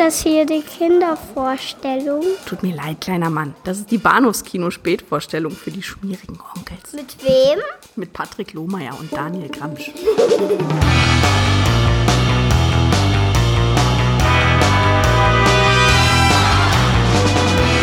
das 0.00 0.22
hier 0.22 0.46
die 0.46 0.62
Kindervorstellung? 0.62 2.24
Tut 2.46 2.62
mir 2.62 2.74
leid, 2.74 3.02
kleiner 3.02 3.28
Mann. 3.28 3.54
Das 3.64 3.78
ist 3.78 3.90
die 3.90 3.98
Bahnhofskino-Spätvorstellung 3.98 5.52
für 5.52 5.70
die 5.70 5.82
schmierigen 5.82 6.38
Onkels. 6.56 6.94
Mit 6.94 7.22
wem? 7.22 7.58
Mit 7.96 8.14
Patrick 8.14 8.54
Lohmeier 8.54 8.98
und 8.98 9.12
Daniel 9.12 9.50
Gramsch. 9.50 9.90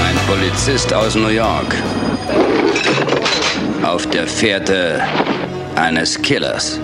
Ein 0.04 0.18
Polizist 0.28 0.92
aus 0.92 1.14
New 1.14 1.28
York. 1.28 1.76
Auf 3.84 4.08
der 4.08 4.26
Fährte 4.26 5.04
eines 5.76 6.20
Killers. 6.20 6.80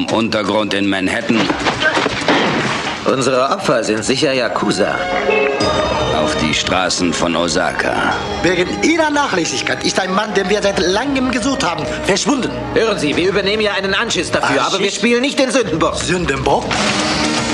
Vom 0.00 0.18
Untergrund 0.18 0.72
in 0.72 0.88
Manhattan 0.88 1.38
Unsere 3.04 3.50
Opfer 3.50 3.84
sind 3.84 4.02
sicher 4.02 4.32
Yakuza. 4.32 4.96
auf 6.16 6.34
die 6.36 6.54
Straßen 6.54 7.12
von 7.12 7.36
Osaka. 7.36 8.14
Wegen 8.42 8.82
Ihrer 8.82 9.10
Nachlässigkeit 9.10 9.84
ist 9.84 10.00
ein 10.00 10.14
Mann, 10.14 10.32
den 10.32 10.48
wir 10.48 10.62
seit 10.62 10.78
langem 10.78 11.30
gesucht 11.30 11.62
haben, 11.64 11.84
verschwunden. 12.06 12.50
Hören 12.72 12.98
Sie, 12.98 13.14
wir 13.14 13.28
übernehmen 13.28 13.62
ja 13.62 13.72
einen 13.72 13.92
Anschiss 13.92 14.30
dafür, 14.30 14.62
aber 14.62 14.72
wir 14.72 14.78
Anschiss? 14.78 14.94
spielen 14.94 15.20
nicht 15.20 15.38
den 15.38 15.50
Sündenbock. 15.50 15.96
Sündenbock? 15.96 16.64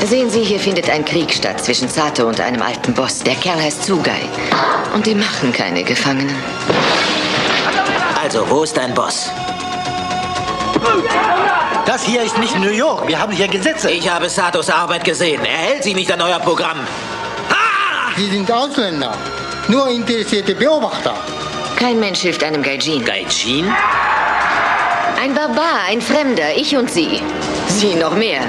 Sehen 0.04 0.30
Sie, 0.30 0.44
hier 0.44 0.60
findet 0.60 0.88
ein 0.88 1.04
Krieg 1.04 1.32
statt 1.32 1.64
zwischen 1.64 1.88
Sato 1.88 2.28
und 2.28 2.40
einem 2.40 2.62
alten 2.62 2.94
Boss. 2.94 3.20
Der 3.24 3.34
Kerl 3.34 3.60
heißt 3.60 3.84
Tsugai. 3.84 4.20
Und 4.94 5.06
die 5.06 5.16
machen 5.16 5.52
keine 5.52 5.82
Gefangenen. 5.82 6.36
Also, 8.22 8.48
wo 8.48 8.62
ist 8.62 8.76
dein 8.76 8.94
Boss? 8.94 9.30
Das 11.86 12.04
hier 12.04 12.20
ist 12.24 12.36
nicht 12.38 12.58
New 12.58 12.72
York. 12.72 13.06
Wir 13.06 13.20
haben 13.20 13.32
hier 13.32 13.46
Gesetze. 13.46 13.92
Ich 13.92 14.10
habe 14.10 14.28
Satos 14.28 14.68
Arbeit 14.68 15.04
gesehen. 15.04 15.44
Er 15.44 15.56
hält 15.56 15.84
sie 15.84 15.94
nicht 15.94 16.10
an 16.10 16.20
euer 16.20 16.40
Programm. 16.40 16.78
Sie 18.16 18.26
sind 18.26 18.50
Ausländer, 18.50 19.16
nur 19.68 19.88
interessierte 19.88 20.56
Beobachter. 20.56 21.14
Kein 21.76 22.00
Mensch 22.00 22.20
hilft 22.20 22.42
einem 22.42 22.60
Gaijin. 22.60 23.04
Gaijin? 23.04 23.72
Ein 25.22 25.32
Barbar, 25.32 25.84
ein 25.88 26.00
Fremder, 26.00 26.56
ich 26.56 26.76
und 26.76 26.90
Sie. 26.90 27.20
Sie 27.68 27.94
noch 27.94 28.16
mehr. 28.16 28.40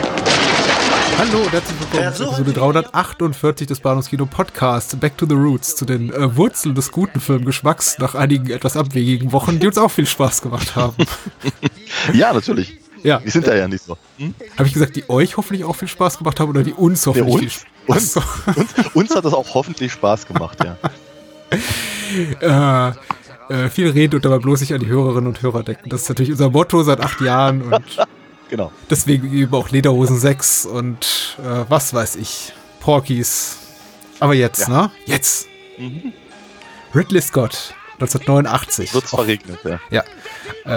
Hallo 1.19 1.40
und 1.44 1.52
herzlich 1.52 1.80
willkommen 1.80 2.16
zu 2.16 2.23
Episode 2.23 2.53
348 2.53 3.67
des 3.67 3.80
Bahnhofskino 3.81 4.25
Podcasts 4.25 4.95
Back 4.95 5.16
to 5.17 5.28
the 5.28 5.36
Roots, 5.36 5.75
zu 5.75 5.86
den 5.86 6.12
äh, 6.12 6.36
Wurzeln 6.36 6.73
des 6.73 6.92
guten 6.92 7.19
Filmgeschmacks 7.19 8.00
nach 8.00 8.16
einigen 8.16 8.50
etwas 8.50 8.75
abwegigen 8.75 9.31
Wochen, 9.31 9.59
die 9.59 9.67
uns 9.67 9.78
auch 9.78 9.92
viel 9.92 10.08
Spaß 10.08 10.42
gemacht 10.42 10.75
haben. 10.75 10.95
Ja, 12.14 12.31
natürlich. 12.31 12.78
Ja. 13.03 13.20
Die 13.20 13.30
sind 13.30 13.48
da 13.48 13.56
ja 13.56 13.67
nicht 13.67 13.84
so. 13.84 13.98
Hm? 14.17 14.34
Habe 14.58 14.67
ich 14.67 14.73
gesagt, 14.73 14.95
die 14.95 15.09
euch 15.09 15.38
hoffentlich 15.38 15.66
auch 15.66 15.76
viel 15.76 15.88
Spaß 15.88 16.17
gemacht 16.17 16.40
haben 16.40 16.50
oder 16.50 16.64
die 16.64 16.73
uns 16.73 17.06
Nee, 17.06 17.14
hoffentlich 17.22 17.58
viel 17.58 17.67
uns, 17.88 18.12
Spaß 18.12 18.56
uns, 18.56 18.73
uns, 18.73 18.95
uns 18.95 19.16
hat 19.16 19.26
das 19.26 19.34
auch 19.34 19.53
hoffentlich 19.53 19.92
Spaß 19.92 20.28
gemacht, 20.28 20.58
ja. 20.64 20.78
äh, 22.90 22.94
äh, 23.50 23.70
viel 23.70 23.90
reden 23.90 24.16
und 24.16 24.25
dabei 24.25 24.40
bloß 24.40 24.59
sich 24.59 24.73
an 24.73 24.80
die 24.80 24.88
Hörerinnen 24.88 25.28
und 25.28 25.42
Hörer 25.42 25.64
denken. 25.64 25.90
Das 25.90 26.03
ist 26.03 26.09
natürlich 26.09 26.31
unser 26.31 26.50
Motto 26.50 26.84
seit 26.84 27.00
acht 27.00 27.22
Jahren 27.22 27.62
und 27.62 27.84
Genau. 28.50 28.72
deswegen 28.90 29.34
eben 29.34 29.53
auch 29.53 29.70
Lederhosen 29.70 30.18
6 30.18 30.66
und 30.66 31.38
äh, 31.40 31.66
was 31.68 31.94
weiß 31.94 32.16
ich, 32.16 32.53
Porkies. 32.80 33.58
Aber 34.20 34.34
jetzt, 34.34 34.70
ne? 34.70 34.90
Jetzt. 35.06 35.48
Ridley 36.95 37.22
Scott, 37.22 37.75
1989. 38.00 38.94
Wird's 38.94 39.09
verregnet, 39.09 39.59
ja. 39.64 39.80
Ja. 39.90 40.03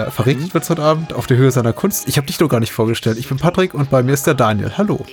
Äh, 0.05 0.09
verregnet 0.11 0.53
wird's 0.53 0.69
heute 0.69 0.81
Abend 0.81 1.13
auf 1.13 1.27
der 1.27 1.37
Höhe 1.37 1.51
seiner 1.51 1.73
Kunst. 1.73 2.07
Ich 2.07 2.17
habe 2.17 2.25
dich 2.27 2.37
doch 2.37 2.47
gar 2.49 2.59
nicht 2.59 2.71
vorgestellt. 2.71 3.17
Ich 3.19 3.27
bin 3.29 3.37
Patrick 3.37 3.73
und 3.73 3.89
bei 3.89 4.01
mir 4.03 4.13
ist 4.13 4.25
der 4.25 4.33
Daniel. 4.33 4.71
Hallo. 4.77 5.05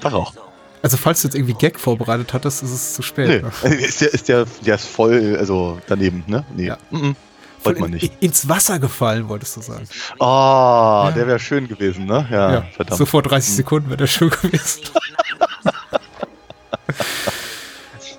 Tag 0.00 0.14
auch. 0.14 0.32
Also 0.80 0.96
falls 0.96 1.20
du 1.22 1.28
jetzt 1.28 1.34
irgendwie 1.34 1.54
Gag 1.54 1.78
vorbereitet 1.78 2.32
hattest, 2.32 2.62
ist 2.62 2.70
es 2.70 2.94
zu 2.94 3.02
spät. 3.02 3.28
Nee, 3.28 3.68
ne? 3.68 3.74
ist 3.76 4.00
der, 4.00 4.14
ist 4.14 4.28
der, 4.28 4.46
der 4.64 4.74
ist 4.76 4.86
voll, 4.86 5.36
also 5.38 5.78
daneben, 5.86 6.24
ne? 6.28 6.44
Nee. 6.54 6.66
Ja. 6.68 6.78
Mhm. 6.90 7.16
Voll 7.60 7.72
Wollte 7.72 7.80
man 7.80 7.90
nicht. 7.90 8.12
ins 8.22 8.48
Wasser 8.48 8.78
gefallen, 8.78 9.28
wolltest 9.28 9.56
du 9.56 9.60
sagen. 9.60 9.88
Oh, 10.20 11.10
der 11.14 11.26
wäre 11.26 11.40
schön 11.40 11.66
gewesen, 11.66 12.06
ne? 12.06 12.26
Ja, 12.30 12.52
Ja, 12.52 12.62
verdammt. 12.76 12.98
so 12.98 13.04
vor 13.04 13.22
30 13.22 13.56
Sekunden 13.56 13.88
wäre 13.88 13.96
der 13.96 14.06
schön 14.06 14.30
gewesen. 14.30 14.82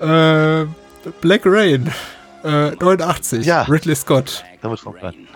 äh, 0.00 0.66
Black 1.22 1.42
Rain, 1.46 1.90
äh, 2.44 2.70
89, 2.72 3.44
Ja. 3.44 3.62
Ridley 3.62 3.94
Scott. 3.94 4.44
Damit. 4.62 4.80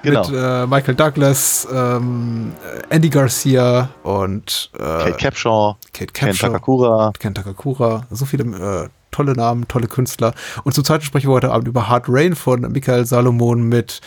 Genau. 0.03 0.29
Mit 0.29 0.39
äh, 0.39 0.67
Michael 0.67 0.95
Douglas, 0.95 1.67
ähm, 1.73 2.53
Andy 2.91 3.09
Garcia 3.09 3.89
und 4.03 4.71
äh, 4.75 4.79
Kate 4.79 5.17
Capshaw, 5.17 5.77
Kate 5.93 6.13
Ken 6.13 6.29
Capshaw, 6.29 6.47
Takakura. 6.49 7.13
Ken 7.19 7.35
Takakura, 7.35 8.07
so 8.11 8.27
viele 8.27 8.45
äh, 8.85 8.89
tolle 9.11 9.33
Namen, 9.33 9.67
tolle 9.67 9.87
Künstler. 9.87 10.35
Und 10.65 10.75
zur 10.75 10.85
Zeit 10.85 11.05
sprechen 11.05 11.29
wir 11.31 11.35
heute 11.35 11.53
Abend 11.53 11.69
über 11.69 11.89
Hard 11.89 12.07
Rain 12.09 12.35
von 12.35 12.61
Michael 12.73 13.07
Salomon 13.07 13.63
mit 13.63 14.01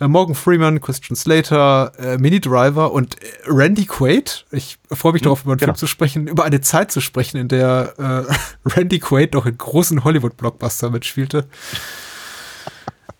äh, 0.00 0.06
Morgan 0.06 0.36
Freeman, 0.36 0.80
Christian 0.80 1.16
Slater, 1.16 1.92
äh, 1.98 2.18
Mini 2.18 2.40
Driver 2.40 2.92
und 2.92 3.16
Randy 3.46 3.86
Quaid. 3.86 4.44
Ich 4.52 4.78
freue 4.92 5.14
mich 5.14 5.22
darauf, 5.22 5.42
über 5.42 5.52
einen 5.52 5.58
genau. 5.58 5.72
Film 5.72 5.78
zu 5.78 5.86
sprechen, 5.88 6.28
über 6.28 6.44
eine 6.44 6.60
Zeit 6.60 6.92
zu 6.92 7.00
sprechen, 7.00 7.38
in 7.38 7.48
der 7.48 7.94
Randy 8.64 9.00
Quaid 9.00 9.34
noch 9.34 9.46
in 9.46 9.56
großen 9.58 10.04
Hollywood-Blockbuster 10.04 10.90
mitspielte. 10.90 11.46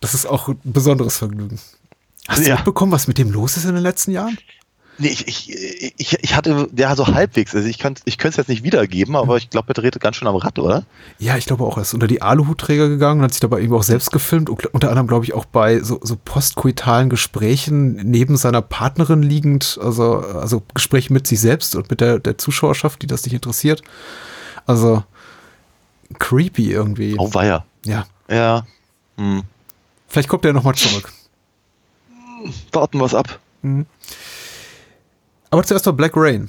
Das 0.00 0.14
ist 0.14 0.26
auch 0.26 0.48
ein 0.48 0.58
besonderes 0.64 1.18
Vergnügen. 1.18 1.58
Hast 2.28 2.44
du 2.44 2.48
Ja. 2.48 2.56
mitbekommen, 2.56 2.92
was 2.92 3.06
mit 3.08 3.18
dem 3.18 3.30
los 3.30 3.56
ist 3.56 3.64
in 3.64 3.74
den 3.74 3.82
letzten 3.82 4.10
Jahren? 4.12 4.36
Nee, 4.98 5.08
ich, 5.08 5.26
ich, 5.26 5.94
ich, 5.96 6.18
ich 6.22 6.36
hatte, 6.36 6.68
der 6.72 6.94
so 6.94 7.06
halbwegs, 7.06 7.54
also 7.54 7.66
ich 7.66 7.78
kann 7.78 7.94
ich 8.04 8.18
könnte 8.18 8.32
es 8.32 8.36
jetzt 8.36 8.48
nicht 8.48 8.64
wiedergeben, 8.64 9.16
aber 9.16 9.38
ich 9.38 9.48
glaube, 9.48 9.68
er 9.68 9.74
drehte 9.74 9.98
ganz 9.98 10.16
schön 10.16 10.28
am 10.28 10.36
Rad, 10.36 10.58
oder? 10.58 10.84
Ja, 11.18 11.38
ich 11.38 11.46
glaube 11.46 11.64
auch, 11.64 11.78
er 11.78 11.82
ist 11.82 11.94
unter 11.94 12.06
die 12.06 12.20
Aluhutträger 12.20 12.90
gegangen 12.90 13.20
und 13.20 13.24
hat 13.24 13.32
sich 13.32 13.40
dabei 13.40 13.62
eben 13.62 13.72
auch 13.72 13.82
selbst 13.82 14.12
gefilmt 14.12 14.50
und 14.50 14.66
unter 14.74 14.90
anderem, 14.90 15.06
glaube 15.06 15.24
ich, 15.24 15.32
auch 15.32 15.46
bei 15.46 15.80
so, 15.80 16.00
so 16.02 16.16
postkoitalen 16.22 17.08
Gesprächen 17.08 17.94
neben 18.10 18.36
seiner 18.36 18.60
Partnerin 18.60 19.22
liegend, 19.22 19.78
also, 19.82 20.16
also 20.18 20.62
Gespräche 20.74 21.14
mit 21.14 21.26
sich 21.26 21.40
selbst 21.40 21.74
und 21.76 21.88
mit 21.90 22.02
der, 22.02 22.18
der 22.18 22.36
Zuschauerschaft, 22.36 23.00
die 23.00 23.06
das 23.06 23.24
nicht 23.24 23.32
interessiert. 23.32 23.82
Also 24.66 25.02
creepy 26.18 26.70
irgendwie. 26.72 27.14
Oh, 27.18 27.32
weia. 27.32 27.64
Ja, 27.86 28.04
Ja. 28.28 28.66
Hm. 29.16 29.44
Vielleicht 30.10 30.28
kommt 30.28 30.44
er 30.44 30.52
nochmal 30.52 30.74
zurück. 30.74 31.10
Warten 32.72 32.98
wir 32.98 33.06
es 33.06 33.14
ab. 33.14 33.38
Aber 35.50 35.64
zuerst 35.64 35.86
mal 35.86 35.92
Black 35.92 36.12
Rain. 36.16 36.48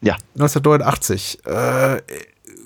Ja. 0.00 0.14
1989. 0.34 1.38
Äh, 1.44 2.00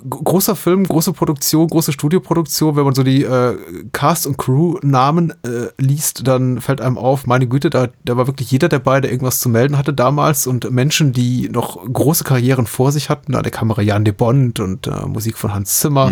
gro- 0.09 0.23
großer 0.23 0.57
Film, 0.57 0.85
große 0.85 1.13
Produktion, 1.13 1.67
große 1.69 1.93
Studioproduktion. 1.93 2.77
Wenn 2.77 2.85
man 2.85 2.95
so 2.95 3.03
die 3.03 3.25
äh, 3.25 3.59
Cast- 3.93 4.27
und 4.27 4.39
Crew-Namen 4.39 5.33
äh, 5.45 5.69
liest, 5.77 6.27
dann 6.27 6.61
fällt 6.63 6.81
einem 6.81 6.97
auf, 6.97 7.27
meine 7.27 7.47
Güte, 7.47 7.69
da, 7.69 7.89
da 8.05 8.17
war 8.17 8.27
wirklich 8.27 8.51
jeder 8.51 8.69
dabei, 8.71 9.01
der 9.03 9.11
irgendwas 9.11 9.41
zu 9.41 9.49
melden 9.51 9.77
hatte 9.77 9.93
damals 9.93 10.47
und 10.47 10.71
Menschen, 10.71 11.13
die 11.13 11.49
noch 11.51 11.85
große 11.93 12.25
Karrieren 12.25 12.67
vor 12.67 12.91
sich 12.93 13.11
hatten. 13.11 13.35
An 13.35 13.43
der 13.43 13.53
Kamera 13.53 13.83
Jan 13.83 14.05
de 14.05 14.15
Bond 14.15 14.61
und 14.61 14.87
äh, 14.87 15.05
Musik 15.07 15.37
von 15.37 15.53
Hans 15.53 15.81
Zimmer. 15.81 16.11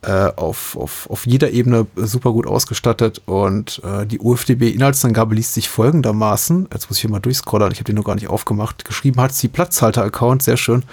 Äh, 0.00 0.30
auf, 0.36 0.76
auf, 0.76 1.10
auf 1.10 1.26
jeder 1.26 1.50
Ebene 1.50 1.86
super 1.96 2.30
gut 2.30 2.46
ausgestattet 2.46 3.20
und 3.26 3.82
äh, 3.82 4.06
die 4.06 4.20
UFDB-Inhaltsangabe 4.20 5.34
liest 5.34 5.54
sich 5.54 5.68
folgendermaßen, 5.68 6.68
jetzt 6.72 6.88
muss 6.88 6.98
ich 6.98 7.00
hier 7.02 7.10
mal 7.10 7.18
durchscrollen, 7.18 7.72
ich 7.72 7.78
habe 7.78 7.84
den 7.86 7.96
noch 7.96 8.04
gar 8.04 8.14
nicht 8.14 8.28
aufgemacht, 8.28 8.84
geschrieben 8.84 9.20
hat 9.20 9.34
sie 9.34 9.48
Platzhalter-Account, 9.48 10.44
sehr 10.44 10.56
schön. 10.56 10.84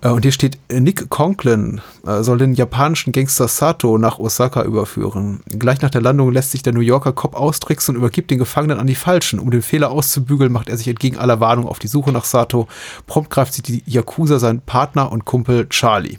Äh, 0.00 0.08
und 0.08 0.22
hier 0.22 0.32
steht, 0.32 0.58
Nick 0.70 1.08
Conklin 1.10 1.80
äh, 2.06 2.22
soll 2.22 2.38
den 2.38 2.54
japanischen 2.54 3.12
Gangster 3.12 3.46
Sato 3.48 3.98
nach 3.98 4.18
Osaka 4.18 4.64
überführen. 4.64 5.40
Gleich 5.46 5.82
nach 5.82 5.90
der 5.90 6.00
Landung 6.00 6.32
lässt 6.32 6.50
sich 6.50 6.62
der 6.62 6.72
New 6.72 6.80
Yorker 6.80 7.12
Cop 7.12 7.34
austricksen 7.34 7.94
und 7.94 8.00
übergibt 8.00 8.30
den 8.30 8.38
Gefangenen 8.38 8.78
an 8.78 8.86
die 8.86 8.94
Falschen. 8.94 9.38
Um 9.38 9.50
den 9.50 9.62
Fehler 9.62 9.90
auszubügeln, 9.90 10.52
macht 10.52 10.68
er 10.68 10.76
sich 10.76 10.88
entgegen 10.88 11.18
aller 11.18 11.40
Warnung 11.40 11.68
auf 11.68 11.78
die 11.78 11.88
Suche 11.88 12.12
nach 12.12 12.24
Sato. 12.24 12.68
Prompt 13.06 13.30
greift 13.30 13.54
sich 13.54 13.62
die 13.62 13.82
Yakuza 13.86 14.38
seinen 14.38 14.60
Partner 14.60 15.12
und 15.12 15.24
Kumpel 15.24 15.68
Charlie. 15.68 16.18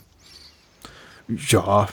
Ja, 1.28 1.88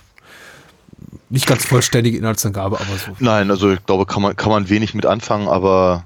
nicht 1.34 1.46
ganz 1.46 1.64
vollständige 1.64 2.16
Inhaltsangabe, 2.16 2.76
aber 2.81 2.96
so. 2.96 3.16
Nein, 3.19 3.50
also 3.50 3.72
ich 3.72 3.84
glaube, 3.84 4.06
kann 4.06 4.22
man, 4.22 4.36
kann 4.36 4.50
man 4.50 4.69
wenig 4.69 4.94
mit 4.94 5.04
anfangen, 5.04 5.48
aber 5.48 6.04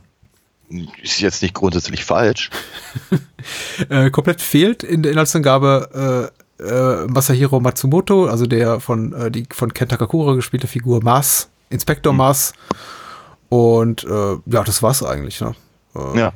ist 1.02 1.20
jetzt 1.20 1.42
nicht 1.42 1.54
grundsätzlich 1.54 2.04
falsch. 2.04 2.50
Äh, 3.88 4.10
komplett 4.10 4.42
fehlt 4.42 4.82
in 4.82 5.02
der 5.02 5.12
Inhaltsangabe 5.12 6.30
äh, 6.58 6.62
äh, 6.62 7.06
Masahiro 7.06 7.60
Matsumoto, 7.60 8.26
also 8.26 8.46
der 8.46 8.80
von, 8.80 9.12
äh, 9.12 9.30
die 9.30 9.46
von 9.50 9.72
Ken 9.72 9.88
Takakura 9.88 10.34
gespielte 10.34 10.66
Figur 10.66 11.02
Mars, 11.02 11.48
Inspektor 11.70 12.12
Mars. 12.12 12.52
Und 13.48 14.04
äh, 14.04 14.36
ja, 14.46 14.64
das 14.64 14.82
war's 14.82 15.02
eigentlich. 15.04 15.40
Ne? 15.40 15.54
Äh, 15.94 16.18
Ja, 16.18 16.32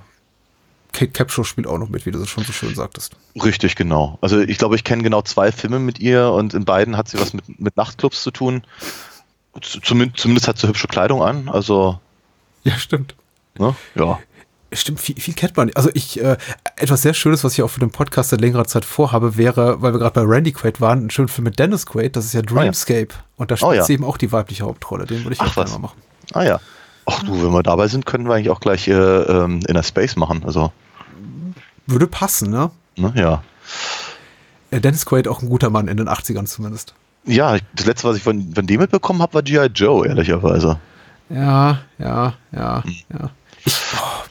Kate 0.92 1.12
Capshaw 1.12 1.44
spielt 1.44 1.66
auch 1.66 1.78
noch 1.78 1.88
mit, 1.88 2.06
wie 2.06 2.10
du 2.10 2.18
das 2.18 2.28
schon 2.28 2.44
so 2.44 2.52
schön 2.52 2.74
sagtest. 2.74 3.16
richtig, 3.42 3.76
genau. 3.76 4.18
Also 4.20 4.38
ich 4.40 4.58
glaube, 4.58 4.76
ich 4.76 4.84
kenne 4.84 5.02
genau 5.02 5.22
zwei 5.22 5.50
Filme 5.52 5.78
mit 5.78 5.98
ihr 6.00 6.30
und 6.30 6.54
in 6.54 6.64
beiden 6.64 6.96
hat 6.96 7.08
sie 7.08 7.18
was 7.20 7.32
mit, 7.32 7.58
mit 7.60 7.76
Nachtclubs 7.76 8.22
zu 8.22 8.30
tun. 8.30 8.62
Zumindest, 9.60 10.20
zumindest 10.20 10.48
hat 10.48 10.58
sie 10.58 10.66
hübsche 10.68 10.88
Kleidung 10.88 11.22
an, 11.22 11.48
also, 11.48 11.98
Ja, 12.64 12.76
stimmt. 12.78 13.14
ne? 13.58 13.74
Ja. 13.94 14.18
Stimmt, 14.74 15.00
viel, 15.00 15.20
viel 15.20 15.34
kennt 15.34 15.54
man. 15.58 15.70
Also 15.74 15.90
ich, 15.92 16.18
äh, 16.18 16.38
etwas 16.76 17.02
sehr 17.02 17.12
Schönes, 17.12 17.44
was 17.44 17.52
ich 17.52 17.62
auch 17.62 17.68
für 17.68 17.80
den 17.80 17.90
Podcast 17.90 18.30
seit 18.30 18.40
längerer 18.40 18.64
Zeit 18.64 18.86
vorhabe, 18.86 19.36
wäre, 19.36 19.82
weil 19.82 19.92
wir 19.92 19.98
gerade 19.98 20.14
bei 20.14 20.22
Randy 20.26 20.52
Quaid 20.52 20.80
waren, 20.80 21.04
ein 21.06 21.10
schöner 21.10 21.28
Film 21.28 21.44
mit 21.44 21.58
Dennis 21.58 21.84
Quaid, 21.84 22.16
das 22.16 22.24
ist 22.24 22.32
ja 22.32 22.40
Dreamscape. 22.40 23.08
Und 23.36 23.50
da 23.50 23.56
spielt 23.58 23.70
Oh 23.70 23.74
ja. 23.74 23.84
sie 23.84 23.92
eben 23.92 24.04
auch 24.04 24.16
die 24.16 24.32
weibliche 24.32 24.64
Hauptrolle. 24.64 25.04
Den 25.04 25.24
würde 25.24 25.34
ich 25.34 25.40
Ach, 25.42 25.48
auch 25.50 25.54
gerne 25.56 25.70
mal 25.72 25.78
machen. 25.80 26.00
Ah 26.32 26.44
ja. 26.44 26.60
Ach 27.06 27.22
du, 27.25 27.43
wenn 27.43 27.52
wir 27.52 27.62
dabei 27.62 27.88
sind, 27.88 28.06
können 28.06 28.26
wir 28.28 28.34
eigentlich 28.34 28.50
auch 28.50 28.60
gleich 28.60 28.87
äh, 28.88 28.93
ähm, 28.93 29.60
in 29.66 29.75
der 29.75 29.82
Space 29.82 30.16
machen. 30.16 30.43
Also, 30.44 30.72
Würde 31.87 32.06
passen, 32.06 32.50
ne? 32.50 32.70
ne, 32.96 33.12
ja. 33.16 33.43
Äh, 34.70 34.81
Dennis 34.81 35.04
Quaid 35.06 35.28
auch 35.28 35.43
ein 35.43 35.49
guter 35.49 35.70
Mann 35.70 35.88
in 35.88 35.96
den 35.96 36.08
80ern 36.08 36.46
zumindest. 36.46 36.94
Ja, 37.25 37.56
das 37.75 37.87
letzte, 37.87 38.08
was 38.08 38.16
ich 38.16 38.22
von, 38.22 38.52
von 38.54 38.66
dem 38.66 38.81
mitbekommen 38.81 39.22
habe, 39.22 39.34
war 39.34 39.43
G.I. 39.43 39.66
Joe, 39.75 40.06
ehrlicherweise. 40.06 40.78
Ja, 41.28 41.78
ja, 41.99 42.34
ja, 42.52 42.82
ja. 43.12 43.31
Ich, 43.64 43.76
oh. 43.96 44.28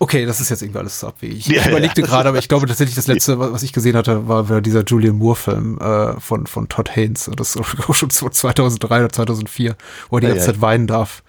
Okay, 0.00 0.26
das 0.26 0.40
ist 0.40 0.48
jetzt 0.50 0.62
irgendwie 0.62 0.78
alles 0.78 1.00
so 1.00 1.08
abwegig. 1.08 1.38
Ich 1.38 1.46
Ja, 1.48 1.62
ja. 1.62 1.70
überlegte 1.70 2.02
gerade, 2.02 2.28
aber 2.28 2.38
ich 2.38 2.48
glaube 2.48 2.66
tatsächlich, 2.66 2.94
das 2.94 3.08
letzte, 3.08 3.38
was 3.38 3.62
ich 3.64 3.72
gesehen 3.72 3.96
hatte, 3.96 4.28
war 4.28 4.60
dieser 4.60 4.84
Julian 4.84 5.16
Moore-Film 5.16 5.78
äh, 5.80 6.20
von, 6.20 6.46
von 6.46 6.68
Todd 6.68 6.94
Haynes. 6.94 7.28
Das 7.36 7.56
ist 7.56 7.88
auch 7.88 7.94
schon 7.94 8.10
2003 8.10 9.00
oder 9.00 9.08
2004, 9.08 9.76
wo 10.10 10.16
er 10.16 10.20
die 10.20 10.26
Ja, 10.28 10.34
ganze 10.34 10.46
ja. 10.46 10.52
Zeit 10.52 10.60
weinen 10.60 10.86
darf. 10.86 11.22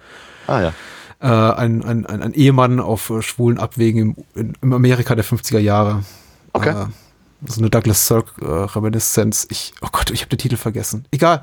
Ah 0.49 0.61
ja. 0.61 0.73
Äh, 1.21 1.53
ein, 1.57 1.83
ein, 1.83 2.05
ein, 2.05 2.21
ein 2.21 2.33
Ehemann 2.33 2.79
auf 2.79 3.09
äh, 3.09 3.21
schwulen 3.21 3.59
Abwegen 3.59 3.99
im, 3.99 4.15
in, 4.35 4.53
im 4.61 4.73
Amerika 4.73 5.15
der 5.15 5.25
50er 5.25 5.59
Jahre. 5.59 6.03
Okay. 6.53 6.69
Äh, 6.69 6.85
so 7.45 7.61
eine 7.61 7.69
Douglas 7.69 8.07
Sirk 8.07 8.33
äh. 8.41 9.47
Ich, 9.49 9.73
oh 9.81 9.87
Gott, 9.91 10.11
ich 10.11 10.21
habe 10.21 10.29
den 10.29 10.39
Titel 10.39 10.57
vergessen. 10.57 11.05
Egal. 11.11 11.41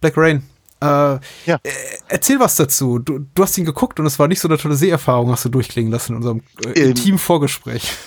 Black 0.00 0.14
Rain. 0.16 0.42
Äh, 0.80 0.86
Ja. 0.86 1.18
äh, 1.62 1.70
erzähl 2.08 2.38
was 2.40 2.56
dazu. 2.56 2.98
Du, 2.98 3.20
du 3.34 3.42
hast 3.42 3.56
ihn 3.58 3.64
geguckt 3.64 3.98
und 4.00 4.06
es 4.06 4.18
war 4.18 4.28
nicht 4.28 4.40
so 4.40 4.48
eine 4.48 4.58
tolle 4.58 4.76
Seherfahrung, 4.76 5.30
hast 5.30 5.44
du 5.44 5.48
durchklingen 5.48 5.90
lassen 5.92 6.12
in 6.12 6.16
unserem 6.16 6.42
äh, 6.64 6.80
Ähm. 6.80 6.88
intimen 6.90 7.18
Vorgespräch. 7.18 7.92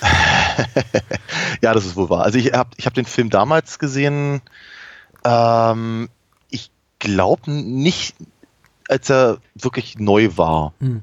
Ja, 1.62 1.74
das 1.74 1.84
ist 1.86 1.96
wohl 1.96 2.08
wahr. 2.10 2.24
Also 2.24 2.38
ich 2.38 2.52
habe 2.52 2.70
ich 2.76 2.86
hab 2.86 2.94
den 2.94 3.04
Film 3.04 3.30
damals 3.30 3.78
gesehen, 3.78 4.40
ähm, 5.24 6.08
ich 6.50 6.70
glaube 6.98 7.50
nicht, 7.50 8.14
als 8.90 9.10
er 9.10 9.38
wirklich 9.54 9.98
neu 9.98 10.30
war. 10.36 10.72
Hm. 10.80 11.02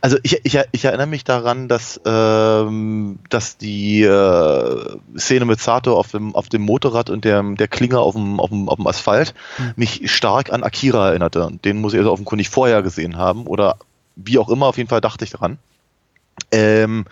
Also 0.00 0.16
ich, 0.22 0.40
ich, 0.44 0.58
ich 0.72 0.84
erinnere 0.84 1.06
mich 1.06 1.24
daran, 1.24 1.68
dass, 1.68 2.00
ähm, 2.04 3.20
dass 3.28 3.58
die 3.58 4.02
äh, 4.02 4.98
Szene 5.16 5.44
mit 5.44 5.60
Sato 5.60 5.96
auf 5.96 6.10
dem, 6.10 6.34
auf 6.34 6.48
dem 6.48 6.62
Motorrad 6.62 7.10
und 7.10 7.24
der, 7.24 7.42
der 7.42 7.68
Klinge 7.68 8.00
auf 8.00 8.14
dem, 8.14 8.40
auf 8.40 8.50
dem, 8.50 8.68
auf 8.68 8.76
dem 8.76 8.86
Asphalt 8.86 9.34
mich 9.76 10.10
stark 10.12 10.52
an 10.52 10.64
Akira 10.64 11.10
erinnerte. 11.10 11.50
Den 11.64 11.80
muss 11.80 11.92
ich 11.92 12.00
also 12.00 12.12
offenkundig 12.12 12.48
vorher 12.48 12.82
gesehen 12.82 13.16
haben 13.16 13.46
oder 13.46 13.76
wie 14.16 14.38
auch 14.38 14.48
immer, 14.48 14.66
auf 14.66 14.78
jeden 14.78 14.88
Fall 14.88 15.00
dachte 15.00 15.24
ich 15.24 15.30
daran. 15.30 15.58
Ähm, 16.50 17.04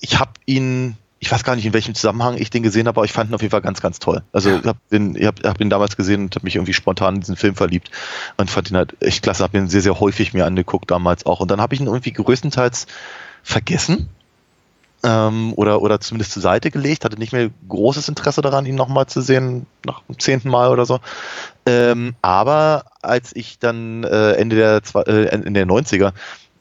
ich 0.00 0.18
habe 0.18 0.32
ihn, 0.46 0.96
ich 1.24 1.32
weiß 1.32 1.42
gar 1.42 1.56
nicht, 1.56 1.64
in 1.64 1.72
welchem 1.72 1.94
Zusammenhang 1.94 2.36
ich 2.36 2.50
den 2.50 2.62
gesehen 2.62 2.86
habe, 2.86 2.98
aber 2.98 3.06
ich 3.06 3.12
fand 3.14 3.30
ihn 3.30 3.34
auf 3.34 3.40
jeden 3.40 3.50
Fall 3.50 3.62
ganz, 3.62 3.80
ganz 3.80 3.98
toll. 3.98 4.22
Also 4.34 4.58
ich 4.58 4.64
habe 4.66 4.78
ich 4.90 5.26
hab, 5.26 5.42
hab 5.42 5.58
ihn 5.58 5.70
damals 5.70 5.96
gesehen 5.96 6.24
und 6.24 6.34
habe 6.34 6.44
mich 6.44 6.56
irgendwie 6.56 6.74
spontan 6.74 7.14
in 7.14 7.20
diesen 7.22 7.36
Film 7.36 7.54
verliebt 7.54 7.90
und 8.36 8.50
fand 8.50 8.70
ihn 8.70 8.76
halt 8.76 8.94
echt 9.00 9.22
klasse, 9.22 9.42
habe 9.42 9.56
ihn 9.56 9.68
sehr, 9.68 9.80
sehr 9.80 9.98
häufig 10.00 10.34
mir 10.34 10.44
angeguckt 10.44 10.90
damals 10.90 11.24
auch. 11.24 11.40
Und 11.40 11.50
dann 11.50 11.62
habe 11.62 11.74
ich 11.74 11.80
ihn 11.80 11.86
irgendwie 11.86 12.12
größtenteils 12.12 12.86
vergessen 13.42 14.10
ähm, 15.02 15.54
oder, 15.56 15.80
oder 15.80 15.98
zumindest 15.98 16.32
zur 16.32 16.42
Seite 16.42 16.70
gelegt, 16.70 17.04
hatte 17.06 17.18
nicht 17.18 17.32
mehr 17.32 17.48
großes 17.68 18.08
Interesse 18.08 18.42
daran, 18.42 18.66
ihn 18.66 18.74
nochmal 18.74 19.06
zu 19.06 19.20
sehen, 19.20 19.66
nach 19.86 20.02
dem 20.02 20.18
zehnten 20.18 20.50
Mal 20.50 20.70
oder 20.70 20.84
so. 20.84 21.00
Ähm, 21.64 22.16
aber 22.20 22.84
als 23.00 23.34
ich 23.34 23.58
dann 23.58 24.04
äh, 24.04 24.32
Ende 24.32 24.56
der, 24.56 24.82
äh, 25.06 25.26
Ende 25.28 25.52
der 25.52 25.66
90er 25.66 26.12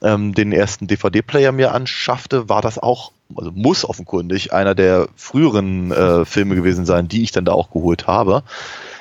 ähm, 0.02 0.34
den 0.34 0.52
ersten 0.52 0.88
DVD-Player 0.88 1.52
mir 1.52 1.74
anschaffte, 1.74 2.50
war 2.50 2.62
das 2.62 2.78
auch, 2.78 3.13
also 3.38 3.52
muss 3.52 3.86
offenkundig 3.86 4.54
einer 4.54 4.76
der 4.76 5.08
früheren 5.16 5.92
äh, 5.92 6.26
Filme 6.26 6.56
gewesen 6.56 6.86
sein, 6.86 7.08
die 7.08 7.24
ich 7.24 7.32
dann 7.32 7.46
da 7.46 7.52
auch 7.52 7.72
geholt 7.72 8.08
habe. 8.08 8.44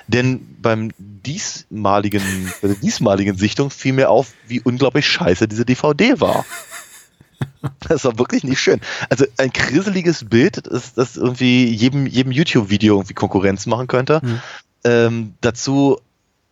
Denn 0.09 0.57
beim 0.61 0.91
diesmaligen, 0.99 2.23
bei 2.61 2.69
der 2.69 2.77
diesmaligen 2.77 3.37
Sichtung 3.37 3.71
fiel 3.71 3.93
mir 3.93 4.11
auf, 4.11 4.33
wie 4.47 4.61
unglaublich 4.61 5.07
scheiße 5.07 5.49
diese 5.49 5.65
DVD 5.65 6.21
war. 6.21 6.45
Das 7.89 8.05
war 8.05 8.19
wirklich 8.19 8.45
nicht 8.45 8.61
schön. 8.61 8.81
Also 9.09 9.25
ein 9.37 9.51
grisseliges 9.51 10.29
Bild, 10.29 10.67
das, 10.67 10.95
das 10.95 11.17
irgendwie 11.17 11.67
jedem, 11.67 12.07
jedem 12.07 12.33
YouTube-Video 12.33 12.97
irgendwie 12.97 13.15
Konkurrenz 13.15 13.67
machen 13.67 13.87
könnte. 13.87 14.21
Ähm, 14.85 15.35
dazu 15.41 16.01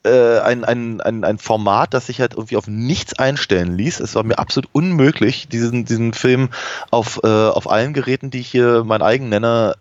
ein, 0.09 0.65
ein, 0.65 1.01
ein, 1.01 1.25
ein 1.25 1.39
Format, 1.39 1.93
das 1.93 2.07
sich 2.07 2.21
halt 2.21 2.35
irgendwie 2.35 2.57
auf 2.57 2.67
nichts 2.67 3.19
einstellen 3.19 3.77
ließ. 3.77 4.01
Es 4.01 4.15
war 4.15 4.23
mir 4.23 4.39
absolut 4.39 4.71
unmöglich, 4.73 5.49
diesen, 5.49 5.85
diesen 5.85 6.15
Film 6.15 6.51
auf, 6.91 7.21
äh, 7.23 7.29
auf 7.29 7.71
allen 7.71 7.93
Geräten, 7.93 8.31
die 8.31 8.41
ich 8.41 8.49
hier 8.49 8.85
mein 8.85 9.03
eigen 9.03 9.29
nenne, 9.29 9.75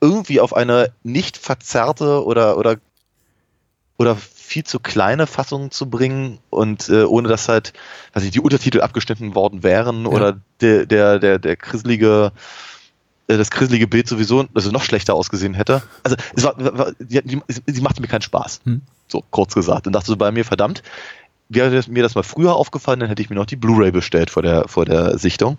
irgendwie 0.00 0.40
auf 0.40 0.54
eine 0.54 0.92
nicht 1.02 1.36
verzerrte 1.36 2.24
oder, 2.24 2.56
oder, 2.56 2.76
oder 3.98 4.16
viel 4.16 4.64
zu 4.64 4.78
kleine 4.78 5.26
Fassung 5.26 5.70
zu 5.70 5.88
bringen 5.88 6.38
und 6.50 6.88
äh, 6.88 7.04
ohne 7.04 7.28
dass 7.28 7.48
halt, 7.48 7.72
weiß 8.12 8.24
ich, 8.24 8.30
die 8.30 8.40
Untertitel 8.40 8.80
abgeschnitten 8.80 9.34
worden 9.34 9.62
wären 9.62 10.06
oder 10.06 10.38
der, 10.60 10.86
der, 10.86 11.18
der, 11.18 11.38
der 11.38 11.56
krisselige 11.56 12.32
äh, 13.26 13.36
das 13.36 13.50
krisselige 13.50 13.86
Bild 13.86 14.08
sowieso 14.08 14.44
also 14.54 14.70
noch 14.70 14.82
schlechter 14.82 15.14
ausgesehen 15.14 15.54
hätte. 15.54 15.82
Also 16.02 16.16
es 16.36 16.44
war, 16.44 16.54
war 16.58 16.92
die, 16.98 17.22
die, 17.22 17.40
sie 17.66 17.80
machte 17.80 18.00
mir 18.00 18.08
keinen 18.08 18.22
Spaß. 18.22 18.60
Hm. 18.64 18.82
So 19.14 19.22
kurz 19.30 19.54
gesagt. 19.54 19.86
Und 19.86 19.92
dachte 19.92 20.08
so 20.08 20.16
bei 20.16 20.32
mir, 20.32 20.44
verdammt, 20.44 20.82
wäre 21.48 21.80
mir 21.86 22.02
das 22.02 22.16
mal 22.16 22.24
früher 22.24 22.56
aufgefallen, 22.56 22.98
dann 22.98 23.08
hätte 23.08 23.22
ich 23.22 23.30
mir 23.30 23.36
noch 23.36 23.46
die 23.46 23.54
Blu-ray 23.54 23.92
bestellt 23.92 24.28
vor 24.28 24.42
der, 24.42 24.66
vor 24.66 24.86
der 24.86 25.18
Sichtung. 25.18 25.56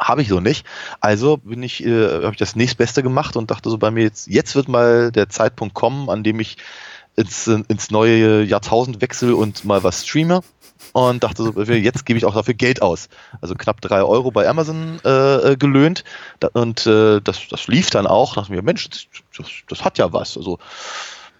Habe 0.00 0.22
ich 0.22 0.28
so 0.28 0.40
nicht. 0.40 0.66
Also 1.00 1.36
bin 1.36 1.62
ich, 1.62 1.84
äh, 1.86 2.24
habe 2.24 2.32
ich 2.32 2.38
das 2.38 2.56
nächstbeste 2.56 3.04
gemacht 3.04 3.36
und 3.36 3.52
dachte 3.52 3.70
so 3.70 3.78
bei 3.78 3.92
mir, 3.92 4.02
jetzt, 4.02 4.26
jetzt 4.26 4.56
wird 4.56 4.66
mal 4.66 5.12
der 5.12 5.28
Zeitpunkt 5.28 5.74
kommen, 5.74 6.10
an 6.10 6.24
dem 6.24 6.40
ich 6.40 6.56
ins, 7.14 7.46
ins 7.46 7.92
neue 7.92 8.42
Jahrtausend 8.42 9.00
wechsel 9.00 9.32
und 9.32 9.64
mal 9.64 9.84
was 9.84 10.04
streame. 10.04 10.40
Und 10.92 11.22
dachte 11.22 11.44
so, 11.44 11.62
jetzt 11.62 12.04
gebe 12.04 12.18
ich 12.18 12.24
auch 12.24 12.34
dafür 12.34 12.54
Geld 12.54 12.82
aus. 12.82 13.08
Also 13.40 13.54
knapp 13.54 13.80
drei 13.80 14.02
Euro 14.02 14.32
bei 14.32 14.48
Amazon 14.48 14.98
äh, 15.04 15.52
äh, 15.52 15.56
gelöhnt. 15.56 16.02
Und 16.52 16.84
äh, 16.86 17.20
das, 17.20 17.46
das 17.48 17.68
lief 17.68 17.90
dann 17.90 18.08
auch. 18.08 18.34
Dachte 18.34 18.50
mir, 18.50 18.62
Mensch, 18.62 18.90
das, 18.90 19.06
das, 19.36 19.46
das 19.68 19.84
hat 19.84 19.98
ja 19.98 20.12
was. 20.12 20.36
Also 20.36 20.58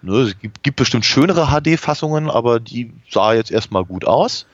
ne, 0.06 0.20
es 0.22 0.38
gibt, 0.38 0.62
gibt 0.62 0.76
bestimmt 0.76 1.04
schönere 1.04 1.48
HD-Fassungen, 1.48 2.30
aber 2.30 2.60
die 2.60 2.92
sah 3.10 3.34
jetzt 3.34 3.50
erstmal 3.50 3.84
gut 3.84 4.06
aus. 4.06 4.46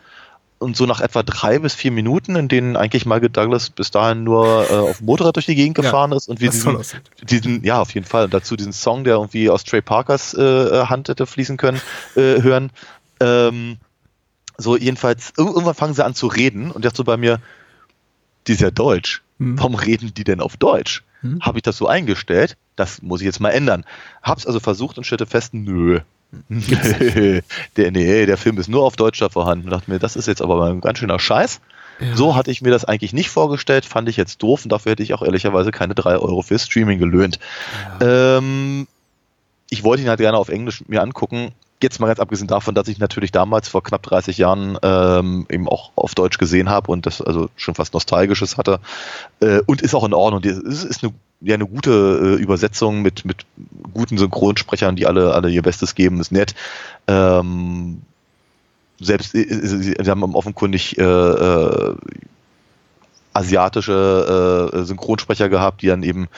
Und 0.59 0.77
so 0.77 0.87
nach 0.87 1.01
etwa 1.01 1.25
drei 1.25 1.59
bis 1.59 1.75
vier 1.75 1.91
Minuten, 1.91 2.37
in 2.37 2.47
denen 2.47 2.77
eigentlich 2.77 3.05
Michael 3.05 3.31
Douglas 3.31 3.71
bis 3.71 3.91
dahin 3.91 4.23
nur 4.23 4.71
äh, 4.71 4.75
auf 4.75 4.99
dem 4.99 5.07
Motorrad 5.07 5.35
durch 5.35 5.47
die 5.47 5.57
Gegend 5.57 5.77
Ja, 5.79 5.83
gefahren 5.85 6.13
ist 6.13 6.29
und 6.29 6.41
wir 6.41 6.51
diesen, 6.51 6.77
diesen, 7.29 7.65
ja, 7.65 7.81
auf 7.81 7.93
jeden 7.95 8.07
Fall, 8.07 8.27
und 8.27 8.35
dazu 8.35 8.55
diesen 8.55 8.73
Song, 8.73 9.03
der 9.03 9.15
irgendwie 9.15 9.51
aus 9.51 9.65
Trey 9.65 9.83
Parkers 9.83 10.35
äh, 10.35 10.85
Hand 10.87 11.09
hätte 11.09 11.27
fließen 11.27 11.57
können, 11.57 11.81
äh, 12.15 12.41
hören. 12.43 12.71
Ähm, 13.19 13.79
so, 14.57 14.77
jedenfalls, 14.77 15.31
ir- 15.37 15.47
irgendwann 15.49 15.75
fangen 15.75 15.95
sie 15.95 16.05
an 16.05 16.15
zu 16.15 16.29
reden 16.29 16.71
und 16.71 16.85
dachte 16.85 16.99
so 16.99 17.05
bei 17.05 17.17
mir, 17.17 17.41
die 18.47 18.53
ist 18.53 18.61
ja 18.61 18.71
Deutsch. 18.71 19.23
Hm. 19.41 19.59
Warum 19.59 19.75
reden 19.75 20.15
die 20.15 20.23
denn 20.25 20.41
auf 20.41 20.57
Deutsch? 20.57 21.03
Hm. 21.23 21.41
Habe 21.41 21.59
ich 21.59 21.63
das 21.63 21.77
so 21.77 21.89
eingestellt? 21.89 22.57
Das 22.77 23.03
muss 23.03 23.21
ich 23.21 23.27
jetzt 23.27 23.41
mal 23.41 23.51
ändern. 23.51 23.85
Hab's 24.23 24.47
also 24.47 24.61
versucht 24.61 24.99
und 24.99 25.05
stellte 25.05 25.27
fest, 25.27 25.55
nö. 25.55 26.01
der, 26.49 27.91
nee, 27.91 28.27
der 28.27 28.39
Film 28.39 28.59
ist 28.59 28.69
nur 28.69 28.85
auf 28.85 28.97
Deutsch 28.97 29.21
da 29.21 29.29
vorhanden. 29.29 29.67
Und 29.67 29.71
dachte 29.73 29.91
mir, 29.91 29.99
das 29.99 30.17
ist 30.17 30.27
jetzt 30.27 30.41
aber 30.41 30.57
mal 30.57 30.71
ein 30.71 30.81
ganz 30.81 30.99
schöner 30.99 31.19
Scheiß. 31.19 31.61
So 32.15 32.35
hatte 32.35 32.51
ich 32.51 32.63
mir 32.63 32.71
das 32.71 32.85
eigentlich 32.85 33.13
nicht 33.13 33.31
vorgestellt, 33.31 33.85
fand 33.85 34.09
ich 34.09 34.17
jetzt 34.17 34.43
doof 34.43 34.65
und 34.65 34.73
dafür 34.73 34.93
hätte 34.93 35.03
ich 35.03 35.15
auch 35.15 35.23
ehrlicherweise 35.23 35.71
keine 35.71 35.95
drei 35.95 36.17
Euro 36.17 36.43
für 36.43 36.59
Streaming 36.59 36.99
gelöhnt. 36.99 37.39
Ähm, 38.01 38.89
ich 39.71 39.85
wollte 39.85 40.03
ihn 40.03 40.09
halt 40.09 40.21
gerne 40.21 40.37
auf 40.37 40.49
Englisch 40.49 40.83
mir 40.89 41.03
angucken. 41.03 41.53
Jetzt 41.83 42.01
mal 42.01 42.07
ganz 42.07 42.21
abgesehen 42.21 42.49
davon, 42.49 42.75
dass 42.75 42.89
ich 42.89 42.99
natürlich 42.99 43.33
damals 43.33 43.69
vor 43.69 43.83
knapp 43.83 44.03
30 44.03 44.39
Jahren 44.39 44.79
ähm, 44.83 45.47
eben 45.49 45.69
auch 45.69 45.91
auf 45.97 46.15
Deutsch 46.15 46.39
gesehen 46.39 46.69
habe 46.69 46.91
und 46.91 47.07
das 47.07 47.21
also 47.21 47.49
schon 47.57 47.75
fast 47.75 47.95
Nostalgisches 47.95 48.57
hatte. 48.57 48.81
Äh, 49.41 49.61
und 49.67 49.83
ist 49.83 49.95
auch 49.95 50.05
in 50.05 50.15
Ordnung. 50.15 50.43
Es 50.45 50.59
ist, 50.59 50.85
ist 50.85 51.05
eine, 51.05 51.13
ja, 51.43 51.55
eine 51.55 51.67
gute 51.67 51.91
äh, 52.39 52.43
Übersetzung 52.43 53.03
mit, 53.03 53.25
mit 53.25 53.45
guten 53.93 54.19
Synchronsprechern, 54.19 54.97
die 54.97 55.07
alle, 55.07 55.35
alle 55.35 55.51
ihr 55.51 55.63
Bestes 55.63 55.95
geben, 55.95 56.21
ist 56.21 56.33
nett. 56.33 56.55
Ähm, 57.09 58.03
selbst 59.01 59.35
äh, 59.35 59.47
sie, 59.67 59.95
sie 60.01 60.11
haben 60.11 60.23
offenkundig 60.35 60.99
äh, 60.99 61.03
äh, 61.03 61.97
asiatische 63.35 64.71
äh, 64.73 64.85
Synchronsprecher 64.85 65.49
gehabt, 65.49 65.83
die 65.83 65.87
dann 65.87 66.03
eben 66.03 66.29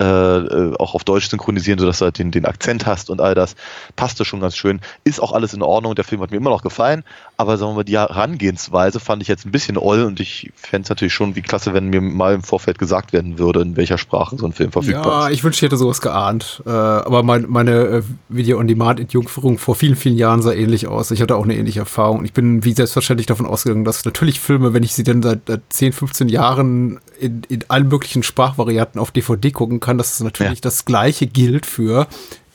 äh, 0.00 0.04
äh, 0.04 0.74
auch 0.78 0.94
auf 0.94 1.04
Deutsch 1.04 1.28
synchronisieren, 1.28 1.78
sodass 1.78 1.98
du 1.98 2.04
halt 2.06 2.18
den, 2.18 2.30
den 2.30 2.44
Akzent 2.44 2.86
hast 2.86 3.08
und 3.08 3.20
all 3.20 3.34
das. 3.34 3.54
Passte 3.96 4.24
schon 4.24 4.40
ganz 4.40 4.56
schön. 4.56 4.80
Ist 5.04 5.20
auch 5.20 5.32
alles 5.32 5.54
in 5.54 5.62
Ordnung. 5.62 5.94
Der 5.94 6.04
Film 6.04 6.20
hat 6.20 6.30
mir 6.30 6.36
immer 6.36 6.50
noch 6.50 6.62
gefallen. 6.62 7.04
Aber 7.38 7.56
sagen 7.56 7.72
wir 7.72 7.76
mal, 7.76 7.84
die 7.84 7.96
Herangehensweise 7.98 9.00
fand 9.00 9.20
ich 9.22 9.26
jetzt 9.28 9.46
ein 9.46 9.50
bisschen 9.50 9.76
oll 9.76 10.02
und 10.02 10.20
ich 10.20 10.52
fände 10.54 10.84
es 10.84 10.90
natürlich 10.90 11.12
schon 11.14 11.34
wie 11.34 11.42
klasse, 11.42 11.74
wenn 11.74 11.88
mir 11.88 12.00
mal 12.00 12.34
im 12.34 12.42
Vorfeld 12.42 12.78
gesagt 12.78 13.12
werden 13.12 13.38
würde, 13.38 13.62
in 13.62 13.76
welcher 13.76 13.98
Sprache 13.98 14.36
so 14.36 14.46
ein 14.46 14.52
Film 14.52 14.70
verfügbar 14.70 15.06
Ja, 15.22 15.28
ist. 15.28 15.34
ich 15.34 15.42
wünschte, 15.44 15.64
ich 15.64 15.70
hätte 15.70 15.76
sowas 15.78 16.00
geahnt. 16.00 16.62
Äh, 16.66 16.70
aber 16.70 17.22
mein, 17.22 17.46
meine 17.48 17.72
äh, 17.72 18.02
Video-on-Demand-Entjungferung 18.28 19.58
vor 19.58 19.74
vielen, 19.74 19.96
vielen 19.96 20.16
Jahren 20.16 20.42
sah 20.42 20.52
ähnlich 20.52 20.86
aus. 20.86 21.10
Ich 21.10 21.20
hatte 21.20 21.36
auch 21.36 21.44
eine 21.44 21.56
ähnliche 21.56 21.80
Erfahrung. 21.80 22.18
Und 22.20 22.24
ich 22.24 22.32
bin 22.32 22.64
wie 22.64 22.72
selbstverständlich 22.74 23.26
davon 23.26 23.46
ausgegangen, 23.46 23.84
dass 23.84 24.04
natürlich 24.04 24.38
Filme, 24.38 24.72
wenn 24.74 24.82
ich 24.82 24.94
sie 24.94 25.02
dann 25.02 25.22
seit, 25.22 25.40
seit 25.46 25.62
10, 25.70 25.92
15 25.92 26.28
Jahren 26.28 27.00
in, 27.18 27.42
in 27.48 27.64
allen 27.68 27.88
möglichen 27.88 28.22
Sprachvarianten 28.22 29.00
auf 29.00 29.10
DVD 29.10 29.50
gucken 29.50 29.80
kann, 29.80 29.98
dass 29.98 30.12
es 30.14 30.20
natürlich 30.20 30.58
Ja. 30.58 30.62
das 30.62 30.84
Gleiche 30.84 31.26
gilt 31.26 31.66
für 31.66 32.06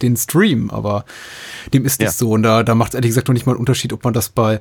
den 0.01 0.15
Stream. 0.17 0.69
Aber 0.69 1.05
dem 1.73 1.85
ist 1.85 1.99
nicht 1.99 2.07
Ja. 2.07 2.13
so. 2.13 2.31
Und 2.31 2.43
da, 2.43 2.63
da 2.63 2.75
macht 2.75 2.89
es 2.89 2.95
ehrlich 2.95 3.09
gesagt 3.09 3.27
noch 3.27 3.33
nicht 3.33 3.45
mal 3.45 3.53
einen 3.53 3.59
Unterschied, 3.59 3.93
ob 3.93 4.03
man 4.03 4.13
das 4.13 4.29
bei 4.29 4.59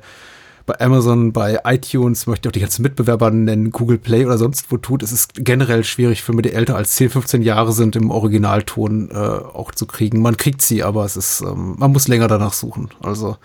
bei 0.65 0.81
Amazon, 0.81 1.31
bei 1.31 1.61
iTunes, 1.63 2.27
möchte 2.27 2.45
ich 2.45 2.49
auch 2.49 2.51
die 2.53 2.59
ganzen 2.59 2.81
Mitbewerber 2.81 3.31
nennen, 3.31 3.71
Google 3.71 3.97
Play 3.97 4.25
oder 4.25 4.37
sonst 4.37 4.69
wo 4.69 4.75
tut. 4.75 5.01
Es 5.01 5.13
ist 5.13 5.31
generell 5.35 5.85
schwierig, 5.85 6.21
Filme, 6.23 6.41
die 6.41 6.51
älter 6.51 6.75
als 6.75 6.97
10, 6.97 7.09
15 7.09 7.41
Jahre 7.41 7.71
sind, 7.71 7.95
im 7.95 8.11
Originalton 8.11 9.09
äh, 9.09 9.15
auch 9.15 9.71
zu 9.71 9.85
kriegen. 9.85 10.21
Man 10.21 10.35
kriegt 10.35 10.61
sie, 10.61 10.83
aber 10.83 11.05
es 11.05 11.15
ist, 11.15 11.39
ähm, 11.39 11.75
man 11.77 11.93
muss 11.93 12.09
länger 12.09 12.27
danach 12.27 12.51
suchen. 12.51 12.89
Also 13.01 13.37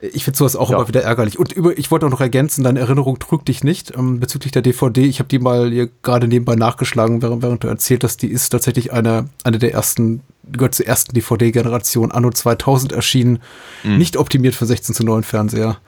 ich 0.00 0.22
finde 0.22 0.38
sowas 0.38 0.54
auch 0.54 0.70
Ja. 0.70 0.76
immer 0.76 0.86
wieder 0.86 1.02
ärgerlich. 1.02 1.36
Und 1.36 1.50
über, 1.52 1.76
ich 1.76 1.90
wollte 1.90 2.06
auch 2.06 2.10
noch 2.10 2.20
ergänzen, 2.20 2.62
deine 2.62 2.78
Erinnerung 2.78 3.18
trügt 3.18 3.48
dich 3.48 3.64
nicht 3.64 3.94
ähm, 3.96 4.20
bezüglich 4.20 4.52
der 4.52 4.62
DVD. 4.62 5.04
Ich 5.04 5.18
habe 5.18 5.28
die 5.28 5.40
mal 5.40 5.70
hier 5.72 5.88
gerade 6.02 6.28
nebenbei 6.28 6.54
nachgeschlagen, 6.54 7.22
während, 7.22 7.42
während 7.42 7.64
du 7.64 7.66
erzählt 7.66 8.04
hast, 8.04 8.22
die 8.22 8.28
ist 8.28 8.50
tatsächlich 8.50 8.92
eine, 8.92 9.28
eine 9.42 9.58
der 9.58 9.72
ersten, 9.74 10.20
gehört 10.50 10.74
zur 10.74 10.86
ersten 10.86 11.14
DVD-Generation, 11.14 12.12
Anno 12.12 12.30
2000 12.30 12.92
erschienen, 12.92 13.40
nicht 13.82 14.16
optimiert 14.16 14.54
für 14.54 14.66
16 14.66 14.94
zu 14.94 15.04
9 15.04 15.22
Fernseher. 15.22 15.78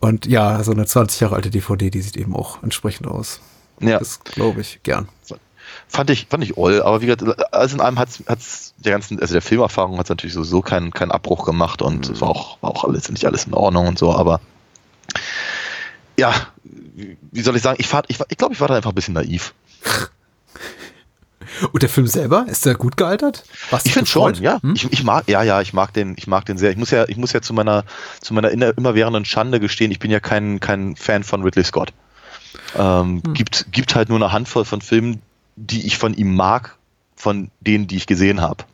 Und 0.00 0.26
ja, 0.26 0.62
so 0.64 0.72
eine 0.72 0.86
20 0.86 1.20
Jahre 1.20 1.36
alte 1.36 1.50
DVD, 1.50 1.90
die 1.90 2.00
sieht 2.00 2.16
eben 2.16 2.34
auch 2.34 2.62
entsprechend 2.62 3.06
aus. 3.06 3.40
Ja. 3.80 3.98
Das 3.98 4.20
glaube 4.24 4.62
ich 4.62 4.80
gern. 4.82 5.08
Fand 5.88 6.10
ich, 6.10 6.26
fand 6.28 6.42
ich 6.42 6.56
oll, 6.56 6.82
aber 6.82 7.00
wie 7.00 7.06
gesagt, 7.06 7.54
alles 7.54 7.72
in 7.72 7.80
allem 7.80 7.98
hat's, 7.98 8.22
hat's 8.26 8.74
der 8.78 8.92
ganzen, 8.92 9.20
also 9.20 9.34
der 9.34 9.42
Filmerfahrung 9.42 9.98
hat 9.98 10.08
natürlich 10.08 10.34
sowieso 10.34 10.62
keinen, 10.62 10.90
keinen 10.90 11.10
Abbruch 11.10 11.44
gemacht 11.44 11.82
und 11.82 12.08
es 12.08 12.20
war 12.20 12.28
auch, 12.28 12.58
war 12.60 12.70
auch 12.70 12.84
alles, 12.84 13.10
nicht 13.10 13.24
alles 13.24 13.44
in 13.44 13.54
Ordnung 13.54 13.86
und 13.86 13.98
so, 13.98 14.12
aber 14.12 14.40
ja, 16.18 16.34
wie 16.62 17.42
soll 17.42 17.56
ich 17.56 17.62
sagen, 17.62 17.76
ich, 17.80 17.88
ich, 18.08 18.18
ich 18.28 18.36
glaube, 18.36 18.54
ich 18.54 18.60
war 18.60 18.68
da 18.68 18.74
einfach 18.74 18.90
ein 18.90 18.94
bisschen 18.94 19.14
naiv. 19.14 19.54
Und 21.72 21.82
der 21.82 21.88
Film 21.88 22.06
selber, 22.06 22.46
ist 22.48 22.66
der 22.66 22.74
gut 22.74 22.96
gealtert? 22.96 23.44
Warst 23.70 23.86
Ich 23.86 23.92
finde 23.92 24.08
schon, 24.08 24.34
ja. 24.34 24.58
Hm? 24.62 24.74
Ich, 24.74 24.92
ich 24.92 25.04
mag, 25.04 25.28
ja, 25.28 25.42
ja, 25.42 25.60
ich 25.60 25.72
mag 25.72 25.92
den, 25.92 26.14
ich 26.16 26.26
mag 26.26 26.44
den 26.46 26.58
sehr. 26.58 26.70
Ich 26.70 26.76
muss 26.76 26.90
ja, 26.90 27.08
ich 27.08 27.16
muss 27.16 27.32
ja 27.32 27.40
zu 27.40 27.52
meiner, 27.52 27.84
zu 28.20 28.34
meiner 28.34 28.50
immerwährenden 28.50 29.24
Schande 29.24 29.60
gestehen, 29.60 29.90
ich 29.90 29.98
bin 29.98 30.10
ja 30.10 30.20
kein, 30.20 30.60
kein 30.60 30.96
Fan 30.96 31.24
von 31.24 31.42
Ridley 31.42 31.64
Scott. 31.64 31.92
Ähm, 32.76 33.22
Hm. 33.24 33.34
gibt, 33.34 33.66
gibt 33.72 33.94
halt 33.94 34.08
nur 34.08 34.18
eine 34.18 34.32
Handvoll 34.32 34.64
von 34.64 34.80
Filmen, 34.80 35.22
die 35.56 35.86
ich 35.86 35.98
von 35.98 36.14
ihm 36.14 36.34
mag, 36.34 36.76
von 37.16 37.50
denen, 37.60 37.86
die 37.86 37.96
ich 37.96 38.06
gesehen 38.06 38.40
habe. 38.40 38.64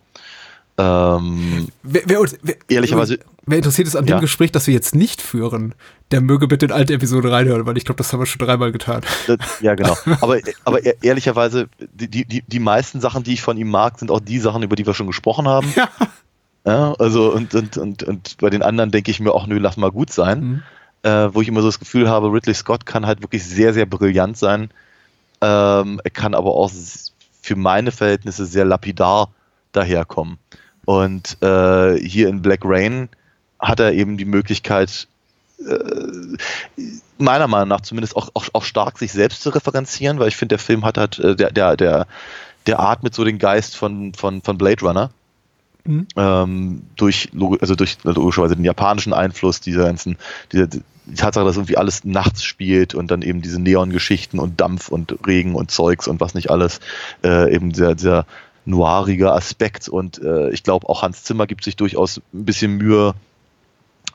Ähm, 0.78 1.68
Wer, 1.82 2.02
wer, 2.06 2.20
wer, 2.42 2.56
Ehrlicherweise- 2.68 3.18
Wer 3.48 3.58
interessiert 3.58 3.86
ist 3.86 3.94
an 3.96 4.06
Ja. 4.06 4.16
dem 4.16 4.20
Gespräch, 4.22 4.50
das 4.50 4.66
wir 4.66 4.74
jetzt 4.74 4.94
nicht 4.94 5.22
führen, 5.22 5.74
der 6.10 6.20
möge 6.20 6.48
bitte 6.48 6.66
in 6.66 6.72
alte 6.72 6.92
Episode 6.94 7.30
reinhören, 7.30 7.64
weil 7.64 7.76
ich 7.78 7.84
glaube, 7.84 7.98
das 7.98 8.12
haben 8.12 8.18
wir 8.20 8.26
schon 8.26 8.44
dreimal 8.44 8.72
getan. 8.72 9.02
Das, 9.28 9.38
ja, 9.60 9.74
genau. 9.76 9.96
Aber, 10.20 10.38
aber 10.64 10.84
e- 10.84 10.96
ehrlicherweise, 11.00 11.68
die, 11.78 12.24
die, 12.24 12.42
die 12.44 12.58
meisten 12.58 13.00
Sachen, 13.00 13.22
die 13.22 13.34
ich 13.34 13.42
von 13.42 13.56
ihm 13.56 13.70
mag, 13.70 13.98
sind 14.00 14.10
auch 14.10 14.18
die 14.20 14.40
Sachen, 14.40 14.62
über 14.64 14.74
die 14.74 14.84
wir 14.84 14.94
schon 14.94 15.06
gesprochen 15.06 15.46
haben. 15.48 15.72
Ja. 15.76 15.88
Ja, 16.66 16.94
also 16.98 17.32
und, 17.32 17.54
und, 17.54 17.76
und, 17.78 18.02
und 18.02 18.36
bei 18.38 18.50
den 18.50 18.62
anderen 18.62 18.90
denke 18.90 19.12
ich 19.12 19.20
mir 19.20 19.30
auch, 19.32 19.46
nö, 19.46 19.58
lass 19.58 19.76
mal 19.76 19.92
gut 19.92 20.12
sein. 20.12 20.40
Mhm. 20.40 20.62
Äh, 21.08 21.32
wo 21.32 21.40
ich 21.40 21.46
immer 21.46 21.60
so 21.60 21.68
das 21.68 21.78
Gefühl 21.78 22.08
habe, 22.10 22.32
Ridley 22.32 22.54
Scott 22.54 22.84
kann 22.84 23.06
halt 23.06 23.22
wirklich 23.22 23.44
sehr, 23.44 23.72
sehr 23.72 23.86
brillant 23.86 24.36
sein. 24.36 24.70
Ähm, 25.40 26.00
er 26.02 26.10
kann 26.10 26.34
aber 26.34 26.50
auch 26.56 26.72
für 27.42 27.54
meine 27.54 27.92
Verhältnisse 27.92 28.44
sehr 28.46 28.64
lapidar 28.64 29.30
daherkommen. 29.70 30.38
Und 30.86 31.36
äh, 31.42 31.96
hier 31.98 32.28
in 32.28 32.40
Black 32.40 32.60
Rain 32.64 33.10
hat 33.58 33.80
er 33.80 33.92
eben 33.92 34.16
die 34.16 34.24
Möglichkeit, 34.24 35.06
meiner 37.18 37.48
Meinung 37.48 37.68
nach 37.68 37.80
zumindest 37.80 38.16
auch, 38.16 38.30
auch, 38.34 38.46
auch 38.52 38.64
stark 38.64 38.98
sich 38.98 39.12
selbst 39.12 39.42
zu 39.42 39.50
referenzieren, 39.50 40.18
weil 40.18 40.28
ich 40.28 40.36
finde, 40.36 40.54
der 40.54 40.58
Film 40.58 40.84
hat 40.84 40.98
halt, 40.98 41.18
äh, 41.18 41.34
der, 41.34 41.50
der, 41.50 41.76
der, 41.76 42.06
der 42.66 42.80
atmet 42.80 43.14
so 43.14 43.24
den 43.24 43.38
Geist 43.38 43.76
von, 43.76 44.12
von, 44.14 44.42
von 44.42 44.58
Blade 44.58 44.84
Runner. 44.84 45.10
Mhm. 45.84 46.06
Ähm, 46.16 46.82
durch, 46.96 47.30
also 47.60 47.74
durch 47.76 47.98
logischerweise 48.02 48.56
den 48.56 48.64
japanischen 48.64 49.12
Einfluss, 49.12 49.60
dieser 49.60 49.84
ganzen, 49.84 50.16
dieser, 50.52 50.66
die 50.66 50.82
Tatsache, 51.14 51.44
dass 51.44 51.56
irgendwie 51.56 51.76
alles 51.76 52.04
nachts 52.04 52.42
spielt 52.42 52.94
und 52.94 53.10
dann 53.10 53.22
eben 53.22 53.40
diese 53.40 53.60
Neon-Geschichten 53.60 54.40
und 54.40 54.60
Dampf 54.60 54.88
und 54.88 55.16
Regen 55.26 55.54
und 55.54 55.70
Zeugs 55.70 56.08
und 56.08 56.20
was 56.20 56.34
nicht 56.34 56.50
alles, 56.50 56.80
äh, 57.22 57.54
eben 57.54 57.72
sehr, 57.72 57.96
sehr 57.96 58.26
noiriger 58.66 59.34
Aspekt 59.34 59.88
und 59.88 60.18
äh, 60.22 60.50
ich 60.50 60.62
glaube 60.62 60.88
auch 60.88 61.02
Hans 61.02 61.24
Zimmer 61.24 61.46
gibt 61.46 61.64
sich 61.64 61.76
durchaus 61.76 62.18
ein 62.34 62.44
bisschen 62.44 62.76
Mühe, 62.76 63.14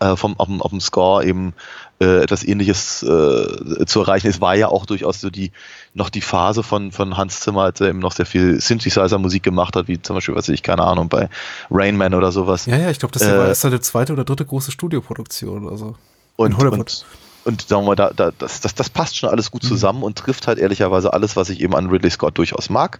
äh, 0.01 0.15
vom, 0.15 0.39
auf, 0.39 0.48
dem, 0.48 0.62
auf 0.62 0.72
dem 0.72 0.81
Score 0.81 1.24
eben 1.24 1.53
äh, 2.00 2.24
etwas 2.24 2.43
ähnliches 2.43 3.03
äh, 3.03 3.86
zu 3.86 4.00
erreichen. 4.01 4.27
Es 4.27 4.41
war 4.41 4.55
ja 4.55 4.67
auch 4.67 4.86
durchaus 4.86 5.22
so 5.22 5.29
die 5.29 5.51
noch 5.93 6.10
die 6.10 6.22
Phase 6.22 6.63
von, 6.63 6.91
von 6.91 7.17
Hans 7.17 7.41
Zimmer, 7.41 7.63
als 7.63 7.81
er 7.81 7.89
eben 7.89 8.00
noch 8.00 8.12
sehr 8.12 8.25
viel 8.25 8.60
Synthesizer-Musik 8.60 9.43
gemacht 9.43 9.75
hat, 9.75 9.88
wie 9.88 10.01
zum 10.01 10.15
Beispiel, 10.15 10.36
weiß 10.36 10.50
ich, 10.50 10.63
keine 10.63 10.84
Ahnung, 10.84 11.08
bei 11.08 11.29
Rain 11.70 11.98
Man 11.98 12.13
oder 12.13 12.31
sowas. 12.31 12.65
Ja, 12.65 12.77
ja, 12.77 12.89
ich 12.89 13.00
glaube, 13.00 13.13
das 13.13 13.22
Äh, 13.22 13.38
war 13.38 13.48
erst 13.48 13.62
seine 13.62 13.79
zweite 13.79 14.13
oder 14.13 14.24
dritte 14.24 14.46
große 14.46 14.72
Studioproduktion. 14.72 15.70
Also 15.70 15.96
und, 16.36 16.51
in 16.51 16.58
Hollywood. 16.58 16.79
und, 16.79 17.05
und 17.43 17.62
sagen 17.67 17.86
wir 17.86 17.96
da, 17.96 18.12
da, 18.15 18.31
das, 18.36 18.62
das, 18.62 18.74
das 18.74 18.89
passt 18.89 19.17
schon 19.17 19.29
alles 19.29 19.51
gut 19.51 19.63
zusammen 19.63 20.01
und 20.01 20.17
trifft 20.17 20.48
halt 20.48 20.58
ehrlicherweise 20.58 21.13
alles, 21.13 21.36
was 21.36 21.50
ich 21.50 21.62
eben 21.62 21.75
an 21.75 21.89
Ridley 21.89 22.10
Scott 22.10 22.38
durchaus 22.38 22.70
mag. 22.70 23.00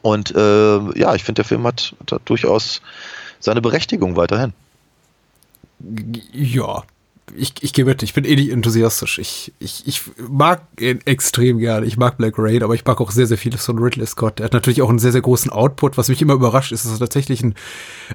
Und 0.00 0.34
äh, 0.34 0.98
ja, 0.98 1.14
ich 1.14 1.22
finde, 1.22 1.42
der 1.42 1.44
Film 1.44 1.66
hat, 1.66 1.94
hat 2.10 2.22
durchaus 2.24 2.80
seine 3.40 3.60
Berechtigung 3.60 4.16
weiterhin. 4.16 4.54
Ja, 6.32 6.84
ich, 7.34 7.54
ich 7.62 7.72
gebe 7.72 7.90
mit, 7.90 8.02
ich 8.02 8.14
bin 8.14 8.24
eh 8.24 8.34
nicht 8.34 8.50
enthusiastisch. 8.50 9.18
Ich, 9.18 9.52
ich, 9.58 9.86
ich 9.86 10.02
mag 10.28 10.62
ihn 10.78 11.00
extrem 11.06 11.58
gerne. 11.58 11.86
Ich 11.86 11.96
mag 11.96 12.18
Black 12.18 12.34
Rain, 12.36 12.62
aber 12.62 12.74
ich 12.74 12.84
mag 12.84 13.00
auch 13.00 13.10
sehr, 13.10 13.26
sehr 13.26 13.38
vieles 13.38 13.64
von 13.64 13.78
Ridley 13.78 14.06
Scott. 14.06 14.40
Er 14.40 14.44
hat 14.44 14.52
natürlich 14.52 14.82
auch 14.82 14.90
einen 14.90 14.98
sehr, 14.98 15.12
sehr 15.12 15.22
großen 15.22 15.50
Output. 15.50 15.96
Was 15.96 16.08
mich 16.08 16.20
immer 16.20 16.34
überrascht, 16.34 16.72
ist, 16.72 16.84
dass 16.84 16.92
er 16.92 16.98
tatsächlich 16.98 17.42
ein, 17.42 17.54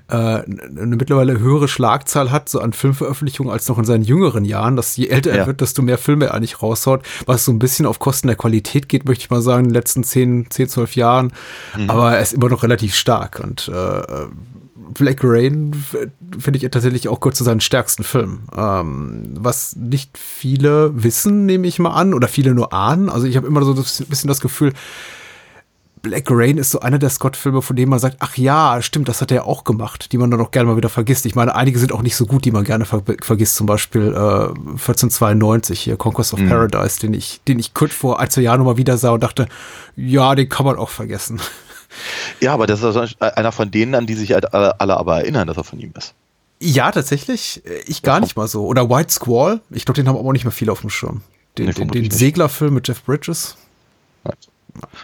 äh, 0.09 0.15
eine 0.15 0.95
mittlerweile 0.97 1.39
höhere 1.39 1.67
Schlagzahl 1.67 2.31
hat, 2.31 2.49
so 2.49 2.59
an 2.59 2.73
Filmveröffentlichungen, 2.73 3.51
als 3.51 3.67
noch 3.67 3.79
in 3.79 3.85
seinen 3.85 4.03
jüngeren 4.03 4.45
Jahren. 4.45 4.75
Dass 4.75 4.95
je 4.97 5.07
älter 5.07 5.31
er 5.31 5.37
Ja. 5.37 5.47
wird, 5.47 5.61
desto 5.61 5.81
mehr 5.81 5.97
Filme 5.97 6.25
er 6.25 6.33
eigentlich 6.33 6.61
raushaut. 6.61 7.01
Was 7.25 7.45
so 7.45 7.51
ein 7.51 7.59
bisschen 7.59 7.85
auf 7.85 7.99
Kosten 7.99 8.27
der 8.27 8.35
Qualität 8.37 8.87
geht, 8.89 9.05
möchte 9.05 9.23
ich 9.23 9.29
mal 9.29 9.41
sagen, 9.41 9.63
in 9.63 9.69
den 9.69 9.73
letzten 9.73 10.03
10, 10.03 10.47
10 10.49 10.67
12 10.69 10.95
Jahren. 10.95 11.33
Aber 11.87 12.13
er 12.15 12.21
ist 12.21 12.33
immer 12.33 12.49
noch 12.49 12.61
relativ 12.61 12.93
stark 12.93 13.39
und 13.43 13.67
äh, 13.69 14.01
Black 14.93 15.19
Rain 15.23 15.71
finde 16.39 16.59
ich 16.59 16.69
tatsächlich 16.71 17.07
auch 17.09 17.19
kurz 17.19 17.37
zu 17.37 17.43
seinen 17.43 17.61
stärksten 17.61 18.03
Filmen. 18.03 18.47
Ähm, 18.55 19.33
was 19.35 19.75
nicht 19.75 20.17
viele 20.17 20.91
wissen, 21.03 21.45
nehme 21.45 21.67
ich 21.67 21.79
mal 21.79 21.91
an, 21.91 22.13
oder 22.13 22.27
viele 22.27 22.53
nur 22.53 22.73
ahnen. 22.73 23.09
Also 23.09 23.27
ich 23.27 23.37
habe 23.37 23.47
immer 23.47 23.63
so 23.63 23.73
ein 23.73 24.07
bisschen 24.07 24.27
das 24.27 24.41
Gefühl, 24.41 24.73
Black 26.01 26.27
Rain 26.29 26.57
ist 26.57 26.71
so 26.71 26.79
einer 26.79 26.99
der 26.99 27.09
Scott-Filme, 27.09 27.61
von 27.61 27.75
denen 27.75 27.89
man 27.89 27.99
sagt, 27.99 28.17
ach 28.19 28.37
ja, 28.37 28.81
stimmt, 28.81 29.09
das 29.09 29.21
hat 29.21 29.31
er 29.31 29.45
auch 29.45 29.63
gemacht, 29.63 30.11
die 30.11 30.17
man 30.17 30.31
dann 30.31 30.39
auch 30.39 30.51
gerne 30.51 30.69
mal 30.69 30.77
wieder 30.77 30.89
vergisst. 30.89 31.25
Ich 31.25 31.35
meine, 31.35 31.55
einige 31.55 31.79
sind 31.79 31.91
auch 31.91 32.01
nicht 32.01 32.15
so 32.15 32.25
gut, 32.25 32.45
die 32.45 32.51
man 32.51 32.63
gerne 32.63 32.85
ver 32.85 33.03
vergisst. 33.21 33.55
Zum 33.55 33.67
Beispiel 33.67 34.13
äh, 34.13 34.15
1492 34.15 35.79
hier, 35.79 35.97
Conquest 35.97 36.33
of 36.33 36.39
Paradise, 36.47 36.99
den 36.99 37.13
ich, 37.13 37.41
den 37.47 37.59
ich 37.59 37.73
kurz 37.73 37.93
vor 37.93 38.19
ein, 38.19 38.29
zwei 38.29 38.41
Jahren 38.41 38.59
nochmal 38.59 38.77
wieder 38.77 38.97
sah 38.97 39.11
und 39.11 39.23
dachte, 39.23 39.47
ja, 39.95 40.35
den 40.35 40.47
kann 40.47 40.65
man 40.65 40.77
auch 40.77 40.89
vergessen. 40.89 41.39
Ja, 42.41 42.53
aber 42.53 42.67
das 42.67 42.79
ist 42.79 42.85
also 42.95 43.15
einer 43.19 43.51
von 43.51 43.71
denen, 43.71 43.95
an 43.95 44.05
die 44.07 44.13
sich 44.15 44.31
halt 44.33 44.53
alle, 44.53 44.79
alle 44.79 44.97
aber 44.97 45.17
erinnern, 45.21 45.47
dass 45.47 45.57
er 45.57 45.63
von 45.63 45.79
ihm 45.79 45.93
ist. 45.97 46.13
Ja, 46.59 46.91
tatsächlich. 46.91 47.61
Äh, 47.65 47.81
Ich 47.87 48.01
gar 48.01 48.19
nicht 48.19 48.35
mal 48.35 48.47
so. 48.47 48.65
Oder 48.65 48.89
White 48.89 49.11
Squall. 49.13 49.61
Ich 49.69 49.85
glaube, 49.85 50.01
den 50.01 50.07
haben 50.07 50.17
auch 50.17 50.31
nicht 50.31 50.43
mehr 50.45 50.51
viele 50.51 50.71
auf 50.71 50.81
dem 50.81 50.89
Schirm. 50.89 51.21
Den, 51.57 51.67
Nee, 51.67 51.73
den, 51.73 51.87
den. 51.89 52.11
Seglerfilm 52.11 52.73
mit 52.73 52.87
Jeff 52.87 53.03
Bridges. 53.03 53.55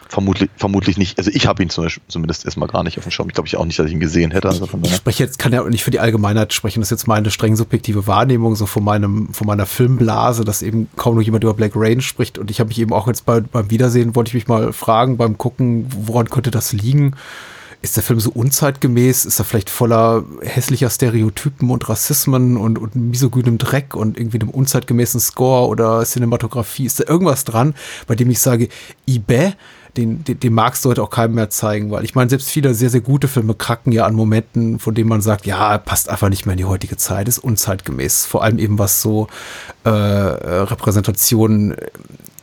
Vermutlich, 0.10 0.50
vermutlich 0.58 0.98
nicht. 0.98 1.18
Also 1.18 1.32
ich 1.34 1.48
habe 1.48 1.64
ihn 1.64 1.70
zum 1.70 1.86
Beispiel, 1.86 2.04
zumindest 2.08 2.46
erstmal 2.46 2.68
gar 2.70 2.84
nicht 2.84 2.98
auf 2.98 3.04
dem 3.04 3.12
Schirm. 3.12 3.28
Ich 3.28 3.34
glaube 3.34 3.48
ich 3.48 3.58
auch 3.58 3.66
nicht, 3.66 3.80
dass 3.80 3.88
ich 3.88 3.94
ihn 3.94 4.00
gesehen 4.00 4.32
hätte. 4.32 4.50
Also 4.50 4.68
Ich 4.84 4.96
spreche 4.96 5.24
jetzt, 5.24 5.40
kann 5.40 5.54
ja 5.54 5.64
nicht 5.64 5.84
für 5.84 5.92
die 5.92 6.00
Allgemeinheit 6.00 6.54
sprechen. 6.54 6.82
Das 6.82 6.88
ist 6.88 6.92
jetzt 6.92 7.08
meine 7.08 7.32
streng 7.32 7.56
subjektive 7.56 8.08
Wahrnehmung, 8.08 8.56
so 8.56 8.66
von 8.66 8.84
meinem, 8.84 9.34
von 9.34 9.48
meiner 9.48 9.66
Filmblase, 9.66 10.46
dass 10.46 10.62
eben 10.62 10.90
kaum 10.96 11.16
noch 11.16 11.22
jemand 11.22 11.44
über 11.44 11.54
Black 11.54 11.72
Rain 11.76 12.02
spricht. 12.02 12.38
Und 12.38 12.52
ich 12.52 12.60
habe 12.60 12.68
mich 12.68 12.80
eben 12.80 12.94
auch 12.94 13.08
jetzt 13.08 13.26
bei, 13.26 13.42
beim 13.42 13.72
Wiedersehen, 13.72 14.16
wollte 14.16 14.30
ich 14.30 14.36
mich 14.36 14.48
mal 14.48 14.74
fragen, 14.74 15.18
beim 15.18 15.38
Gucken, 15.38 15.88
woran 15.90 16.30
könnte 16.30 16.52
das 16.52 16.74
liegen? 16.74 17.16
Ist 17.84 17.98
der 17.98 18.04
Film 18.04 18.22
so 18.22 18.32
unzeitgemäß? 18.32 19.26
Ist 19.26 19.40
er 19.40 19.46
vielleicht 19.46 19.70
voller 19.70 20.24
hässlicher 20.42 20.90
Stereotypen 20.90 21.70
und 21.70 21.88
Rassismen 21.90 22.56
und, 22.56 22.80
und 22.80 22.96
misogynem 22.96 23.58
Dreck 23.58 23.94
und 23.94 24.18
irgendwie 24.18 24.40
einem 24.40 24.50
unzeitgemäßen 24.50 25.20
Score 25.20 25.68
oder 25.68 26.02
Cinematografie? 26.06 26.86
Ist 26.86 27.02
da 27.02 27.04
irgendwas 27.06 27.44
dran, 27.44 27.76
bei 28.08 28.16
dem 28.16 28.30
ich 28.30 28.40
sage, 28.40 28.70
Ibe, 29.06 29.54
den, 29.98 30.24
den, 30.24 30.40
den 30.40 30.54
magst 30.54 30.86
du 30.86 30.90
heute 30.90 31.04
auch 31.04 31.10
keinem 31.10 31.36
mehr 31.36 31.50
zeigen, 31.50 31.92
weil 31.92 32.06
ich 32.06 32.16
meine, 32.16 32.30
selbst 32.30 32.50
viele 32.50 32.74
sehr, 32.74 32.90
sehr 32.90 33.02
gute 33.02 33.28
Filme 33.28 33.54
kracken 33.54 33.92
ja 33.92 34.06
an 34.06 34.16
Momenten, 34.16 34.80
von 34.80 34.96
denen 34.96 35.10
man 35.10 35.22
sagt, 35.22 35.46
ja, 35.46 35.78
passt 35.78 36.10
einfach 36.10 36.30
nicht 36.30 36.46
mehr 36.46 36.54
in 36.54 36.60
die 36.60 36.66
heutige 36.66 36.96
Zeit, 36.96 37.28
ist 37.28 37.38
unzeitgemäß. 37.38 38.26
Vor 38.26 38.44
allem 38.44 38.60
eben 38.60 38.80
was 38.80 39.02
so 39.02 39.28
äh, 39.84 39.90
Repräsentationen 39.90 41.76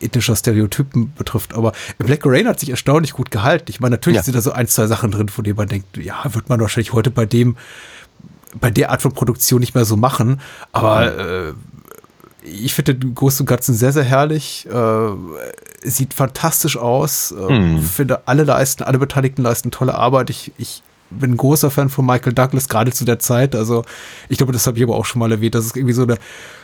ethischer 0.00 0.35
Stereotypen 0.37 1.12
betrifft. 1.14 1.54
Aber 1.54 1.73
Black 1.99 2.21
Rain 2.25 2.49
hat 2.49 2.59
sich 2.61 2.71
erstaunlich 2.71 3.12
gut 3.12 3.30
gehalten. 3.30 3.66
Ich 3.69 3.80
meine, 3.80 3.95
natürlich 3.95 4.16
Ja. 4.19 4.23
sind 4.23 4.35
da 4.37 4.40
so 4.40 4.52
ein, 4.52 4.66
zwei 4.66 4.87
Sachen 4.87 5.11
drin, 5.11 5.28
von 5.28 5.45
denen 5.45 5.57
man 5.57 5.69
denkt, 5.69 5.97
ja, 5.97 6.23
wird 6.35 6.49
man 6.49 6.61
wahrscheinlich 6.61 6.92
heute 6.92 7.11
bei 7.11 7.26
dem, 7.26 7.57
bei 8.59 8.71
der 8.71 8.90
Art 8.90 9.02
von 9.02 9.12
Produktion 9.12 9.61
nicht 9.61 9.75
mehr 9.75 9.85
so 9.85 9.97
machen. 9.97 10.40
Aber 10.73 11.19
äh, 11.19 11.52
ich 12.42 12.73
finde 12.75 12.95
den 12.95 13.14
Großen 13.14 13.42
und 13.42 13.47
Ganzen 13.47 13.75
sehr, 13.75 13.92
sehr 13.92 14.02
herrlich. 14.04 14.66
Äh, 14.73 15.11
sieht 15.88 16.14
fantastisch 16.14 16.76
aus. 16.76 17.33
Äh, 17.33 17.49
Hm. 17.49 17.83
Finde, 17.83 18.26
alle 18.26 18.45
leisten, 18.45 18.83
alle 18.83 18.99
Beteiligten 18.99 19.42
leisten 19.42 19.71
tolle 19.71 19.95
Arbeit. 19.95 20.30
Ich, 20.30 20.52
ich 20.59 20.83
bin 21.11 21.33
ein 21.33 21.37
großer 21.37 21.71
Fan 21.71 21.88
von 21.88 22.07
Michael 22.07 22.33
Douglas, 22.33 22.69
gerade 22.69 22.93
zu 22.93 23.05
der 23.05 23.19
Zeit. 23.19 23.55
Also, 23.55 23.85
ich 24.29 24.38
glaube, 24.38 24.52
das 24.52 24.67
habe 24.67 24.79
ich 24.79 24.85
aber 24.85 24.97
auch 24.97 25.05
schon 25.05 25.19
mal 25.19 25.31
erwähnt, 25.31 25.55
dass 25.55 25.64
es 25.64 25.76
irgendwie 25.76 25.95
so 25.95 26.02
eine, 26.02 26.19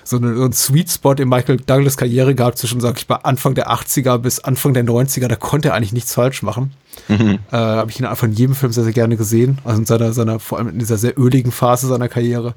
so 0.05 0.17
eine, 0.17 0.37
so 0.37 0.45
ein 0.45 0.53
Sweet 0.53 0.91
Spot 0.91 1.13
in 1.15 1.29
Michael 1.29 1.59
Douglas 1.59 1.97
Karriere 1.97 2.35
gab, 2.35 2.57
zwischen, 2.57 2.81
sag 2.81 2.99
ich 2.99 3.09
mal, 3.09 3.17
Anfang 3.17 3.55
der 3.55 3.71
80er 3.71 4.19
bis 4.19 4.41
Anfang 4.41 4.75
der 4.75 4.85
90er. 4.85 5.29
Da 5.29 5.37
konnte 5.37 5.69
er 5.69 5.75
eigentlich 5.75 5.93
nichts 5.93 6.15
falsch 6.15 6.43
machen. 6.43 6.73
Äh, 7.09 7.37
habe 7.51 7.91
ich 7.91 8.01
ihn 8.01 8.07
einfach 8.07 8.27
in 8.27 8.33
jedem 8.33 8.55
Film 8.55 8.73
sehr, 8.73 8.85
sehr 8.85 8.93
gerne 8.93 9.17
gesehen. 9.17 9.59
Also 9.65 9.81
in 9.81 9.87
seiner, 9.87 10.13
seiner, 10.13 10.41
vor 10.41 10.59
allem 10.59 10.69
in 10.69 10.79
dieser 10.79 10.97
sehr 10.97 11.19
öligen 11.19 11.53
Phase 11.53 11.87
seiner 11.89 12.09
Karriere. 12.09 12.55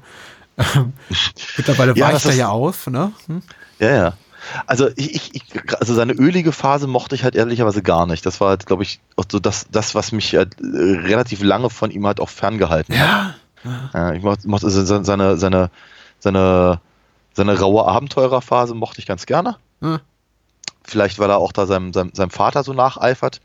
Mittlerweile 1.56 1.94
Ja, 1.94 2.06
weicht 2.06 2.16
das 2.16 2.26
er 2.26 2.34
ja 2.34 2.48
auf, 2.48 2.86
ne? 2.86 3.12
Hm? 3.26 3.42
Ja, 3.78 3.94
ja. 3.94 4.14
Also 4.66 4.88
ich, 4.96 5.14
ich, 5.14 5.34
ich, 5.34 5.74
also 5.78 5.94
seine 5.94 6.12
ölige 6.12 6.52
Phase 6.52 6.86
mochte 6.86 7.14
ich 7.14 7.24
halt 7.24 7.34
ehrlicherweise 7.34 7.82
gar 7.82 8.06
nicht. 8.06 8.24
Das 8.26 8.40
war 8.40 8.48
halt, 8.50 8.66
glaube 8.66 8.82
ich, 8.82 9.00
so 9.30 9.38
das, 9.38 9.66
das, 9.70 9.94
was 9.94 10.12
mich 10.12 10.34
halt 10.34 10.60
äh, 10.60 10.66
relativ 10.66 11.42
lange 11.42 11.70
von 11.70 11.90
ihm 11.90 12.06
halt 12.06 12.20
auch 12.20 12.28
ferngehalten 12.28 12.98
hat. 12.98 13.34
Ja. 13.92 14.12
ich 14.12 14.22
mochte, 14.22 14.48
mochte 14.48 14.66
also 14.66 14.84
se- 14.84 15.04
seine, 15.04 15.36
seine, 15.36 15.70
seine, 16.18 16.80
seine 17.34 17.58
raue 17.58 17.86
Abenteurerphase 17.86 18.74
mochte 18.74 19.00
ich 19.00 19.06
ganz 19.06 19.26
gerne. 19.26 19.56
Hm. 19.80 20.00
Vielleicht, 20.82 21.18
weil 21.18 21.30
er 21.30 21.36
auch 21.38 21.52
da 21.52 21.66
seinem, 21.66 21.92
seinem, 21.92 22.10
seinem 22.14 22.30
Vater 22.30 22.64
so 22.64 22.72
nacheifert, 22.72 23.40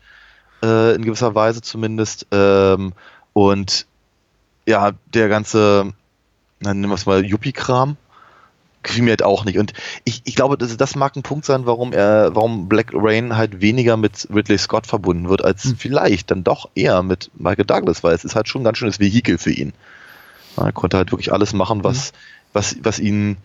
äh, 0.62 0.94
in 0.94 1.04
gewisser 1.04 1.34
Weise 1.34 1.60
zumindest. 1.60 2.26
Ähm, 2.32 2.92
und 3.34 3.86
ja, 4.66 4.92
der 5.12 5.28
ganze, 5.28 5.92
dann 6.60 6.80
nehmen 6.80 6.90
wir 6.90 6.94
es 6.96 7.06
mal, 7.06 7.24
Yuppie-Kram, 7.24 7.96
gefiel 8.86 9.02
mir 9.04 9.10
halt 9.10 9.22
auch 9.22 9.44
nicht. 9.44 9.58
Und 9.58 9.72
ich, 10.04 10.22
ich 10.24 10.34
glaube, 10.34 10.56
das, 10.56 10.76
das 10.76 10.96
mag 10.96 11.14
ein 11.16 11.22
Punkt 11.22 11.44
sein, 11.44 11.66
warum 11.66 11.92
er, 11.92 12.34
warum 12.34 12.68
Black 12.68 12.90
Rain 12.94 13.36
halt 13.36 13.60
weniger 13.60 13.96
mit 13.96 14.26
Ridley 14.34 14.58
Scott 14.58 14.86
verbunden 14.86 15.28
wird, 15.28 15.44
als 15.44 15.74
vielleicht 15.78 16.30
dann 16.30 16.42
doch 16.44 16.68
eher 16.74 17.02
mit 17.02 17.30
Michael 17.34 17.64
Douglas, 17.66 18.02
weil 18.02 18.14
es 18.14 18.24
ist 18.24 18.34
halt 18.34 18.48
schon 18.48 18.62
ein 18.62 18.64
ganz 18.64 18.78
schönes 18.78 18.98
Vehikel 19.00 19.38
für 19.38 19.52
ihn. 19.52 19.72
Er 20.56 20.72
konnte 20.72 20.96
halt 20.96 21.12
wirklich 21.12 21.32
alles 21.32 21.52
machen, 21.52 21.84
was, 21.84 22.12
was, 22.54 22.76
was 22.82 22.98
ihn 22.98 23.36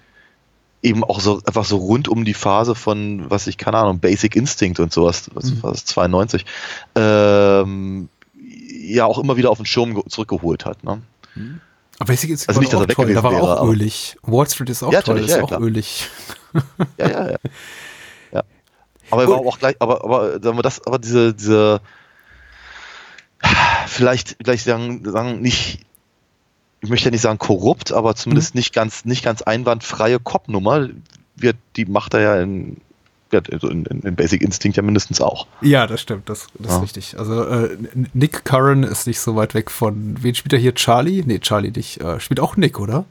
eben 0.84 1.04
auch 1.04 1.20
so 1.20 1.42
einfach 1.46 1.66
so 1.66 1.78
rund 1.78 2.08
um 2.08 2.26
die 2.26 2.34
Phase 2.34 2.74
von, 2.74 3.30
was 3.30 3.46
ich, 3.48 3.58
keine 3.58 3.78
Ahnung, 3.78 4.00
Basic 4.00 4.36
Instinct 4.36 4.80
und 4.80 4.92
sowas, 4.92 5.30
was, 5.34 5.62
was 5.62 5.86
92, 5.86 6.46
ähm, 6.96 8.10
ja 8.84 9.06
auch 9.06 9.20
immer 9.20 9.38
wieder 9.38 9.52
auf 9.52 9.58
den 9.58 9.66
Schirm 9.68 9.94
ge- 9.94 10.04
zurückgeholt 10.10 10.66
hat. 10.66 10.84
Ne? 10.84 11.02
Aber 12.02 12.08
Basic 12.08 12.32
ist 12.32 12.50
Also 12.50 12.60
nicht, 12.62 12.74
dass 12.74 12.82
er 12.82 12.88
weg 12.88 12.96
toll. 12.96 13.06
Da 13.06 13.22
gewesen 13.22 13.24
war 13.24 13.32
wäre, 13.32 13.62
auch 13.62 13.68
ölig. 13.68 14.18
Wall 14.24 14.50
Street 14.50 14.72
ist 14.72 14.82
auch 14.82 14.92
Ja, 14.92 15.04
toll, 15.04 15.20
ist 15.20 15.30
ja, 15.30 15.44
auch 15.44 15.48
klar. 15.48 15.62
ölig. 15.62 16.10
Ja, 16.98 17.08
ja, 17.10 17.30
ja. 17.30 17.38
ja. 18.34 18.44
Aber 19.12 19.22
er 19.22 19.30
war 19.30 19.38
auch 19.38 19.60
gleich, 19.60 19.76
aber, 19.80 20.04
aber 20.04 20.32
sagen 20.42 20.58
wir 20.58 20.64
das, 20.64 20.86
aber 20.86 20.98
diese, 20.98 21.34
diese 21.36 21.80
vielleicht, 23.86 24.36
vielleicht 24.44 24.66
sagen, 24.66 25.04
sagen 25.10 25.42
nicht, 25.42 25.86
ich 26.82 26.90
möchte 26.90 27.06
ja 27.06 27.12
nicht 27.12 27.22
sagen 27.22 27.38
korrupt, 27.38 27.92
aber 27.92 28.16
zumindest 28.16 28.56
nicht 28.56 28.74
ganz, 28.74 29.06
nicht 29.06 29.24
ganz 29.24 29.44
einwandfreie 29.44 30.20
Cop-Nummer, 30.20 30.90
wird, 31.36 31.58
die 31.76 31.86
macht 31.86 32.16
er 32.16 32.22
ja 32.22 32.42
in, 32.42 32.82
also 33.34 33.70
in, 33.70 33.86
in, 33.86 34.16
Basic 34.16 34.42
Instinct 34.42 34.78
ja 34.78 34.84
mindestens 34.84 35.22
auch. 35.22 35.48
Ja, 35.62 35.88
das 35.88 36.02
stimmt, 36.02 36.30
das, 36.30 36.48
das 36.60 36.72
Ja. 36.72 36.78
ist 36.78 36.84
richtig. 36.84 37.20
Also 37.20 37.44
äh, 37.44 37.78
Nick 38.14 38.46
Curran 38.46 38.84
ist 38.84 39.08
nicht 39.08 39.20
so 39.20 39.36
weit 39.36 39.54
weg 39.54 39.72
von, 39.72 40.16
wen 40.22 40.36
spielt 40.36 40.54
er 40.54 40.60
hier? 40.60 40.76
Charlie? 40.76 41.24
Nee, 41.26 41.40
Charlie 41.40 41.72
nicht. 41.72 42.02
Äh, 42.02 42.20
spielt 42.20 42.40
auch 42.40 42.58
Nick, 42.58 42.80
oder? 42.80 43.06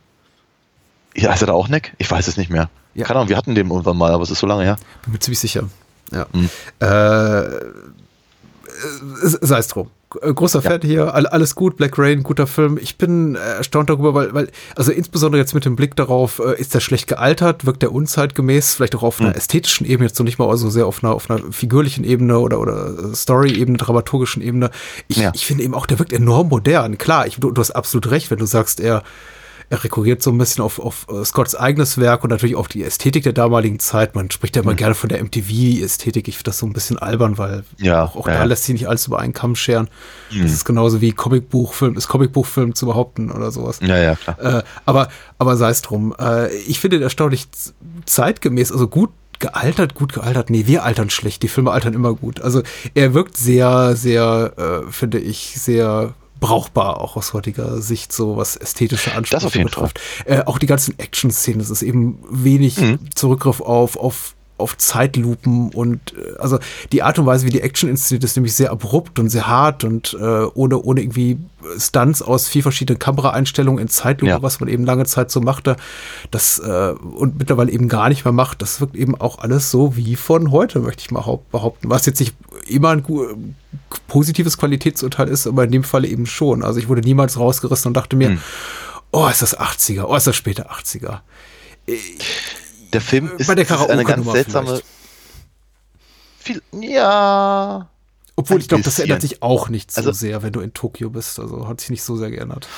Ja, 1.16 1.32
ist 1.32 1.40
er 1.42 1.48
da 1.48 1.52
auch 1.54 1.68
Nick? 1.68 1.94
Ich 1.98 2.10
weiß 2.10 2.28
es 2.28 2.36
nicht 2.36 2.50
mehr. 2.50 2.70
Ja. 2.94 3.06
Keine 3.06 3.20
Ahnung, 3.20 3.28
wir 3.28 3.36
hatten 3.36 3.54
den 3.54 3.68
irgendwann 3.68 3.96
mal, 3.96 4.12
aber 4.12 4.22
es 4.22 4.30
ist 4.30 4.40
so 4.40 4.46
lange 4.46 4.64
her. 4.64 4.76
Bin 5.04 5.12
mir 5.12 5.18
ziemlich 5.20 5.40
sicher. 5.40 5.68
Ja. 6.12 6.26
Hm. 6.32 6.48
Äh, 6.80 6.86
äh, 6.86 7.78
sei 9.22 9.58
es 9.58 9.68
drum. 9.68 9.90
Äh, 10.20 10.32
Großer 10.34 10.62
Fan 10.62 10.80
hier, 10.82 11.14
all, 11.14 11.26
alles 11.26 11.54
gut, 11.54 11.76
Black 11.76 11.98
Rain, 11.98 12.22
guter 12.22 12.46
Film. 12.46 12.78
Ich 12.80 12.98
bin 12.98 13.34
äh, 13.34 13.38
erstaunt 13.38 13.90
darüber, 13.90 14.14
weil, 14.14 14.34
weil, 14.34 14.48
also 14.76 14.92
insbesondere 14.92 15.40
jetzt 15.40 15.54
mit 15.54 15.64
dem 15.64 15.76
Blick 15.76 15.96
darauf, 15.96 16.40
äh, 16.40 16.60
ist 16.60 16.74
der 16.74 16.80
schlecht 16.80 17.06
gealtert, 17.06 17.66
wirkt 17.66 17.82
der 17.82 17.92
unzeitgemäß, 17.92 18.74
vielleicht 18.74 18.94
auch 18.96 19.02
auf 19.02 19.20
einer 19.20 19.36
ästhetischen 19.36 19.86
Ebene, 19.86 20.08
jetzt 20.08 20.18
noch 20.18 20.24
nicht 20.24 20.38
mal 20.38 20.56
so 20.56 20.70
sehr 20.70 20.86
auf 20.86 21.02
einer, 21.04 21.14
auf 21.14 21.30
einer 21.30 21.40
figürlichen 21.52 22.04
Ebene 22.04 22.38
oder, 22.38 22.60
oder 22.60 23.14
Story-Ebene, 23.14 23.78
dramaturgischen 23.78 24.42
Ebene. 24.42 24.70
Ich, 25.08 25.16
Ja. 25.18 25.32
ich 25.34 25.46
finde 25.46 25.64
eben 25.64 25.74
auch, 25.74 25.86
der 25.86 25.98
wirkt 25.98 26.12
enorm 26.12 26.48
modern. 26.48 26.98
Klar, 26.98 27.26
ich, 27.26 27.36
du, 27.36 27.50
du 27.50 27.60
hast 27.60 27.70
absolut 27.70 28.10
recht, 28.10 28.30
wenn 28.30 28.38
du 28.38 28.46
sagst, 28.46 28.80
er, 28.80 29.02
er 29.70 29.84
rekurriert 29.84 30.20
so 30.20 30.32
ein 30.32 30.38
bisschen 30.38 30.64
auf, 30.64 30.80
auf 30.80 31.06
äh, 31.10 31.24
Scotts 31.24 31.54
eigenes 31.54 31.96
Werk 31.96 32.24
und 32.24 32.30
natürlich 32.30 32.56
auf 32.56 32.66
die 32.66 32.82
Ästhetik 32.82 33.22
der 33.22 33.32
damaligen 33.32 33.78
Zeit. 33.78 34.16
Man 34.16 34.28
spricht 34.28 34.56
ja 34.56 34.62
immer 34.62 34.74
gerne 34.74 34.96
von 34.96 35.08
der 35.08 35.22
MTV-Ästhetik. 35.22 36.26
Ich 36.26 36.36
finde 36.36 36.50
das 36.50 36.58
so 36.58 36.66
ein 36.66 36.72
bisschen 36.72 36.98
albern, 36.98 37.38
weil 37.38 37.62
Ja, 37.78 38.02
auch, 38.02 38.16
auch 38.16 38.26
ja, 38.26 38.34
da 38.34 38.44
lässt 38.44 38.64
sich 38.64 38.72
nicht 38.72 38.88
alles 38.88 39.06
über 39.06 39.20
einen 39.20 39.32
Kamm 39.32 39.54
scheren. 39.54 39.88
Das 40.36 40.52
ist 40.52 40.64
genauso 40.64 41.00
wie 41.00 41.12
Comicbuchfilm, 41.12 41.96
ist 41.96 42.08
Comicbuchfilm 42.08 42.74
zu 42.74 42.86
behaupten 42.86 43.30
oder 43.30 43.52
sowas. 43.52 43.78
Ja, 43.80 43.96
ja, 43.96 44.16
klar. 44.16 44.58
Äh, 44.58 44.62
aber, 44.86 45.08
aber 45.38 45.56
sei 45.56 45.70
es 45.70 45.82
drum. 45.82 46.14
Äh, 46.20 46.52
ich 46.54 46.80
finde 46.80 47.00
erstaunlich 47.00 47.46
zeitgemäß, 48.06 48.72
also 48.72 48.88
gut 48.88 49.10
gealtert, 49.38 49.94
gut 49.94 50.12
gealtert. 50.12 50.50
Nee, 50.50 50.66
wir 50.66 50.84
altern 50.84 51.10
schlecht. 51.10 51.44
Die 51.44 51.48
Filme 51.48 51.70
altern 51.70 51.94
immer 51.94 52.14
gut. 52.14 52.40
Also 52.40 52.62
er 52.94 53.14
wirkt 53.14 53.36
sehr, 53.36 53.94
sehr, 53.94 54.52
äh, 54.56 54.90
finde 54.90 55.20
ich, 55.20 55.54
sehr 55.56 56.14
brauchbar, 56.40 57.00
auch 57.00 57.16
aus 57.16 57.32
heutiger 57.34 57.80
Sicht, 57.82 58.12
so 58.12 58.36
was 58.36 58.56
ästhetische 58.56 59.14
Ansprüche 59.14 59.46
auf 59.46 59.54
jeden 59.54 59.66
betrifft. 59.68 60.00
Äh, 60.24 60.42
auch 60.46 60.58
die 60.58 60.66
ganzen 60.66 60.98
Action-Szenen, 60.98 61.60
das 61.60 61.70
ist 61.70 61.82
eben 61.82 62.18
wenig 62.30 62.76
Zurückgriff 63.14 63.60
auf, 63.60 63.96
auf 63.96 64.34
auf 64.56 64.76
Zeitlupen 64.76 65.70
und 65.70 66.12
äh, 66.12 66.36
also 66.38 66.58
die 66.92 67.02
Art 67.02 67.18
und 67.18 67.24
Weise, 67.24 67.46
wie 67.46 67.50
die 67.50 67.62
Action 67.62 67.88
inszeniert 67.88 68.24
ist, 68.24 68.36
nämlich 68.36 68.54
sehr 68.54 68.70
abrupt 68.70 69.18
und 69.18 69.30
sehr 69.30 69.46
hart 69.46 69.84
und 69.84 70.14
äh, 70.20 70.24
ohne, 70.52 70.78
ohne 70.78 71.00
irgendwie 71.00 71.38
Stunts 71.78 72.20
aus 72.20 72.46
vier 72.46 72.62
verschiedenen 72.62 72.98
Kameraeinstellungen 72.98 73.80
in 73.80 73.88
Zeitlupe, 73.88 74.30
Ja. 74.32 74.42
was 74.42 74.60
man 74.60 74.68
eben 74.68 74.84
lange 74.84 75.06
Zeit 75.06 75.30
so 75.30 75.40
machte, 75.40 75.76
das 76.30 76.58
äh, 76.58 76.90
und 76.92 77.38
mittlerweile 77.38 77.72
eben 77.72 77.88
gar 77.88 78.10
nicht 78.10 78.26
mehr 78.26 78.32
macht, 78.32 78.60
das 78.60 78.82
wirkt 78.82 78.96
eben 78.96 79.18
auch 79.18 79.38
alles 79.38 79.70
so 79.70 79.96
wie 79.96 80.14
von 80.14 80.50
heute, 80.50 80.80
möchte 80.80 81.00
ich 81.00 81.10
mal 81.10 81.24
haupt- 81.24 81.50
behaupten. 81.50 81.88
Was 81.88 82.04
jetzt 82.04 82.20
nicht 82.20 82.34
immer 82.66 82.90
ein 82.90 83.02
positives 84.06 84.58
Qualitätsurteil 84.58 85.28
ist, 85.28 85.46
aber 85.46 85.64
in 85.64 85.70
dem 85.70 85.84
Fall 85.84 86.04
eben 86.04 86.26
schon. 86.26 86.62
Also 86.64 86.78
ich 86.80 86.88
wurde 86.88 87.00
niemals 87.02 87.38
rausgerissen 87.38 87.88
und 87.88 87.94
dachte 87.94 88.16
mir, 88.16 88.38
oh, 89.10 89.26
ist 89.28 89.42
das 89.42 89.58
80er, 89.58 90.04
oh, 90.04 90.14
ist 90.16 90.26
das 90.26 90.36
später 90.36 90.70
80er. 90.70 91.20
Der 92.92 93.00
Film 93.00 93.30
ist, 93.38 93.46
Bei 93.46 93.54
der 93.54 93.64
ist 93.64 93.90
eine 93.90 94.04
ganz 94.04 94.30
seltsame. 94.30 94.80
Viel, 96.38 96.62
ja. 96.72 97.88
Obwohl 98.36 98.60
ich 98.60 98.68
glaube, 98.68 98.82
das 98.84 98.98
ändert 98.98 99.20
sich 99.20 99.42
auch 99.42 99.68
nicht 99.68 99.90
so 99.92 99.98
Also- 100.00 100.12
sehr, 100.12 100.42
wenn 100.42 100.52
du 100.52 100.60
in 100.60 100.72
Tokio 100.72 101.10
bist. 101.10 101.38
Also 101.38 101.68
hat 101.68 101.80
sich 101.80 101.90
nicht 101.90 102.02
so 102.02 102.16
sehr 102.16 102.30
geändert. 102.30 102.68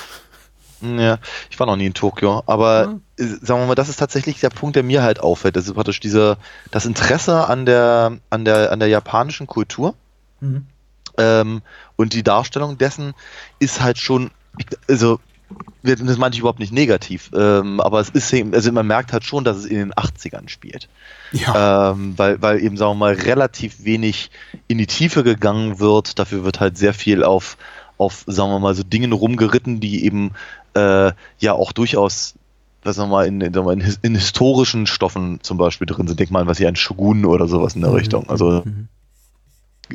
Ja, 0.81 1.17
ich 1.49 1.57
war 1.61 1.65
noch 1.65 1.77
nie 1.77 1.85
in 1.85 1.93
Tokio, 1.93 2.43
aber 2.45 2.99
äh, 3.17 3.23
sagen 3.41 3.61
wir 3.61 3.67
mal, 3.67 3.75
das 3.75 3.87
ist 3.87 3.99
tatsächlich 3.99 4.41
der 4.41 4.49
Punkt, 4.49 4.75
der 4.75 4.83
mir 4.83 5.01
halt 5.01 5.21
auffällt. 5.21 5.55
Das 5.55 5.65
ist 5.65 5.73
praktisch 5.75 6.01
diese, 6.01 6.37
das 6.71 6.85
Interesse 6.85 7.47
an 7.47 7.65
der, 7.65 8.17
an 8.29 8.43
der, 8.43 8.69
an 8.73 8.79
der 8.81 8.89
japanischen 8.89 9.47
Kultur. 9.47 9.95
Ähm, 11.17 11.61
und 11.95 12.13
die 12.13 12.23
Darstellung 12.23 12.77
dessen 12.77 13.13
ist 13.59 13.81
halt 13.81 13.97
schon, 13.97 14.31
also, 14.87 15.19
das 15.83 16.17
meine 16.17 16.33
ich 16.33 16.39
überhaupt 16.39 16.59
nicht 16.59 16.73
negativ, 16.73 17.29
ähm, 17.35 17.79
aber 17.79 17.99
es 17.99 18.09
ist 18.09 18.31
eben, 18.33 18.53
also 18.53 18.71
man 18.71 18.87
merkt 18.87 19.13
halt 19.13 19.23
schon, 19.23 19.43
dass 19.43 19.57
es 19.57 19.65
in 19.65 19.77
den 19.77 19.93
80ern 19.93 20.49
spielt. 20.49 20.89
Ja. 21.31 21.91
Ähm, 21.91 22.13
weil, 22.17 22.41
weil 22.41 22.63
eben, 22.63 22.77
sagen 22.77 22.91
wir 22.91 22.95
mal, 22.95 23.13
relativ 23.13 23.83
wenig 23.83 24.31
in 24.67 24.77
die 24.77 24.87
Tiefe 24.87 25.23
gegangen 25.23 25.79
wird. 25.79 26.17
Dafür 26.19 26.43
wird 26.43 26.59
halt 26.59 26.77
sehr 26.77 26.93
viel 26.93 27.23
auf, 27.23 27.57
auf 27.97 28.23
sagen 28.27 28.51
wir 28.51 28.59
mal, 28.59 28.73
so 28.75 28.83
Dingen 28.83 29.11
rumgeritten, 29.11 29.79
die 29.79 30.05
eben 30.05 30.31
äh, 30.75 31.11
ja 31.39 31.53
auch 31.53 31.71
durchaus, 31.71 32.35
was 32.83 32.95
sagen 32.95 33.09
wir 33.09 33.17
mal, 33.17 33.27
in, 33.27 33.41
in, 33.41 33.53
in, 33.53 33.79
his- 33.81 33.99
in 34.01 34.15
historischen 34.15 34.87
Stoffen 34.87 35.39
zum 35.43 35.57
Beispiel 35.57 35.85
drin 35.87 36.07
sind. 36.07 36.19
Denk 36.19 36.31
mal 36.31 36.41
an 36.41 36.47
was 36.47 36.59
wie 36.59 36.67
ein 36.67 36.75
Shogun 36.75 37.25
oder 37.25 37.47
sowas 37.47 37.75
in 37.75 37.81
der 37.81 37.93
Richtung. 37.93 38.29
Also 38.29 38.63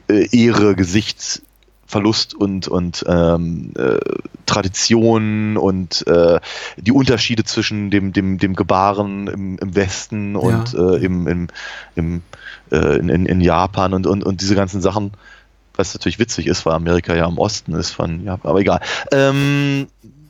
äh, 0.09 0.29
Ehre, 0.37 0.75
Gesicht, 0.75 1.43
Verlust 1.87 2.35
und, 2.35 2.69
und 2.69 3.03
ähm, 3.09 3.73
äh, 3.77 3.99
Tradition 4.45 5.57
und 5.57 6.07
äh, 6.07 6.39
die 6.77 6.93
Unterschiede 6.93 7.45
zwischen 7.45 7.91
dem, 7.91 8.13
dem, 8.13 8.37
dem 8.37 8.55
Gebaren 8.55 9.27
im, 9.27 9.59
im 9.59 9.75
Westen 9.75 10.37
und 10.37 10.75
Ja. 10.75 10.93
äh, 10.93 11.05
im, 11.05 11.27
im, 11.27 11.49
im, 11.97 12.23
äh, 12.71 12.99
in, 12.99 13.25
in, 13.25 13.41
Japan 13.41 13.95
und, 13.95 14.07
und, 14.07 14.23
und 14.23 14.43
diese 14.43 14.55
ganzen 14.55 14.83
Sachen, 14.83 15.13
was 15.77 15.95
natürlich 15.95 16.19
witzig 16.19 16.47
ist, 16.47 16.67
weil 16.67 16.75
Amerika 16.75 17.15
ja 17.15 17.27
im 17.27 17.39
Osten 17.39 17.73
ist 17.73 17.93
von 17.93 18.23
Japan, 18.23 18.51
aber 18.51 18.61
egal. 18.61 18.81
Ähm, 19.11 19.87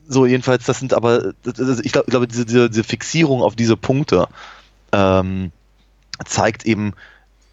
so, 0.07 0.27
jedenfalls, 0.27 0.65
das 0.65 0.79
sind 0.79 0.95
aber, 0.95 1.33
das, 1.43 1.81
ich 1.81 1.91
glaube, 1.91 2.07
ich 2.07 2.11
glaube 2.11 2.29
diese, 2.29 2.47
diese, 2.47 2.71
diese 2.71 2.85
Fixierung 2.85 3.43
auf 3.43 3.57
diese 3.57 3.77
Punkte 3.77 4.29
ähm, 4.93 5.51
zeigt 6.25 6.65
eben 6.67 6.93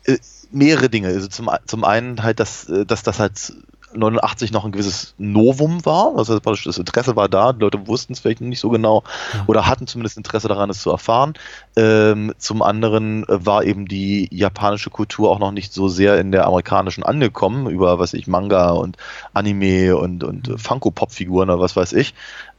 äh, 0.05 0.17
mehrere 0.55 0.89
Dinge. 0.89 1.07
Also 1.09 1.27
zum, 1.27 1.49
zum 1.65 1.83
einen 1.83 2.23
halt, 2.23 2.39
dass, 2.39 2.69
äh, 2.69 2.85
dass 2.85 3.03
das 3.03 3.19
halt 3.19 3.53
89 3.93 4.51
noch 4.51 4.65
ein 4.65 4.71
gewisses 4.71 5.15
Novum 5.17 5.85
war. 5.85 6.17
Also 6.17 6.39
das 6.39 6.77
Interesse 6.77 7.15
war 7.15 7.29
da, 7.29 7.53
die 7.53 7.61
Leute 7.61 7.87
wussten 7.87 8.13
es 8.13 8.19
vielleicht 8.19 8.41
nicht 8.41 8.59
so 8.59 8.69
genau 8.69 9.03
oder 9.47 9.67
hatten 9.67 9.87
zumindest 9.87 10.17
Interesse 10.17 10.47
daran, 10.47 10.69
es 10.69 10.81
zu 10.81 10.91
erfahren. 10.91 11.33
Ähm, 11.75 12.33
zum 12.37 12.61
anderen 12.61 13.23
äh, 13.23 13.45
war 13.45 13.63
eben 13.63 13.87
die 13.87 14.27
japanische 14.31 14.89
Kultur 14.89 15.29
auch 15.29 15.39
noch 15.39 15.51
nicht 15.51 15.73
so 15.73 15.87
sehr 15.87 16.19
in 16.19 16.31
der 16.31 16.45
amerikanischen 16.45 17.03
angekommen, 17.03 17.69
über 17.69 17.99
was 17.99 18.13
ich, 18.13 18.27
Manga 18.27 18.71
und 18.71 18.97
Anime 19.33 19.95
und, 19.97 20.23
und 20.23 20.49
äh, 20.49 20.57
Funko-Pop-Figuren 20.57 21.49
oder 21.49 21.59
was 21.59 21.75
weiß 21.75 21.93
ich. 21.93 22.13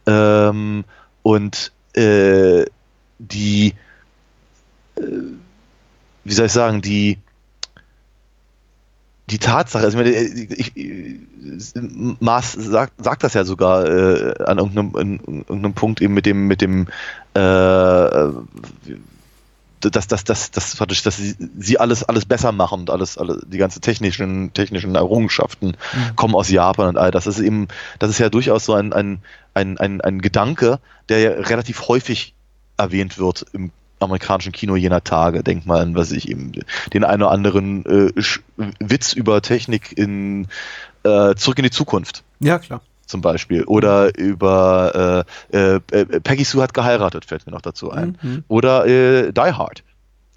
Ähm, 0.05 0.85
und 1.23 1.71
äh, 1.93 2.65
die, 3.19 3.73
äh, 4.95 5.01
wie 6.23 6.33
soll 6.33 6.45
ich 6.47 6.51
sagen, 6.51 6.81
die 6.81 7.19
die 9.29 9.39
Tatsache, 9.39 9.83
also 9.83 9.99
ich 9.99 10.03
meine, 10.03 10.15
ich, 10.15 10.71
ich, 10.75 11.75
Maas 12.19 12.53
sagt, 12.53 13.03
sagt 13.03 13.23
das 13.23 13.33
ja 13.33 13.43
sogar 13.43 13.85
äh, 13.85 14.43
an 14.43 14.57
irgendeinem, 14.57 14.95
in, 14.95 15.19
irgendeinem 15.39 15.73
Punkt 15.73 16.01
eben 16.01 16.13
mit 16.13 16.25
dem, 16.25 16.47
mit 16.47 16.61
dem, 16.61 16.87
äh, 17.33 17.39
dass, 19.81 20.07
dass, 20.07 20.23
dass, 20.23 20.51
dass, 20.51 20.75
praktisch, 20.77 21.03
dass 21.03 21.17
sie, 21.17 21.35
sie 21.59 21.77
alles, 21.77 22.03
alles 22.03 22.25
besser 22.25 22.53
machen 22.53 22.81
und 22.81 22.89
alles, 22.89 23.17
alle, 23.17 23.41
die 23.45 23.57
ganzen 23.57 23.81
technischen, 23.81 24.53
technischen 24.53 24.95
Errungenschaften 24.95 25.75
kommen 26.15 26.33
aus 26.33 26.49
Japan 26.49 26.87
und 26.87 26.97
all 26.97 27.11
das. 27.11 27.25
Das 27.25 27.37
ist 27.37 27.43
eben, 27.43 27.67
das 27.99 28.09
ist 28.09 28.19
ja 28.19 28.29
durchaus 28.29 28.65
so 28.65 28.73
ein, 28.73 28.93
ein, 28.93 29.19
ein, 29.53 29.77
ein, 29.77 29.99
ein 30.01 30.21
Gedanke, 30.21 30.79
der 31.09 31.19
ja 31.19 31.31
relativ 31.31 31.89
häufig 31.89 32.33
erwähnt 32.77 33.17
wird 33.17 33.45
im 33.51 33.71
amerikanischen 33.99 34.51
Kino 34.51 34.75
jener 34.75 35.03
Tage. 35.03 35.43
Denk 35.43 35.65
mal 35.65 35.81
an, 35.81 35.95
was 35.95 36.11
ich 36.11 36.29
eben, 36.29 36.51
den 36.93 37.03
einen 37.03 37.23
oder 37.23 37.31
anderen 37.31 37.85
äh, 37.85 38.11
Witz 38.79 39.13
über 39.13 39.41
Technik 39.41 39.97
in 39.97 40.47
äh, 41.03 41.35
Zurück 41.35 41.57
in 41.59 41.63
die 41.63 41.71
Zukunft 41.71 42.23
Ja, 42.39 42.59
klar. 42.59 42.81
zum 43.05 43.21
Beispiel. 43.21 43.63
Oder 43.63 44.17
über 44.17 45.25
äh, 45.51 45.57
äh, 45.57 45.79
äh, 45.91 46.05
Peggy 46.19 46.43
Sue 46.43 46.61
hat 46.61 46.73
geheiratet, 46.73 47.25
fällt 47.25 47.45
mir 47.45 47.53
noch 47.53 47.61
dazu 47.61 47.91
ein. 47.91 48.17
Mhm. 48.21 48.43
Oder 48.47 48.85
äh, 48.85 49.31
Die 49.31 49.39
Hard. 49.53 49.83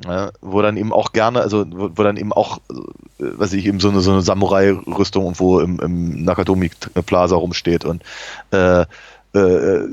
Ja, 0.02 0.30
wo 0.40 0.62
dann 0.62 0.78
eben 0.78 0.94
auch 0.94 1.12
gerne, 1.12 1.42
also 1.42 1.66
wo, 1.68 1.90
wo 1.94 2.02
dann 2.02 2.16
eben 2.16 2.32
auch, 2.32 2.58
äh, 2.70 2.74
was 3.18 3.52
ich 3.52 3.66
eben 3.66 3.80
so 3.80 3.90
eine, 3.90 4.00
so 4.00 4.12
eine 4.12 4.22
Samurai-Rüstung 4.22 5.24
irgendwo 5.24 5.60
im, 5.60 5.78
im 5.78 6.24
Nakatomi 6.24 6.70
Plaza 7.04 7.36
rumsteht 7.36 7.84
und 7.84 8.02
äh, 8.50 8.86
äh, 9.34 9.88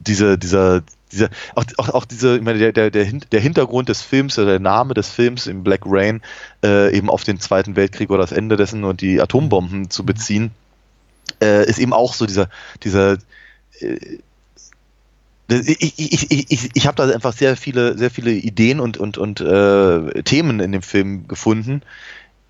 diese, 0.00 0.38
dieser, 0.38 0.82
dieser, 1.12 1.28
auch, 1.54 1.64
auch, 1.78 1.88
auch 1.90 2.04
diese, 2.04 2.36
ich 2.36 2.42
meine, 2.42 2.58
der, 2.58 2.72
der, 2.72 2.90
der, 2.90 3.04
Hin- 3.04 3.24
der 3.32 3.40
Hintergrund 3.40 3.88
des 3.88 4.02
Films, 4.02 4.38
oder 4.38 4.52
der 4.52 4.60
Name 4.60 4.94
des 4.94 5.08
Films 5.10 5.46
im 5.46 5.62
Black 5.64 5.82
Rain, 5.86 6.22
äh, 6.64 6.96
eben 6.96 7.10
auf 7.10 7.24
den 7.24 7.40
Zweiten 7.40 7.76
Weltkrieg 7.76 8.10
oder 8.10 8.20
das 8.22 8.32
Ende 8.32 8.56
dessen 8.56 8.84
und 8.84 9.00
die 9.00 9.20
Atombomben 9.20 9.90
zu 9.90 10.04
beziehen, 10.04 10.52
äh, 11.42 11.66
ist 11.68 11.78
eben 11.78 11.92
auch 11.92 12.14
so 12.14 12.26
dieser, 12.26 12.48
dieser, 12.84 13.18
äh, 13.80 14.18
das- 15.48 15.66
ich, 15.68 15.82
ich, 15.98 16.12
ich, 16.12 16.30
ich, 16.30 16.50
ich, 16.50 16.70
ich 16.74 16.86
habe 16.86 16.96
da 16.96 17.12
einfach 17.12 17.32
sehr 17.32 17.56
viele, 17.56 17.96
sehr 17.98 18.10
viele 18.10 18.32
Ideen 18.32 18.80
und, 18.80 18.96
und, 18.96 19.18
und 19.18 19.40
äh, 19.40 20.22
Themen 20.22 20.60
in 20.60 20.72
dem 20.72 20.82
Film 20.82 21.28
gefunden, 21.28 21.82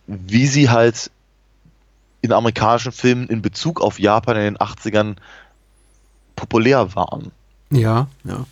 wie 0.06 0.46
sie 0.46 0.70
halt 0.70 1.10
in 2.20 2.32
amerikanischen 2.32 2.92
Filmen 2.92 3.28
in 3.28 3.42
Bezug 3.42 3.80
auf 3.80 3.98
Japan 3.98 4.36
in 4.36 4.42
den 4.42 4.56
80ern 4.58 5.16
populär 6.36 6.94
waren. 6.94 7.32
Ja, 7.72 8.06
ja. 8.24 8.46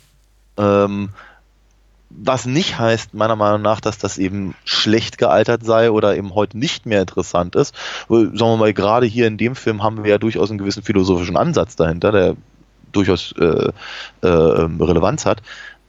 Ähm, 0.57 1.09
was 2.09 2.45
nicht 2.45 2.77
heißt, 2.77 3.13
meiner 3.13 3.35
Meinung 3.35 3.61
nach, 3.61 3.79
dass 3.79 3.97
das 3.97 4.17
eben 4.17 4.55
schlecht 4.65 5.17
gealtert 5.17 5.63
sei 5.63 5.91
oder 5.91 6.17
eben 6.17 6.35
heute 6.35 6.57
nicht 6.57 6.85
mehr 6.85 7.01
interessant 7.01 7.55
ist. 7.55 7.73
Sagen 8.09 8.37
wir 8.37 8.57
mal, 8.57 8.73
gerade 8.73 9.05
hier 9.05 9.27
in 9.27 9.37
dem 9.37 9.55
Film 9.55 9.81
haben 9.81 10.03
wir 10.03 10.11
ja 10.11 10.17
durchaus 10.17 10.49
einen 10.49 10.59
gewissen 10.59 10.83
philosophischen 10.83 11.37
Ansatz 11.37 11.75
dahinter, 11.75 12.11
der 12.11 12.35
durchaus 12.91 13.33
äh, 13.39 13.71
äh, 14.21 14.27
Relevanz 14.27 15.25
hat. 15.25 15.41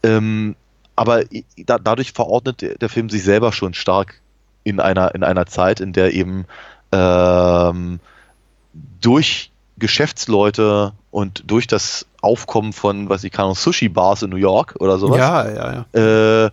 Ähm, 0.05 0.55
aber 0.95 1.25
da, 1.57 1.79
dadurch 1.79 2.13
verordnet 2.13 2.63
der, 2.63 2.79
der 2.79 2.89
Film 2.89 3.11
sich 3.11 3.25
selber 3.25 3.53
schon 3.53 3.75
stark 3.75 4.21
in 4.63 4.79
einer, 4.79 5.15
in 5.15 5.25
einer 5.25 5.47
Zeit, 5.47 5.81
in 5.81 5.93
der 5.93 6.15
eben 6.15 6.45
ähm, 6.93 7.99
durch 9.01 9.51
Geschäftsleute 9.79 10.93
und 11.13 11.45
durch 11.47 11.69
das 11.69 12.07
Aufkommen 12.23 12.73
von, 12.73 13.09
was 13.09 13.23
ich 13.23 13.31
kann, 13.31 13.55
Sushi-Bars 13.55 14.23
in 14.23 14.31
New 14.31 14.37
York 14.37 14.77
oder 14.81 14.99
sowas, 14.99 15.19
Ja, 15.19 15.49
ja, 15.49 15.87
ja. 15.95 16.47
äh, 16.47 16.51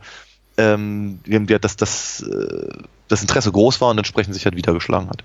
ähm, 0.58 1.20
dass 1.62 1.78
das, 1.78 2.22
äh, 2.22 2.68
das 3.08 3.22
Interesse 3.22 3.52
groß 3.52 3.80
war 3.82 3.90
und 3.90 3.98
entsprechend 3.98 4.36
sich 4.36 4.46
halt 4.46 4.58
wieder 4.58 4.74
geschlagen 4.74 5.10
hat. 5.10 5.24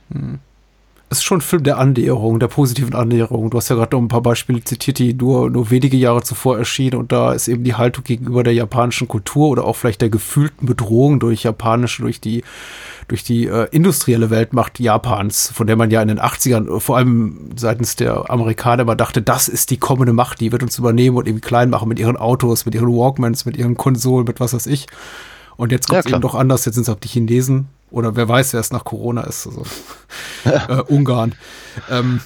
Es 1.11 1.19
ist 1.19 1.25
schon 1.25 1.39
ein 1.39 1.43
Film 1.43 1.63
der 1.63 1.79
Annäherung, 1.79 2.41
der 2.41 2.49
positiven 2.49 2.95
Annäherung. 2.95 3.51
Du 3.51 3.57
hast 3.57 3.69
ja 3.69 3.77
gerade 3.77 3.95
noch 3.95 4.03
ein 4.03 4.09
paar 4.09 4.23
Beispiele 4.23 4.65
zitiert, 4.65 4.99
die 4.99 5.15
nur, 5.15 5.49
nur 5.49 5.71
wenige 5.71 5.97
Jahre 5.97 6.23
zuvor 6.23 6.59
erschienen. 6.59 6.99
Und 6.99 7.13
da 7.13 7.33
ist 7.33 7.47
eben 7.47 7.63
die 7.63 7.75
Haltung 7.75 8.03
gegenüber 8.05 8.43
der 8.43 8.55
japanischen 8.55 9.07
Kultur 9.07 9.51
oder 9.51 9.65
auch 9.65 9.77
vielleicht 9.77 10.01
der 10.01 10.09
gefühlten 10.09 10.67
Bedrohung 10.67 11.21
durch 11.21 11.45
japanische, 11.45 12.03
durch 12.03 12.21
die, 12.21 12.43
durch 13.07 13.23
die 13.23 13.47
äh, 13.47 13.69
industrielle 13.71 14.31
Weltmacht 14.31 14.81
Japans, 14.81 15.53
von 15.55 15.67
der 15.67 15.77
man 15.77 15.91
ja 15.91 16.03
in 16.03 16.09
den 16.09 16.19
80ern, 16.21 16.77
äh, 16.77 16.81
vor 16.81 16.97
allem 16.97 17.51
seitens 17.55 17.97
der 17.97 18.31
Amerikaner, 18.31 18.83
immer 18.83 18.97
dachte, 18.97 19.23
das 19.23 19.47
ist 19.47 19.71
die 19.71 19.77
kommende 19.77 20.13
Macht, 20.13 20.41
die 20.41 20.51
wird 20.51 20.63
uns 20.63 20.79
übernehmen 20.79 21.17
und 21.17 21.29
eben 21.29 21.41
klein 21.41 21.71
machen 21.71 21.89
mit 21.89 22.01
ihren 22.01 22.17
Autos, 22.17 22.67
mit 22.67 22.75
ihren 22.75 22.89
Walkmans, 22.89 23.45
mit 23.45 23.57
ihren 23.57 23.77
Konsolen, 23.77 24.27
mit 24.27 24.41
was 24.41 24.55
weiß 24.55 24.67
ich. 24.67 24.87
Und 25.57 25.71
jetzt 25.71 25.89
kommt 25.89 26.01
es 26.01 26.11
Ja, 26.11 26.17
eben 26.17 26.23
doch 26.23 26.35
anders. 26.35 26.65
Jetzt 26.65 26.75
sind 26.75 26.83
es 26.83 26.89
auch 26.89 26.99
die 26.99 27.09
Chinesen. 27.09 27.69
Oder 27.95 28.17
wer 28.17 28.29
weiß, 28.29 28.53
wer 28.55 28.61
es 28.61 28.73
nach 28.73 28.83
Corona 28.83 29.23
ist. 29.23 29.47
Also, 29.47 29.63
äh, 30.45 30.83
Ungarn. 30.83 31.37
Ähm, 31.89 32.21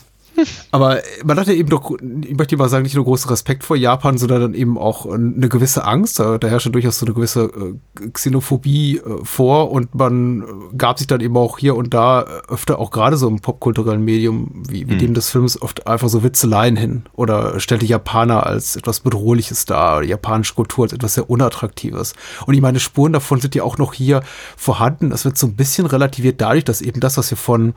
aber 0.71 1.01
man 1.25 1.39
hatte 1.39 1.55
eben 1.55 1.69
doch, 1.69 1.97
ich 2.25 2.37
möchte 2.37 2.57
mal 2.57 2.69
sagen, 2.69 2.83
nicht 2.83 2.95
nur 2.95 3.05
großen 3.05 3.31
Respekt 3.31 3.65
vor 3.65 3.77
Japan, 3.77 4.19
sondern 4.19 4.41
dann 4.41 4.55
eben 4.55 4.79
auch 4.79 5.07
eine 5.07 5.49
gewisse 5.49 5.85
Angst. 5.85 6.19
Da, 6.19 6.39
da 6.39 6.49
herrschte 6.49 6.71
durchaus 6.71 6.99
so 6.99 7.07
eine 7.07 7.15
gewisse 7.15 7.45
äh, 7.45 8.09
Xenophobie 8.11 8.99
äh, 8.99 9.25
vor 9.25 9.71
und 9.71 9.95
man 9.95 10.43
äh, 10.43 10.45
gab 10.77 10.99
sich 10.99 11.07
dann 11.07 11.21
eben 11.21 11.37
auch 11.37 11.59
hier 11.59 11.77
und 11.77 11.95
da 11.95 12.23
äh, 12.23 12.53
öfter 12.53 12.79
auch 12.79 12.91
gerade 12.91 13.17
so 13.17 13.29
im 13.29 13.41
popkulturellen 13.41 14.05
Medium 14.05 14.63
wie, 14.69 14.89
wie 14.89 14.97
dem 14.97 15.15
des 15.15 15.31
Films 15.31 15.61
oft 15.61 15.87
einfach 15.87 16.09
so 16.09 16.23
Witzeleien 16.23 16.77
hin 16.77 17.03
oder 17.15 17.61
stellte 17.61 17.87
Japaner 17.87 18.47
als 18.47 18.77
etwas 18.77 19.01
Bedrohliches 19.01 19.65
dar, 19.65 20.03
japanische 20.03 20.55
Kultur 20.55 20.85
als 20.85 20.93
etwas 20.93 21.15
sehr 21.15 21.31
Unattraktives. 21.31 22.15
Und 22.47 22.55
ich 22.55 22.61
meine, 22.61 22.81
Spuren 22.81 23.13
davon 23.13 23.41
sind 23.41 23.55
ja 23.55 23.63
auch 23.63 23.79
noch 23.79 23.95
hier 23.95 24.23
vorhanden. 24.57 25.13
Es 25.13 25.25
wird 25.25 25.39
so 25.39 25.47
ein 25.47 25.57
bisschen 25.57 25.87
relativiert 25.87 26.41
dadurch, 26.41 26.65
dass 26.65 26.81
eben 26.81 27.01
das, 27.01 27.17
was 27.17 27.31
wir 27.31 27.39
von 27.39 27.75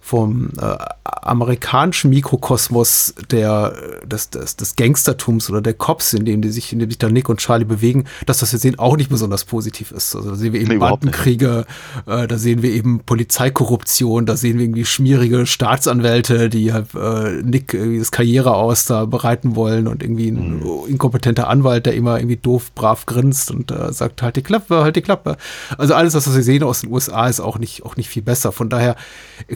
vom 0.00 0.50
äh, 0.60 0.76
amerikanischen 1.04 2.10
Mikrokosmos 2.10 3.14
der, 3.30 3.74
des, 4.04 4.30
des, 4.30 4.56
des 4.56 4.76
Gangstertums 4.76 5.50
oder 5.50 5.60
der 5.60 5.74
Cops, 5.74 6.12
in 6.14 6.24
dem 6.24 6.42
die 6.42 6.50
sich, 6.50 6.72
in 6.72 6.78
dem 6.78 6.90
sich 6.90 6.98
dann 6.98 7.12
Nick 7.12 7.28
und 7.28 7.38
Charlie 7.38 7.64
bewegen, 7.64 8.04
dass 8.26 8.38
das 8.38 8.52
wir 8.52 8.58
sehen 8.58 8.78
auch 8.78 8.96
nicht 8.96 9.10
besonders 9.10 9.44
positiv 9.44 9.92
ist. 9.92 10.16
Also 10.16 10.30
da 10.30 10.36
sehen 10.36 10.52
wir 10.52 10.60
eben 10.60 10.70
Nee. 10.70 10.78
Bandenkriege, 10.78 11.66
äh, 12.06 12.26
da 12.26 12.38
sehen 12.38 12.62
wir 12.62 12.70
eben 12.70 13.00
Polizeikorruption, 13.00 14.24
da 14.24 14.36
sehen 14.36 14.58
wir 14.58 14.64
irgendwie 14.64 14.84
schmierige 14.84 15.46
Staatsanwälte, 15.46 16.48
die 16.48 16.72
halt, 16.72 16.94
äh, 16.94 17.42
Nick 17.42 17.74
irgendwie 17.74 17.98
das 17.98 18.12
Karriere 18.12 18.54
aus 18.54 18.84
da 18.84 19.04
bereiten 19.04 19.56
wollen 19.56 19.86
und 19.88 20.02
irgendwie 20.02 20.28
ein 20.28 20.62
inkompetenter 20.86 21.48
Anwalt, 21.48 21.86
der 21.86 21.94
immer 21.94 22.18
irgendwie 22.18 22.36
doof, 22.36 22.72
brav 22.74 23.06
grinst 23.06 23.50
und 23.50 23.70
äh, 23.70 23.92
sagt, 23.92 24.22
halt 24.22 24.36
die 24.36 24.42
Klappe, 24.42 24.82
halt 24.82 24.96
die 24.96 25.02
Klappe. 25.02 25.36
Also 25.76 25.94
alles, 25.94 26.14
was 26.14 26.32
wir 26.32 26.42
sehen 26.42 26.62
aus 26.62 26.82
den 26.82 26.92
USA, 26.92 27.26
ist 27.26 27.40
auch 27.40 27.58
nicht, 27.58 27.84
auch 27.84 27.96
nicht 27.96 28.08
viel 28.08 28.22
besser. 28.22 28.52
Von 28.52 28.68
daher, 28.68 28.96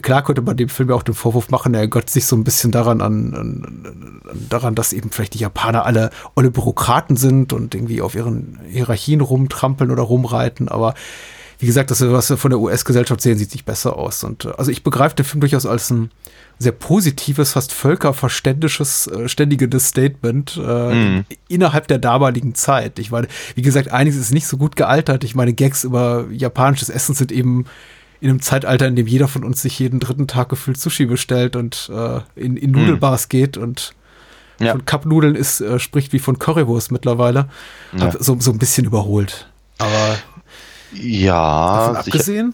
klar 0.01 0.21
könnte 0.35 0.49
man 0.49 0.57
dem 0.57 0.69
Film 0.69 0.89
ja 0.89 0.95
auch 0.95 1.03
den 1.03 1.15
Vorwurf 1.15 1.49
machen, 1.49 1.73
er 1.73 1.87
gott 1.87 2.09
sich 2.09 2.25
so 2.25 2.35
ein 2.35 2.43
bisschen 2.43 2.71
daran 2.71 3.01
an, 3.01 3.33
an, 3.33 3.63
an 3.65 4.21
daran, 4.49 4.75
dass 4.75 4.91
eben 4.91 5.11
vielleicht 5.11 5.33
die 5.33 5.39
Japaner 5.39 5.85
alle 5.85 6.09
olle 6.35 6.51
Bürokraten 6.51 7.15
sind 7.15 7.53
und 7.53 7.73
irgendwie 7.73 8.01
auf 8.01 8.15
ihren 8.15 8.59
Hierarchien 8.67 9.21
rumtrampeln 9.21 9.91
oder 9.91 10.03
rumreiten, 10.03 10.67
aber 10.67 10.93
wie 11.57 11.67
gesagt, 11.67 11.89
das, 11.89 12.01
was 12.01 12.29
wir 12.29 12.35
von 12.35 12.51
der 12.51 12.59
US-Gesellschaft 12.59 13.21
sehen, 13.21 13.37
sieht 13.37 13.49
sich 13.49 13.63
besser 13.63 13.95
aus. 13.95 14.25
Und 14.25 14.43
äh, 14.43 14.51
also 14.57 14.71
ich 14.71 14.83
begreife 14.83 15.15
den 15.15 15.23
Film 15.23 15.39
durchaus 15.39 15.65
als 15.65 15.89
ein 15.89 16.11
sehr 16.59 16.73
positives, 16.73 17.53
fast 17.53 17.71
völkerverständisches, 17.71 19.07
äh, 19.07 19.29
ständiges 19.29 19.87
Statement 19.87 20.57
äh, 20.57 21.23
innerhalb 21.47 21.87
der 21.87 21.99
damaligen 21.99 22.55
Zeit. 22.55 22.99
Ich 22.99 23.09
meine, 23.09 23.29
wie 23.55 23.61
gesagt, 23.61 23.89
einiges 23.89 24.19
ist 24.19 24.33
nicht 24.33 24.47
so 24.47 24.57
gut 24.57 24.75
gealtert. 24.75 25.23
Ich 25.23 25.33
meine, 25.33 25.53
Gags 25.53 25.85
über 25.85 26.25
japanisches 26.29 26.89
Essen 26.89 27.15
sind 27.15 27.31
eben 27.31 27.65
in 28.25 28.31
einem 28.31 28.41
Zeitalter, 28.41 28.87
in 28.87 28.95
dem 28.95 29.07
jeder 29.07 29.27
von 29.27 29.43
uns 29.43 29.61
sich 29.61 29.77
jeden 29.79 29.99
dritten 29.99 30.27
Tag 30.27 30.49
gefühlt 30.49 30.79
Sushi 30.79 31.05
bestellt 31.05 31.55
und 31.55 31.89
äh, 31.93 32.19
in, 32.35 32.57
in 32.57 32.71
Nudelbars 32.71 33.29
geht 33.29 33.55
und 33.57 33.93
Ja. 34.59 34.71
von 34.71 34.85
Cup-Nudeln 34.85 35.35
ist, 35.35 35.61
äh, 35.61 35.79
spricht 35.79 36.11
wie 36.13 36.19
von 36.19 36.39
Currywurst 36.39 36.91
mittlerweile. 36.91 37.49
Ja. 37.97 38.11
So, 38.19 38.37
so 38.39 38.51
ein 38.51 38.57
bisschen 38.57 38.85
überholt. 38.85 39.49
Aber 39.77 40.17
Ja, 40.93 41.77
davon 41.89 42.03
sicher. 42.03 42.15
abgesehen, 42.15 42.53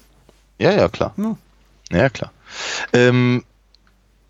Ja, 0.59 0.71
ja, 0.71 0.87
klar. 0.89 1.13
Ja. 1.17 1.37
Ja, 1.91 2.09
klar. 2.09 2.31
Ähm, 2.93 3.43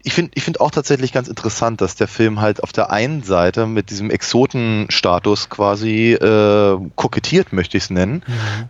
ich 0.04 0.14
finde 0.14 0.32
ich 0.36 0.44
find 0.44 0.60
auch 0.60 0.72
tatsächlich 0.72 1.12
ganz 1.12 1.28
interessant, 1.28 1.82
dass 1.82 1.96
der 1.96 2.08
Film 2.08 2.42
halt 2.42 2.64
auf 2.64 2.72
der 2.72 2.92
einen 2.92 3.24
Seite 3.24 3.68
mit 3.68 3.90
diesem 3.90 4.10
Exotenstatus 4.10 5.50
quasi 5.50 6.14
äh, 6.14 6.78
kokettiert, 6.96 7.54
möchte 7.54 7.78
ich 7.78 7.84
es 7.84 7.90
nennen. 7.90 8.24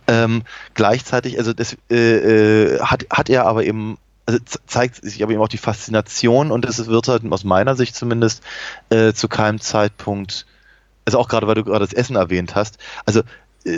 Ähm, 0.06 0.42
gleichzeitig, 0.74 1.38
also 1.38 1.52
das 1.52 1.76
äh, 1.90 1.96
äh, 1.96 2.80
hat, 2.80 3.06
hat 3.10 3.30
er 3.30 3.46
aber 3.46 3.64
eben, 3.64 3.98
also 4.26 4.38
zeigt 4.66 4.96
sich 4.96 5.22
aber 5.22 5.32
eben 5.32 5.42
auch 5.42 5.48
die 5.48 5.58
Faszination 5.58 6.50
und 6.50 6.64
es 6.64 6.86
wird 6.86 7.08
halt 7.08 7.30
aus 7.30 7.44
meiner 7.44 7.76
Sicht 7.76 7.94
zumindest 7.94 8.42
äh, 8.90 9.12
zu 9.12 9.28
keinem 9.28 9.60
Zeitpunkt, 9.60 10.46
also 11.04 11.18
auch 11.18 11.28
gerade 11.28 11.46
weil 11.46 11.54
du 11.54 11.64
gerade 11.64 11.84
das 11.84 11.94
Essen 11.94 12.16
erwähnt 12.16 12.54
hast, 12.54 12.78
also 13.06 13.22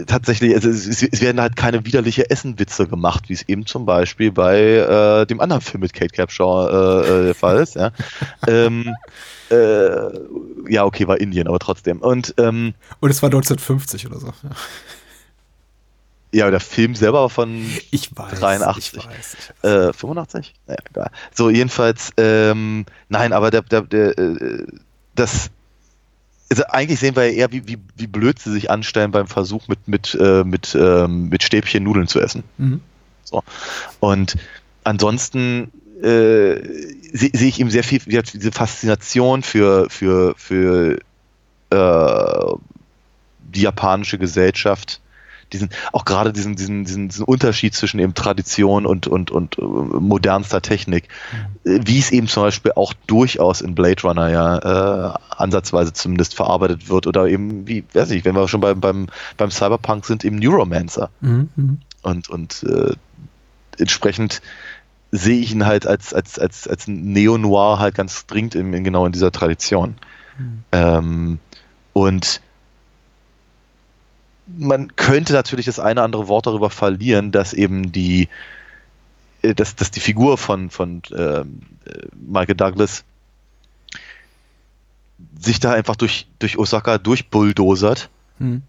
tatsächlich, 0.07 0.55
also 0.55 0.69
es, 0.69 0.87
es 0.87 1.03
es 1.03 1.21
werden 1.21 1.41
halt 1.41 1.57
keine 1.57 1.85
widerliche 1.85 2.31
Essenwitze 2.31 2.87
gemacht, 2.87 3.29
wie 3.29 3.35
es 3.35 3.43
eben 3.49 3.67
zum 3.67 3.85
Beispiel 3.87 4.33
bei 4.33 4.59
äh, 4.59 5.27
dem 5.27 5.41
anderen 5.41 5.63
Film 5.63 5.83
mit 5.83 5.93
Kate 5.93 6.15
Capshaw 6.15 6.69
äh, 6.69 7.09
äh, 7.09 7.25
der 7.27 7.35
Fall 7.35 7.59
ist. 7.59 7.75
Ja. 7.75 7.93
ähm, 8.47 8.95
äh, 9.51 10.73
ja, 10.73 10.85
okay, 10.85 11.07
war 11.07 11.21
Indien, 11.21 11.49
aber 11.49 11.59
trotzdem. 11.59 11.99
Und 11.99 12.35
ähm, 12.39 12.75
und 13.01 13.11
es 13.11 13.23
war 13.23 13.29
1950 13.29 14.07
oder 14.07 14.21
so. 14.21 14.27
Ja. 14.27 14.51
ja, 16.33 16.51
der 16.51 16.61
Film 16.61 16.95
selber 16.95 17.21
war 17.21 17.31
von 17.31 17.67
Ich 17.91 18.17
weiß. 18.17 18.41
83. 18.41 18.93
Ich 18.93 19.07
weiß, 19.07 19.37
ich 19.39 19.65
weiß. 19.65 19.89
Äh, 19.89 19.93
85? 19.93 20.55
Naja, 20.67 20.79
egal. 20.91 21.11
So, 21.35 21.51
jedenfalls, 21.51 22.11
ähm, 22.17 22.87
nein, 23.09 23.33
aber 23.33 23.51
der, 23.51 23.63
der, 23.63 23.83
der, 23.83 24.19
äh, 24.19 24.67
das, 25.15 25.51
also 26.51 26.65
eigentlich 26.69 27.01
sehen 27.01 27.17
wir 27.17 27.27
ja 27.27 27.33
eher, 27.33 27.53
wie, 27.53 27.67
wie, 27.67 27.79
wie 27.97 28.07
blöd 28.07 28.39
sie 28.39 28.53
sich 28.53 28.71
anstellen 28.71 29.11
beim 29.11 29.27
Versuch, 29.27 29.69
mit, 29.69 29.89
mit, 29.89 30.17
äh, 30.21 30.45
mit, 30.45 30.77
ähm, 30.79 31.29
mit 31.29 31.43
Stäbchen 31.43 31.83
Nudeln 31.83 32.07
zu 32.07 32.21
essen. 32.21 32.45
Mhm. 32.59 32.81
So. 33.25 33.43
Und 34.01 34.37
ansonsten 34.85 35.71
äh, 36.03 36.61
sehe 37.13 37.31
seh 37.33 37.49
ich 37.49 37.61
ihm 37.61 37.71
sehr 37.71 37.85
viel, 37.85 38.01
diese 38.01 38.53
Faszination 38.53 39.43
für, 39.43 39.89
für, 39.89 40.35
für 40.37 40.99
äh, 41.71 42.57
die 43.41 43.63
japanische 43.63 44.19
Gesellschaft, 44.19 45.01
diesen, 45.55 45.71
auch 45.93 46.05
gerade 46.05 46.33
diesen, 46.33 46.57
diesen, 46.57 46.85
diesen, 46.85 47.09
diesen 47.09 47.25
Unterschied 47.25 47.75
zwischen 47.75 47.99
eben 48.01 48.13
Tradition 48.15 48.85
und, 48.85 49.07
und, 49.07 49.31
und 49.31 49.59
äh, 49.59 49.63
modernster 49.63 50.61
Technik, 50.61 51.09
äh, 51.65 51.81
wie 51.85 51.99
es 51.99 52.11
eben 52.11 52.29
zum 52.29 52.43
Beispiel 52.43 52.73
auch 52.77 52.93
durchaus 53.07 53.61
in 53.61 53.75
Blade 53.75 54.03
Runner 54.03 54.29
ja 54.29 55.15
äh, 55.15 55.19
ansatzweise 55.31 55.93
zumindest 55.93 56.35
verarbeitet 56.35 56.89
wird 56.89 57.07
oder 57.07 57.27
eben, 57.27 57.67
wie, 57.67 57.85
weiß 57.93 58.11
ich, 58.11 58.25
wenn 58.25 58.35
wir 58.35 58.47
schon 58.49 58.61
beim, 58.61 58.81
beim, 58.81 59.07
beim 59.37 59.51
Cyberpunk 59.51 60.05
sind, 60.05 60.25
eben 60.25 60.37
Neuromancer. 60.37 61.11
Mhm. 61.21 61.49
Mhm. 61.57 61.79
Und, 62.03 62.29
und 62.29 62.63
äh, 62.65 62.95
entsprechend 63.79 64.43
sehe 65.11 65.41
ich 65.41 65.53
ihn 65.53 65.65
halt 65.65 65.87
als, 65.87 66.13
als, 66.13 66.39
als, 66.39 66.69
als 66.69 66.89
Neo-Noir 66.89 67.79
halt 67.79 67.95
ganz 67.95 68.27
dringend 68.27 68.57
in, 68.57 68.73
in 68.73 68.85
genau 68.85 69.07
in 69.07 69.13
dieser 69.13 69.31
Tradition. 69.31 69.95
Ähm, 70.73 71.39
und 71.93 72.41
man 74.47 74.95
könnte 74.97 75.33
natürlich 75.33 75.67
das 75.67 75.79
eine 75.79 76.01
oder 76.01 76.05
andere 76.05 76.29
Wort 76.29 76.47
darüber 76.47 76.71
verlieren, 76.71 77.33
dass 77.33 77.53
eben 77.53 77.93
die, 77.93 78.29
äh, 79.43 79.55
dass, 79.55 79.77
dass 79.77 79.91
die 79.91 80.01
Figur 80.01 80.39
von, 80.39 80.71
von 80.71 81.03
ähm, 81.17 81.63
äh, 81.87 82.07
Michael 82.15 82.57
Douglas 82.57 83.05
sich 85.41 85.61
da 85.61 85.73
einfach 85.73 85.97
durch, 85.97 86.27
durch 86.39 86.59
Osaka 86.59 86.99
durchbulldozert 86.99 88.11
Mhm. 88.39 88.63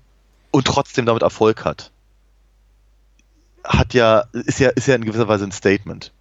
und 0.51 0.67
trotzdem 0.67 1.05
damit 1.05 1.23
Erfolg 1.23 1.65
hat. 1.65 1.91
Hat 3.63 3.93
ja, 3.93 4.25
ist 4.31 4.59
ja, 4.59 4.69
ist 4.69 4.87
ja 4.87 4.95
in 4.95 5.05
gewisser 5.05 5.27
Weise 5.27 5.45
ein 5.45 5.51
Statement. 5.51 6.11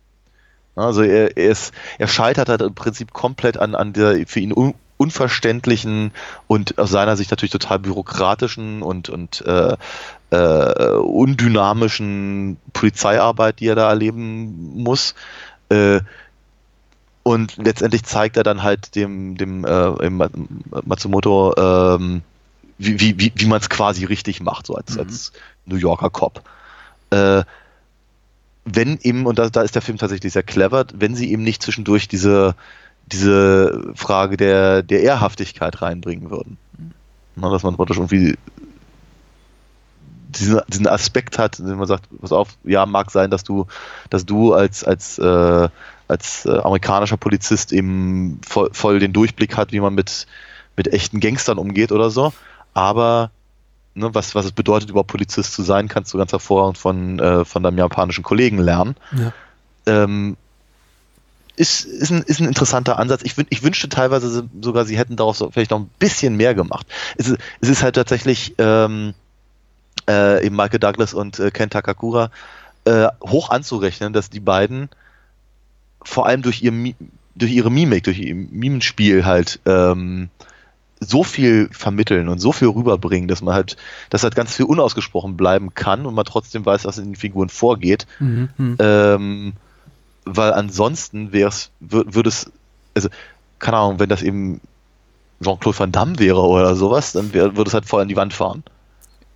Also 0.77 1.03
er, 1.03 1.37
er, 1.37 1.51
ist, 1.51 1.73
er 1.99 2.09
scheitert 2.09 2.49
halt 2.49 2.63
im 2.63 2.75
Prinzip 2.75 3.13
komplett 3.13 3.59
an, 3.59 3.75
an 3.75 3.93
der 3.93 4.27
für 4.27 4.41
ihn 4.41 4.53
un, 4.53 4.75
unverständlichen 5.05 6.13
und 6.47 6.79
aus 6.79 6.91
seiner 6.91 7.17
Sicht 7.17 7.31
natürlich 7.31 7.53
total 7.53 7.79
bürokratischen 7.79 8.83
und, 8.83 9.11
und 9.11 9.43
äh, 9.47 9.77
äh, 10.31 10.97
undynamischen 10.97 12.57
Polizeiarbeit, 12.73 13.61
die 13.61 13.69
er 13.69 13.77
da 13.77 13.89
erleben 13.89 14.83
muss. 14.83 15.15
Äh, 15.69 16.01
und 17.23 17.57
letztendlich 17.57 18.05
zeigt 18.05 18.37
er 18.37 18.43
dann 18.43 18.63
halt 18.63 18.95
dem, 18.95 19.37
dem 19.37 19.65
äh, 19.65 20.11
Ma- 20.11 20.31
Matsumoto, 20.85 21.55
ähm, 21.57 22.23
wie, 22.79 22.99
wie, 23.01 23.19
wie, 23.19 23.33
wie 23.35 23.47
man 23.47 23.61
es 23.61 23.69
quasi 23.69 24.05
richtig 24.05 24.41
macht, 24.41 24.67
so 24.67 24.75
als, 24.75 24.99
als 24.99 25.33
New 25.67 25.77
Yorker 25.77 26.11
Cop. 26.11 26.43
Äh, 27.11 27.45
wenn 28.67 28.99
eben, 29.03 29.27
und 29.27 29.39
da, 29.39 29.49
da 29.51 29.63
ist 29.63 29.75
der 29.75 29.83
Film 29.83 29.99
tatsächlich 29.99 30.33
sehr 30.33 30.43
clever, 30.43 30.87
wenn 30.95 31.15
sie 31.15 31.31
eben 31.31 31.43
nicht 31.43 31.63
zwischendurch 31.63 32.09
diese, 32.09 32.55
diese 33.15 33.93
Frage 33.95 34.37
der, 34.37 34.83
der 34.83 35.03
Ehrhaftigkeit 35.03 35.81
reinbringen 35.81 36.31
würden. 36.31 36.59
Na, 37.37 37.51
dass 37.51 37.63
man 37.63 37.77
praktisch 37.77 37.97
irgendwie 37.97 38.37
diesen, 40.29 40.61
diesen 40.69 40.87
Aspekt 40.87 41.39
hat, 41.39 41.65
wenn 41.65 41.77
man 41.77 41.87
sagt, 41.87 42.09
pass 42.21 42.33
auf, 42.33 42.49
ja, 42.65 42.87
mag 42.87 43.11
sein, 43.11 43.31
dass 43.31 43.45
du, 43.45 43.67
dass 44.11 44.27
du 44.27 44.53
als, 44.53 44.85
als, 44.85 45.19
äh, 45.19 45.69
als 46.09 46.47
äh, 46.47 46.59
amerikanischer 46.59 47.17
Polizist 47.17 47.73
eben 47.73 48.41
voll, 48.47 48.71
voll 48.73 48.99
den 48.99 49.13
Durchblick 49.13 49.57
hat, 49.57 49.73
wie 49.73 49.81
man 49.81 49.95
mit, 49.95 50.27
mit 50.77 50.93
echten 50.93 51.21
Gangstern 51.21 51.59
umgeht 51.59 51.93
oder 51.93 52.11
so, 52.11 52.33
aber 52.73 53.31
ne, 53.95 54.15
was, 54.15 54.35
was 54.35 54.45
es 54.45 54.53
bedeutet, 54.53 54.91
überhaupt 54.91 55.11
Polizist 55.11 55.53
zu 55.53 55.63
sein, 55.63 55.89
kannst 55.89 56.13
du 56.13 56.19
ganz 56.19 56.33
hervorragend 56.33 56.79
von, 56.79 57.19
äh, 57.19 57.45
von 57.45 57.63
deinem 57.63 57.79
japanischen 57.79 58.25
Kollegen 58.25 58.59
lernen. 58.59 58.97
Ja. 59.13 59.33
Ähm, 59.87 60.37
ist, 61.57 61.85
ist, 61.85 62.11
ein, 62.11 62.23
ist 62.23 62.41
ein 62.41 62.49
interessanter 62.49 62.99
Ansatz. 62.99 63.23
Ich, 63.25 63.35
ich 63.49 63.63
wünschte 63.63 63.89
teilweise 63.89 64.29
so- 64.29 64.49
sogar, 64.61 64.85
sie 64.85 64.99
hätten 64.99 65.17
darauf 65.17 65.37
so 65.37 65.51
vielleicht 65.51 65.71
noch 65.71 65.81
ein 65.81 65.91
bisschen 65.99 66.37
mehr 66.37 66.55
gemacht. 66.55 66.87
Es 67.17 67.29
ist, 67.29 67.39
es 67.61 67.69
ist 67.69 67.83
halt 67.83 67.95
tatsächlich 67.95 68.55
ähm, 68.59 69.15
äh, 70.09 70.45
eben 70.45 70.57
Michael 70.57 70.81
Douglas 70.81 71.15
und 71.15 71.39
äh, 71.39 71.51
Ken 71.51 71.71
Takakura 71.71 72.31
äh, 72.85 73.07
hoch 73.23 73.51
anzurechnen, 73.51 74.13
dass 74.13 74.31
die 74.31 74.41
beiden 74.41 74.89
vor 76.03 76.27
allem 76.27 76.43
durch, 76.43 76.63
ihr, 76.63 76.73
durch 77.35 77.53
ihre 77.53 77.71
Mimik, 77.71 78.05
durch 78.05 78.19
ihr 78.19 78.35
Mimenspiel 78.35 79.25
halt 79.25 79.61
ähm, 79.65 80.29
so 81.01 81.23
viel 81.25 81.69
vermitteln 81.73 82.29
und 82.29 82.39
so 82.41 82.53
viel 82.53 82.69
rüberbringen, 82.69 83.29
dass 83.29 83.43
man 83.43 83.55
halt, 83.55 83.77
dass 84.11 84.23
halt 84.23 84.35
ganz 84.35 84.55
viel 84.55 84.67
unausgesprochen 84.67 85.37
bleiben 85.37 85.75
kann 85.75 86.07
und 86.07 86.15
man 86.15 86.25
trotzdem 86.25 86.65
weiß, 86.67 86.85
was 86.85 86.99
in 86.99 87.05
den 87.07 87.17
Figuren 87.17 87.49
vorgeht. 87.49 88.07
Mhm. 88.19 88.49
Mhm. 88.57 88.77
Ähm, 88.79 89.53
weil 90.25 90.53
ansonsten 90.53 91.33
wäre 91.33 91.49
es, 91.49 91.71
würde 91.81 92.29
es, 92.29 92.51
also, 92.95 93.09
keine 93.59 93.77
Ahnung, 93.79 93.99
wenn 93.99 94.09
das 94.09 94.23
eben 94.23 94.61
Jean-Claude 95.43 95.79
Van 95.79 95.93
Damme 95.93 96.19
wäre 96.19 96.41
oder 96.41 96.75
sowas, 96.77 97.13
dann 97.13 97.33
würde 97.33 97.63
es 97.63 97.75
halt 97.75 97.87
voll 97.87 98.03
an 98.03 98.09
die 98.09 98.17
Wand 98.17 98.33
fahren. 98.33 98.63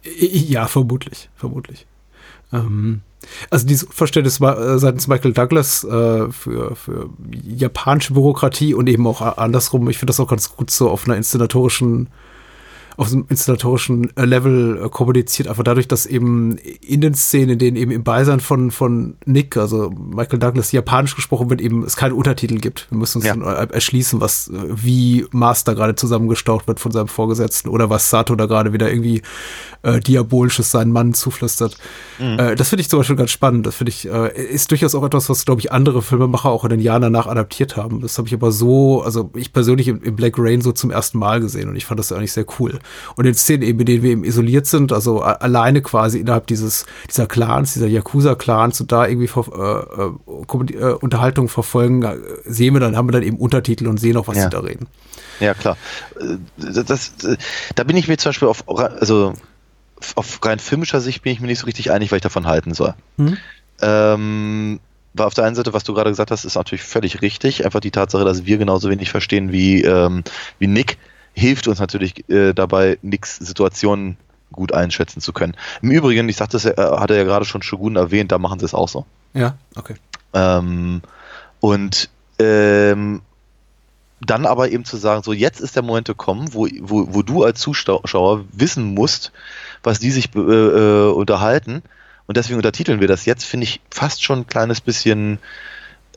Ja, 0.03 0.67
vermutlich, 0.67 1.29
vermutlich. 1.37 1.87
Ähm, 2.53 3.03
also 3.51 3.67
dieses 3.67 3.85
Unverständnis 3.85 4.41
war, 4.41 4.59
äh, 4.59 4.79
seitens 4.79 5.09
Michael 5.09 5.33
Douglas 5.33 5.85
äh, 5.85 6.31
für, 6.31 6.77
für 6.77 7.11
japanische 7.43 8.15
Bürokratie 8.15 8.75
und 8.75 8.89
eben 8.89 9.07
auch 9.07 9.21
andersrum, 9.21 9.89
ich 9.91 9.99
finde 9.99 10.11
das 10.11 10.21
auch 10.21 10.29
ganz 10.29 10.55
gut 10.55 10.71
so 10.71 10.89
auf 10.89 11.07
einer 11.07 11.17
inszenatorischen 11.17 12.09
auf 12.99 13.13
einem 13.13 13.27
inszenatorischen 13.29 14.15
äh, 14.17 14.25
Level 14.25 14.83
äh, 14.85 14.89
kommuniziert, 14.89 15.49
einfach 15.49 15.63
dadurch, 15.63 15.87
dass 15.87 16.05
eben 16.05 16.59
in 16.59 17.01
den 17.01 17.15
Szenen, 17.15 17.51
in 17.51 17.59
denen 17.61 17.77
eben 17.77 17.93
im 17.93 18.03
Beisein 18.03 18.41
von, 18.41 18.73
von 18.73 19.15
Nick, 19.25 19.57
also 19.57 19.91
Michael 19.91 20.41
Douglas, 20.41 20.73
japanisch 20.73 21.15
gesprochen 21.15 21.49
wird, 21.49 21.61
eben 21.61 21.85
es 21.85 21.95
keine 21.95 22.17
Untertitel 22.17 22.59
gibt. 22.59 22.89
Wir 22.91 22.99
müssen 22.99 23.19
uns 23.19 23.27
Ja. 23.27 23.37
dann 23.37 23.43
äh, 23.45 23.73
erschließen, 23.73 24.21
was, 24.21 24.51
wie 24.53 25.25
Master 25.31 25.77
gerade 25.77 25.95
zusammengestaucht 25.95 26.67
wird 26.67 26.81
von 26.81 26.91
seinem 26.91 27.07
Vorgesetzten 27.07 27.69
oder 27.69 27.89
was 27.89 28.11
Sato 28.11 28.35
da 28.35 28.47
gerade 28.47 28.73
wieder 28.73 28.91
irgendwie 28.91 29.23
äh, 29.83 30.01
diabolisches 30.01 30.73
seinen 30.73 30.91
Mann 30.91 31.15
zuflüstert. 31.15 31.79
Äh, 32.19 32.57
das 32.57 32.71
finde 32.71 32.81
ich 32.81 32.89
zum 32.89 32.99
Beispiel 32.99 33.15
ganz 33.15 33.31
spannend. 33.31 33.65
Das 33.65 33.77
finde 33.77 33.91
ich, 33.91 34.11
äh, 34.11 34.37
ist 34.37 34.73
durchaus 34.73 34.97
auch 34.97 35.05
etwas, 35.05 35.29
was, 35.29 35.45
glaube 35.45 35.61
ich, 35.61 35.71
andere 35.71 36.03
Filmemacher 36.03 36.51
auch 36.51 36.65
in 36.65 36.71
den 36.71 36.81
Jahren 36.81 37.03
danach 37.03 37.29
adaptiert 37.29 37.77
haben. 37.77 38.01
Das 38.01 38.19
habe 38.19 38.27
ich 38.27 38.35
aber 38.35 38.51
so, 38.51 39.03
also 39.03 39.31
ich 39.37 39.53
persönlich 39.53 39.87
im, 39.87 40.03
im 40.03 40.17
Black 40.17 40.35
Rain 40.37 40.63
so 40.63 40.73
zum 40.73 40.91
ersten 40.91 41.21
Mal 41.21 41.39
gesehen 41.41 41.69
und 41.69 41.77
ich 41.77 41.87
fand 41.87 42.01
das 42.01 42.11
eigentlich 42.11 42.33
sehr 42.33 42.47
cool. 42.59 42.81
Und 43.17 43.27
in 43.27 43.35
Szenen 43.35 43.63
eben, 43.63 43.81
in 43.81 43.87
denen 43.87 44.03
wir 44.03 44.11
eben 44.11 44.25
isoliert 44.25 44.67
sind, 44.67 44.93
also 44.93 45.21
alleine 45.21 45.83
quasi 45.83 46.19
innerhalb 46.19 46.47
dieses, 46.47 46.87
dieser 47.09 47.27
Clans, 47.27 47.75
dieser 47.75 47.87
Yakuza-Clans 47.87 48.81
und 48.81 48.93
da 48.93 49.07
irgendwie 49.07 49.29
ver, 49.29 49.45
äh, 49.99 50.03
äh, 50.03 50.75
äh, 50.79 50.93
Unterhaltung 50.95 51.49
verfolgen, 51.49 52.03
äh, 52.03 52.17
sehen 52.45 52.75
wir 52.75 52.81
dann, 52.81 52.97
haben 52.97 53.09
wir 53.09 53.13
dann 53.13 53.23
eben 53.23 53.37
Untertitel 53.39 53.87
und 53.87 53.99
sehen 53.99 54.17
auch, 54.17 54.29
was 54.29 54.37
Ja. 54.37 54.45
sie 54.45 54.51
da 54.51 54.61
reden. 54.61 54.87
Ja, 55.41 55.55
klar. 55.55 55.77
Äh, 56.21 56.37
Das, 56.57 56.85
das, 56.85 57.13
da 57.75 57.85
bin 57.85 57.97
ich 57.97 58.09
mir 58.09 58.17
zum 58.19 58.31
Beispiel 58.31 58.49
auf, 58.49 58.65
also 58.69 59.35
auf 60.15 60.39
rein 60.45 60.59
filmischer 60.59 61.01
Sicht 61.01 61.23
bin 61.23 61.33
ich 61.33 61.41
mir 61.41 61.47
nicht 61.49 61.59
so 61.61 61.67
richtig 61.67 61.91
einig, 61.91 62.11
was 62.13 62.17
ich 62.17 62.23
davon 62.23 62.47
halten 62.47 62.75
soll. 62.75 62.95
Mhm. 63.17 63.37
Ähm, 63.81 64.81
weil 65.15 65.27
auf 65.27 65.35
der 65.35 65.45
einen 65.45 65.57
Seite, 65.57 65.73
was 65.73 65.85
du 65.85 65.95
gerade 65.95 66.11
gesagt 66.11 66.31
hast, 66.31 66.45
ist 66.45 66.55
natürlich 66.55 66.83
völlig 66.83 67.23
richtig. 67.23 67.65
Einfach 67.65 67.81
die 67.81 67.91
Tatsache, 67.91 68.25
dass 68.25 68.45
wir 68.47 68.59
genauso 68.59 68.91
wenig 68.91 69.11
verstehen 69.11 69.51
wie, 69.53 69.83
ähm, 69.83 70.23
wie 70.59 70.67
Nick, 70.67 70.99
hilft 71.33 71.69
uns 71.69 71.79
natürlich 71.79 72.29
äh, 72.29 72.53
dabei, 72.53 72.99
Nicks 73.03 73.37
Situationen 73.37 74.17
gut 74.53 74.73
einschätzen 74.73 75.21
zu 75.21 75.33
können. 75.33 75.57
Im 75.83 75.91
Übrigen, 75.91 76.29
ich 76.29 76.37
sagte, 76.37 76.57
das, 76.57 76.65
äh, 76.65 76.75
hat 76.77 77.11
er 77.11 77.17
ja 77.17 77.25
gerade 77.25 77.45
schon 77.45 77.63
Shogun 77.63 77.97
erwähnt, 77.97 78.33
da 78.33 78.39
machen 78.39 78.59
sie 78.59 78.65
es 78.65 78.75
auch 78.75 78.89
so. 78.89 79.05
Ja, 79.35 79.57
okay. 79.77 79.95
Ähm, 80.33 81.03
und 81.61 82.09
ähm, 82.39 83.23
dann 84.21 84.47
aber 84.47 84.71
eben 84.71 84.85
zu 84.85 84.97
sagen, 84.97 85.23
so 85.23 85.33
jetzt 85.33 85.61
ist 85.61 85.77
der 85.77 85.83
Moment 85.83 86.07
gekommen, 86.07 86.53
wo, 86.53 86.67
wo, 86.81 87.15
wo 87.15 87.23
du 87.23 87.45
als 87.45 87.61
Zuschauer 87.61 88.45
wissen 88.53 88.95
musst, 88.95 89.33
was 89.83 90.01
die 90.01 90.11
sich 90.11 90.35
äh, 90.35 90.39
äh, 90.41 91.13
unterhalten. 91.13 91.83
Und 92.27 92.37
deswegen 92.37 92.57
untertiteln 92.57 93.01
wir 93.01 93.09
das 93.09 93.25
jetzt, 93.25 93.45
finde 93.45 93.65
ich 93.65 93.81
fast 93.91 94.23
schon 94.23 94.41
ein 94.41 94.47
kleines 94.47 94.81
bisschen 94.81 95.39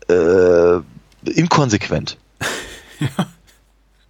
äh, 0.10 0.80
inkonsequent. 1.26 2.17
ja. 3.00 3.28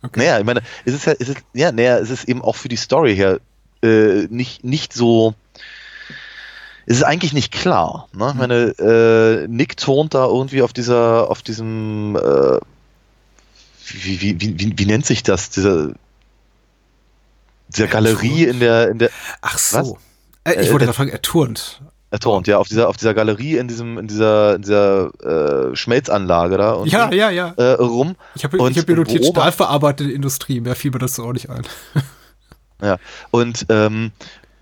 Okay. 0.04 0.20
Naja, 0.20 0.40
ich 0.40 0.46
meine, 0.46 0.62
es 0.86 0.94
ist 0.94 1.06
ja, 1.06 1.14
es 1.20 1.30
ist, 1.30 1.38
ja, 1.54 1.72
naja, 1.72 1.98
es 2.00 2.10
ist 2.10 2.28
eben 2.28 2.42
auch 2.42 2.56
für 2.56 2.70
die 2.70 2.76
Story 2.76 3.16
her 3.16 3.40
äh, 3.84 4.28
nicht, 4.30 4.64
nicht 4.64 4.94
so. 4.94 5.36
Es 6.86 6.98
ist 6.98 7.04
eigentlich 7.04 7.34
nicht 7.34 7.52
klar. 7.52 8.08
Ne? 8.14 8.30
Ich 8.30 8.36
meine, 8.36 8.56
äh, 8.80 9.48
Nick 9.48 9.78
turnt 9.78 10.14
da 10.14 10.26
irgendwie 10.26 10.62
auf 10.62 10.74
dieser, 10.74 11.30
auf 11.30 11.42
diesem, 11.42 12.16
äh, 12.16 12.60
wie, 13.86 14.22
wie, 14.22 14.42
wie, 14.42 14.60
wie, 14.60 14.78
wie 14.78 14.86
nennt 14.86 15.06
sich 15.06 15.24
das? 15.24 15.52
Dieser, 15.52 15.92
dieser 17.70 17.88
Galerie 17.88 18.46
in 18.46 18.60
der, 18.60 18.90
in 18.90 18.98
der. 18.98 19.10
Ach 19.42 19.58
so. 19.58 19.98
Äh, 20.44 20.62
ich 20.64 20.72
wollte 20.72 20.86
gerade 20.86 20.94
fragen, 20.94 21.12
er 21.12 21.22
turnt. 21.22 21.82
Er 22.12 22.19
turnt, 22.19 22.45
ja, 22.47 22.58
auf 22.58 22.67
dieser, 22.67 22.89
auf 22.89 22.97
dieser 22.97 23.13
Galerie 23.13 23.56
in 23.56 23.69
diesem, 23.69 23.97
in 23.97 24.08
dieser, 24.08 24.56
in 24.56 24.63
dieser 24.63 25.71
äh, 25.71 25.76
Schmelzanlage 25.78 26.58
da. 26.58 26.74
Und 26.74 26.91
ja, 26.91 27.10
ja, 27.12 27.30
ja. 27.30 27.54
Äh, 27.56 27.76
rum. 27.76 28.15
Ich 28.36 28.43
habe 28.43 28.58
hab 28.58 28.88
mir 28.88 28.95
notiert, 28.95 29.26
stahlverarbeitende 29.26 30.12
Industrie, 30.12 30.60
mehr 30.60 30.76
fiel 30.76 30.91
mir 30.91 31.00
das 31.00 31.17
auch 31.21 31.32
nicht 31.32 31.50
ein. 31.50 31.62
ja, 32.84 32.97
und 33.32 33.65
ähm, 33.69 34.12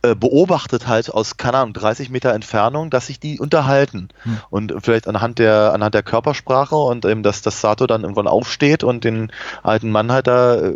äh, 0.03 0.13
beobachtet 0.13 0.87
halt 0.87 1.11
aus, 1.11 1.37
keine 1.37 1.57
Ahnung, 1.57 1.73
30 1.73 2.11
Meter 2.11 2.33
Entfernung, 2.33 2.91
dass 2.91 3.07
sich 3.07 3.19
die 3.19 3.39
unterhalten. 3.39 4.09
Hm. 4.23 4.37
Und 4.51 4.73
vielleicht 4.81 5.07
anhand 5.07 5.39
der, 5.39 5.73
anhand 5.73 5.95
der 5.95 6.03
Körpersprache 6.03 6.75
und 6.75 7.03
eben, 7.03 7.23
dass 7.23 7.41
das 7.41 7.61
Sato 7.61 7.87
dann 7.87 8.03
irgendwann 8.03 8.27
aufsteht 8.27 8.83
und 8.83 9.03
den 9.03 9.31
alten 9.63 9.89
Mann 9.89 10.11
halt 10.11 10.27
da 10.27 10.53
äh, 10.55 10.73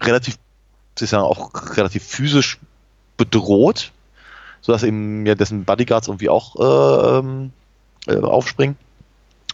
relativ, 0.00 0.38
sozusagen 0.96 1.24
auch 1.24 1.50
relativ 1.76 2.04
physisch 2.04 2.58
bedroht, 3.16 3.90
sodass 4.60 4.82
eben 4.82 5.26
ja 5.26 5.34
dessen 5.34 5.64
Bodyguards 5.64 6.08
irgendwie 6.08 6.28
auch 6.28 6.56
äh, 6.56 7.18
ähm, 7.18 7.52
äh, 8.06 8.16
aufspringen. 8.16 8.76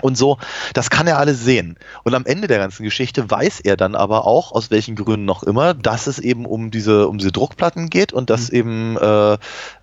Und 0.03 0.19
so, 0.19 0.37
das 0.75 0.91
kann 0.91 1.07
er 1.07 1.19
alles 1.19 1.43
sehen. 1.43 1.79
Und 2.05 2.15
am 2.15 2.27
Ende 2.27 2.49
der 2.49 2.59
ganzen 2.59 2.85
Geschichte 2.85 3.31
weiß 3.31 3.61
er 3.61 3.79
dann 3.79 3.95
aber 3.95 4.27
auch, 4.27 4.53
aus 4.53 4.71
welchen 4.71 4.95
Gründen 4.95 5.25
noch 5.25 5.43
immer, 5.43 5.73
dass 5.73 6.07
es 6.07 6.19
eben 6.19 6.45
um 6.45 6.71
diese, 6.71 7.09
um 7.09 7.17
diese 7.17 7.33
Druckplatten 7.33 7.89
geht 7.89 8.13
und 8.13 8.29
dass 8.29 8.51
mhm. 8.51 8.59
eben 8.59 8.97
äh, 8.99 9.39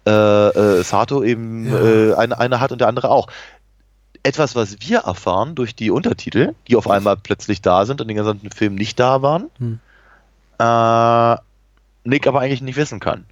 äh, 0.06 0.10
äh, 0.10 0.84
Sato 0.84 1.24
eben 1.24 1.66
ja. 1.66 1.80
äh, 1.80 2.14
eine, 2.14 2.38
eine 2.38 2.60
hat 2.60 2.72
und 2.72 2.80
der 2.82 2.90
andere 2.90 3.10
auch. 3.10 3.28
Etwas, 4.22 4.56
was 4.56 4.78
wir 4.80 5.00
erfahren 5.00 5.56
durch 5.56 5.76
die 5.76 5.92
Untertitel, 5.92 6.54
die 6.68 6.78
auf 6.78 6.90
einmal 6.90 7.18
plötzlich 7.18 7.62
da 7.62 7.86
sind 7.86 8.00
und 8.00 8.08
den 8.08 8.16
gesamten 8.16 8.52
Film 8.52 8.76
nicht 8.76 9.00
da 9.00 9.22
waren, 9.22 9.50
mhm. 9.58 9.80
äh, 10.60 11.38
Nick 12.06 12.28
aber 12.28 12.40
eigentlich 12.40 12.62
nicht 12.62 12.78
wissen 12.78 13.00
kann. 13.00 13.26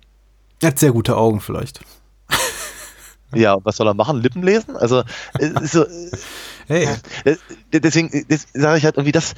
Er 0.62 0.68
hat 0.68 0.80
sehr 0.80 0.92
gute 0.92 1.18
Augen 1.18 1.42
vielleicht. 1.42 1.82
Ja, 3.34 3.58
was 3.64 3.78
soll 3.78 3.88
er 3.88 3.94
machen? 3.94 4.22
Lippen 4.22 4.44
lesen? 4.44 4.76
Also, 4.76 5.04
so, 5.64 5.86
hey. 6.68 6.88
deswegen 7.72 8.26
sage 8.54 8.78
ich 8.78 8.84
halt 8.84 8.98
irgendwie, 8.98 9.14
das, 9.14 9.36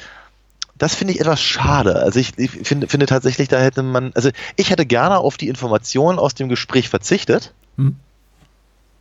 das 0.78 0.96
finde 0.96 1.14
ich 1.14 1.22
etwas 1.22 1.42
schade. 1.42 1.98
Also 1.98 2.20
ich, 2.20 2.38
ich 2.38 2.50
finde, 2.50 2.88
finde 2.88 3.06
tatsächlich, 3.06 3.50
da 3.50 3.60
hätte 3.60 3.84
man, 3.84 4.12
also 4.16 4.30
ich 4.56 4.70
hätte 4.72 4.86
gerne 4.86 5.20
auf 5.20 5.38
die 5.38 5.48
Informationen 5.48 6.18
aus 6.18 6.34
dem 6.34 6.50
Gespräch 6.50 6.90
verzichtet, 6.90 7.54
hm. 7.78 7.96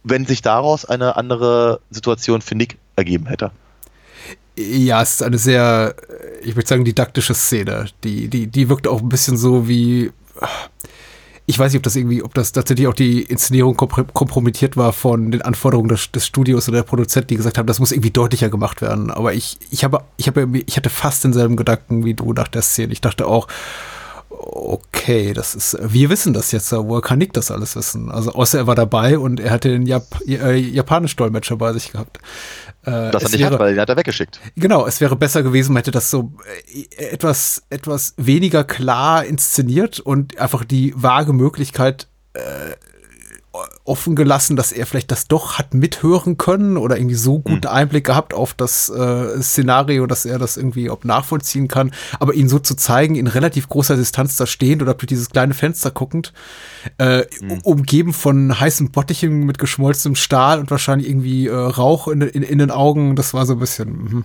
wenn 0.05 0.27
sich 0.27 0.43
daraus 0.43 0.85
eine 0.85 1.17
andere 1.17 1.81
Situation 1.91 2.43
für 2.43 2.55
Nick 2.55 2.77
ergeben 2.97 3.27
hätte. 3.27 3.51
Ja, 4.59 5.01
es 5.01 5.15
ist 5.15 5.23
eine 5.23 5.39
sehr, 5.39 5.95
ich 6.43 6.55
würde 6.55 6.69
sagen, 6.69 6.85
didaktische 6.85 7.33
Szene. 7.33 7.87
Die, 8.05 8.29
die, 8.29 8.47
die 8.47 8.69
wirkt 8.69 8.87
auch 8.87 9.01
ein 9.01 9.09
bisschen 9.09 9.39
so 9.39 9.67
wie 9.67 10.13
ich 11.47 11.59
weiß 11.59 11.73
nicht, 11.73 11.79
ob 11.79 11.83
das 11.83 11.97
irgendwie, 11.97 12.23
ob 12.23 12.35
das 12.35 12.53
tatsächlich 12.53 12.87
auch 12.87 12.95
die 12.95 13.23
Inszenierung 13.23 13.77
kompromittiert 13.77 14.77
war 14.77 14.93
von 14.93 15.33
den 15.33 15.43
Anforderungen 15.43 15.89
des, 15.89 16.13
des 16.13 16.27
Studios 16.27 16.69
oder 16.69 16.79
der 16.79 16.85
Produzenten, 16.85 17.29
die 17.29 17.37
gesagt 17.37 17.59
haben, 17.59 17.67
das 17.67 17.81
muss 17.81 17.91
irgendwie 17.91 18.11
deutlicher 18.11 18.49
gemacht 18.49 18.81
werden. 18.81 19.11
Aber 19.11 19.35
ich, 19.35 19.59
ich 19.71 19.83
habe, 19.83 20.05
ich 20.17 20.29
habe, 20.29 20.49
ich 20.67 20.77
hatte 20.77 20.91
fast 20.91 21.25
denselben 21.25 21.57
Gedanken 21.57 22.05
wie 22.05 22.15
du 22.15 22.33
nach 22.33 22.49
der 22.49 22.63
Szene. 22.63 22.93
Ich 22.93 23.01
dachte 23.01 23.27
auch, 23.27 23.49
okay, 24.31 25.33
das 25.33 25.55
ist, 25.55 25.77
wir 25.83 26.11
wissen 26.11 26.33
das 26.33 26.53
jetzt, 26.53 26.73
woher 26.73 27.03
kann 27.03 27.19
Nick 27.19 27.33
das 27.33 27.51
alles 27.51 27.77
wissen? 27.77 28.11
Also 28.11 28.33
außer 28.33 28.59
er 28.59 28.67
war 28.67 28.75
dabei 28.75 29.19
und 29.19 29.41
er 29.41 29.51
hatte 29.51 29.69
den 29.69 29.87
Jap 29.87 30.21
äh, 30.27 30.57
japanischen 30.57 31.17
Dolmetscher 31.17 31.57
bei 31.57 31.73
sich 31.73 31.93
gehabt. 31.93 32.19
Äh, 32.85 33.11
das 33.11 33.25
er 33.25 33.29
nicht 33.31 33.41
wäre, 33.41 33.53
hat, 33.53 33.61
weil 33.61 33.75
den 33.75 33.81
hat 33.81 33.89
er 33.89 33.97
weggeschickt. 33.97 34.41
Genau, 34.57 34.87
es 34.87 35.01
wäre 35.01 35.15
besser 35.17 35.43
gewesen, 35.43 35.73
man 35.73 35.79
hätte 35.79 35.93
das 35.93 36.11
so 36.11 36.33
äh, 36.69 37.05
etwas, 37.05 37.63
etwas 37.71 38.15
weniger 38.17 38.65
klar 38.65 39.25
inszeniert 39.25 40.01
und 40.01 40.39
einfach 40.39 40.65
die 40.65 40.93
vage 40.97 41.33
Möglichkeit 41.33 42.09
äh, 42.35 42.41
offen 43.85 44.17
gelassen, 44.17 44.57
dass 44.57 44.73
er 44.73 44.87
vielleicht 44.87 45.11
das 45.11 45.29
doch 45.29 45.59
hat 45.59 45.75
mithören 45.75 46.39
können 46.39 46.77
oder 46.79 46.97
irgendwie 46.97 47.17
so 47.17 47.39
guten 47.39 47.69
mhm. 47.69 47.75
Einblick 47.75 48.05
gehabt 48.05 48.33
auf 48.33 48.55
das 48.55 48.89
äh, 48.89 49.43
Szenario, 49.43 50.07
dass 50.07 50.25
er 50.25 50.39
das 50.39 50.57
irgendwie 50.57 50.89
auch 50.89 51.05
nachvollziehen 51.05 51.69
kann. 51.69 51.91
Aber 52.19 52.33
ihn 52.35 52.49
so 52.49 52.59
zu 52.59 52.75
zeigen, 52.75 53.15
in 53.15 53.27
relativ 53.27 53.69
großer 53.69 53.97
Distanz 53.97 54.37
da 54.37 54.47
stehend 54.47 54.81
oder 54.81 54.95
durch 54.95 55.07
dieses 55.07 55.29
kleine 55.29 55.53
Fenster 55.53 55.91
guckend, 55.91 56.33
äh, 56.99 57.25
mhm. 57.41 57.59
umgeben 57.63 58.13
von 58.15 58.59
heißen 58.59 58.91
Bottichen 58.91 59.45
mit 59.45 59.59
geschmolzenem 59.59 60.17
Stahl 60.17 60.59
und 60.59 60.71
wahrscheinlich 60.71 61.09
irgendwie 61.09 61.49
äh, 61.49 61.55
Rauch 61.55 62.09
in, 62.09 62.23
in, 62.23 62.43
in, 62.43 62.59
den 62.59 62.71
Augen, 62.71 63.17
das 63.17 63.35
war 63.35 63.45
so 63.45 63.55
ein 63.55 63.59
bisschen. 63.59 63.89
Mh. 63.91 64.23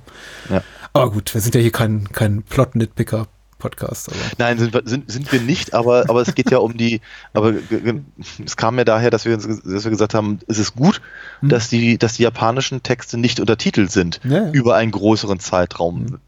Ja. 0.50 0.64
Aber 0.94 1.12
gut, 1.12 1.34
wir 1.34 1.42
sind 1.42 1.54
ja 1.54 1.62
hier 1.62 1.72
kein, 1.72 2.10
kein 2.12 2.44
Plot-Nitpicker. 2.44 3.28
Podcast. 3.58 4.10
Aber. 4.10 4.18
Nein, 4.38 4.58
sind 4.58 4.74
wir, 4.74 4.82
sind, 4.86 5.12
sind 5.12 5.32
wir 5.32 5.42
nicht, 5.42 5.74
aber, 5.74 6.06
aber 6.10 6.22
es 6.22 6.34
geht 6.36 6.52
ja 6.52 6.60
um 6.60 6.78
die, 6.78 7.02
aber 7.34 7.54
es 8.44 8.56
kam 8.58 8.78
ja 8.78 8.84
daher, 8.84 9.10
dass 9.10 9.26
wir, 9.26 9.38
dass 9.38 9.64
wir 9.64 9.92
gesagt 9.92 10.14
haben, 10.14 10.40
es 10.48 10.60
ist 10.60 10.76
gut, 10.76 11.02
hm. 11.40 11.50
dass, 11.50 11.70
die, 11.70 11.98
dass 11.98 12.14
die 12.14 12.24
japanischen 12.24 12.84
Texte 12.84 13.18
nicht 13.18 13.40
untertitelt 13.40 13.92
sind 13.92 14.20
ja, 14.24 14.46
ja. 14.46 14.52
über 14.52 14.76
einen 14.76 14.92
größeren 14.92 15.40
Zeitraum. 15.40 16.08
Hm. 16.08 16.20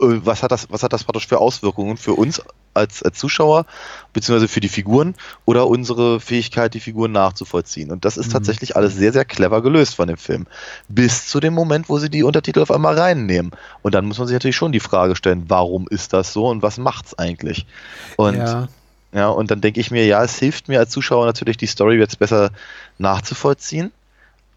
Äh, 0.00 0.24
was 0.24 0.42
hat 0.42 0.52
das, 0.52 0.70
was 0.70 0.82
hat 0.82 0.92
das 0.92 1.04
praktisch 1.04 1.26
für 1.26 1.38
Auswirkungen 1.38 1.96
für 1.96 2.14
uns 2.14 2.42
als, 2.74 3.02
als 3.02 3.18
Zuschauer, 3.18 3.66
beziehungsweise 4.12 4.48
für 4.48 4.60
die 4.60 4.68
Figuren 4.68 5.14
oder 5.44 5.66
unsere 5.66 6.20
Fähigkeit, 6.20 6.74
die 6.74 6.80
Figuren 6.80 7.12
nachzuvollziehen? 7.12 7.90
Und 7.90 8.04
das 8.04 8.16
ist 8.16 8.28
mhm. 8.28 8.32
tatsächlich 8.32 8.76
alles 8.76 8.94
sehr, 8.94 9.12
sehr 9.12 9.24
clever 9.24 9.62
gelöst 9.62 9.96
von 9.96 10.08
dem 10.08 10.16
Film. 10.16 10.46
Bis 10.88 11.26
zu 11.26 11.40
dem 11.40 11.54
Moment, 11.54 11.88
wo 11.88 11.98
sie 11.98 12.10
die 12.10 12.22
Untertitel 12.22 12.60
auf 12.60 12.70
einmal 12.70 12.98
reinnehmen. 12.98 13.52
Und 13.82 13.94
dann 13.94 14.06
muss 14.06 14.18
man 14.18 14.26
sich 14.26 14.34
natürlich 14.34 14.56
schon 14.56 14.72
die 14.72 14.80
Frage 14.80 15.16
stellen, 15.16 15.44
warum 15.48 15.86
ist 15.88 16.12
das 16.12 16.32
so 16.32 16.48
und 16.48 16.62
was 16.62 16.78
macht's 16.78 17.18
eigentlich? 17.18 17.66
Und 18.16 18.36
ja. 18.36 18.68
Ja, 19.12 19.28
und 19.28 19.50
dann 19.50 19.60
denke 19.60 19.80
ich 19.80 19.90
mir, 19.90 20.06
ja, 20.06 20.22
es 20.22 20.38
hilft 20.38 20.68
mir 20.68 20.78
als 20.78 20.90
Zuschauer 20.90 21.26
natürlich, 21.26 21.56
die 21.56 21.66
Story 21.66 21.96
jetzt 21.96 22.18
besser 22.18 22.50
nachzuvollziehen. 22.98 23.90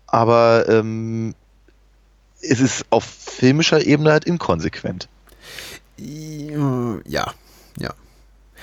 Aber 0.06 0.70
ähm, 0.70 1.34
es 2.40 2.60
ist 2.60 2.86
auf 2.92 3.04
filmischer 3.04 3.84
Ebene 3.84 4.12
halt 4.12 4.26
inkonsequent. 4.26 5.08
Ja, 5.98 7.00
ja. 7.06 7.34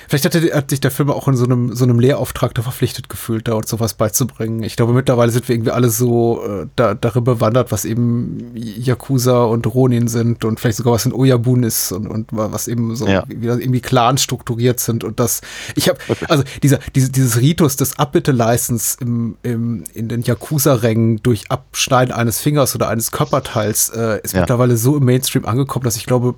Vielleicht 0.08 0.24
hat, 0.24 0.34
er, 0.34 0.56
hat 0.56 0.70
sich 0.70 0.80
der 0.80 0.90
Film 0.90 1.10
auch 1.10 1.28
in 1.28 1.36
so 1.36 1.44
einem, 1.44 1.74
so 1.74 1.84
einem 1.84 2.00
Lehrauftrag 2.00 2.54
da 2.54 2.62
verpflichtet 2.62 3.08
gefühlt, 3.08 3.48
da 3.48 3.54
uns 3.54 3.68
sowas 3.68 3.94
beizubringen. 3.94 4.62
Ich 4.62 4.76
glaube, 4.76 4.92
mittlerweile 4.92 5.30
sind 5.30 5.48
wir 5.48 5.54
irgendwie 5.54 5.70
alle 5.70 5.88
so 5.90 6.42
äh, 6.44 6.66
da, 6.76 6.94
darüber 6.94 7.36
bewandert, 7.36 7.72
was 7.72 7.84
eben 7.84 8.50
Yakuza 8.54 9.44
und 9.44 9.66
Ronin 9.66 10.08
sind 10.08 10.44
und 10.44 10.58
vielleicht 10.58 10.78
sogar 10.78 10.94
was 10.94 11.06
in 11.06 11.12
Oyabun 11.12 11.62
ist 11.62 11.92
und, 11.92 12.06
und 12.08 12.28
was 12.32 12.68
eben 12.68 12.96
so, 12.96 13.06
ja. 13.06 13.24
wie, 13.28 13.42
wie 13.42 13.46
irgendwie 13.46 13.80
Clans 13.80 14.22
strukturiert 14.22 14.80
sind 14.80 15.04
und 15.04 15.20
das, 15.20 15.42
ich 15.74 15.88
habe, 15.88 15.98
okay. 16.08 16.26
also 16.28 16.44
dieser, 16.62 16.78
diese, 16.94 17.10
dieses 17.10 17.40
Ritus 17.40 17.76
des 17.76 17.98
Abbitteleistens 17.98 18.96
im, 19.00 19.36
im, 19.42 19.84
in 19.92 20.08
den 20.08 20.22
Yakuza-Rängen 20.22 21.22
durch 21.22 21.50
Abschneiden 21.50 22.14
eines 22.14 22.40
Fingers 22.40 22.74
oder 22.74 22.88
eines 22.88 23.12
Körperteils 23.12 23.90
äh, 23.90 24.20
ist 24.22 24.34
ja. 24.34 24.40
mittlerweile 24.40 24.76
so 24.76 24.96
im 24.96 25.04
Mainstream 25.04 25.44
angekommen, 25.44 25.84
dass 25.84 25.96
ich 25.96 26.06
glaube, 26.06 26.34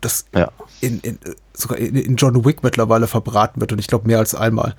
das 0.00 0.26
ja. 0.34 0.50
in, 0.80 1.00
in, 1.00 1.18
sogar 1.52 1.78
in, 1.78 1.96
in 1.96 2.16
John 2.16 2.44
Wick 2.44 2.62
mittlerweile 2.62 3.06
verbraten 3.06 3.60
wird 3.60 3.72
und 3.72 3.78
ich 3.78 3.86
glaube 3.86 4.06
mehr 4.06 4.18
als 4.18 4.34
einmal. 4.34 4.74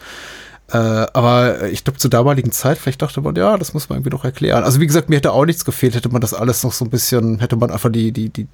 Äh, 0.72 0.78
aber 0.78 1.70
ich 1.70 1.84
glaube, 1.84 1.98
zur 1.98 2.12
damaligen 2.12 2.52
Zeit, 2.52 2.78
vielleicht 2.78 3.02
dachte 3.02 3.22
man, 3.22 3.36
ja, 3.36 3.58
das 3.58 3.74
muss 3.74 3.90
man 3.90 3.98
irgendwie 3.98 4.16
noch 4.16 4.24
erklären. 4.24 4.64
Also 4.64 4.80
wie 4.80 4.88
gesagt, 4.88 5.10
mir 5.10 5.16
hätte 5.16 5.32
auch 5.32 5.46
nichts 5.46 5.66
gefehlt, 5.66 5.96
hätte 5.96 6.10
man 6.10 6.22
das 6.22 6.34
alles 6.34 6.64
noch 6.64 6.74
so 6.74 6.86
ein 6.86 6.92
bisschen, 6.92 7.40
hätte 7.40 7.56
man 7.56 7.72
einfach 7.72 7.92
die, 7.92 8.12
die, 8.12 8.30
die 8.30 8.48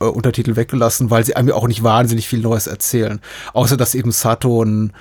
äh, 0.00 0.04
Untertitel 0.04 0.56
weggelassen, 0.56 1.10
weil 1.10 1.24
sie 1.24 1.36
einem 1.36 1.52
auch 1.52 1.68
nicht 1.68 1.82
wahnsinnig 1.82 2.26
viel 2.26 2.40
Neues 2.40 2.66
erzählen. 2.66 3.20
Außer, 3.52 3.76
dass 3.76 3.94
eben 3.94 4.12
Sato 4.12 4.62
ein 4.62 4.92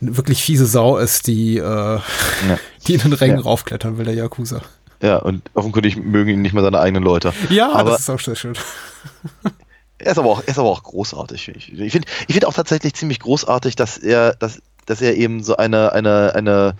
eine 0.00 0.16
wirklich 0.16 0.42
fiese 0.42 0.66
Sau 0.66 0.98
ist, 0.98 1.26
die, 1.26 1.56
äh, 1.56 1.98
die 2.86 2.94
in 2.94 3.00
den 3.00 3.12
Rängen 3.12 3.38
raufklettern 3.38 3.98
will, 3.98 4.04
der 4.04 4.14
Yakuza. 4.14 4.60
Ja, 5.02 5.16
und 5.18 5.42
offenkundig 5.54 5.96
mögen 5.96 6.30
ihn 6.30 6.42
nicht 6.42 6.54
mal 6.54 6.62
seine 6.62 6.80
eigenen 6.80 7.02
Leute. 7.02 7.32
Ja, 7.50 7.72
aber 7.72 7.90
das 7.90 8.00
ist 8.00 8.10
auch 8.10 8.20
sehr 8.20 8.36
schön. 8.36 8.54
er 9.98 10.12
ist 10.12 10.18
aber 10.18 10.30
auch, 10.30 10.40
er 10.42 10.48
ist 10.48 10.58
aber 10.58 10.68
auch 10.68 10.82
großartig. 10.82 11.48
Ich 11.48 11.66
finde, 11.66 11.84
ich 11.84 11.92
finde 11.92 12.08
ich 12.26 12.34
finde 12.34 12.48
auch 12.48 12.54
tatsächlich 12.54 12.94
ziemlich 12.94 13.20
großartig, 13.20 13.76
dass 13.76 13.98
er, 13.98 14.34
dass, 14.34 14.60
dass 14.84 15.00
er 15.00 15.16
eben 15.16 15.42
so 15.42 15.56
eine, 15.56 15.92
eine, 15.92 16.34
eine, 16.34 16.76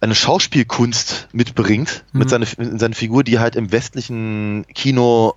eine 0.00 0.14
Schauspielkunst 0.14 1.28
mitbringt 1.32 2.04
Mhm. 2.12 2.18
mit 2.18 2.30
seiner, 2.30 2.46
mit 2.58 2.80
seiner 2.80 2.94
Figur, 2.94 3.24
die 3.24 3.38
halt 3.38 3.56
im 3.56 3.72
westlichen 3.72 4.64
Kino 4.74 5.34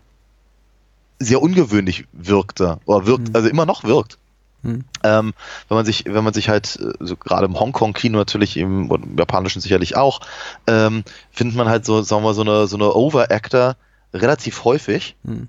sehr 1.19 1.41
ungewöhnlich 1.41 2.05
wirkte 2.11 2.79
oder 2.85 3.05
wirkt, 3.05 3.35
also 3.35 3.47
immer 3.47 3.65
noch 3.65 3.83
wirkt. 3.83 4.17
Mhm. 4.63 4.83
Ähm, 5.03 5.33
wenn 5.69 5.75
man 5.77 5.85
sich, 5.85 6.05
wenn 6.05 6.23
man 6.23 6.33
sich 6.33 6.49
halt, 6.49 6.77
äh, 6.81 6.91
so 6.99 7.15
gerade 7.15 7.45
im 7.45 7.59
Hongkong-Kino 7.59 8.17
natürlich, 8.17 8.57
im, 8.57 8.91
im 8.91 9.17
japanischen 9.17 9.61
sicherlich 9.61 9.95
auch, 9.95 10.21
ähm, 10.67 11.03
findet 11.31 11.55
man 11.55 11.69
halt 11.69 11.85
so, 11.85 12.01
sagen 12.01 12.23
wir, 12.23 12.33
so 12.33 12.41
eine, 12.41 12.67
so 12.67 12.75
eine 12.75 12.93
Overactor 12.93 13.77
relativ 14.13 14.63
häufig, 14.63 15.15
Mhm. 15.23 15.47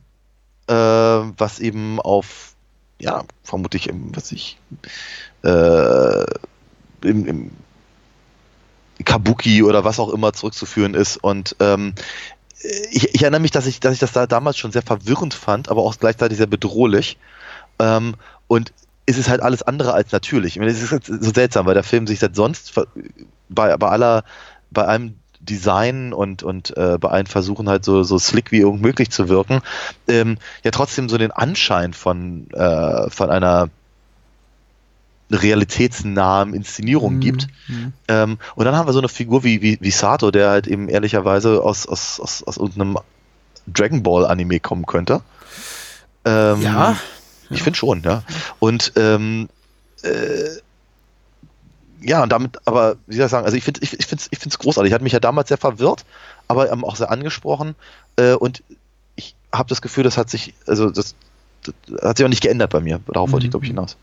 Äh, 0.69 0.75
was 0.75 1.59
eben 1.59 2.01
auf, 2.01 2.55
ja, 2.99 3.25
vermutlich, 3.43 3.89
im, 3.89 4.15
was 4.15 4.33
ich, 4.33 4.59
äh, 5.43 6.25
im, 7.03 7.27
im 7.27 7.51
Kabuki 9.05 9.63
oder 9.63 9.85
was 9.85 10.01
auch 10.01 10.11
immer 10.11 10.33
zurückzuführen 10.33 10.95
ist. 10.95 11.17
Und 11.17 11.57
ähm, 11.61 11.95
ich, 12.91 13.15
ich 13.15 13.23
erinnere 13.23 13.41
mich, 13.41 13.51
dass 13.51 13.67
ich, 13.67 13.81
dass 13.81 13.93
ich 13.93 14.01
das 14.01 14.13
da 14.13 14.27
damals 14.27 14.57
schon 14.57 14.73
sehr 14.73 14.83
verwirrend 14.83 15.35
fand, 15.35 15.69
aber 15.69 15.83
auch 15.83 15.97
gleichzeitig 15.99 16.39
sehr 16.39 16.47
bedrohlich. 16.47 17.19
Ähm, 17.79 18.15
und 18.49 18.73
es 19.07 19.19
ist 19.19 19.29
halt 19.29 19.41
alles 19.41 19.63
andere 19.63 19.93
als 19.93 20.13
natürlich. 20.13 20.55
Ich 20.55 20.59
meine, 20.59 20.73
es 20.73 20.83
ist 20.83 21.07
so 21.07 21.33
seltsam, 21.33 21.67
weil 21.67 21.75
der 21.75 21.85
Film 21.85 22.07
sich 22.07 22.19
seit 22.19 22.35
sonst 22.35 22.75
bei, 23.49 23.77
bei 23.77 23.89
aller, 23.89 24.25
bei 24.71 24.85
allem 24.85 25.15
Design 25.47 26.13
und, 26.13 26.43
und 26.43 26.77
äh, 26.77 26.99
bei 26.99 27.09
allen 27.09 27.27
Versuchen 27.27 27.69
halt 27.69 27.85
so, 27.85 28.03
so 28.03 28.19
slick 28.19 28.53
wie 28.53 28.59
irgend 28.59 28.83
möglich 28.83 29.11
zu 29.11 29.29
wirken, 29.29 29.61
ähm, 30.09 30.39
ja 30.65 30.71
trotzdem 30.71 31.09
so 31.09 31.17
den 31.17 31.31
Anschein 31.33 31.93
von, 31.95 32.51
äh, 32.51 33.09
von 33.11 33.31
einer 33.31 33.71
realitätsnahen 35.31 36.55
Inszenierung 36.55 37.19
gibt. 37.21 37.49
Mhm. 37.67 37.93
Ähm, 38.09 38.39
und 38.55 38.65
dann 38.65 38.77
haben 38.77 38.87
wir 38.87 38.93
so 38.93 39.01
eine 39.01 39.09
Figur 39.09 39.43
wie, 39.43 39.61
wie, 39.61 39.79
wie 39.81 39.91
Sato, 39.91 40.31
der 40.31 40.51
halt 40.51 40.67
eben 40.67 40.89
ehrlicherweise 40.89 41.63
aus, 41.63 41.87
aus, 41.87 42.21
aus, 42.21 42.43
aus 42.45 42.57
irgendeinem 42.57 42.99
Dragon 43.67 44.03
Ball 44.03 44.27
Anime 44.27 44.61
kommen 44.61 44.87
könnte. 44.87 45.23
Ähm, 46.25 46.61
Ja. 46.63 46.97
Ich 47.51 47.63
finde 47.63 47.79
schon, 47.79 48.03
ja. 48.03 48.23
Und 48.59 48.93
ähm, 48.97 49.49
äh, 50.03 50.49
ja, 52.07 52.23
und 52.23 52.31
damit, 52.31 52.59
aber 52.65 52.97
wie 53.07 53.17
soll 53.17 53.27
ich 53.27 53.31
sagen, 53.31 53.45
also 53.45 53.57
ich 53.57 53.65
finde 53.65 53.81
ich, 53.83 53.99
ich 53.99 54.07
finde 54.07 54.25
ich 54.31 54.39
finde 54.39 54.53
es 54.53 54.59
großartig. 54.59 54.93
Hat 54.93 55.03
mich 55.03 55.13
ja 55.13 55.21
damals 55.21 55.49
sehr 55.49 55.59
verwirrt, 55.59 56.05
aber 56.49 56.71
ähm, 56.71 56.85
auch 56.85 56.97
sehr 56.97 57.11
angesprochen. 57.11 57.75
Äh, 58.17 58.35
und 58.35 58.63
ich 59.17 59.35
habe 59.53 59.69
das 59.69 59.83
Gefühl, 59.83 60.05
das 60.05 60.17
hat 60.17 60.31
sich, 60.31 60.55
also 60.67 60.91
das, 60.91 61.15
das 61.65 61.75
hat 62.03 62.17
sich 62.17 62.25
auch 62.25 62.31
nicht 62.31 62.43
geändert 62.43 62.71
bei 62.71 62.81
mir. 62.81 63.01
Darauf 63.13 63.33
wollte 63.33 63.47
ich, 63.47 63.51
glaube 63.51 63.65
ich, 63.65 63.71
hinaus. 63.71 63.97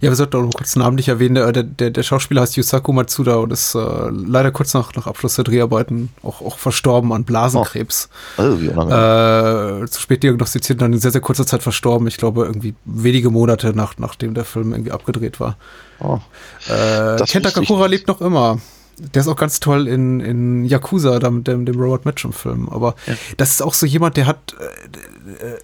Ja, 0.00 0.08
wir 0.08 0.16
sollten 0.16 0.36
auch 0.36 0.42
noch 0.42 0.54
kurz 0.54 0.76
namentlich 0.76 1.08
erwähnen, 1.08 1.34
der, 1.34 1.52
der, 1.52 1.90
der, 1.90 2.02
Schauspieler 2.02 2.40
heißt 2.40 2.56
Yusaku 2.56 2.92
Matsuda 2.92 3.36
und 3.36 3.52
ist 3.52 3.74
äh, 3.74 3.78
leider 4.10 4.50
kurz 4.50 4.72
nach, 4.72 4.94
nach 4.94 5.06
Abschluss 5.06 5.34
der 5.36 5.44
Dreharbeiten 5.44 6.08
auch, 6.22 6.40
auch 6.40 6.58
verstorben 6.58 7.12
an 7.12 7.24
Blasenkrebs. 7.24 8.08
Also, 8.38 8.62
wie 8.62 8.68
unangenehm. 8.68 9.84
Äh, 9.84 9.88
zu 9.88 10.00
spät 10.00 10.22
diagnostiziert 10.22 10.78
und 10.78 10.82
dann 10.82 10.92
in 10.94 11.00
sehr, 11.00 11.10
sehr 11.10 11.20
kurzer 11.20 11.46
Zeit 11.46 11.62
verstorben. 11.62 12.08
Ich 12.08 12.16
glaube, 12.16 12.44
irgendwie 12.46 12.74
wenige 12.86 13.30
Monate 13.30 13.74
nach, 13.74 13.98
nachdem 13.98 14.32
der 14.32 14.44
Film 14.44 14.72
irgendwie 14.72 14.92
abgedreht 14.92 15.38
war. 15.38 15.56
Oh. 15.98 16.18
Äh, 16.66 17.22
Kenta 17.26 17.50
Kakura 17.50 17.84
lebt 17.84 18.08
noch 18.08 18.22
immer. 18.22 18.58
Der 19.14 19.20
ist 19.20 19.28
auch 19.28 19.36
ganz 19.36 19.60
toll 19.60 19.86
in, 19.86 20.20
in 20.20 20.64
Yakuza, 20.64 21.18
dem, 21.18 21.44
dem, 21.44 21.66
dem 21.66 21.78
Robert 21.78 22.06
Mitchum-Film. 22.06 22.68
Aber 22.70 22.94
das 23.36 23.50
ist 23.50 23.62
auch 23.62 23.74
so 23.74 23.86
jemand, 23.86 24.16
der 24.16 24.26
hat 24.26 24.54
äh, 24.58 25.46
äh, 25.46 25.58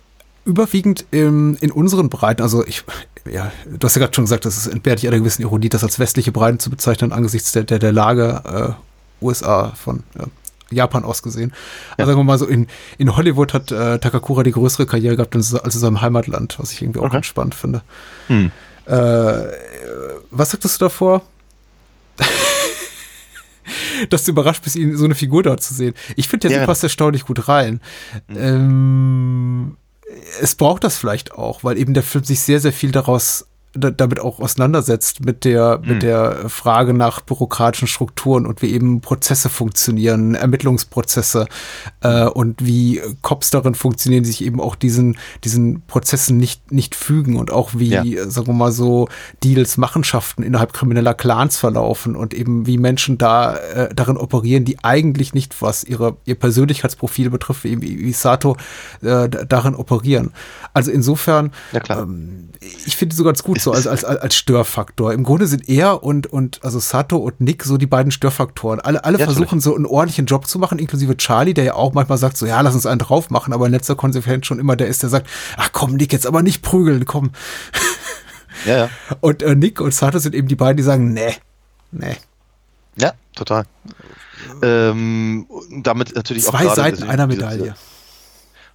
überwiegend 0.46 1.04
im, 1.10 1.56
in 1.60 1.70
unseren 1.70 2.08
Breiten, 2.08 2.40
also 2.42 2.64
ich, 2.66 2.84
ja, 3.30 3.52
du 3.66 3.84
hast 3.84 3.96
ja 3.96 4.00
gerade 4.00 4.14
schon 4.14 4.24
gesagt, 4.24 4.44
das 4.44 4.56
ist 4.56 4.66
entbehrt 4.68 5.00
dich 5.02 5.08
einer 5.08 5.18
gewissen 5.18 5.42
Ironie, 5.42 5.68
das 5.68 5.82
als 5.84 5.98
westliche 5.98 6.32
Breiten 6.32 6.58
zu 6.58 6.70
bezeichnen, 6.70 7.12
angesichts 7.12 7.52
der, 7.52 7.64
der, 7.64 7.78
der 7.78 7.92
Lage 7.92 8.76
äh, 9.20 9.24
USA 9.24 9.72
von 9.74 10.02
ja, 10.18 10.24
Japan 10.70 11.04
aus 11.04 11.22
gesehen. 11.22 11.52
Also 11.96 12.10
sagen 12.12 12.20
wir 12.20 12.24
mal 12.24 12.38
so, 12.38 12.46
in, 12.46 12.66
in 12.98 13.16
Hollywood 13.16 13.52
hat 13.54 13.70
äh, 13.72 13.98
Takakura 13.98 14.42
die 14.42 14.52
größere 14.52 14.86
Karriere 14.86 15.16
gehabt 15.16 15.34
als 15.34 15.52
in 15.52 15.70
seinem 15.70 16.00
Heimatland, 16.00 16.58
was 16.58 16.72
ich 16.72 16.82
irgendwie 16.82 17.00
auch 17.00 17.04
Okay. 17.04 17.14
ganz 17.16 17.26
spannend 17.26 17.54
finde. 17.54 17.82
Hm. 18.28 18.50
Äh, 18.86 18.92
was 20.30 20.50
sagtest 20.50 20.80
du 20.80 20.86
davor? 20.86 21.22
Dass 24.10 24.24
du 24.24 24.30
überrascht 24.30 24.62
bist, 24.62 24.76
ihn 24.76 24.96
so 24.96 25.04
eine 25.04 25.14
Figur 25.16 25.42
dort 25.42 25.62
zu 25.62 25.74
sehen. 25.74 25.94
Ich 26.14 26.28
finde, 26.28 26.48
der 26.48 26.56
Ja, 26.56 26.60
ja, 26.62 26.66
passt 26.66 26.82
erstaunlich 26.84 27.24
gut 27.24 27.48
rein. 27.48 27.80
Ähm, 28.28 29.76
es 30.40 30.54
braucht 30.54 30.84
das 30.84 30.96
vielleicht 30.98 31.32
auch, 31.32 31.64
weil 31.64 31.78
eben 31.78 31.94
der 31.94 32.02
Film 32.02 32.24
sich 32.24 32.40
sehr, 32.40 32.60
sehr 32.60 32.72
viel 32.72 32.92
daraus 32.92 33.40
da- 33.40 33.55
damit 33.78 34.20
auch 34.20 34.40
auseinandersetzt 34.40 35.24
mit 35.24 35.44
der 35.44 35.80
mit 35.84 36.02
der 36.02 36.48
Frage 36.48 36.92
nach 36.94 37.20
bürokratischen 37.20 37.88
Strukturen 37.88 38.46
und 38.46 38.62
wie 38.62 38.72
eben 38.72 39.00
Prozesse 39.00 39.48
funktionieren, 39.48 40.34
Ermittlungsprozesse 40.34 41.46
äh, 42.02 42.24
und 42.26 42.64
wie 42.64 43.00
Cops 43.22 43.50
darin 43.50 43.74
funktionieren, 43.74 44.22
die 44.24 44.30
sich 44.30 44.44
eben 44.44 44.60
auch 44.60 44.74
diesen 44.74 45.16
diesen 45.44 45.82
Prozessen 45.86 46.36
nicht 46.36 46.72
nicht 46.72 46.94
fügen 46.94 47.36
und 47.36 47.50
auch 47.52 47.70
wie 47.74 47.90
Ja. 47.90 48.02
sagen 48.30 48.48
wir 48.48 48.54
mal 48.54 48.72
so 48.72 49.08
Deals, 49.42 49.76
Machenschaften 49.76 50.42
innerhalb 50.42 50.72
krimineller 50.72 51.14
Clans 51.14 51.56
verlaufen 51.56 52.16
und 52.16 52.34
eben 52.34 52.66
wie 52.66 52.78
Menschen 52.78 53.18
da 53.18 53.56
äh, 53.56 53.94
darin 53.94 54.16
operieren, 54.16 54.64
die 54.64 54.82
eigentlich 54.84 55.34
nicht 55.34 55.60
was 55.62 55.84
ihre 55.84 56.16
ihr 56.24 56.34
Persönlichkeitsprofil 56.34 57.30
betrifft, 57.30 57.64
wie, 57.64 57.80
wie 57.80 58.12
Sato 58.12 58.56
äh, 59.02 59.28
da- 59.28 59.44
darin 59.44 59.74
operieren. 59.74 60.32
Also 60.72 60.90
insofern 60.90 61.52
Ja, 61.72 62.02
ähm, 62.02 62.48
ich 62.86 62.96
finde 62.96 63.14
so 63.14 63.24
ganz 63.24 63.42
gut 63.42 63.60
so 63.66 63.72
als, 63.72 63.88
als, 63.88 64.04
als 64.04 64.36
Störfaktor. 64.36 65.12
Im 65.12 65.24
Grunde 65.24 65.48
sind 65.48 65.68
er 65.68 66.04
und, 66.04 66.28
und 66.28 66.60
also 66.62 66.78
Sato 66.78 67.16
und 67.16 67.40
Nick 67.40 67.64
so 67.64 67.76
die 67.78 67.86
beiden 67.86 68.12
Störfaktoren. 68.12 68.78
Alle, 68.80 69.04
alle 69.04 69.18
Ja, 69.18 69.24
versuchen 69.24 69.60
so 69.60 69.74
einen 69.74 69.86
ordentlichen 69.86 70.26
Job 70.26 70.46
zu 70.46 70.60
machen, 70.60 70.78
inklusive 70.78 71.16
Charlie, 71.16 71.52
der 71.52 71.64
ja 71.64 71.74
auch 71.74 71.92
manchmal 71.92 72.16
sagt, 72.16 72.36
so 72.36 72.46
ja, 72.46 72.60
lass 72.60 72.74
uns 72.74 72.86
einen 72.86 73.00
drauf 73.00 73.28
machen, 73.30 73.52
aber 73.52 73.66
in 73.66 73.72
letzter 73.72 73.96
Konsequenz 73.96 74.46
schon 74.46 74.60
immer 74.60 74.76
der 74.76 74.86
ist, 74.86 75.02
der 75.02 75.10
sagt, 75.10 75.28
ach 75.56 75.70
komm, 75.72 75.94
Nick, 75.94 76.12
jetzt 76.12 76.28
aber 76.28 76.42
nicht 76.44 76.62
prügeln, 76.62 77.06
komm. 77.06 77.30
Ja, 78.64 78.76
ja. 78.76 78.88
Und 79.20 79.42
äh, 79.42 79.56
Nick 79.56 79.80
und 79.80 79.92
Sato 79.92 80.18
sind 80.20 80.34
eben 80.34 80.46
die 80.46 80.56
beiden, 80.56 80.76
die 80.76 80.84
sagen, 80.84 81.12
nee, 81.12 81.34
nee. 81.90 82.16
Ja, 82.96 83.14
total. 83.34 83.64
Ähm, 84.62 85.46
damit 85.82 86.14
natürlich 86.14 86.46
auch 86.46 86.52
Zwei 86.52 86.64
gerade 86.64 86.76
Seiten 86.76 87.02
einer 87.02 87.26
Medaille. 87.26 87.74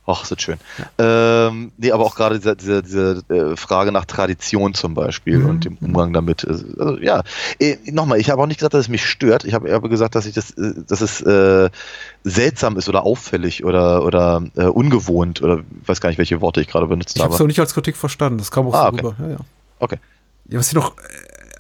Ach, 0.07 0.23
ist 0.23 0.31
das 0.31 0.41
schön. 0.41 0.57
Ähm, 0.97 1.71
nee, 1.77 1.91
aber 1.91 2.03
auch 2.03 2.15
gerade 2.15 2.37
diese, 2.39 2.55
diese, 2.55 2.81
diese 2.81 3.23
äh, 3.29 3.55
Frage 3.55 3.91
nach 3.91 4.05
Tradition 4.05 4.73
zum 4.73 4.93
Beispiel 4.95 5.37
Mhm. 5.37 5.49
und 5.49 5.65
dem 5.65 5.77
Umgang 5.79 6.11
damit. 6.11 6.43
äh, 6.43 6.49
Also, 6.49 6.97
ja, 6.99 7.21
äh, 7.59 7.77
nochmal, 7.91 8.19
ich 8.19 8.29
habe 8.31 8.41
auch 8.41 8.47
nicht 8.47 8.57
gesagt, 8.57 8.73
dass 8.73 8.81
es 8.81 8.89
mich 8.89 9.05
stört. 9.05 9.45
Ich 9.45 9.53
habe 9.53 9.69
eher 9.69 9.79
gesagt, 9.79 10.15
dass 10.15 10.25
ich 10.25 10.33
das, 10.33 10.51
äh, 10.51 10.73
dass 10.87 11.01
es 11.01 11.21
äh, 11.21 11.69
seltsam 12.23 12.77
ist 12.77 12.89
oder 12.89 13.03
auffällig 13.03 13.63
oder 13.63 14.03
oder 14.03 14.43
äh, 14.55 14.65
ungewohnt 14.65 15.41
oder 15.43 15.59
ich 15.81 15.87
weiß 15.87 16.01
gar 16.01 16.09
nicht, 16.09 16.17
welche 16.17 16.41
Worte 16.41 16.61
ich 16.61 16.67
gerade 16.67 16.87
benutzt 16.87 17.15
Ich 17.15 17.21
habe 17.21 17.29
es 17.33 17.35
habe. 17.35 17.43
auch 17.43 17.47
nicht 17.47 17.59
als 17.59 17.73
Kritik 17.75 17.95
verstanden. 17.95 18.39
Das 18.39 18.49
kam 18.51 18.67
auch 18.67 18.73
Ah, 18.73 18.81
so 18.83 18.87
okay. 18.87 18.97
rüber. 19.05 19.15
Ja, 19.19 19.27
ja. 19.33 19.37
Okay. 19.79 19.97
Ja, 20.49 20.59
was 20.59 20.67
ich 20.67 20.73
noch, 20.73 20.95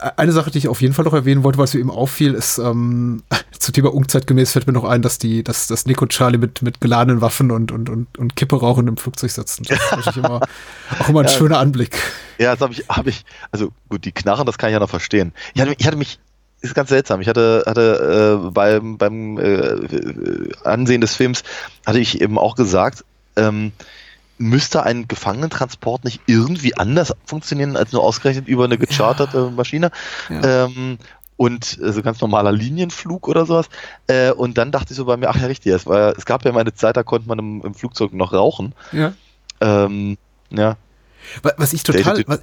eine 0.01 0.31
Sache, 0.31 0.51
die 0.51 0.57
ich 0.57 0.67
auf 0.67 0.81
jeden 0.81 0.93
Fall 0.93 1.05
noch 1.05 1.13
erwähnen 1.13 1.43
wollte, 1.43 1.57
was 1.59 1.73
mir 1.73 1.79
eben 1.79 1.91
auffiel, 1.91 2.33
ist, 2.33 2.57
ähm, 2.57 3.23
zum 3.59 3.73
Thema 3.73 3.93
unzeitgemäß 3.93 4.51
fällt 4.51 4.67
mir 4.67 4.73
noch 4.73 4.83
ein, 4.83 5.01
dass 5.01 5.17
die, 5.17 5.43
dass, 5.43 5.67
dass 5.67 5.85
und 5.85 6.09
Charlie 6.09 6.37
mit, 6.37 6.61
mit 6.61 6.81
geladenen 6.81 7.21
Waffen 7.21 7.51
und, 7.51 7.71
und, 7.71 7.89
und, 7.89 8.17
und 8.17 8.35
Kippe 8.35 8.59
rauchen 8.59 8.87
im 8.87 8.97
Flugzeug 8.97 9.31
sitzen. 9.31 9.63
Das 9.63 9.77
ist 9.79 9.91
natürlich 9.91 10.17
immer, 10.17 10.41
auch 10.99 11.09
immer 11.09 11.19
ein 11.21 11.25
Ja. 11.25 11.31
schöner 11.31 11.59
Anblick. 11.59 11.97
Ja, 12.39 12.51
das 12.53 12.61
habe 12.61 12.73
ich, 12.73 12.85
habe 12.89 13.09
ich, 13.09 13.23
also 13.51 13.71
gut, 13.89 14.05
die 14.05 14.11
Knarren, 14.11 14.45
das 14.45 14.57
kann 14.57 14.69
ich 14.69 14.73
ja 14.73 14.79
noch 14.79 14.89
verstehen. 14.89 15.33
Ich 15.53 15.61
hatte, 15.61 15.75
ich 15.77 15.85
hatte 15.85 15.97
mich, 15.97 16.19
ist 16.61 16.73
ganz 16.75 16.89
seltsam, 16.89 17.21
ich 17.21 17.27
hatte, 17.27 17.63
hatte 17.67 18.41
äh, 18.47 18.49
beim, 18.51 18.97
beim 18.97 19.37
äh, 19.37 19.43
äh, 19.43 20.49
Ansehen 20.63 21.01
des 21.01 21.15
Films, 21.15 21.43
hatte 21.85 21.99
ich 21.99 22.21
eben 22.21 22.37
auch 22.39 22.55
gesagt, 22.55 23.03
ähm, 23.35 23.71
müsste 24.41 24.83
ein 24.83 25.07
Gefangenentransport 25.07 26.03
nicht 26.03 26.21
irgendwie 26.25 26.75
anders 26.75 27.13
funktionieren, 27.25 27.77
als 27.77 27.91
nur 27.91 28.03
ausgerechnet 28.03 28.47
über 28.47 28.65
eine 28.65 28.77
gecharterte 28.77 29.51
Maschine? 29.51 29.91
Ja. 30.29 30.65
Ähm, 30.65 30.97
und 31.37 31.65
so 31.65 32.03
ganz 32.03 32.21
normaler 32.21 32.51
Linienflug 32.51 33.27
oder 33.27 33.47
sowas. 33.47 33.67
Äh, 34.05 34.31
und 34.31 34.59
dann 34.59 34.71
dachte 34.71 34.93
ich 34.93 34.97
so 34.97 35.05
bei 35.05 35.17
mir, 35.17 35.29
ach 35.29 35.37
ja, 35.37 35.47
richtig, 35.47 35.73
es, 35.73 35.87
war, 35.87 36.15
es 36.15 36.25
gab 36.25 36.45
ja 36.45 36.51
mal 36.51 36.59
eine 36.59 36.75
Zeit, 36.75 36.97
da 36.97 37.03
konnte 37.03 37.27
man 37.27 37.39
im, 37.39 37.61
im 37.63 37.73
Flugzeug 37.73 38.13
noch 38.13 38.31
rauchen. 38.31 38.75
Ja. 38.91 39.13
Ähm, 39.59 40.17
ja. 40.51 40.75
Wa- 41.43 41.53
Was 41.57 41.73
ich 41.73 41.83
total, 41.83 42.23
was, 42.27 42.39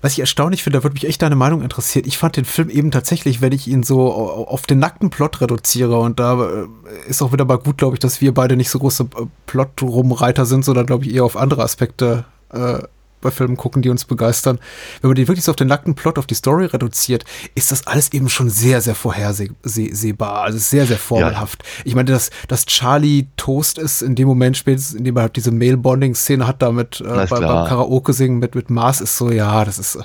was 0.00 0.12
ich 0.12 0.20
erstaunlich 0.20 0.62
finde, 0.62 0.78
da 0.78 0.82
würde 0.84 0.94
mich 0.94 1.06
echt 1.06 1.22
deine 1.22 1.36
Meinung 1.36 1.62
interessieren. 1.62 2.04
Ich 2.06 2.18
fand 2.18 2.36
den 2.36 2.44
Film 2.44 2.70
eben 2.70 2.90
tatsächlich, 2.90 3.40
wenn 3.40 3.52
ich 3.52 3.68
ihn 3.68 3.82
so 3.82 4.00
au- 4.12 4.44
auf 4.46 4.62
den 4.66 4.78
nackten 4.78 5.10
Plot 5.10 5.40
reduziere 5.40 5.98
und 5.98 6.18
da 6.20 6.42
äh, 6.44 6.66
ist 7.08 7.22
auch 7.22 7.32
wieder 7.32 7.44
mal 7.44 7.58
gut, 7.58 7.78
glaube 7.78 7.94
ich, 7.96 8.00
dass 8.00 8.20
wir 8.20 8.32
beide 8.34 8.56
nicht 8.56 8.70
so 8.70 8.78
große 8.78 9.04
äh, 9.16 9.26
Plot-Rumreiter 9.46 10.46
sind, 10.46 10.64
sondern 10.64 10.86
glaube 10.86 11.04
ich 11.06 11.14
eher 11.14 11.24
auf 11.24 11.36
andere 11.36 11.62
Aspekte 11.62 12.24
äh, 12.52 12.78
bei 13.22 13.30
Filmen 13.30 13.56
gucken, 13.56 13.80
die 13.80 13.88
uns 13.88 14.04
begeistern. 14.04 14.58
Wenn 15.00 15.08
man 15.08 15.14
die 15.14 15.28
wirklich 15.28 15.44
so 15.44 15.52
auf 15.52 15.56
den 15.56 15.68
nackten 15.68 15.94
Plot, 15.94 16.18
auf 16.18 16.26
die 16.26 16.34
Story 16.34 16.66
reduziert, 16.66 17.24
ist 17.54 17.72
das 17.72 17.86
alles 17.86 18.12
eben 18.12 18.28
schon 18.28 18.50
sehr, 18.50 18.80
sehr 18.80 18.94
vorhersehbar. 18.94 20.42
Also 20.42 20.58
sehr, 20.58 20.86
sehr 20.86 20.98
formelhaft. 20.98 21.62
Ja. 21.62 21.82
Ich 21.84 21.94
meine, 21.94 22.10
dass, 22.10 22.30
dass 22.48 22.66
Charlie 22.66 23.28
Toast 23.36 23.78
ist 23.78 24.02
in 24.02 24.14
dem 24.14 24.28
Moment 24.28 24.56
spätestens, 24.56 24.98
in 24.98 25.04
dem 25.04 25.16
er 25.16 25.22
halt 25.22 25.36
diese 25.36 25.50
Mail-Bonding-Szene 25.50 26.46
hat, 26.46 26.60
damit 26.60 27.00
äh, 27.00 27.04
bei, 27.04 27.26
beim 27.26 27.66
Karaoke 27.66 28.12
singen 28.12 28.38
mit, 28.38 28.54
mit 28.54 28.68
Mars, 28.68 29.00
ist 29.00 29.16
so, 29.16 29.30
ja, 29.30 29.64
das 29.64 29.78
ist. 29.78 29.96
Äh, 29.96 30.02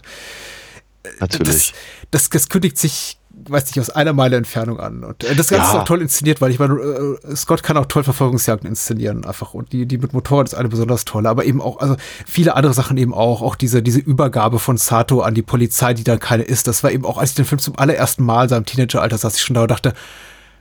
Natürlich. 1.19 1.73
Das, 2.11 2.29
das, 2.29 2.29
das 2.29 2.49
kündigt 2.49 2.77
sich 2.77 3.17
weiß 3.47 3.65
nicht, 3.67 3.79
aus 3.79 3.89
einer 3.89 4.13
Meile 4.13 4.37
Entfernung 4.37 4.79
an. 4.79 5.03
Und 5.03 5.23
äh, 5.23 5.35
das 5.35 5.49
Ganze 5.49 5.65
ja. 5.65 5.73
ist 5.73 5.79
auch 5.79 5.85
toll 5.85 6.01
inszeniert, 6.01 6.41
weil 6.41 6.51
ich 6.51 6.59
meine, 6.59 6.73
äh, 6.75 7.35
Scott 7.35 7.63
kann 7.63 7.77
auch 7.77 7.85
toll 7.85 8.03
Verfolgungsjagden 8.03 8.69
inszenieren, 8.69 9.25
einfach. 9.25 9.53
Und 9.53 9.73
die, 9.73 9.85
die 9.85 9.97
mit 9.97 10.13
Motorrad 10.13 10.47
ist 10.47 10.55
eine 10.55 10.69
besonders 10.69 11.05
tolle, 11.05 11.29
aber 11.29 11.45
eben 11.45 11.61
auch, 11.61 11.79
also 11.79 11.95
viele 12.25 12.55
andere 12.55 12.73
Sachen 12.73 12.97
eben 12.97 13.13
auch, 13.13 13.41
auch 13.41 13.55
diese, 13.55 13.81
diese 13.81 13.99
Übergabe 13.99 14.59
von 14.59 14.77
Sato 14.77 15.21
an 15.21 15.33
die 15.33 15.41
Polizei, 15.41 15.93
die 15.93 16.03
dann 16.03 16.19
keine 16.19 16.43
ist. 16.43 16.67
Das 16.67 16.83
war 16.83 16.91
eben 16.91 17.05
auch, 17.05 17.17
als 17.17 17.31
ich 17.31 17.35
den 17.35 17.45
Film 17.45 17.59
zum 17.59 17.77
allerersten 17.77 18.23
Mal 18.23 18.49
seinem 18.49 18.65
Teenageralter 18.65 19.17
saß, 19.17 19.35
ich 19.35 19.41
schon 19.41 19.53
da 19.53 19.63
und 19.63 19.71
dachte, 19.71 19.93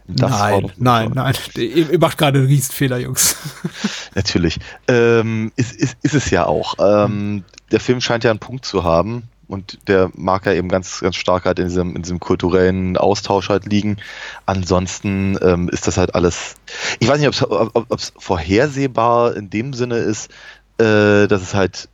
das 0.08 0.30
nein, 0.30 0.72
nein, 0.76 1.10
nein, 1.14 1.34
ihr, 1.56 1.90
ihr 1.90 1.98
macht 1.98 2.16
gerade 2.16 2.38
einen 2.38 2.46
Riesenfehler, 2.46 2.98
Jungs. 2.98 3.36
Natürlich. 4.14 4.60
Ähm, 4.86 5.50
ist, 5.56 5.72
ist, 5.72 5.96
ist 6.02 6.14
es 6.14 6.30
ja 6.30 6.46
auch. 6.46 6.74
Ähm, 6.78 7.42
der 7.72 7.80
Film 7.80 8.00
scheint 8.00 8.22
ja 8.22 8.30
einen 8.30 8.38
Punkt 8.38 8.64
zu 8.64 8.84
haben, 8.84 9.24
und 9.48 9.78
der 9.88 10.10
mag 10.14 10.46
ja 10.46 10.52
eben 10.52 10.68
ganz, 10.68 11.00
ganz 11.00 11.16
stark 11.16 11.44
halt 11.44 11.58
in 11.58 11.68
diesem, 11.68 11.96
in 11.96 12.02
diesem 12.02 12.20
kulturellen 12.20 12.96
Austausch 12.96 13.48
halt 13.48 13.66
liegen. 13.66 13.98
Ansonsten 14.44 15.38
ähm, 15.40 15.68
ist 15.68 15.86
das 15.86 15.96
halt 15.96 16.14
alles, 16.14 16.54
ich 16.98 17.08
weiß 17.08 17.20
nicht, 17.20 17.42
ob 17.42 17.98
es 17.98 18.12
vorhersehbar 18.18 19.36
in 19.36 19.50
dem 19.50 19.72
Sinne 19.72 19.98
ist, 19.98 20.30
äh, 20.78 21.26
dass 21.26 21.42
es 21.42 21.54
halt 21.54 21.88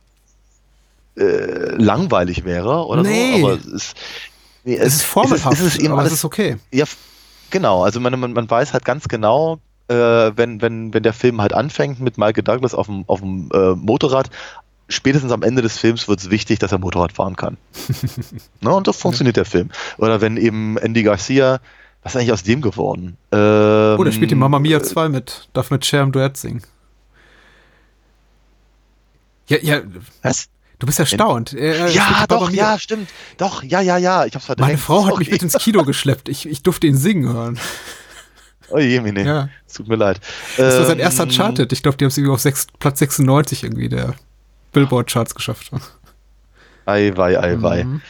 äh, 1.15 1.75
langweilig 1.75 2.43
wäre 2.43 2.87
oder 2.87 3.03
nee. 3.03 3.39
so, 3.39 3.47
aber 3.47 3.59
es 3.59 3.65
ist, 3.65 3.97
nee, 4.63 4.75
es, 4.75 4.87
es 4.87 4.95
ist 4.95 5.03
formelhaft, 5.03 5.53
es 5.53 5.59
ist, 5.59 5.67
es 5.67 5.73
ist 5.75 5.81
eben 5.81 5.93
aber 5.93 6.01
alles, 6.01 6.13
es 6.13 6.19
ist 6.19 6.25
okay. 6.25 6.57
Ja, 6.71 6.85
genau, 7.51 7.83
also 7.83 7.99
man, 7.99 8.19
man, 8.19 8.33
man 8.33 8.49
weiß 8.49 8.73
halt 8.73 8.83
ganz 8.83 9.07
genau, 9.07 9.59
äh, 9.89 9.95
wenn, 10.35 10.61
wenn, 10.61 10.93
wenn 10.93 11.03
der 11.03 11.13
Film 11.13 11.41
halt 11.41 11.53
anfängt 11.53 11.99
mit 11.99 12.17
Michael 12.17 12.43
Douglas 12.43 12.73
auf 12.73 12.87
dem, 12.87 13.03
auf 13.07 13.19
dem 13.19 13.49
äh, 13.53 13.75
Motorrad, 13.75 14.29
spätestens 14.89 15.31
am 15.31 15.43
Ende 15.43 15.61
des 15.61 15.77
Films 15.77 16.07
wird 16.07 16.19
es 16.19 16.29
wichtig, 16.29 16.59
dass 16.59 16.71
er 16.71 16.77
Motorrad 16.77 17.13
fahren 17.13 17.35
kann. 17.35 17.57
ne, 18.61 18.73
und 18.73 18.85
so 18.85 18.93
funktioniert 18.93 19.37
ja. 19.37 19.43
der 19.43 19.49
Film. 19.49 19.69
Oder 19.97 20.21
wenn 20.21 20.37
eben 20.37 20.77
Andy 20.77 21.03
Garcia, 21.03 21.59
was 22.01 22.13
ist 22.13 22.19
eigentlich 22.19 22.33
aus 22.33 22.43
dem 22.43 22.61
geworden? 22.61 23.17
Ähm, 23.31 23.95
oh, 23.97 24.03
der 24.03 24.11
spielt 24.11 24.31
die 24.31 24.35
Mamma 24.35 24.59
Mia 24.59 24.83
2 24.83 25.09
mit, 25.09 25.47
darf 25.53 25.71
mit 25.71 25.85
Cher 25.85 26.03
im 26.03 26.11
Duett 26.11 26.37
singen. 26.37 26.61
Ja, 29.47 29.57
ja. 29.61 29.81
Was? 30.21 30.49
Du 30.79 30.85
bist 30.85 30.99
erstaunt. 30.99 31.53
Er, 31.53 31.87
ja, 31.89 32.25
doch, 32.27 32.49
ja, 32.49 32.77
stimmt. 32.77 33.09
Doch, 33.37 33.63
ja, 33.63 33.79
ja, 33.79 33.97
ja. 33.97 34.25
Ich 34.25 34.35
hab's 34.35 34.45
verdrängt. 34.45 34.67
Meine 34.67 34.77
Frau 34.77 35.05
hat 35.05 35.17
mich 35.17 35.31
mit 35.31 35.41
ins 35.41 35.53
Kino 35.53 35.83
geschleppt. 35.85 36.27
Ich, 36.27 36.45
ich 36.45 36.61
durfte 36.61 36.87
ihn 36.87 36.97
singen 36.97 37.31
hören. 37.31 37.59
Oh 38.69 38.79
je, 38.79 38.99
nee. 38.99 39.23
Ja. 39.23 39.49
Tut 39.73 39.87
mir 39.87 39.95
leid. 39.95 40.19
Das 40.57 40.77
war 40.77 40.85
sein 40.85 40.99
erster 40.99 41.23
ähm, 41.23 41.29
Charted. 41.29 41.71
Ich 41.71 41.83
glaube, 41.83 41.97
die 41.97 42.05
haben 42.05 42.09
es 42.09 42.17
irgendwie 42.17 42.33
auf 42.33 42.41
6, 42.41 42.67
Platz 42.79 42.99
96 42.99 43.63
irgendwie, 43.63 43.87
der 43.87 44.15
Billboard-Charts 44.73 45.35
geschafft. 45.35 45.71
Ei, 46.85 47.13
wei, 47.15 47.39
ei, 47.39 47.61
wei. 47.61 47.83
Mhm. 47.85 48.01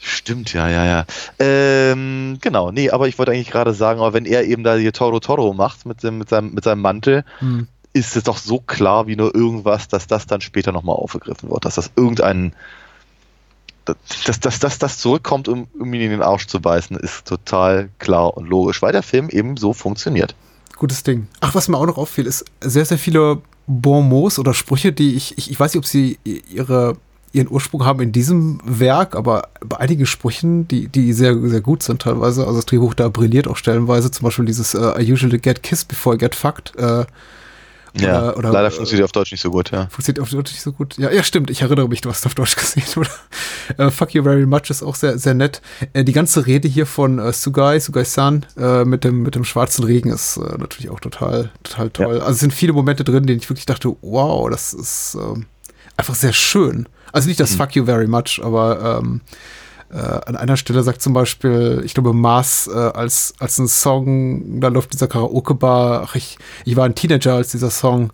Stimmt, 0.00 0.52
ja, 0.52 0.68
ja, 0.68 0.84
ja. 0.86 1.04
Ähm, 1.38 2.38
genau, 2.40 2.70
nee, 2.70 2.90
aber 2.90 3.08
ich 3.08 3.18
wollte 3.18 3.32
eigentlich 3.32 3.50
gerade 3.50 3.74
sagen, 3.74 4.00
aber 4.00 4.12
wenn 4.12 4.26
er 4.26 4.44
eben 4.44 4.62
da 4.62 4.76
hier 4.76 4.92
Toro 4.92 5.20
Toro 5.20 5.52
macht 5.52 5.86
mit, 5.86 6.02
dem, 6.02 6.18
mit, 6.18 6.28
seinem, 6.28 6.54
mit 6.54 6.64
seinem 6.64 6.80
Mantel, 6.80 7.24
mhm. 7.40 7.66
ist 7.92 8.16
es 8.16 8.22
doch 8.22 8.38
so 8.38 8.60
klar 8.60 9.06
wie 9.06 9.16
nur 9.16 9.34
irgendwas, 9.34 9.88
dass 9.88 10.06
das 10.06 10.26
dann 10.26 10.40
später 10.40 10.72
nochmal 10.72 10.96
aufgegriffen 10.96 11.50
wird, 11.50 11.64
dass 11.64 11.74
das 11.74 11.90
irgendein, 11.96 12.54
dass, 14.24 14.40
dass, 14.40 14.60
dass 14.60 14.78
das 14.78 14.98
zurückkommt, 14.98 15.48
um, 15.48 15.66
um 15.78 15.92
ihn 15.92 16.00
in 16.00 16.10
den 16.10 16.22
Arsch 16.22 16.46
zu 16.46 16.60
beißen, 16.60 16.96
ist 16.96 17.26
total 17.26 17.90
klar 17.98 18.36
und 18.36 18.48
logisch, 18.48 18.80
weil 18.82 18.92
der 18.92 19.02
Film 19.02 19.28
eben 19.28 19.56
so 19.56 19.72
funktioniert. 19.72 20.34
Gutes 20.76 21.02
Ding. 21.02 21.26
Ach, 21.40 21.56
was 21.56 21.66
mir 21.66 21.76
auch 21.76 21.86
noch 21.86 21.98
auffiel, 21.98 22.26
ist 22.26 22.44
sehr, 22.60 22.84
sehr 22.84 22.98
viele 22.98 23.42
Bonmots 23.68 24.38
oder 24.38 24.54
Sprüche, 24.54 24.92
die 24.92 25.14
ich, 25.14 25.36
ich, 25.36 25.50
ich 25.50 25.60
weiß 25.60 25.74
nicht, 25.74 25.78
ob 25.78 25.86
sie 25.86 26.18
ihre, 26.24 26.96
ihren 27.32 27.50
Ursprung 27.50 27.84
haben 27.84 28.00
in 28.00 28.12
diesem 28.12 28.60
Werk, 28.64 29.14
aber 29.14 29.48
bei 29.60 29.76
einigen 29.76 30.06
Sprüchen, 30.06 30.66
die, 30.66 30.88
die 30.88 31.12
sehr, 31.12 31.38
sehr 31.48 31.60
gut 31.60 31.82
sind 31.82 32.02
teilweise, 32.02 32.46
also 32.46 32.56
das 32.56 32.66
Drehbuch 32.66 32.94
da 32.94 33.08
brilliert 33.08 33.46
auch 33.46 33.56
stellenweise, 33.56 34.10
zum 34.10 34.24
Beispiel 34.24 34.46
dieses 34.46 34.74
uh, 34.74 34.94
I 34.98 35.12
usually 35.12 35.38
get 35.38 35.62
kissed 35.62 35.88
before 35.88 36.16
I 36.16 36.18
get 36.18 36.34
fucked, 36.34 36.74
äh, 36.76 37.04
ja, 38.06 38.34
oder, 38.36 38.52
leider 38.52 38.70
funktioniert 38.70 39.02
äh, 39.02 39.04
auf 39.04 39.12
Deutsch 39.12 39.32
nicht 39.32 39.40
so 39.40 39.50
gut, 39.50 39.70
ja. 39.70 39.88
Funktioniert 39.90 40.20
auf 40.20 40.30
Deutsch 40.30 40.52
nicht 40.52 40.62
so 40.62 40.72
gut. 40.72 40.96
Ja, 40.98 41.10
ja, 41.10 41.22
stimmt. 41.22 41.50
Ich 41.50 41.62
erinnere 41.62 41.88
mich, 41.88 42.00
du 42.00 42.10
hast 42.10 42.26
auf 42.26 42.34
Deutsch 42.34 42.56
gesehen, 42.56 42.84
oder? 42.96 43.10
Äh, 43.86 43.90
Fuck 43.90 44.14
you 44.14 44.22
very 44.22 44.46
much 44.46 44.70
ist 44.70 44.82
auch 44.82 44.94
sehr, 44.94 45.18
sehr 45.18 45.34
nett. 45.34 45.60
Äh, 45.92 46.04
die 46.04 46.12
ganze 46.12 46.46
Rede 46.46 46.68
hier 46.68 46.86
von 46.86 47.18
äh, 47.18 47.32
Sugai, 47.32 47.80
Sugai-san, 47.80 48.46
äh, 48.56 48.84
mit 48.84 49.04
dem, 49.04 49.22
mit 49.22 49.34
dem 49.34 49.44
schwarzen 49.44 49.84
Regen 49.84 50.10
ist 50.10 50.36
äh, 50.36 50.58
natürlich 50.58 50.90
auch 50.90 51.00
total, 51.00 51.50
total 51.62 51.90
toll. 51.90 52.16
Ja. 52.16 52.22
Also 52.22 52.32
es 52.32 52.40
sind 52.40 52.52
viele 52.52 52.72
Momente 52.72 53.04
drin, 53.04 53.26
denen 53.26 53.40
ich 53.40 53.48
wirklich 53.48 53.66
dachte, 53.66 53.94
wow, 54.02 54.48
das 54.50 54.72
ist 54.72 55.16
ähm, 55.20 55.46
einfach 55.96 56.14
sehr 56.14 56.32
schön. 56.32 56.88
Also 57.12 57.28
nicht 57.28 57.40
das 57.40 57.52
mhm. 57.52 57.56
Fuck 57.56 57.76
you 57.76 57.84
very 57.84 58.06
much, 58.06 58.40
aber 58.42 59.00
ähm, 59.00 59.20
äh, 59.90 59.96
an 59.96 60.36
einer 60.36 60.56
Stelle 60.56 60.82
sagt 60.82 61.00
zum 61.00 61.14
Beispiel, 61.14 61.82
ich 61.84 61.94
glaube, 61.94 62.12
Mars 62.12 62.68
äh, 62.72 62.76
als, 62.76 63.34
als 63.38 63.58
ein 63.58 63.68
Song, 63.68 64.60
da 64.60 64.68
läuft 64.68 64.92
dieser 64.92 65.08
Karaoke-Bar, 65.08 66.02
ach, 66.04 66.14
ich, 66.14 66.38
ich 66.64 66.76
war 66.76 66.84
ein 66.84 66.94
Teenager, 66.94 67.34
als 67.34 67.52
dieser 67.52 67.70
Song, 67.70 68.12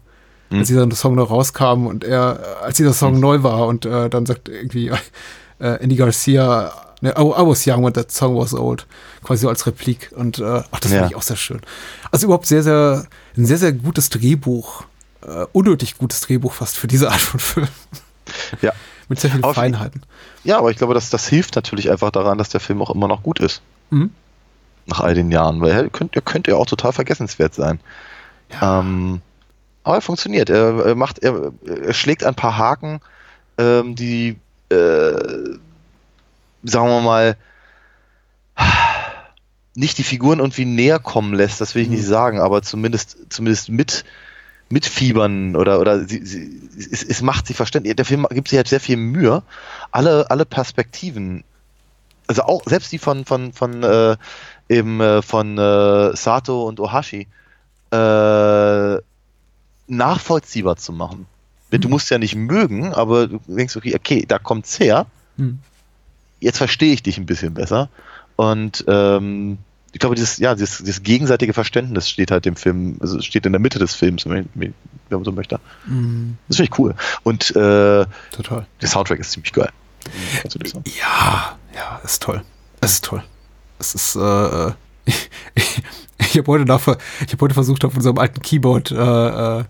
mhm. 0.50 0.60
als 0.60 0.68
dieser 0.68 0.88
Song 0.92 1.16
noch 1.16 1.30
rauskam 1.30 1.86
und 1.86 2.04
er, 2.04 2.38
als 2.62 2.76
dieser 2.76 2.92
Song 2.92 3.14
mhm. 3.14 3.20
neu 3.20 3.42
war 3.42 3.66
und 3.66 3.86
äh, 3.86 4.08
dann 4.08 4.24
sagt 4.24 4.48
irgendwie 4.48 4.88
äh, 5.58 5.82
Andy 5.82 5.96
Garcia, 5.96 6.72
ne, 7.00 7.10
I, 7.18 7.22
I 7.22 7.46
was 7.46 7.66
young 7.66 7.84
when 7.84 7.92
that 7.94 8.12
song 8.12 8.36
was 8.36 8.54
old, 8.54 8.86
quasi 9.24 9.42
so 9.42 9.48
als 9.48 9.66
Replik 9.66 10.12
und 10.14 10.38
äh, 10.38 10.62
ach, 10.70 10.80
das 10.80 10.92
ja. 10.92 11.00
fand 11.00 11.10
ich 11.10 11.16
auch 11.16 11.22
sehr 11.22 11.36
schön. 11.36 11.60
Also 12.12 12.26
überhaupt 12.26 12.46
sehr, 12.46 12.62
sehr, 12.62 13.06
ein 13.36 13.46
sehr, 13.46 13.58
sehr 13.58 13.72
gutes 13.72 14.10
Drehbuch, 14.10 14.84
äh, 15.26 15.46
unnötig 15.52 15.98
gutes 15.98 16.20
Drehbuch 16.20 16.52
fast 16.52 16.76
für 16.76 16.86
diese 16.86 17.10
Art 17.10 17.20
von 17.20 17.40
Film. 17.40 17.68
Ja. 18.62 18.72
Mit 19.08 19.20
sehr 19.20 19.30
vielen 19.30 19.54
Feinheiten. 19.54 20.02
Ja, 20.44 20.58
aber 20.58 20.70
ich 20.70 20.76
glaube, 20.76 20.94
dass 20.94 21.10
das 21.10 21.28
hilft 21.28 21.56
natürlich 21.56 21.90
einfach 21.90 22.10
daran, 22.10 22.38
dass 22.38 22.48
der 22.48 22.60
Film 22.60 22.80
auch 22.80 22.90
immer 22.90 23.08
noch 23.08 23.22
gut 23.22 23.40
ist. 23.40 23.62
Mhm. 23.90 24.10
Nach 24.86 25.00
all 25.00 25.14
den 25.14 25.30
Jahren, 25.30 25.60
weil 25.60 25.70
er 25.72 25.88
könnte, 25.90 26.18
er 26.18 26.22
könnte 26.22 26.52
ja 26.52 26.56
auch 26.56 26.66
total 26.66 26.92
vergessenswert 26.92 27.54
sein. 27.54 27.80
Ja. 28.50 28.80
Ähm, 28.80 29.20
aber 29.82 29.96
er 29.96 30.00
funktioniert. 30.00 30.50
Er, 30.50 30.86
er 30.86 30.94
macht, 30.94 31.18
er, 31.20 31.52
er, 31.66 31.92
schlägt 31.92 32.24
ein 32.24 32.34
paar 32.34 32.56
Haken, 32.56 33.00
ähm, 33.58 33.94
die, 33.94 34.36
äh, 34.70 34.74
sagen 36.62 36.88
wir 36.88 37.00
mal, 37.00 37.36
nicht 39.74 39.98
die 39.98 40.04
Figuren 40.04 40.38
irgendwie 40.38 40.64
näher 40.64 40.98
kommen 40.98 41.34
lässt, 41.34 41.60
das 41.60 41.74
will 41.74 41.82
ich 41.82 41.88
mhm. 41.88 41.96
nicht 41.96 42.06
sagen, 42.06 42.40
aber 42.40 42.62
zumindest, 42.62 43.32
zumindest 43.32 43.68
mit 43.68 44.04
mitfiebern 44.70 45.56
oder, 45.56 45.80
oder 45.80 46.04
sie, 46.04 46.24
sie, 46.24 46.68
es, 46.76 47.02
es 47.02 47.22
macht 47.22 47.46
sie 47.46 47.54
verständlich. 47.54 47.94
Der 47.96 48.04
Film 48.04 48.26
gibt 48.30 48.48
sich 48.48 48.56
halt 48.56 48.68
sehr 48.68 48.80
viel 48.80 48.96
Mühe, 48.96 49.42
alle, 49.90 50.30
alle 50.30 50.44
Perspektiven, 50.44 51.44
also 52.26 52.42
auch 52.42 52.62
selbst 52.66 52.90
die 52.92 52.98
von, 52.98 53.24
von, 53.24 53.52
von, 53.52 53.82
äh, 53.82 54.16
eben, 54.68 55.00
äh, 55.00 55.22
von 55.22 55.58
äh, 55.58 56.16
Sato 56.16 56.66
und 56.66 56.80
Ohashi, 56.80 57.28
äh, 57.90 58.96
nachvollziehbar 59.86 60.76
zu 60.76 60.92
machen. 60.92 61.26
Mhm. 61.70 61.80
Du 61.80 61.88
musst 61.88 62.10
ja 62.10 62.18
nicht 62.18 62.34
mögen, 62.34 62.92
aber 62.94 63.26
du 63.26 63.40
denkst, 63.46 63.76
okay, 63.76 63.94
okay 63.94 64.24
da 64.26 64.38
kommt's 64.38 64.78
her. 64.80 65.06
Mhm. 65.36 65.58
Jetzt 66.40 66.58
verstehe 66.58 66.92
ich 66.92 67.02
dich 67.02 67.18
ein 67.18 67.26
bisschen 67.26 67.54
besser. 67.54 67.88
Und 68.36 68.84
ähm, 68.88 69.58
ich 69.94 70.00
glaube, 70.00 70.16
dieses, 70.16 70.38
ja, 70.38 70.56
dieses, 70.56 70.78
dieses 70.78 71.04
gegenseitige 71.04 71.52
Verständnis 71.52 72.08
steht 72.08 72.32
halt 72.32 72.44
dem 72.44 72.56
Film, 72.56 72.96
also 73.00 73.20
steht 73.20 73.46
in 73.46 73.52
der 73.52 73.60
Mitte 73.60 73.78
des 73.78 73.94
Films, 73.94 74.26
wenn 74.26 74.48
man 75.08 75.24
so 75.24 75.30
möchte. 75.30 75.60
Mhm. 75.86 76.36
Das 76.48 76.56
finde 76.56 76.70
ich 76.72 76.78
cool. 76.80 76.94
Und 77.22 77.50
äh, 77.50 78.04
Total. 78.32 78.66
der 78.82 78.88
Soundtrack 78.88 79.20
ist 79.20 79.30
ziemlich 79.30 79.52
geil. 79.52 79.70
Ja, 81.00 81.56
ja, 81.72 82.00
ist 82.02 82.22
toll. 82.22 82.42
Es 82.80 82.94
ist 82.94 83.04
toll. 83.04 83.22
Es 83.78 83.94
ist, 83.94 84.16
äh, 84.16 84.72
ich, 85.04 85.30
ich, 85.54 85.82
ich 86.18 86.38
habe 86.38 86.48
heute, 86.48 86.72
hab 86.72 87.40
heute 87.40 87.54
versucht, 87.54 87.84
auf 87.84 87.94
unserem 87.94 88.18
alten 88.18 88.42
Keyboard 88.42 88.90
äh, 88.90 89.64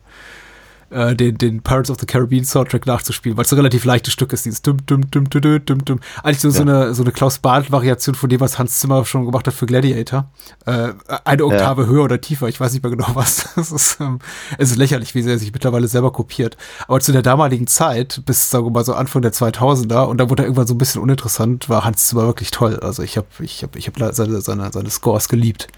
äh 0.95 1.15
den, 1.15 1.39
den 1.39 1.63
Pirates 1.63 1.91
of 1.91 1.99
the 2.01 2.07
Caribbean 2.07 2.45
Soundtrack 2.45 2.87
nachzuspielen, 2.87 3.37
weil 3.37 3.45
es 3.45 3.53
ein 3.53 3.57
relativ 3.57 3.85
leichtes 3.85 4.13
Stück 4.13 4.33
ist, 4.33 4.45
dieses 4.45 4.63
dum 4.63 4.79
dum 4.87 5.11
dum 5.11 5.29
dum 5.29 5.43
dum 5.43 5.65
dum 5.65 5.85
dum. 5.85 6.01
Eigentlich 6.23 6.41
so, 6.41 6.49
ja. 6.49 6.55
so 6.55 6.63
eine 6.63 6.95
so 6.95 7.03
eine 7.03 7.13
Klaus 7.13 7.39
Barth 7.39 7.71
Variation 7.71 8.15
von 8.15 8.31
dem, 8.31 8.41
was 8.41 8.59
Hans 8.59 8.79
Zimmer 8.79 9.05
schon 9.05 9.27
gemacht 9.27 9.47
hat 9.47 9.55
für 9.55 9.67
Gladiator. 9.67 10.31
Äh, 10.67 10.93
eine 11.25 11.45
Oktave 11.45 11.83
ja. 11.83 11.89
höher 11.89 12.05
oder 12.05 12.21
tiefer, 12.21 12.49
ich 12.49 12.61
weiß 12.61 12.73
nicht 12.73 12.83
mehr 12.83 12.91
genau 12.91 13.09
was. 13.15 13.49
Es 13.65 13.73
ist, 13.73 14.01
ähm, 14.01 14.19
es 14.59 14.73
ist 14.73 14.77
lächerlich, 14.77 15.15
wie 15.15 15.23
sehr 15.23 15.35
er 15.35 15.39
sich 15.39 15.53
mittlerweile 15.53 15.89
selber 15.89 16.13
kopiert. 16.13 16.57
Aber 16.87 17.01
zu 17.01 17.13
der 17.13 17.23
damaligen 17.23 17.67
Zeit, 17.67 18.23
bis 18.27 18.51
sagen 18.51 18.67
wir 18.67 18.71
mal 18.71 18.85
so 18.85 18.95
Anfang 18.95 19.23
der 19.23 19.33
2000er, 19.33 20.05
und 20.05 20.19
da 20.19 20.29
wurde 20.29 20.43
er 20.43 20.47
irgendwann 20.47 20.67
so 20.67 20.75
ein 20.75 20.79
bisschen 20.79 21.01
uninteressant, 21.01 21.69
war 21.69 21.85
Hans 21.85 22.09
Zimmer 22.09 22.27
wirklich 22.27 22.51
toll. 22.51 22.79
Also 22.81 23.03
ich 23.03 23.17
habe 23.17 23.27
ich 23.41 23.63
habe 23.63 23.79
ich 23.79 23.87
habe 23.87 24.13
seine, 24.13 24.41
seine 24.41 24.71
seine 24.73 24.91
Scores 24.91 25.29
geliebt. 25.29 25.69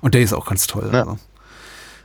Und 0.00 0.14
der 0.14 0.22
ist 0.22 0.32
auch 0.32 0.46
ganz 0.46 0.66
toll. 0.66 0.90
Ja. 0.92 1.16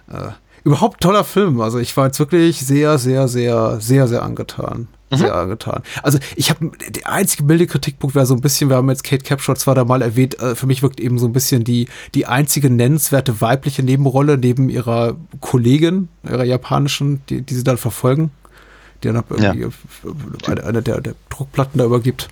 Also. 0.07 0.30
Äh, 0.30 0.32
überhaupt 0.70 1.01
toller 1.01 1.24
Film. 1.24 1.61
Also 1.61 1.80
ich 1.80 1.95
war 1.97 2.05
jetzt 2.05 2.20
wirklich 2.20 2.59
sehr, 2.59 2.97
sehr, 2.97 3.28
sehr, 3.28 3.82
sehr, 3.82 4.07
sehr 4.07 4.22
angetan. 4.22 4.88
sehr 5.11 5.34
angetan. 5.34 5.82
Also 6.03 6.20
ich 6.36 6.51
habe 6.51 6.70
der 6.88 7.09
einzige 7.09 7.43
milde 7.43 7.65
Kritikpunkt 7.65 8.15
wäre 8.15 8.28
so 8.28 8.36
ein 8.36 8.41
bisschen, 8.41 8.70
wir 8.70 8.78
haben 8.78 8.89
jetzt 8.89 9.03
Kate 9.03 9.24
Capshaw 9.24 9.55
zwar 9.55 9.74
da 9.74 9.84
mal 9.84 10.03
erwähnt, 10.03 10.39
äh, 10.39 10.53
für 10.53 10.67
mich 10.67 10.84
wirkt 10.84 10.99
eben 10.99 11.17
so 11.17 11.26
ein 11.26 11.34
bisschen 11.34 11.63
die 11.63 11.88
die 12.13 12.28
einzige 12.28 12.70
nennenswerte 12.70 13.41
weibliche 13.41 13.82
Nebenrolle 13.82 14.38
neben 14.38 14.70
ihrer 14.70 15.15
Kollegin, 15.39 16.09
ihrer 16.24 16.43
japanischen, 16.43 17.24
die, 17.30 17.41
die 17.41 17.55
sie 17.55 17.63
dann 17.63 17.78
verfolgen, 17.78 18.30
die 19.03 19.07
dann 19.07 19.24
irgendwie 19.28 19.61
ja. 19.61 19.70
eine, 20.45 20.63
eine 20.63 20.82
der, 20.84 21.01
der 21.01 21.15
Druckplatten 21.30 21.80
da 21.80 21.86
übergibt. 21.86 22.28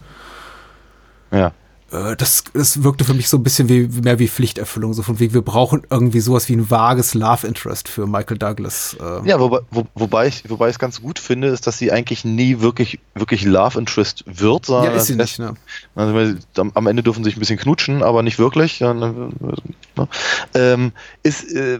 Ja. 1.31 1.51
Äh, 1.91 2.15
das, 2.17 2.43
das 2.53 2.83
wirkte 2.83 3.05
für 3.05 3.13
mich 3.13 3.29
so 3.29 3.37
ein 3.37 3.43
bisschen 3.43 3.69
wie 3.69 3.87
mehr 4.01 4.19
wie 4.19 4.27
Pflichterfüllung, 4.27 4.93
so 4.93 5.03
von 5.03 5.19
wegen, 5.19 5.33
wir 5.33 5.41
brauchen 5.41 5.83
irgendwie 5.89 6.19
sowas 6.19 6.49
wie 6.49 6.53
ein 6.53 6.69
vages 6.69 7.13
Love 7.13 7.47
Interest 7.47 7.87
für 7.87 8.07
Michael 8.07 8.37
Douglas. 8.37 8.97
Äh. 8.99 9.27
Ja, 9.27 9.39
wobei, 9.39 9.59
wo, 9.71 9.87
wobei 9.95 10.27
ich 10.27 10.49
wobei 10.49 10.67
ich 10.67 10.75
es 10.75 10.79
ganz 10.79 11.01
gut 11.01 11.19
finde, 11.19 11.47
ist, 11.47 11.67
dass 11.67 11.77
sie 11.77 11.91
eigentlich 11.91 12.25
nie 12.25 12.59
wirklich 12.59 12.99
wirklich 13.15 13.45
Love 13.45 13.79
Interest 13.79 14.23
wird, 14.25 14.65
sondern 14.65 14.91
ja, 14.93 14.97
ist 14.97 15.07
sie 15.07 15.15
nicht, 15.15 15.39
ne? 15.39 15.53
Also, 15.95 16.37
am 16.55 16.87
Ende 16.87 17.03
dürfen 17.03 17.23
sie 17.23 17.29
sich 17.29 17.37
ein 17.37 17.39
bisschen 17.39 17.59
knutschen, 17.59 18.03
aber 18.03 18.21
nicht 18.21 18.39
wirklich. 18.39 18.81
Ne, 18.81 18.93
ne, 18.93 20.07
ähm, 20.53 20.91
ist 21.23 21.51
äh, 21.53 21.79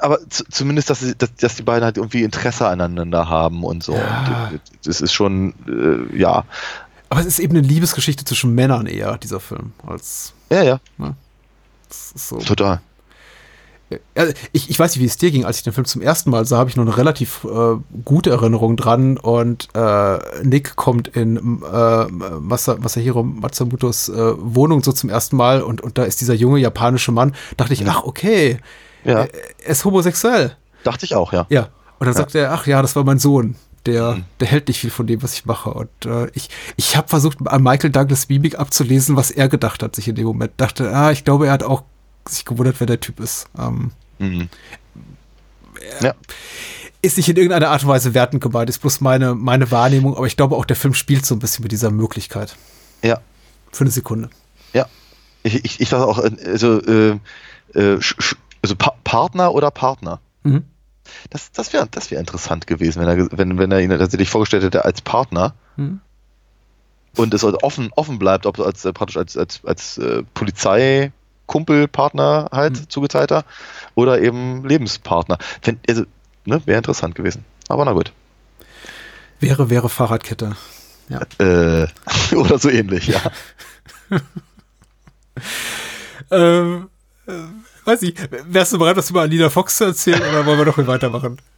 aber 0.00 0.18
zumindest, 0.28 0.90
dass, 0.90 1.00
sie, 1.00 1.14
dass, 1.14 1.34
dass, 1.34 1.56
die 1.56 1.62
beiden 1.62 1.84
halt 1.84 1.96
irgendwie 1.96 2.22
Interesse 2.22 2.66
aneinander 2.66 3.28
haben 3.28 3.64
und 3.64 3.82
so. 3.82 3.94
Ja. 3.94 4.48
Und 4.50 4.60
das 4.84 5.00
ist 5.00 5.12
schon, 5.12 5.54
äh, 5.68 6.16
ja. 6.16 6.44
Aber 7.08 7.20
es 7.20 7.26
ist 7.26 7.38
eben 7.38 7.56
eine 7.56 7.66
Liebesgeschichte 7.66 8.24
zwischen 8.24 8.54
Männern 8.54 8.86
eher, 8.86 9.18
dieser 9.18 9.40
Film, 9.40 9.72
als. 9.86 10.32
Ja, 10.50 10.62
ja. 10.62 10.80
Ne? 10.98 11.14
So. 11.88 12.38
Total. 12.38 12.80
Ja, 13.88 14.24
ich, 14.50 14.68
ich 14.68 14.78
weiß 14.78 14.96
nicht, 14.96 15.02
wie 15.02 15.06
es 15.06 15.16
dir 15.16 15.30
ging, 15.30 15.44
als 15.44 15.58
ich 15.58 15.62
den 15.62 15.72
Film 15.72 15.84
zum 15.84 16.02
ersten 16.02 16.30
Mal 16.30 16.44
sah, 16.44 16.58
habe 16.58 16.68
ich 16.68 16.74
noch 16.74 16.84
eine 16.84 16.96
relativ 16.96 17.44
äh, 17.44 17.76
gute 18.04 18.30
Erinnerung 18.30 18.76
dran 18.76 19.16
und 19.16 19.68
äh, 19.74 20.18
Nick 20.42 20.74
kommt 20.74 21.06
in 21.06 21.36
äh, 21.62 22.06
Masa, 22.06 22.76
Masahiro 22.80 23.22
Matsumotos 23.22 24.08
äh, 24.08 24.32
Wohnung 24.38 24.82
so 24.82 24.90
zum 24.90 25.08
ersten 25.08 25.36
Mal 25.36 25.62
und, 25.62 25.82
und 25.82 25.98
da 25.98 26.02
ist 26.02 26.20
dieser 26.20 26.34
junge 26.34 26.58
japanische 26.58 27.12
Mann. 27.12 27.32
Dachte 27.56 27.74
ich, 27.74 27.86
ach 27.86 28.02
okay, 28.02 28.58
ja. 29.04 29.20
er, 29.20 29.34
er 29.62 29.70
ist 29.70 29.84
homosexuell. 29.84 30.56
Dachte 30.82 31.06
ich 31.06 31.14
auch, 31.14 31.32
ja. 31.32 31.46
Ja. 31.48 31.68
Und 32.00 32.06
dann 32.06 32.14
ja. 32.14 32.20
sagt 32.20 32.34
er, 32.34 32.52
ach 32.52 32.66
ja, 32.66 32.82
das 32.82 32.96
war 32.96 33.04
mein 33.04 33.20
Sohn 33.20 33.54
der, 33.86 34.16
mhm. 34.16 34.24
der 34.40 34.48
hält 34.48 34.68
nicht 34.68 34.80
viel 34.80 34.90
von 34.90 35.06
dem, 35.06 35.22
was 35.22 35.34
ich 35.34 35.46
mache. 35.46 35.70
Und 35.70 35.88
äh, 36.04 36.28
ich, 36.34 36.50
ich 36.76 36.96
habe 36.96 37.08
versucht, 37.08 37.38
an 37.46 37.62
Michael 37.62 37.90
Douglas 37.90 38.28
Mimik 38.28 38.58
abzulesen, 38.58 39.16
was 39.16 39.30
er 39.30 39.48
gedacht 39.48 39.82
hat, 39.82 39.96
sich 39.96 40.08
in 40.08 40.14
dem 40.14 40.26
Moment 40.26 40.52
dachte, 40.56 40.94
ah, 40.94 41.10
ich 41.10 41.24
glaube, 41.24 41.46
er 41.46 41.52
hat 41.52 41.62
auch 41.62 41.84
sich 42.28 42.44
gewundert, 42.44 42.80
wer 42.80 42.86
der 42.86 43.00
Typ 43.00 43.20
ist. 43.20 43.46
Ähm, 43.58 43.92
mhm. 44.18 44.48
Ja. 46.00 46.14
Ist 47.02 47.16
nicht 47.16 47.28
in 47.28 47.36
irgendeiner 47.36 47.70
Art 47.70 47.82
und 47.82 47.88
Weise 47.88 48.14
wertend 48.14 48.42
gemeint, 48.42 48.68
ist 48.68 48.80
bloß 48.80 49.00
meine, 49.00 49.34
meine 49.34 49.70
Wahrnehmung, 49.70 50.16
aber 50.16 50.26
ich 50.26 50.36
glaube 50.36 50.56
auch, 50.56 50.64
der 50.64 50.76
Film 50.76 50.94
spielt 50.94 51.24
so 51.24 51.34
ein 51.34 51.38
bisschen 51.38 51.62
mit 51.62 51.72
dieser 51.72 51.90
Möglichkeit. 51.90 52.56
Ja. 53.02 53.20
Für 53.70 53.84
eine 53.84 53.90
Sekunde. 53.90 54.30
Ja. 54.72 54.86
Ich, 55.42 55.64
ich, 55.64 55.80
ich 55.80 55.88
dachte 55.90 56.06
auch, 56.06 56.18
also, 56.18 56.80
äh, 56.82 57.18
äh, 57.74 58.00
also 58.62 58.76
pa 58.76 58.94
Partner 59.04 59.54
oder 59.54 59.70
Partner. 59.70 60.20
Mhm. 60.42 60.64
Das, 61.30 61.52
das 61.52 61.72
wäre 61.72 61.88
das 61.90 62.10
wär 62.10 62.20
interessant 62.20 62.66
gewesen, 62.66 63.00
wenn 63.00 63.08
er, 63.08 63.28
wenn, 63.32 63.56
wenn 63.58 63.72
er 63.72 63.80
ihn 63.80 63.88
tatsächlich 63.90 64.28
vorgestellt 64.30 64.64
hätte 64.64 64.84
als 64.84 65.00
Partner. 65.00 65.54
Hm. 65.76 66.00
Und 67.16 67.32
es 67.32 67.44
offen, 67.44 67.90
offen 67.96 68.18
bleibt, 68.18 68.44
ob 68.46 68.58
als 68.60 68.84
äh, 68.84 68.92
praktisch 68.92 69.16
als, 69.16 69.36
als, 69.36 69.60
als 69.64 69.98
äh, 69.98 70.24
Polizeikumpelpartner 70.34 72.48
halt 72.52 72.76
hm. 72.76 72.90
zugeteilter 72.90 73.44
oder 73.94 74.20
eben 74.20 74.66
Lebenspartner. 74.66 75.38
Wenn, 75.62 75.78
also, 75.88 76.02
ne, 76.44 76.60
wäre 76.66 76.78
interessant 76.78 77.14
gewesen. 77.14 77.44
Aber 77.68 77.84
na 77.84 77.92
gut. 77.92 78.12
Wäre, 79.40 79.70
wäre 79.70 79.88
Fahrradkette. 79.88 80.56
Ja. 81.08 81.20
Äh, 81.38 81.86
oder 82.34 82.58
so 82.58 82.68
ähnlich, 82.68 83.06
ja. 83.06 83.20
ähm, 86.30 86.88
äh, 87.26 87.32
Weiß 87.86 88.02
ich. 88.02 88.14
Wärst 88.46 88.72
du 88.72 88.78
bereit, 88.78 88.96
was 88.96 89.10
über 89.10 89.22
Alina 89.22 89.48
Fox 89.48 89.76
zu 89.76 89.84
erzählen 89.84 90.20
oder 90.20 90.44
wollen 90.44 90.58
wir 90.58 90.64
doch 90.64 90.76
mal 90.76 90.86
weitermachen? 90.86 91.40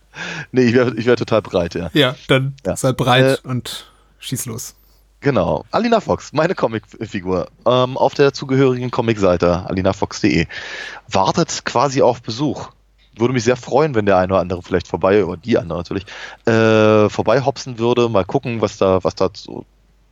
Nee, 0.50 0.62
ich 0.62 0.74
wäre 0.74 0.96
ich 0.96 1.06
wär 1.06 1.14
total 1.14 1.42
breit, 1.42 1.74
ja. 1.74 1.90
Ja, 1.92 2.16
dann 2.26 2.54
ja. 2.66 2.76
sei 2.76 2.90
breit 2.90 3.40
äh, 3.44 3.48
und 3.48 3.86
schieß 4.18 4.46
los. 4.46 4.74
Genau. 5.20 5.64
Alina 5.70 6.00
Fox, 6.00 6.32
meine 6.32 6.56
Comicfigur, 6.56 7.48
ähm, 7.64 7.96
auf 7.96 8.14
der 8.14 8.32
zugehörigen 8.32 8.90
Comicseite 8.90 9.64
alinafox.de 9.68 10.46
wartet 11.08 11.64
quasi 11.64 12.02
auf 12.02 12.20
Besuch. 12.22 12.70
Würde 13.16 13.34
mich 13.34 13.44
sehr 13.44 13.56
freuen, 13.56 13.94
wenn 13.94 14.06
der 14.06 14.16
eine 14.16 14.32
oder 14.32 14.40
andere 14.40 14.62
vielleicht 14.62 14.88
vorbei, 14.88 15.24
oder 15.24 15.36
die 15.36 15.56
andere 15.56 15.78
natürlich, 15.78 16.06
äh, 16.46 17.08
vorbei 17.08 17.42
hopsen 17.42 17.78
würde, 17.78 18.08
mal 18.08 18.24
gucken, 18.24 18.60
was 18.60 18.78
da, 18.78 19.04
was 19.04 19.14
da 19.14 19.30
so 19.32 19.64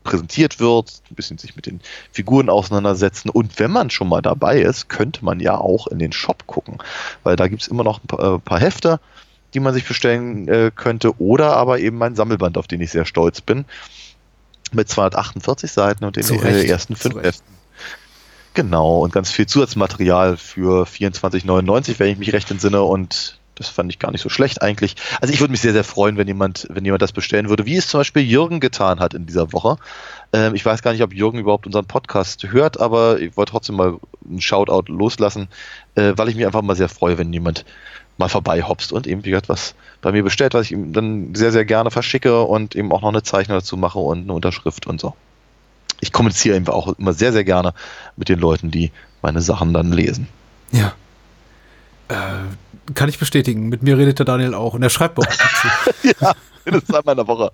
präsentiert 0.07 0.61
wird, 0.61 1.03
ein 1.11 1.15
bisschen 1.17 1.37
sich 1.37 1.57
mit 1.57 1.67
den 1.67 1.81
Figuren 2.13 2.49
auseinandersetzen. 2.49 3.29
Und 3.29 3.59
wenn 3.59 3.71
man 3.71 3.91
schon 3.91 4.09
mal 4.09 4.23
dabei 4.23 4.61
ist, 4.61 4.89
könnte 4.89 5.25
man 5.25 5.41
ja 5.41 5.59
auch 5.59 5.89
in 5.89 5.99
den 5.99 6.13
Shop 6.13 6.47
gucken, 6.47 6.79
weil 7.25 7.37
da 7.37 7.49
gibt 7.49 7.63
es 7.63 7.69
immer 7.69 7.85
noch 7.85 8.03
ein 8.03 8.07
paar, 8.07 8.37
äh, 8.37 8.39
paar, 8.39 8.61
Hefte, 8.61 9.01
die 9.53 9.61
man 9.61 9.75
sich 9.75 9.87
bestellen 9.87 10.49
äh, 10.49 10.71
könnte, 10.75 11.21
oder 11.21 11.57
aber 11.57 11.81
eben 11.81 11.99
mein 11.99 12.15
Sammelband, 12.15 12.57
auf 12.57 12.69
den 12.69 12.81
ich 12.81 12.91
sehr 12.91 13.05
stolz 13.05 13.41
bin, 13.41 13.65
mit 14.73 14.89
248 14.89 15.71
Seiten 15.71 16.05
und 16.05 16.17
den 16.17 16.25
äh, 16.43 16.67
ersten 16.67 16.97
fünf 16.97 17.23
Heften. 17.23 17.57
Genau, 18.55 19.01
und 19.01 19.13
ganz 19.13 19.31
viel 19.31 19.47
Zusatzmaterial 19.47 20.39
für 20.39 20.87
24,99, 20.87 21.99
wenn 21.99 22.09
ich 22.09 22.19
mich 22.19 22.33
recht 22.33 22.51
entsinne. 22.51 22.83
Und 22.83 23.39
das 23.57 23.69
fand 23.69 23.91
ich 23.91 23.99
gar 23.99 24.13
nicht 24.13 24.21
so 24.21 24.29
schlecht 24.29 24.63
eigentlich. 24.63 24.95
Also 25.21 25.35
ich 25.35 25.41
würde 25.41 25.51
mich 25.51 25.61
sehr, 25.61 25.73
sehr 25.73 25.85
freuen, 25.85 26.17
wenn 26.17 26.29
jemand, 26.29 26.67
wenn 26.71 26.85
jemand 26.85 27.03
das 27.03 27.13
bestellen 27.13 27.49
würde, 27.49 27.67
wie 27.67 27.77
es 27.77 27.89
zum 27.89 28.01
Beispiel 28.01 28.23
Jürgen 28.23 28.61
getan 28.61 29.01
hat 29.01 29.15
in 29.15 29.27
dieser 29.27 29.53
Woche. 29.53 29.79
Ähm, 30.33 30.55
ich 30.55 30.65
weiß 30.65 30.83
gar 30.83 30.93
nicht, 30.93 31.03
ob 31.03 31.13
Jürgen 31.13 31.39
überhaupt 31.39 31.67
unseren 31.67 31.87
Podcast 31.87 32.45
hört, 32.51 32.79
aber 32.79 33.19
ich 33.19 33.37
wollte 33.37 33.53
trotzdem 33.53 33.77
mal 33.77 33.99
einen 34.29 34.41
Shoutout 34.41 34.93
loslassen, 34.93 35.49
äh, 35.97 36.13
weil 36.17 36.29
ich 36.29 36.37
mich 36.37 36.47
einfach 36.47 36.63
mal 36.63 36.77
sehr 36.77 36.89
freue, 36.89 37.19
wenn 37.19 37.33
jemand 37.33 37.65
mal 38.19 38.29
vorbei 38.29 38.63
hopst 38.63 38.93
und 38.93 39.07
eben, 39.07 39.25
wie 39.25 39.31
gesagt, 39.31 39.49
was 39.49 39.75
bei 40.01 40.13
mir 40.13 40.23
bestellt, 40.23 40.55
was 40.55 40.67
ich 40.67 40.73
ihm 40.73 40.93
dann 40.93 41.35
sehr, 41.35 41.53
sehr 41.53 41.65
gerne 41.65 41.91
verschicke 41.91 42.43
und 42.43 42.75
eben 42.75 42.93
auch 42.93 43.03
noch 43.03 43.09
eine 43.09 43.23
Zeichnung 43.23 43.59
dazu 43.59 43.77
mache 43.77 43.99
und 43.99 44.23
eine 44.23 44.33
Unterschrift 44.33 44.87
und 44.87 45.01
so. 45.01 45.15
Ich 46.01 46.13
kommuniziere 46.13 46.57
eben 46.57 46.69
auch 46.69 46.99
immer 46.99 47.15
sehr, 47.15 47.33
sehr 47.33 47.45
gerne 47.45 47.73
mit 48.17 48.29
den 48.29 48.39
Leuten, 48.39 48.71
die 48.71 48.91
meine 49.23 49.41
Sachen 49.41 49.73
dann 49.73 49.93
lesen. 49.93 50.29
Ja. 50.73 50.93
Äh, 52.09 52.45
kann 52.95 53.09
ich 53.09 53.19
bestätigen. 53.19 53.69
Mit 53.69 53.83
mir 53.83 53.99
redet 53.99 54.19
der 54.19 54.27
Daniel 54.27 54.55
auch 54.55 54.75
und 54.75 54.83
er 54.83 54.91
schreibt 54.91 55.19
auch 55.19 55.27
dazu. 55.27 56.15
ja, 56.21 56.35
mindestens 56.71 56.95
einmal 56.95 57.13
in 57.13 57.17
der 57.17 57.29
Woche. 57.29 57.53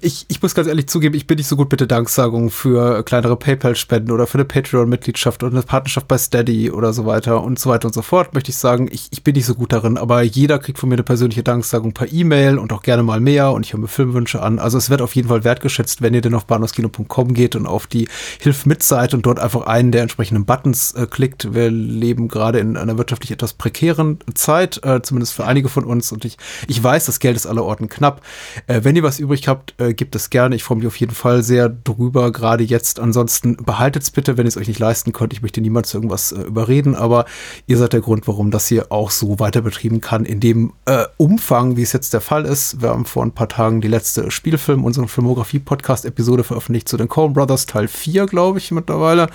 Ich, 0.00 0.26
ich 0.28 0.40
muss 0.40 0.54
ganz 0.54 0.68
ehrlich 0.68 0.86
zugeben, 0.86 1.16
ich 1.16 1.26
bin 1.26 1.36
nicht 1.38 1.48
so 1.48 1.56
gut 1.56 1.70
mit 1.70 1.80
der 1.80 1.88
Danksagung 1.88 2.50
für 2.50 3.02
kleinere 3.02 3.36
PayPal-Spenden 3.36 4.12
oder 4.12 4.26
für 4.26 4.38
eine 4.38 4.44
Patreon-Mitgliedschaft 4.44 5.42
oder 5.42 5.52
eine 5.52 5.62
Partnerschaft 5.62 6.06
bei 6.06 6.18
Steady 6.18 6.70
oder 6.70 6.92
so 6.92 7.04
weiter 7.04 7.42
und 7.42 7.58
so 7.58 7.70
weiter 7.70 7.86
und 7.88 7.94
so 7.94 8.02
fort, 8.02 8.32
möchte 8.34 8.50
ich 8.50 8.56
sagen. 8.56 8.88
Ich, 8.92 9.08
ich 9.10 9.24
bin 9.24 9.34
nicht 9.34 9.46
so 9.46 9.54
gut 9.54 9.72
darin, 9.72 9.98
aber 9.98 10.22
jeder 10.22 10.58
kriegt 10.58 10.78
von 10.78 10.88
mir 10.88 10.94
eine 10.94 11.02
persönliche 11.02 11.42
Danksagung 11.42 11.94
per 11.94 12.12
E-Mail 12.12 12.58
und 12.58 12.72
auch 12.72 12.82
gerne 12.82 13.02
mal 13.02 13.20
mehr 13.20 13.50
und 13.52 13.66
ich 13.66 13.72
höre 13.72 13.80
mir 13.80 13.88
Filmwünsche 13.88 14.40
an. 14.40 14.58
Also 14.58 14.78
es 14.78 14.88
wird 14.88 15.02
auf 15.02 15.16
jeden 15.16 15.28
Fall 15.28 15.42
wertgeschätzt, 15.42 16.00
wenn 16.00 16.14
ihr 16.14 16.20
denn 16.20 16.34
auf 16.34 16.46
bahnhofskino.com 16.46 17.34
geht 17.34 17.56
und 17.56 17.66
auf 17.66 17.86
die 17.86 18.08
Hilf 18.40 18.66
mit 18.66 18.82
Seite 18.82 19.16
und 19.16 19.26
dort 19.26 19.40
einfach 19.40 19.62
einen 19.62 19.90
der 19.90 20.02
entsprechenden 20.02 20.44
Buttons 20.44 20.92
äh, 20.92 21.06
klickt. 21.06 21.54
Wir 21.54 21.70
leben 21.70 22.28
gerade 22.28 22.60
in 22.60 22.76
einer 22.76 22.98
wirtschaftlich 22.98 23.32
etwas 23.32 23.54
prekären 23.54 24.20
Zeit, 24.34 24.80
äh, 24.84 25.02
zumindest 25.02 25.34
für 25.34 25.44
einige 25.44 25.68
von 25.68 25.84
uns 25.84 26.12
und 26.12 26.24
ich, 26.24 26.36
ich 26.68 26.82
weiß, 26.82 27.06
das 27.06 27.18
Geld 27.18 27.36
ist 27.36 27.46
aller 27.46 27.64
Orten 27.64 27.88
knapp. 27.92 28.22
Äh, 28.66 28.80
wenn 28.82 28.96
ihr 28.96 29.02
was 29.02 29.18
übrig 29.18 29.46
habt, 29.48 29.74
äh, 29.80 29.94
gibt 29.94 30.16
es 30.16 30.30
gerne. 30.30 30.56
Ich 30.56 30.64
freue 30.64 30.78
mich 30.78 30.86
auf 30.86 30.96
jeden 30.96 31.14
Fall 31.14 31.42
sehr 31.42 31.68
drüber, 31.68 32.32
gerade 32.32 32.64
jetzt. 32.64 32.98
Ansonsten 32.98 33.56
behaltet 33.56 34.02
es 34.02 34.10
bitte, 34.10 34.36
wenn 34.36 34.46
ihr 34.46 34.48
es 34.48 34.56
euch 34.56 34.68
nicht 34.68 34.80
leisten 34.80 35.12
könnt. 35.12 35.32
Ich 35.32 35.42
möchte 35.42 35.60
niemand 35.60 35.86
zu 35.86 35.98
irgendwas 35.98 36.32
äh, 36.32 36.40
überreden, 36.40 36.94
aber 36.94 37.26
ihr 37.66 37.78
seid 37.78 37.92
der 37.92 38.00
Grund, 38.00 38.26
warum 38.26 38.50
das 38.50 38.66
hier 38.66 38.90
auch 38.90 39.10
so 39.10 39.38
weiter 39.38 39.62
betrieben 39.62 40.00
kann, 40.00 40.24
in 40.24 40.40
dem 40.40 40.72
äh, 40.86 41.04
Umfang, 41.16 41.76
wie 41.76 41.82
es 41.82 41.92
jetzt 41.92 42.12
der 42.12 42.20
Fall 42.20 42.44
ist. 42.44 42.82
Wir 42.82 42.90
haben 42.90 43.04
vor 43.04 43.24
ein 43.24 43.32
paar 43.32 43.48
Tagen 43.48 43.80
die 43.80 43.88
letzte 43.88 44.30
Spielfilm, 44.30 44.84
unsere 44.84 45.08
Filmografie-Podcast-Episode 45.08 46.44
veröffentlicht 46.44 46.88
zu 46.88 46.96
den 46.96 47.08
Coen 47.08 47.32
Brothers, 47.32 47.66
Teil 47.66 47.88
4, 47.88 48.26
glaube 48.26 48.58
ich, 48.58 48.70
mittlerweile. 48.70 49.28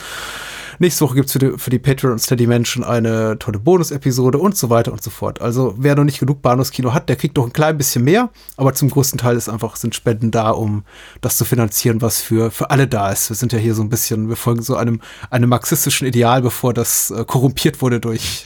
Nächste 0.80 1.05
Woche 1.05 1.15
gibt 1.15 1.28
es 1.28 1.34
für 1.34 1.39
die, 1.39 1.57
für 1.57 1.69
die 1.69 1.80
Patreon 1.80 2.13
und 2.13 2.19
Steady 2.19 2.45
Menschen 2.45 2.84
eine 2.84 3.39
tolle 3.39 3.57
Bonus-Episode 3.59 4.38
und 4.38 4.55
so 4.55 4.69
weiter 4.69 4.91
und 4.91 5.01
so 5.01 5.09
fort. 5.09 5.41
Also 5.41 5.73
wer 5.78 5.95
noch 5.95 6.03
nicht 6.03 6.19
genug 6.19 6.41
Bahnhofskino 6.41 6.93
hat, 6.93 7.09
der 7.09 7.15
kriegt 7.15 7.36
noch 7.36 7.45
ein 7.45 7.53
klein 7.53 7.78
bisschen 7.78 8.03
mehr, 8.03 8.30
aber 8.57 8.73
zum 8.73 8.89
größten 8.89 9.17
Teil 9.17 9.38
ist 9.38 9.49
einfach, 9.49 9.75
sind 9.75 9.95
Spenden 9.95 10.30
da, 10.30 10.51
um 10.51 10.84
das 11.21 11.38
zu 11.38 11.45
finanzieren, 11.45 12.01
was 12.01 12.21
für, 12.21 12.51
für 12.51 12.69
alle 12.69 12.88
da 12.88 13.11
ist. 13.11 13.30
Wir 13.30 13.36
sind 13.36 13.53
ja 13.53 13.59
hier 13.59 13.73
so 13.73 13.82
ein 13.82 13.89
bisschen, 13.89 14.30
wir 14.30 14.36
folgen 14.36 14.61
so 14.61 14.75
einem, 14.75 15.01
einem 15.32 15.49
marxistischen 15.49 16.07
Ideal, 16.07 16.41
bevor 16.41 16.73
das 16.73 17.11
äh, 17.11 17.25
korrumpiert 17.25 17.82
wurde 17.82 17.99
durch, 17.99 18.45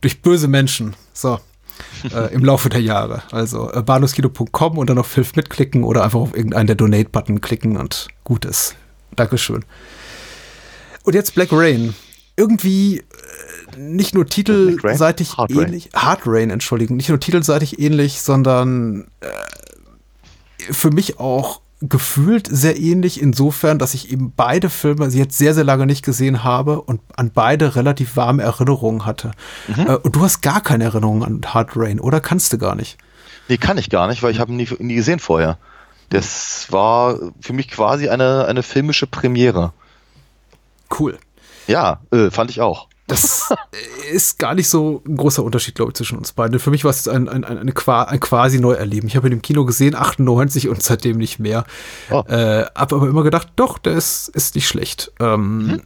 durch 0.00 0.22
böse 0.22 0.48
Menschen. 0.48 0.94
So. 1.12 1.40
äh, 2.14 2.32
im 2.32 2.44
Laufe 2.44 2.68
der 2.68 2.80
Jahre. 2.80 3.22
Also 3.32 3.72
äh, 3.72 3.82
bahnhofskino.com 3.82 4.78
und 4.78 4.90
dann 4.90 4.98
auf 4.98 5.14
Hilf 5.14 5.34
mitklicken 5.34 5.82
oder 5.82 6.04
einfach 6.04 6.20
auf 6.20 6.36
irgendeinen 6.36 6.66
der 6.66 6.76
Donate-Button 6.76 7.40
klicken 7.40 7.76
und 7.76 8.08
gut 8.22 8.44
ist. 8.44 8.76
Dankeschön. 9.16 9.64
Und 11.04 11.14
jetzt 11.14 11.34
Black 11.34 11.48
Rain. 11.52 11.94
Irgendwie 12.36 12.98
äh, 12.98 13.02
nicht 13.78 14.14
nur 14.14 14.26
titelseitig 14.26 15.36
Hard 15.36 15.50
ähnlich. 15.50 15.90
Rain. 15.92 16.02
Hard 16.02 16.20
Rain, 16.26 16.50
Entschuldigung. 16.50 16.96
Nicht 16.96 17.08
nur 17.08 17.20
titelseitig 17.20 17.78
ähnlich, 17.78 18.22
sondern 18.22 19.08
äh, 19.20 20.72
für 20.72 20.90
mich 20.90 21.18
auch 21.18 21.60
gefühlt 21.82 22.46
sehr 22.50 22.78
ähnlich 22.78 23.20
insofern, 23.22 23.78
dass 23.78 23.94
ich 23.94 24.12
eben 24.12 24.32
beide 24.36 24.68
Filme 24.68 25.06
jetzt 25.06 25.38
sehr, 25.38 25.54
sehr 25.54 25.64
lange 25.64 25.86
nicht 25.86 26.04
gesehen 26.04 26.44
habe 26.44 26.82
und 26.82 27.00
an 27.16 27.30
beide 27.32 27.74
relativ 27.74 28.16
warme 28.16 28.42
Erinnerungen 28.42 29.06
hatte. 29.06 29.30
Äh, 29.76 29.96
und 29.96 30.14
du 30.14 30.20
hast 30.20 30.42
gar 30.42 30.60
keine 30.60 30.84
Erinnerungen 30.84 31.22
an 31.22 31.54
Hard 31.54 31.70
Rain, 31.76 31.98
oder 31.98 32.20
kannst 32.20 32.52
du 32.52 32.58
gar 32.58 32.74
nicht? 32.74 32.98
Nee, 33.48 33.56
kann 33.56 33.78
ich 33.78 33.88
gar 33.88 34.08
nicht, 34.08 34.22
weil 34.22 34.32
ich 34.32 34.40
habe 34.40 34.52
ihn 34.52 34.56
nie, 34.56 34.68
nie 34.78 34.94
gesehen 34.94 35.18
vorher. 35.18 35.58
Das 36.10 36.66
war 36.70 37.18
für 37.40 37.52
mich 37.52 37.68
quasi 37.68 38.08
eine, 38.08 38.44
eine 38.44 38.62
filmische 38.62 39.06
Premiere. 39.06 39.72
Cool. 40.98 41.18
Ja, 41.66 42.00
äh, 42.10 42.30
fand 42.30 42.50
ich 42.50 42.60
auch. 42.60 42.88
Das 43.06 43.52
ist 44.12 44.38
gar 44.38 44.54
nicht 44.54 44.68
so 44.68 45.02
ein 45.06 45.16
großer 45.16 45.42
Unterschied, 45.42 45.74
glaube 45.74 45.90
ich, 45.90 45.96
zwischen 45.96 46.16
uns 46.16 46.32
beiden. 46.32 46.58
Für 46.60 46.70
mich 46.70 46.84
war 46.84 46.90
es 46.90 47.08
ein, 47.08 47.28
ein, 47.28 47.44
ein, 47.44 47.58
ein 47.58 48.20
quasi 48.20 48.60
Neuerleben. 48.60 49.08
Ich 49.08 49.16
habe 49.16 49.28
ihn 49.28 49.32
im 49.32 49.42
Kino 49.42 49.64
gesehen, 49.64 49.96
98 49.96 50.68
und 50.68 50.82
seitdem 50.82 51.18
nicht 51.18 51.40
mehr. 51.40 51.64
Oh. 52.10 52.22
Äh, 52.28 52.66
aber 52.74 53.06
immer 53.08 53.24
gedacht, 53.24 53.48
doch, 53.56 53.78
der 53.78 53.94
ist, 53.94 54.28
ist 54.28 54.54
nicht 54.54 54.68
schlecht. 54.68 55.12
Ähm, 55.18 55.82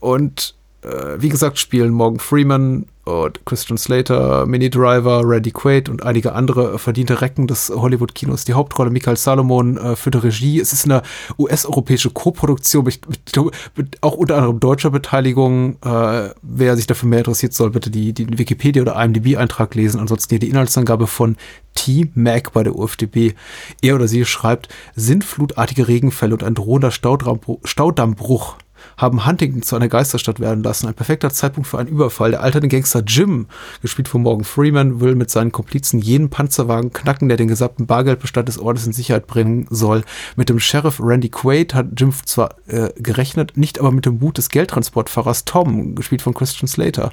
Und 0.00 0.54
äh, 0.82 1.16
wie 1.18 1.28
gesagt, 1.28 1.58
spielen 1.58 1.90
Morgan 1.90 2.20
Freeman 2.20 2.86
und 3.08 3.44
Christian 3.46 3.78
Slater, 3.78 4.46
Minnie 4.46 4.70
Driver, 4.70 5.22
Randy 5.24 5.50
Quaid 5.50 5.88
und 5.88 6.02
einige 6.02 6.34
andere 6.34 6.78
verdiente 6.78 7.20
Recken 7.20 7.46
des 7.46 7.70
Hollywood-Kinos. 7.70 8.44
Die 8.44 8.52
Hauptrolle 8.52 8.90
Michael 8.90 9.16
Salomon 9.16 9.78
äh, 9.78 9.96
für 9.96 10.10
die 10.10 10.18
Regie. 10.18 10.60
Es 10.60 10.72
ist 10.72 10.84
eine 10.84 11.02
US-europäische 11.38 12.10
Koproduktion 12.10 12.84
mit, 12.84 13.08
mit, 13.08 13.52
mit 13.76 14.02
auch 14.02 14.14
unter 14.14 14.36
anderem 14.36 14.60
deutscher 14.60 14.90
Beteiligung. 14.90 15.76
Äh, 15.82 16.30
wer 16.42 16.76
sich 16.76 16.86
dafür 16.86 17.08
mehr 17.08 17.20
interessiert, 17.20 17.54
soll 17.54 17.70
bitte 17.70 17.90
die, 17.90 18.12
die 18.12 18.38
Wikipedia 18.38 18.82
oder 18.82 19.02
IMDb-Eintrag 19.02 19.74
lesen. 19.74 20.00
Ansonsten 20.00 20.30
hier 20.30 20.40
die 20.40 20.50
Inhaltsangabe 20.50 21.06
von 21.06 21.36
T-Mac 21.74 22.52
bei 22.52 22.62
der 22.62 22.74
UFDB. 22.74 23.34
Er 23.80 23.94
oder 23.94 24.08
sie 24.08 24.24
schreibt, 24.24 24.68
sintflutartige 24.96 25.88
Regenfälle 25.88 26.34
und 26.34 26.42
ein 26.42 26.54
drohender 26.54 26.90
Staudammbruch, 26.90 27.60
Staudammbruch 27.64 28.56
haben 28.98 29.24
Huntington 29.26 29.62
zu 29.62 29.76
einer 29.76 29.88
Geisterstadt 29.88 30.40
werden 30.40 30.62
lassen. 30.62 30.88
Ein 30.88 30.94
perfekter 30.94 31.30
Zeitpunkt 31.30 31.68
für 31.68 31.78
einen 31.78 31.88
Überfall. 31.88 32.32
Der 32.32 32.42
alternde 32.42 32.68
Gangster 32.68 33.02
Jim, 33.06 33.46
gespielt 33.80 34.08
von 34.08 34.22
Morgan 34.22 34.44
Freeman, 34.44 35.00
will 35.00 35.14
mit 35.14 35.30
seinen 35.30 35.52
Komplizen 35.52 36.00
jenen 36.00 36.28
Panzerwagen 36.28 36.92
knacken, 36.92 37.28
der 37.28 37.38
den 37.38 37.48
gesamten 37.48 37.86
Bargeldbestand 37.86 38.48
des 38.48 38.58
Ortes 38.58 38.86
in 38.86 38.92
Sicherheit 38.92 39.26
bringen 39.26 39.66
soll. 39.70 40.02
Mit 40.36 40.50
dem 40.50 40.58
Sheriff 40.58 41.00
Randy 41.00 41.30
Quaid 41.30 41.74
hat 41.74 41.86
Jim 41.96 42.12
zwar 42.24 42.56
äh, 42.66 42.90
gerechnet, 42.96 43.56
nicht 43.56 43.78
aber 43.78 43.92
mit 43.92 44.04
dem 44.04 44.18
Mut 44.18 44.36
des 44.36 44.48
Geldtransportfahrers 44.48 45.44
Tom, 45.44 45.94
gespielt 45.94 46.22
von 46.22 46.34
Christian 46.34 46.66
Slater, 46.68 47.12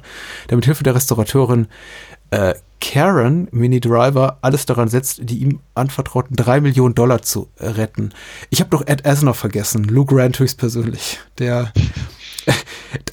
der 0.50 0.56
mit 0.56 0.64
Hilfe 0.64 0.82
der 0.82 0.94
Restaurateurin 0.94 1.68
äh, 2.30 2.54
Karen, 2.80 3.48
Mini 3.52 3.80
Driver, 3.80 4.38
alles 4.42 4.66
daran 4.66 4.88
setzt, 4.88 5.20
die 5.22 5.38
ihm 5.38 5.60
anvertrauten 5.74 6.36
drei 6.36 6.60
Millionen 6.60 6.94
Dollar 6.94 7.22
zu 7.22 7.48
äh, 7.56 7.68
retten. 7.68 8.12
Ich 8.50 8.60
habe 8.60 8.74
noch 8.76 8.86
Ed 8.86 9.06
Asner 9.06 9.34
vergessen, 9.34 9.84
Lou 9.84 10.04
Grant 10.04 10.38
höchstpersönlich, 10.38 11.18
der 11.38 11.72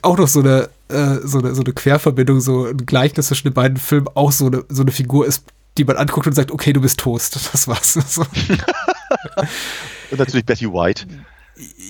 auch 0.02 0.18
noch 0.18 0.28
so 0.28 0.42
eine, 0.42 0.70
äh, 0.90 1.20
so 1.24 1.40
eine, 1.40 1.56
so 1.56 1.64
eine 1.64 1.74
Querverbindung, 1.74 2.42
so 2.42 2.66
ein 2.66 2.78
Gleichnis 2.78 3.28
zwischen 3.28 3.50
den 3.50 3.54
beiden 3.54 3.78
Filmen, 3.78 4.08
auch 4.14 4.32
so 4.32 4.48
eine, 4.48 4.64
so 4.70 4.82
eine 4.82 4.92
Figur 4.92 5.26
ist, 5.26 5.46
die 5.78 5.86
man 5.86 5.98
anguckt 5.98 6.28
und 6.28 6.34
sagt, 6.34 6.52
okay, 6.52 6.74
du 6.74 6.82
bist 6.82 7.00
Toast. 7.00 7.40
Das 7.52 7.68
war's. 7.68 7.94
So. 7.94 8.22
Und 10.12 10.20
natürlich 10.20 10.46
Betty 10.46 10.68
White. 10.68 11.08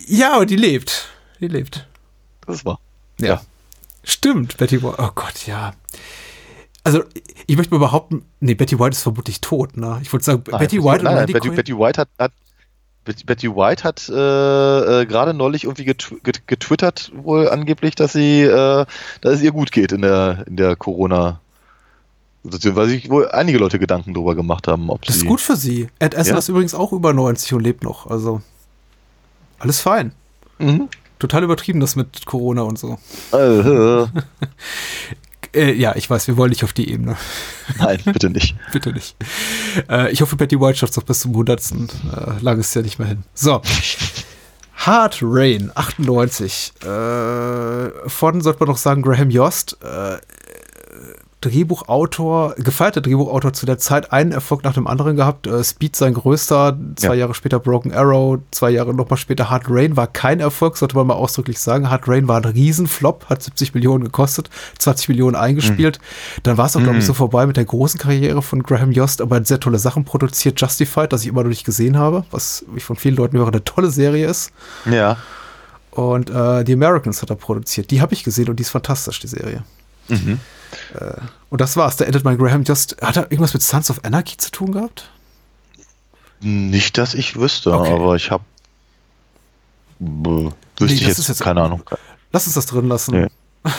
Ja, 0.07 0.37
und 0.37 0.49
die 0.49 0.55
lebt. 0.55 1.09
Die 1.39 1.47
lebt. 1.47 1.87
Das 2.45 2.63
war. 2.63 2.79
Ja. 3.19 3.41
Stimmt, 4.03 4.57
Betty 4.57 4.81
White. 4.81 4.95
Oh 4.97 5.09
Gott, 5.13 5.45
ja. 5.45 5.73
Also, 6.85 7.03
ich 7.47 7.55
möchte 7.55 7.73
mal 7.73 7.79
behaupten, 7.79 8.25
nee, 8.41 8.55
Betty 8.55 8.77
White 8.77 8.91
ist 8.91 9.03
vermutlich 9.03 9.39
tot, 9.41 9.77
ne? 9.77 9.99
Ich 10.01 10.11
würde 10.11 10.23
sagen, 10.25 10.43
Nein, 10.49 10.59
Betty 10.59 10.77
White 10.83 10.87
nein, 10.87 10.97
und 10.97 11.03
nein, 11.05 11.17
Randy 11.19 11.33
Betty, 11.33 11.47
Quaid- 11.49 11.55
Betty 11.55 11.77
White 11.77 12.01
hat, 12.01 12.09
hat 12.19 12.31
Betty, 13.25 13.49
White 13.49 13.83
hat 13.83 14.07
äh, 14.09 15.01
äh, 15.01 15.05
gerade 15.05 15.33
neulich 15.33 15.65
irgendwie 15.65 15.83
getw 15.85 16.15
get 16.23 16.47
getwittert, 16.47 17.11
wohl 17.15 17.49
angeblich, 17.49 17.95
dass 17.95 18.13
sie, 18.13 18.41
äh, 18.43 18.85
dass 19.21 19.33
es 19.35 19.41
ihr 19.41 19.51
gut 19.51 19.71
geht 19.73 19.91
in 19.91 20.01
der 20.01 20.43
in 20.47 20.55
der 20.57 20.75
Corona. 20.75 21.39
Situation, 22.43 22.75
weil 22.75 22.87
sich 22.89 23.09
wohl 23.09 23.29
einige 23.31 23.57
Leute 23.57 23.79
Gedanken 23.79 24.13
darüber 24.13 24.35
gemacht 24.35 24.67
haben, 24.67 24.89
ob 24.89 25.05
Das 25.05 25.15
ist 25.15 25.25
gut 25.25 25.39
für 25.39 25.55
sie. 25.55 25.87
Ed 25.99 26.13
Asner 26.17 26.33
Ja. 26.33 26.39
ist 26.39 26.49
übrigens 26.49 26.73
auch 26.73 26.91
über 26.91 27.13
90 27.13 27.53
und 27.53 27.61
lebt 27.61 27.83
noch. 27.85 28.07
Also, 28.07 28.41
alles 29.59 29.79
fein. 29.79 30.11
Mhm. 30.59 30.89
Total 31.19 31.41
übertrieben 31.43 31.79
das 31.79 31.95
mit 31.95 32.25
Corona 32.25 32.63
und 32.63 32.77
so. 32.77 32.97
Äh, 33.31 34.05
Äh, 35.53 35.73
ja, 35.73 35.95
ich 35.95 36.09
weiß, 36.09 36.27
wir 36.27 36.37
wollen 36.37 36.49
nicht 36.49 36.63
auf 36.63 36.73
die 36.73 36.89
Ebene. 36.89 37.15
nein, 37.77 37.99
bitte 38.05 38.29
nicht. 38.29 38.55
Bitte 38.71 38.91
nicht. 38.91 39.15
Äh, 39.89 40.11
ich 40.11 40.21
hoffe, 40.21 40.35
Betty 40.35 40.59
White 40.59 40.77
schafft 40.79 40.91
es 40.91 40.97
noch 40.97 41.03
bis 41.03 41.19
zum 41.21 41.31
100. 41.31 41.71
Äh, 41.71 41.75
lang 42.41 42.59
ist 42.59 42.69
es 42.69 42.73
ja 42.73 42.81
nicht 42.81 42.99
mehr 42.99 43.07
hin. 43.07 43.23
So. 43.33 43.61
Hard 44.75 45.19
Rain, 45.21 45.71
98. 45.75 46.73
Äh, 46.81 48.09
von, 48.09 48.41
sollte 48.41 48.59
man 48.59 48.69
noch 48.69 48.77
sagen, 48.77 49.01
Graham 49.01 49.29
Yost. 49.29 49.77
Äh, 49.81 50.17
Drehbuchautor, 51.43 52.55
gefeierter 52.57 53.01
Drehbuchautor 53.01 53.53
zu 53.53 53.65
der 53.65 53.77
Zeit, 53.77 54.11
einen 54.11 54.31
Erfolg 54.31 54.63
nach 54.63 54.73
dem 54.73 54.87
anderen 54.87 55.15
gehabt. 55.15 55.47
Äh, 55.47 55.63
Speed 55.63 55.95
sein 55.95 56.13
größter, 56.13 56.77
zwei 56.95 57.07
Ja. 57.09 57.13
Jahre 57.13 57.33
später 57.33 57.59
Broken 57.59 57.91
Arrow, 57.93 58.39
zwei 58.51 58.69
Jahre 58.71 58.93
nochmal 58.93 59.17
später 59.17 59.49
Hard 59.49 59.65
Rain 59.67 59.97
war 59.97 60.07
kein 60.07 60.39
Erfolg, 60.39 60.77
sollte 60.77 60.95
man 60.95 61.07
mal 61.07 61.13
ausdrücklich 61.15 61.59
sagen. 61.59 61.89
Hard 61.89 62.07
Rain 62.07 62.27
war 62.27 62.37
ein 62.37 62.45
Riesenflop, 62.45 63.25
hat 63.29 63.43
70 63.43 63.73
Millionen 63.73 64.03
gekostet, 64.05 64.49
20 64.79 65.09
Millionen 65.09 65.35
eingespielt. 65.35 65.99
Dann 66.43 66.57
war 66.57 66.65
es 66.65 66.75
auch, 66.75 66.81
glaube 66.83 66.97
ich, 66.99 67.05
so 67.05 67.13
vorbei 67.13 67.45
mit 67.45 67.57
der 67.57 67.65
großen 67.65 67.99
Karriere 67.99 68.41
von 68.41 68.63
Graham 68.63 68.91
Yost, 68.91 69.21
aber 69.21 69.35
er 69.35 69.39
hat 69.41 69.47
sehr 69.47 69.59
tolle 69.59 69.79
Sachen 69.79 70.05
produziert. 70.05 70.59
Justified, 70.61 71.11
das 71.13 71.21
ich 71.21 71.27
immer 71.27 71.43
noch 71.43 71.49
nicht 71.49 71.65
gesehen 71.65 71.97
habe, 71.97 72.25
was 72.31 72.65
ich 72.75 72.83
von 72.83 72.95
vielen 72.95 73.15
Leuten 73.15 73.37
höre, 73.37 73.47
eine 73.47 73.63
tolle 73.63 73.89
Serie 73.91 74.27
ist. 74.27 74.51
Ja. 74.89 75.17
Und 75.91 76.29
äh, 76.31 76.63
The 76.65 76.73
Americans 76.73 77.21
hat 77.21 77.29
er 77.29 77.35
produziert. 77.35 77.91
Die 77.91 78.01
habe 78.01 78.13
ich 78.13 78.23
gesehen 78.23 78.49
und 78.49 78.55
die 78.57 78.61
ist 78.63 78.69
fantastisch, 78.71 79.19
die 79.19 79.27
Serie. 79.27 79.63
Mhm. 80.07 80.39
Äh, 80.95 81.13
und 81.49 81.61
das 81.61 81.77
war's. 81.77 81.97
Da 81.97 82.05
endet 82.05 82.23
mein 82.23 82.37
Graham 82.37 82.63
Just. 82.63 82.97
Hat 83.01 83.15
er 83.17 83.23
irgendwas 83.31 83.53
mit 83.53 83.61
Sons 83.63 83.89
of 83.89 84.03
Anarchy 84.03 84.37
zu 84.37 84.51
tun 84.51 84.71
gehabt? 84.73 85.09
Nicht, 86.41 86.97
dass 86.97 87.13
ich 87.13 87.35
wüsste, 87.37 87.73
Okay. 87.73 87.91
aber 87.93 88.15
ich 88.15 88.31
habe 88.31 88.43
wüsste 89.99 90.53
Nee, 90.85 90.93
ich 90.93 91.01
jetzt, 91.07 91.27
jetzt- 91.27 91.41
keine 91.41 91.61
Ahnung. 91.61 91.83
Lass 92.31 92.45
uns 92.47 92.55
das 92.55 92.65
drin 92.65 92.87
lassen. 92.87 93.21
Nee. 93.21 93.27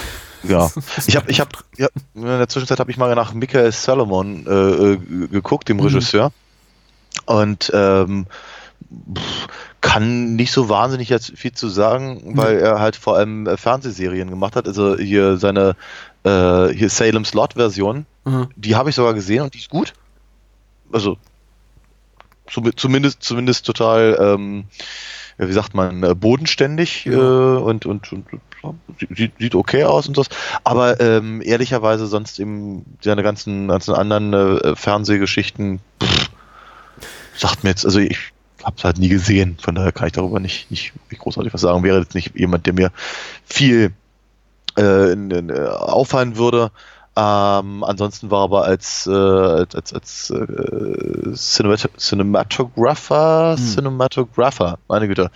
Ja, 0.46 0.70
ich 1.06 1.16
habe, 1.16 1.30
ich 1.30 1.40
habe, 1.40 1.48
ja, 1.78 1.88
in 2.14 2.20
der 2.26 2.46
Zwischenzeit 2.50 2.78
habe 2.78 2.90
ich 2.90 2.98
mal 2.98 3.14
nach 3.14 3.32
Michael 3.32 3.72
Salomon 3.72 4.46
äh, 4.46 4.50
äh, 4.92 4.96
geguckt, 5.28 5.70
dem 5.70 5.78
Mhm. 5.78 5.84
Regisseur, 5.84 6.32
und 7.24 7.70
ähm, 7.74 8.26
kann 9.80 10.34
nicht 10.36 10.52
so 10.52 10.68
wahnsinnig 10.68 11.08
jetzt 11.08 11.32
viel 11.34 11.52
zu 11.52 11.70
sagen, 11.70 12.36
weil 12.36 12.58
er 12.58 12.78
halt 12.78 12.94
vor 12.94 13.16
allem 13.16 13.46
äh, 13.46 13.56
Fernsehserien 13.56 14.28
gemacht 14.28 14.54
hat. 14.54 14.66
Also 14.68 14.98
hier 14.98 15.38
seine 15.38 15.76
äh, 16.24 16.68
hier 16.74 16.88
Salem 16.90 17.24
Slot 17.24 17.54
Version, 17.54 18.06
Mhm. 18.24 18.48
die 18.56 18.74
habe 18.74 18.88
ich 18.90 18.96
sogar 18.96 19.12
gesehen 19.14 19.42
und 19.42 19.52
die 19.54 19.58
ist 19.58 19.68
gut. 19.68 19.92
Also 20.92 21.18
zum- 22.50 22.74
zumindest 22.76 23.22
zumindest 23.22 23.66
total 23.66 24.16
ähm, 24.20 24.64
wie 25.36 25.52
sagt 25.52 25.74
man, 25.74 26.02
äh, 26.04 26.14
bodenständig 26.14 27.06
äh, 27.06 27.10
und, 27.16 27.86
und, 27.86 28.12
und 28.12 28.24
sieht, 29.16 29.32
sieht 29.38 29.54
okay 29.56 29.82
aus 29.84 30.06
und 30.06 30.14
so. 30.14 30.24
Aber 30.62 31.00
ähm, 31.00 31.42
ehrlicherweise 31.44 32.06
sonst 32.06 32.38
eben 32.38 32.84
seine 33.02 33.22
ganzen, 33.24 33.66
ganzen 33.68 33.94
anderen 33.94 34.32
äh, 34.32 34.76
Fernsehgeschichten 34.76 35.80
pff, 36.02 36.30
sagt 37.36 37.64
mir 37.64 37.70
jetzt, 37.70 37.84
also 37.84 37.98
ich 37.98 38.16
habe 38.62 38.76
es 38.78 38.84
halt 38.84 38.98
nie 38.98 39.08
gesehen, 39.08 39.58
von 39.60 39.74
daher 39.74 39.90
kann 39.92 40.06
ich 40.06 40.12
darüber 40.12 40.38
nicht, 40.38 40.70
nicht, 40.70 40.92
nicht 41.10 41.20
großartig 41.20 41.52
was 41.52 41.60
sagen. 41.62 41.82
Wäre 41.82 41.98
jetzt 41.98 42.14
nicht 42.14 42.34
jemand, 42.38 42.64
der 42.66 42.72
mir 42.72 42.92
viel 43.44 43.92
äh, 44.78 45.12
in, 45.12 45.30
in, 45.30 45.50
äh, 45.50 45.60
auffallen 45.60 46.36
würde. 46.36 46.70
Ähm, 47.16 47.84
ansonsten 47.84 48.32
war 48.32 48.40
er 48.40 48.44
aber 48.44 48.64
als, 48.64 49.06
äh, 49.06 49.12
als, 49.12 49.74
als, 49.76 49.92
als 49.92 50.30
äh, 50.30 51.32
Cinemat 51.34 51.88
Cinematographer, 51.96 53.54
Cinematographer, 53.56 54.78
meine 54.88 55.06
Güte, 55.06 55.30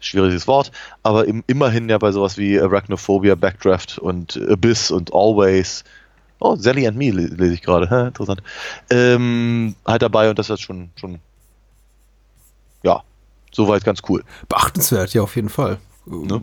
schwieriges 0.00 0.48
Wort, 0.48 0.72
aber 1.04 1.28
im, 1.28 1.44
immerhin 1.46 1.88
ja 1.88 1.98
bei 1.98 2.10
sowas 2.10 2.36
wie 2.36 2.60
Arachnophobia, 2.60 3.36
Backdraft 3.36 3.98
und 3.98 4.40
Abyss 4.48 4.90
und 4.90 5.14
Always. 5.14 5.84
Oh, 6.40 6.56
Sally 6.56 6.88
and 6.88 6.96
Me 6.96 7.10
le- 7.10 7.26
lese 7.26 7.54
ich 7.54 7.62
gerade, 7.62 8.06
interessant. 8.08 8.42
Ähm, 8.90 9.76
halt 9.86 10.02
dabei 10.02 10.30
und 10.30 10.38
das 10.38 10.50
ist 10.50 10.62
schon, 10.62 10.90
schon, 10.96 11.20
ja, 12.82 13.04
soweit 13.52 13.84
ganz 13.84 14.00
cool. 14.08 14.24
Beachtenswert, 14.48 15.14
ja, 15.14 15.22
auf 15.22 15.36
jeden 15.36 15.50
Fall. 15.50 15.78
Ne? 16.06 16.40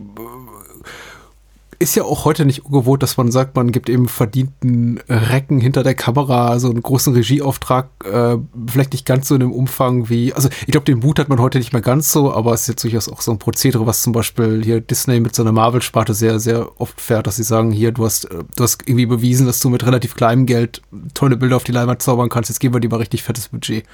Ist 1.80 1.94
ja 1.94 2.02
auch 2.02 2.24
heute 2.24 2.44
nicht 2.44 2.64
ungewohnt, 2.64 3.02
dass 3.02 3.16
man 3.16 3.30
sagt, 3.30 3.54
man 3.54 3.70
gibt 3.70 3.88
eben 3.88 4.08
verdienten 4.08 5.00
Recken 5.08 5.60
hinter 5.60 5.84
der 5.84 5.94
Kamera 5.94 6.58
so 6.58 6.70
einen 6.70 6.82
großen 6.82 7.12
Regieauftrag, 7.14 7.88
äh, 8.04 8.36
vielleicht 8.66 8.92
nicht 8.92 9.06
ganz 9.06 9.28
so 9.28 9.34
in 9.34 9.40
dem 9.40 9.52
Umfang 9.52 10.08
wie, 10.08 10.32
also 10.32 10.48
ich 10.66 10.72
glaube, 10.72 10.86
den 10.86 10.98
Mut 10.98 11.18
hat 11.20 11.28
man 11.28 11.38
heute 11.38 11.58
nicht 11.58 11.72
mehr 11.72 11.82
ganz 11.82 12.12
so, 12.12 12.32
aber 12.32 12.52
es 12.52 12.62
ist 12.62 12.68
jetzt 12.68 12.84
durchaus 12.84 13.08
auch 13.08 13.20
so 13.20 13.30
ein 13.30 13.38
Prozedere, 13.38 13.86
was 13.86 14.02
zum 14.02 14.12
Beispiel 14.12 14.62
hier 14.64 14.80
Disney 14.80 15.20
mit 15.20 15.36
so 15.36 15.42
einer 15.42 15.52
Marvel-Sparte 15.52 16.14
sehr, 16.14 16.40
sehr 16.40 16.80
oft 16.80 17.00
fährt, 17.00 17.28
dass 17.28 17.36
sie 17.36 17.44
sagen, 17.44 17.70
hier, 17.70 17.92
du 17.92 18.04
hast, 18.04 18.24
äh, 18.24 18.42
du 18.56 18.64
hast 18.64 18.82
irgendwie 18.86 19.06
bewiesen, 19.06 19.46
dass 19.46 19.60
du 19.60 19.70
mit 19.70 19.86
relativ 19.86 20.16
kleinem 20.16 20.46
Geld 20.46 20.82
tolle 21.14 21.36
Bilder 21.36 21.56
auf 21.56 21.64
die 21.64 21.72
Leinwand 21.72 22.02
zaubern 22.02 22.28
kannst, 22.28 22.50
jetzt 22.50 22.58
geben 22.58 22.74
wir 22.74 22.80
dir 22.80 22.90
mal 22.90 22.96
richtig 22.96 23.22
fettes 23.22 23.48
Budget. 23.48 23.84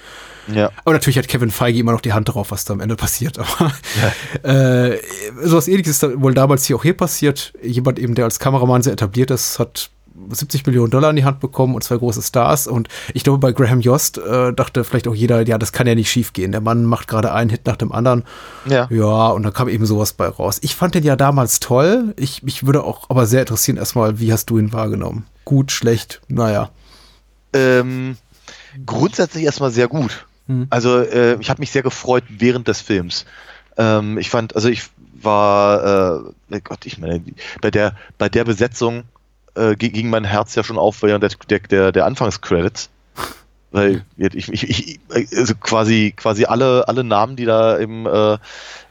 Ja. 0.52 0.70
Aber 0.84 0.92
natürlich 0.92 1.18
hat 1.18 1.28
Kevin 1.28 1.50
Feige 1.50 1.78
immer 1.78 1.92
noch 1.92 2.00
die 2.00 2.12
Hand 2.12 2.28
drauf, 2.28 2.50
was 2.50 2.64
da 2.64 2.74
am 2.74 2.80
Ende 2.80 2.96
passiert. 2.96 3.38
Aber 3.38 3.72
ja. 4.42 4.50
äh, 4.90 5.00
sowas 5.42 5.68
ähnliches 5.68 6.02
ist 6.02 6.20
wohl 6.20 6.34
damals 6.34 6.64
hier 6.64 6.76
auch 6.76 6.82
hier 6.82 6.96
passiert. 6.96 7.52
Jemand 7.74 7.98
eben, 7.98 8.14
der 8.14 8.24
als 8.24 8.38
Kameramann 8.38 8.82
sehr 8.82 8.92
etabliert 8.92 9.30
ist, 9.30 9.58
hat 9.58 9.90
70 10.30 10.64
Millionen 10.66 10.90
Dollar 10.90 11.10
in 11.10 11.16
die 11.16 11.24
Hand 11.24 11.40
bekommen 11.40 11.74
und 11.74 11.82
zwei 11.82 11.96
große 11.96 12.22
Stars. 12.22 12.66
Und 12.66 12.88
ich 13.12 13.24
glaube, 13.24 13.38
bei 13.38 13.52
Graham 13.52 13.80
Yost 13.80 14.18
äh, 14.18 14.52
dachte 14.52 14.84
vielleicht 14.84 15.08
auch 15.08 15.14
jeder, 15.14 15.46
ja, 15.46 15.58
das 15.58 15.72
kann 15.72 15.86
ja 15.86 15.94
nicht 15.94 16.10
schief 16.10 16.32
gehen. 16.32 16.52
Der 16.52 16.60
Mann 16.60 16.84
macht 16.84 17.08
gerade 17.08 17.32
einen 17.32 17.50
Hit 17.50 17.66
nach 17.66 17.76
dem 17.76 17.90
anderen. 17.90 18.22
Ja. 18.66 18.86
Ja, 18.90 19.28
und 19.28 19.42
da 19.42 19.50
kam 19.50 19.68
eben 19.68 19.86
sowas 19.86 20.12
bei 20.12 20.28
raus. 20.28 20.58
Ich 20.62 20.76
fand 20.76 20.94
den 20.94 21.04
ja 21.04 21.16
damals 21.16 21.60
toll. 21.60 22.14
Ich, 22.16 22.42
mich 22.42 22.64
würde 22.64 22.84
auch 22.84 23.10
aber 23.10 23.26
sehr 23.26 23.40
interessieren, 23.40 23.76
erstmal, 23.76 24.20
wie 24.20 24.32
hast 24.32 24.50
du 24.50 24.58
ihn 24.58 24.72
wahrgenommen? 24.72 25.26
Gut, 25.44 25.72
schlecht, 25.72 26.20
naja. 26.28 26.70
Ähm, 27.52 28.16
grundsätzlich 28.86 29.44
erstmal 29.44 29.70
sehr 29.70 29.88
gut. 29.88 30.26
Mhm. 30.46 30.66
Also 30.70 30.98
äh, 30.98 31.38
ich 31.40 31.50
habe 31.50 31.60
mich 31.60 31.72
sehr 31.72 31.82
gefreut 31.82 32.24
während 32.28 32.68
des 32.68 32.80
Films. 32.80 33.24
Ähm, 33.76 34.18
ich 34.18 34.30
fand, 34.30 34.54
also 34.54 34.68
ich 34.68 34.84
war, 35.24 36.24
äh, 36.50 36.60
Gott, 36.62 36.86
ich 36.86 36.98
meine, 36.98 37.22
bei 37.60 37.70
der, 37.70 37.96
bei 38.18 38.28
der 38.28 38.44
Besetzung 38.44 39.04
äh, 39.54 39.74
ging 39.76 40.10
mein 40.10 40.24
Herz 40.24 40.54
ja 40.54 40.64
schon 40.64 40.78
auf 40.78 41.02
während 41.02 41.22
der, 41.22 41.58
der, 41.60 41.92
der 41.92 42.06
Anfangscredits. 42.06 42.90
Weil 43.70 44.04
ich, 44.16 44.48
ich, 44.52 44.62
ich, 44.62 45.00
also 45.36 45.54
quasi, 45.56 46.14
quasi 46.16 46.44
alle, 46.44 46.86
alle 46.86 47.02
Namen, 47.02 47.34
die 47.34 47.44
da 47.44 47.76
eben 47.80 48.06
äh, 48.06 48.38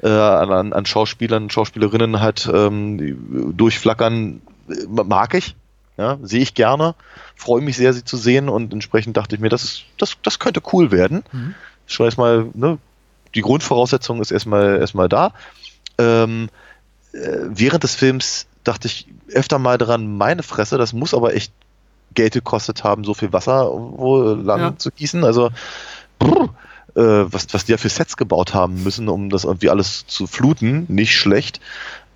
äh, 0.02 0.10
an, 0.10 0.74
an 0.74 0.86
Schauspielern, 0.86 1.50
Schauspielerinnen 1.50 2.20
halt 2.20 2.50
ähm, 2.54 3.56
durchflackern, 3.56 4.42
mag 4.90 5.36
ich. 5.36 5.56
Ja, 5.96 6.18
sehe 6.24 6.42
ich 6.42 6.56
gerne, 6.56 6.96
freue 7.36 7.62
mich 7.62 7.78
sehr, 7.78 7.94
sie 7.94 8.04
zu 8.04 8.18
sehen 8.18 8.50
und 8.50 8.74
entsprechend 8.74 9.16
dachte 9.16 9.36
ich 9.36 9.42
mir, 9.42 9.50
das 9.50 9.64
ist, 9.64 9.84
das, 10.00 10.18
das 10.24 10.40
könnte 10.40 10.60
cool 10.74 10.92
werden. 10.92 11.24
Mhm. 11.32 11.54
Schon 11.86 12.06
erstmal, 12.08 12.48
ne, 12.56 12.80
die 13.36 13.42
Grundvoraussetzung 13.42 14.20
ist 14.20 14.32
erstmal 14.32 14.80
erstmal 14.80 15.08
da. 15.08 15.34
Ähm, 16.04 16.50
äh, 17.14 17.38
während 17.50 17.84
des 17.84 17.96
Films 17.96 18.48
dachte 18.64 18.88
ich 18.88 19.08
öfter 19.32 19.60
mal 19.60 19.78
dran, 19.78 20.18
meine 20.18 20.44
Fresse, 20.44 20.78
das 20.78 20.94
muss 20.94 21.14
aber 21.14 21.36
echt 21.36 21.54
Geld 22.14 22.34
gekostet 22.34 22.84
haben, 22.84 23.04
so 23.04 23.14
viel 23.14 23.34
Wasser 23.34 23.72
wo 23.72 24.34
lang 24.34 24.60
ja. 24.60 24.78
zu 24.78 24.92
gießen. 24.92 25.24
Also 25.24 25.50
brr, 26.20 26.50
äh, 26.96 27.02
was, 27.32 27.48
was 27.52 27.66
die 27.66 27.72
ja 27.72 27.78
für 27.78 27.90
Sets 27.90 28.18
gebaut 28.18 28.54
haben 28.54 28.84
müssen, 28.84 29.10
um 29.10 29.30
das 29.30 29.44
irgendwie 29.44 29.70
alles 29.70 30.06
zu 30.08 30.28
fluten, 30.28 30.86
nicht 30.88 31.16
schlecht. 31.16 31.60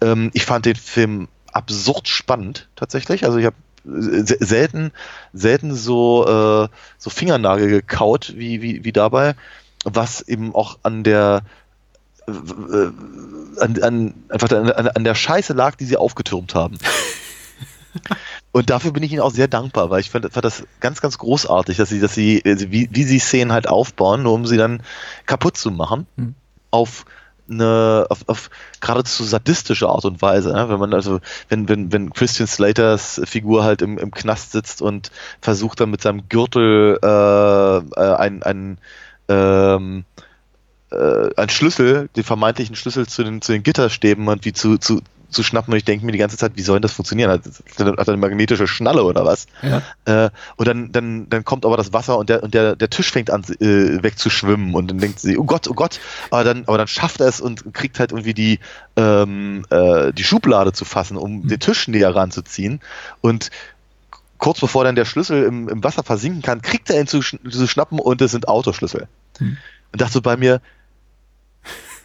Ähm, 0.02 0.32
ich 0.34 0.46
fand 0.46 0.66
den 0.66 0.76
Film 0.76 1.28
absurd 1.52 2.08
spannend 2.08 2.68
tatsächlich. 2.76 3.26
Also 3.26 3.40
ich 3.40 3.46
habe 3.46 3.56
selten, 3.84 4.92
selten 5.34 5.74
so, 5.74 6.26
äh, 6.26 6.68
so 6.98 7.10
Fingernagel 7.10 7.70
gekaut 7.70 8.34
wie, 8.36 8.62
wie, 8.62 8.84
wie 8.84 8.92
dabei, 8.92 9.36
was 9.86 10.22
eben 10.22 10.54
auch 10.54 10.78
an 10.84 11.04
der 11.04 11.42
äh, 11.42 11.48
an, 12.28 13.82
an, 13.82 14.14
einfach 14.30 14.52
an, 14.52 14.88
an 14.88 15.04
der 15.04 15.16
Scheiße 15.16 15.54
lag, 15.54 15.76
die 15.76 15.86
sie 15.86 15.98
aufgetürmt 15.98 16.56
haben. 16.56 16.78
Und 18.52 18.70
dafür 18.70 18.92
bin 18.92 19.04
ich 19.04 19.12
ihnen 19.12 19.22
auch 19.22 19.32
sehr 19.32 19.48
dankbar, 19.48 19.90
weil 19.90 20.02
ich 20.02 20.10
fand, 20.10 20.32
fand 20.32 20.46
das 20.46 20.64
ganz, 20.80 21.02
ganz 21.02 21.18
großartig, 21.18 21.78
dass 21.78 21.90
sie, 21.90 22.00
dass 22.00 22.14
sie, 22.14 22.42
wie, 22.44 22.90
wie 22.92 23.04
sie 23.04 23.20
Szenen 23.20 23.52
halt 23.52 23.68
aufbauen, 23.68 24.24
nur 24.24 24.34
um 24.34 24.46
sie 24.46 24.58
dann 24.58 24.82
kaputt 25.26 25.58
zu 25.58 25.72
machen. 25.72 26.06
Mhm. 26.16 26.36
Auf 26.70 27.06
eine 27.50 28.08
auf, 28.10 28.28
auf 28.28 28.50
geradezu 28.82 29.24
sadistische 29.24 29.88
Art 29.88 30.04
und 30.06 30.22
Weise. 30.22 30.52
Ne? 30.52 30.70
Wenn 30.70 30.80
man 30.80 30.94
also, 30.94 31.20
wenn, 31.48 31.70
wenn, 31.70 31.94
wenn 31.94 32.12
Christian 32.12 32.48
Slaters 32.48 33.22
Figur 33.24 33.64
halt 33.64 33.82
im, 33.82 33.98
im 33.98 34.12
Knast 34.12 34.52
sitzt 34.52 34.82
und 34.82 35.12
versucht 35.40 35.80
dann 35.80 35.90
mit 35.90 36.02
seinem 36.02 36.28
Gürtel 36.28 37.00
äh, 37.02 37.78
äh, 37.78 38.16
ein, 38.16 38.44
ein 38.44 38.78
ähm, 39.30 40.04
äh, 40.92 41.30
ein 41.36 41.50
Schlüssel, 41.50 42.10
den 42.16 42.24
vermeintlichen 42.24 42.76
Schlüssel 42.76 43.08
zu 43.08 43.24
den, 43.24 43.42
zu 43.42 43.52
den 43.52 43.64
Gitterstäben 43.64 44.28
irgendwie 44.28 44.54
zu, 44.54 44.78
zu, 44.78 45.02
zu 45.30 45.44
schnappen 45.44 45.74
und 45.74 45.78
ich 45.78 45.84
denke 45.84 46.06
mir 46.06 46.14
die 46.14 46.18
ganze 46.18 46.38
Zeit, 46.38 46.54
wie 46.56 46.62
soll 46.62 46.78
denn 46.78 46.84
das 46.84 46.94
funktionieren? 46.94 47.30
Hat, 47.30 47.42
hat 47.46 47.80
er 47.80 48.08
eine 48.08 48.18
magnetische 48.18 48.68
Schnalle 48.68 49.04
oder 49.04 49.26
was? 49.26 49.48
Ja. 49.62 49.82
Äh, 50.06 50.30
und 50.56 50.68
dann, 50.68 50.92
dann, 50.92 51.30
dann 51.30 51.44
kommt 51.44 51.66
aber 51.66 51.76
das 51.76 51.92
Wasser 51.92 52.18
und 52.18 52.30
der, 52.30 52.44
und 52.44 52.54
der, 52.54 52.76
der 52.76 52.90
Tisch 52.90 53.12
fängt 53.12 53.30
an 53.30 53.44
äh, 53.60 54.02
wegzuschwimmen 54.02 54.74
und 54.74 54.90
dann 54.90 55.00
denkt 55.00 55.20
sie, 55.20 55.38
oh 55.38 55.44
Gott, 55.44 55.68
oh 55.68 55.74
Gott, 55.74 56.00
aber 56.32 56.44
dann, 56.44 56.64
aber 56.68 56.78
dann 56.78 56.88
schafft 56.88 57.20
er 57.20 57.28
es 57.28 57.42
und 57.42 57.74
kriegt 57.74 58.00
halt 58.00 58.12
irgendwie 58.12 58.34
die, 58.34 58.60
ähm, 58.96 59.66
äh, 59.70 60.14
die 60.14 60.24
Schublade 60.24 60.72
zu 60.72 60.86
fassen, 60.86 61.18
um 61.18 61.42
mhm. 61.42 61.48
den 61.50 61.60
Tisch 61.60 61.88
näher 61.88 62.16
ranzuziehen 62.16 62.80
und 63.22 63.50
kurz 64.38 64.60
bevor 64.60 64.84
dann 64.84 64.96
der 64.96 65.06
Schlüssel 65.06 65.44
im, 65.44 65.68
im 65.68 65.84
Wasser 65.84 66.04
versinken 66.04 66.42
kann, 66.42 66.62
kriegt 66.62 66.90
er 66.90 67.02
ihn 67.02 67.08
zu, 67.08 67.20
zu 67.20 67.68
schnappen 67.68 68.00
und 68.00 68.22
es 68.22 68.32
sind 68.32 68.48
Autoschlüssel. 68.48 69.08
Mhm. 69.40 69.58
Und 69.92 70.02
dachte 70.02 70.14
so 70.14 70.22
bei 70.22 70.38
mir, 70.38 70.62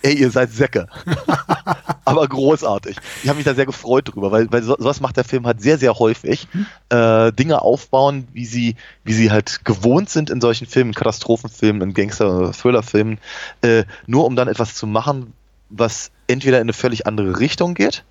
ey, 0.02 0.14
ihr 0.14 0.30
seid 0.30 0.52
Säcke. 0.52 0.86
Aber 2.04 2.26
großartig. 2.26 2.96
Ich 3.22 3.28
habe 3.28 3.36
mich 3.36 3.44
da 3.44 3.54
sehr 3.54 3.66
gefreut 3.66 4.12
drüber, 4.12 4.30
weil, 4.30 4.50
weil 4.50 4.62
sowas 4.62 5.00
macht 5.00 5.16
der 5.16 5.24
Film 5.24 5.46
halt 5.46 5.62
sehr, 5.62 5.78
sehr 5.78 5.98
häufig. 5.98 6.48
Mhm. 6.52 6.66
Äh, 6.88 7.32
Dinge 7.32 7.62
aufbauen, 7.62 8.26
wie 8.32 8.46
sie, 8.46 8.76
wie 9.04 9.12
sie 9.12 9.30
halt 9.30 9.64
gewohnt 9.64 10.10
sind 10.10 10.30
in 10.30 10.40
solchen 10.40 10.66
Filmen, 10.66 10.94
Katastrophenfilmen, 10.94 11.82
in 11.82 11.94
Gangster- 11.94 12.36
oder 12.36 12.52
Thriller-Filmen, 12.52 13.18
äh, 13.62 13.84
nur 14.06 14.26
um 14.26 14.36
dann 14.36 14.48
etwas 14.48 14.74
zu 14.74 14.86
machen, 14.86 15.32
was 15.70 16.10
entweder 16.26 16.58
in 16.58 16.62
eine 16.62 16.72
völlig 16.72 17.06
andere 17.06 17.38
Richtung 17.38 17.74
geht, 17.74 18.04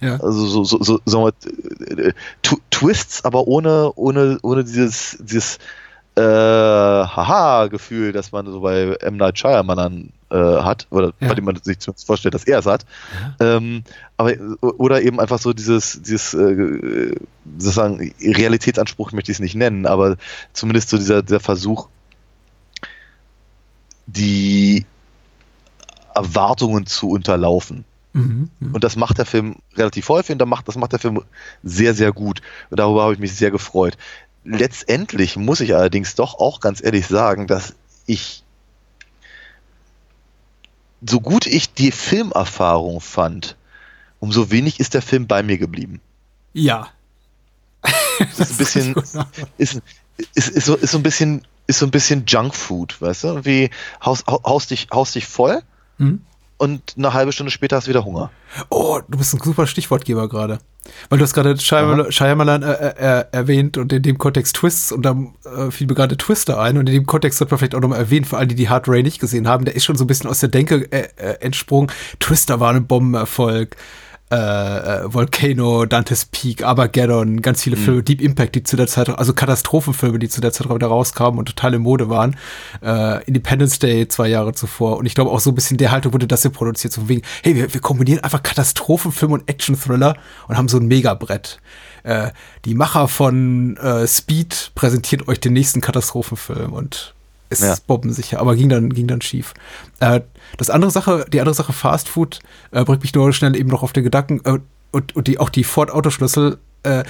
ja. 0.00 0.20
Also 0.20 0.46
so, 0.46 0.64
so, 0.64 0.82
so, 0.82 1.00
so 1.04 1.28
äh, 1.28 2.12
Twists, 2.70 3.24
aber 3.24 3.46
ohne, 3.46 3.92
ohne, 3.94 4.38
ohne 4.42 4.64
dieses, 4.64 5.16
dieses 5.20 5.58
äh, 6.16 6.20
Haha-Gefühl, 6.20 8.12
das 8.12 8.32
man 8.32 8.46
so 8.46 8.60
bei 8.60 8.94
M. 9.00 9.16
Night 9.16 9.38
Shyamalan 9.38 10.10
äh, 10.30 10.36
hat, 10.36 10.86
oder 10.90 11.12
ja. 11.20 11.28
bei 11.28 11.34
dem 11.34 11.44
man 11.44 11.56
sich 11.56 11.78
zumindest 11.80 12.06
vorstellt, 12.06 12.34
dass 12.34 12.44
er 12.44 12.60
es 12.60 12.66
hat. 12.66 12.86
Ja. 13.40 13.56
Ähm, 13.56 13.82
aber, 14.16 14.34
oder 14.60 15.02
eben 15.02 15.18
einfach 15.20 15.38
so 15.38 15.52
dieses, 15.52 16.00
dieses 16.02 16.34
äh, 16.34 17.14
sozusagen 17.58 18.14
Realitätsanspruch 18.20 19.12
möchte 19.12 19.32
ich 19.32 19.36
es 19.36 19.42
nicht 19.42 19.56
nennen, 19.56 19.86
aber 19.86 20.16
zumindest 20.52 20.90
so 20.90 20.98
dieser, 20.98 21.22
dieser 21.22 21.40
Versuch, 21.40 21.88
die 24.06 24.86
Erwartungen 26.14 26.86
zu 26.86 27.10
unterlaufen. 27.10 27.84
Mhm, 28.12 28.50
mhm, 28.60 28.74
und 28.74 28.84
das 28.84 28.94
macht 28.94 29.18
der 29.18 29.26
Film 29.26 29.56
relativ 29.76 30.08
häufig 30.08 30.32
und 30.32 30.38
das 30.38 30.48
macht, 30.48 30.68
das 30.68 30.76
macht 30.76 30.92
der 30.92 31.00
Film 31.00 31.22
sehr, 31.64 31.94
sehr 31.94 32.12
gut. 32.12 32.40
Und 32.70 32.78
darüber 32.78 33.02
habe 33.02 33.14
ich 33.14 33.18
mich 33.18 33.34
sehr 33.34 33.50
gefreut. 33.50 33.96
Letztendlich 34.44 35.36
muss 35.36 35.60
ich 35.60 35.74
allerdings 35.74 36.14
doch 36.14 36.34
auch 36.34 36.60
ganz 36.60 36.82
ehrlich 36.82 37.06
sagen, 37.06 37.46
dass 37.46 37.74
ich 38.06 38.42
so 41.06 41.20
gut 41.20 41.46
ich 41.46 41.72
die 41.72 41.92
Filmerfahrung 41.92 43.00
fand, 43.00 43.56
umso 44.20 44.50
wenig 44.50 44.80
ist 44.80 44.94
der 44.94 45.02
Film 45.02 45.26
bei 45.26 45.42
mir 45.42 45.58
geblieben. 45.58 46.00
Ja. 46.52 46.88
das 48.18 48.38
ist 48.38 48.50
ein 48.50 48.56
bisschen, 48.56 48.94
ist, 49.58 49.80
ist, 50.34 50.48
ist, 50.48 50.64
so, 50.64 50.76
ist 50.76 50.92
so 50.92 50.98
ein 50.98 51.02
bisschen, 51.02 51.46
ist 51.66 51.78
so 51.78 51.86
ein 51.86 51.90
bisschen 51.90 52.24
Junkfood, 52.26 53.00
weißt 53.00 53.24
du? 53.24 53.44
Wie 53.44 53.70
haust, 54.04 54.26
haust 54.26 54.70
dich, 54.70 54.88
haust 54.92 55.14
dich 55.14 55.26
voll 55.26 55.62
mhm 55.98 56.24
und 56.58 56.94
eine 56.96 57.12
halbe 57.12 57.32
Stunde 57.32 57.50
später 57.50 57.76
hast 57.76 57.86
du 57.86 57.90
wieder 57.90 58.04
Hunger. 58.04 58.30
Oh, 58.70 59.00
du 59.08 59.18
bist 59.18 59.34
ein 59.34 59.40
super 59.40 59.66
Stichwortgeber 59.66 60.28
gerade. 60.28 60.58
Weil 61.08 61.18
du 61.18 61.24
hast 61.24 61.32
gerade 61.32 61.58
Shyamalan 61.58 62.62
äh, 62.62 62.72
äh, 62.72 63.20
äh, 63.20 63.24
erwähnt 63.32 63.78
und 63.78 63.92
in 63.92 64.02
dem 64.02 64.18
Kontext 64.18 64.56
Twists 64.56 64.92
und 64.92 65.02
dann 65.02 65.34
äh, 65.44 65.70
fiel 65.70 65.86
mir 65.86 65.94
gerade 65.94 66.16
Twister 66.16 66.60
ein 66.60 66.76
und 66.76 66.86
in 66.88 66.94
dem 66.94 67.06
Kontext 67.06 67.40
wird 67.40 67.50
man 67.50 67.58
vielleicht 67.58 67.74
auch 67.74 67.80
nochmal 67.80 67.98
erwähnen, 67.98 68.24
für 68.24 68.36
alle, 68.36 68.48
die 68.48 68.54
die 68.54 68.68
Hard 68.68 68.88
Ray 68.88 69.02
nicht 69.02 69.18
gesehen 69.18 69.48
haben, 69.48 69.64
der 69.64 69.74
ist 69.74 69.84
schon 69.84 69.96
so 69.96 70.04
ein 70.04 70.06
bisschen 70.06 70.28
aus 70.28 70.40
der 70.40 70.50
Denke 70.50 70.86
äh, 70.92 71.08
äh, 71.16 71.40
entsprungen. 71.40 71.90
Twister 72.20 72.60
war 72.60 72.72
ein 72.72 72.86
Bombenerfolg 72.86 73.76
äh, 74.30 74.36
äh, 74.36 75.12
Volcano, 75.12 75.84
Dante's 75.84 76.24
Peak, 76.24 76.64
Armageddon, 76.64 77.42
ganz 77.42 77.62
viele 77.62 77.76
mhm. 77.76 77.80
Filme, 77.80 78.02
Deep 78.02 78.20
Impact, 78.20 78.54
die 78.54 78.62
zu 78.62 78.76
der 78.76 78.86
Zeit, 78.86 79.08
also 79.10 79.34
Katastrophenfilme, 79.34 80.18
die 80.18 80.28
zu 80.28 80.40
der 80.40 80.52
Zeit 80.52 80.68
wieder 80.68 80.86
rauskamen 80.86 81.38
und 81.38 81.46
total 81.46 81.74
in 81.74 81.82
Mode 81.82 82.08
waren. 82.08 82.36
Äh, 82.82 83.22
Independence 83.24 83.78
Day 83.78 84.08
zwei 84.08 84.28
Jahre 84.28 84.52
zuvor. 84.52 84.96
Und 84.96 85.06
ich 85.06 85.14
glaube 85.14 85.30
auch 85.30 85.40
so 85.40 85.50
ein 85.50 85.54
bisschen 85.54 85.76
der 85.76 85.90
Haltung 85.90 86.12
wurde 86.14 86.26
das 86.26 86.42
hier 86.42 86.50
produziert, 86.50 86.92
so 86.92 87.08
wegen, 87.08 87.22
hey, 87.42 87.54
wir, 87.54 87.72
wir 87.72 87.80
kombinieren 87.80 88.24
einfach 88.24 88.42
Katastrophenfilm 88.42 89.32
und 89.32 89.48
Action-Thriller 89.48 90.16
und 90.48 90.56
haben 90.56 90.68
so 90.68 90.78
ein 90.78 90.86
Megabrett. 90.86 91.60
Äh, 92.02 92.30
die 92.64 92.74
Macher 92.74 93.08
von 93.08 93.76
äh, 93.76 94.06
Speed 94.06 94.72
präsentiert 94.74 95.28
euch 95.28 95.40
den 95.40 95.52
nächsten 95.52 95.80
Katastrophenfilm 95.80 96.72
und 96.72 97.13
ist 97.50 97.62
ja. 97.62 97.76
bombensicher, 97.86 98.40
aber 98.40 98.56
ging 98.56 98.68
dann, 98.68 98.90
ging 98.90 99.06
dann 99.06 99.20
schief. 99.20 99.54
Äh, 100.00 100.20
das 100.56 100.70
andere 100.70 100.90
Sache, 100.90 101.26
die 101.32 101.40
andere 101.40 101.54
Sache 101.54 101.72
Fast 101.72 102.08
Food, 102.08 102.40
äh, 102.70 102.84
bringt 102.84 103.02
mich 103.02 103.14
nur 103.14 103.32
schnell 103.32 103.56
eben 103.56 103.68
noch 103.68 103.82
auf 103.82 103.92
den 103.92 104.04
Gedanken, 104.04 104.40
äh, 104.44 104.58
und, 104.92 105.16
und 105.16 105.26
die, 105.26 105.38
auch 105.38 105.48
die 105.48 105.64
Ford-Autoschlüssel, 105.64 106.58
äh, 106.84 107.04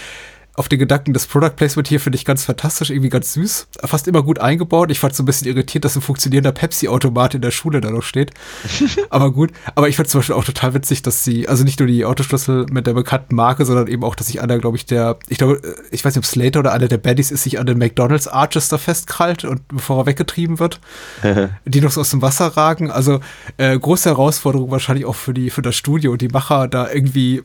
auf 0.57 0.69
den 0.69 0.79
Gedanken 0.79 1.13
des 1.13 1.27
Product 1.27 1.51
Placement 1.57 1.89
hier 1.89 1.99
finde 1.99 2.17
ich 2.17 2.25
ganz 2.25 2.45
fantastisch, 2.45 2.91
irgendwie 2.91 3.09
ganz 3.09 3.33
süß, 3.33 3.67
fast 3.85 4.07
immer 4.07 4.23
gut 4.23 4.39
eingebaut. 4.39 4.91
Ich 4.93 5.01
fand 5.01 5.15
so 5.15 5.25
ein 5.25 5.27
bisschen 5.27 5.49
irritiert, 5.49 5.85
dass 5.85 5.97
ein 5.97 6.03
funktionierender 6.03 6.53
Pepsi-Automat 6.53 7.35
in 7.35 7.43
der 7.43 7.51
Schule 7.51 7.81
da 7.81 7.91
noch 7.91 8.03
steht. 8.03 8.31
aber 9.11 9.33
gut. 9.33 9.51
Aber 9.75 9.89
ich 9.89 9.97
fand 9.97 10.09
zum 10.09 10.21
Beispiel 10.21 10.37
auch 10.37 10.45
total 10.45 10.73
witzig, 10.75 11.03
dass 11.03 11.25
sie, 11.25 11.49
also 11.49 11.65
nicht 11.65 11.81
nur 11.81 11.89
die 11.89 12.05
Autoschlüssel 12.05 12.67
mit 12.71 12.87
der 12.87 12.95
bekannten 12.95 13.35
Marke, 13.35 13.65
sondern 13.65 13.89
eben 13.89 14.05
auch, 14.05 14.15
dass 14.15 14.29
sich 14.29 14.41
einer, 14.41 14.59
glaube 14.59 14.77
ich, 14.77 14.87
der, 14.87 15.19
ich 15.29 15.39
glaube, 15.39 15.61
ich 15.91 16.05
weiß 16.05 16.15
nicht, 16.15 16.25
ob 16.25 16.27
Slater 16.27 16.61
oder 16.61 16.73
einer 16.73 16.87
der 16.87 16.99
Baddies 16.99 17.33
ist, 17.33 17.43
sich 17.43 17.59
an 17.59 17.67
den 17.67 17.79
McDonalds 17.79 18.29
Arches 18.29 18.69
da 18.69 18.79
festkrallt 18.79 19.45
und 19.45 19.67
bevor 19.67 20.03
er 20.03 20.07
weggetrieben 20.07 20.61
wird, 20.61 20.81
die 21.65 21.81
noch 21.81 21.91
so 21.91 22.01
aus 22.01 22.11
dem 22.11 22.23
Wasser 22.23 22.47
ragen. 22.47 22.93
Also 22.93 23.19
äh, 23.57 23.77
große 23.77 24.09
Herausforderung 24.09 24.71
wahrscheinlich 24.71 25.05
auch 25.05 25.17
für 25.17 25.35
die, 25.35 25.51
für 25.51 25.63
das 25.63 25.75
Studio 25.75 26.13
und 26.13 26.23
die 26.23 26.29
Macher 26.29 26.69
da 26.69 26.89
irgendwie 26.93 27.43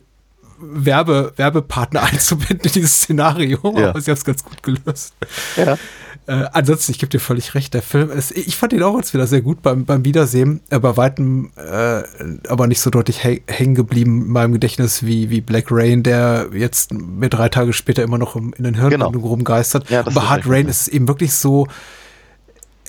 Werbe, 0.60 1.32
Werbepartner 1.36 2.02
einzubinden 2.12 2.60
in 2.62 2.72
dieses 2.72 2.94
Szenario. 3.02 3.58
Ja. 3.76 3.90
Aber 3.90 4.00
sie 4.00 4.10
haben 4.10 4.18
es 4.18 4.24
ganz 4.24 4.44
gut 4.44 4.62
gelöst. 4.62 5.14
Ja. 5.56 5.78
Äh, 6.26 6.44
ansonsten, 6.52 6.92
ich 6.92 6.98
gebe 6.98 7.10
dir 7.10 7.18
völlig 7.18 7.54
recht, 7.54 7.72
der 7.74 7.82
Film 7.82 8.10
ist, 8.10 8.30
ich 8.36 8.54
fand 8.56 8.72
ihn 8.74 8.82
auch 8.82 8.94
als 8.96 9.14
wieder 9.14 9.26
sehr 9.26 9.40
gut 9.40 9.62
beim, 9.62 9.84
beim 9.86 10.04
Wiedersehen, 10.04 10.60
äh, 10.70 10.78
bei 10.78 10.96
weitem, 10.96 11.50
äh, 11.56 12.02
aber 12.46 12.66
nicht 12.66 12.80
so 12.80 12.90
deutlich 12.90 13.24
hä- 13.24 13.42
hängen 13.48 13.74
geblieben 13.74 14.26
in 14.26 14.28
meinem 14.32 14.52
Gedächtnis 14.52 15.04
wie, 15.04 15.30
wie 15.30 15.40
Black 15.40 15.66
Rain, 15.70 16.02
der 16.02 16.48
jetzt 16.52 16.92
mir 16.92 17.30
drei 17.30 17.48
Tage 17.48 17.72
später 17.72 18.02
immer 18.02 18.18
noch 18.18 18.36
im, 18.36 18.52
in 18.58 18.64
den 18.64 18.74
Hirn 18.74 18.90
Genau. 18.90 19.08
rumgeistert. 19.10 19.88
Ja, 19.90 20.00
aber 20.06 20.28
Hard 20.28 20.42
Rain 20.46 20.68
ist 20.68 20.88
eben 20.88 21.08
wirklich 21.08 21.32
so, 21.32 21.66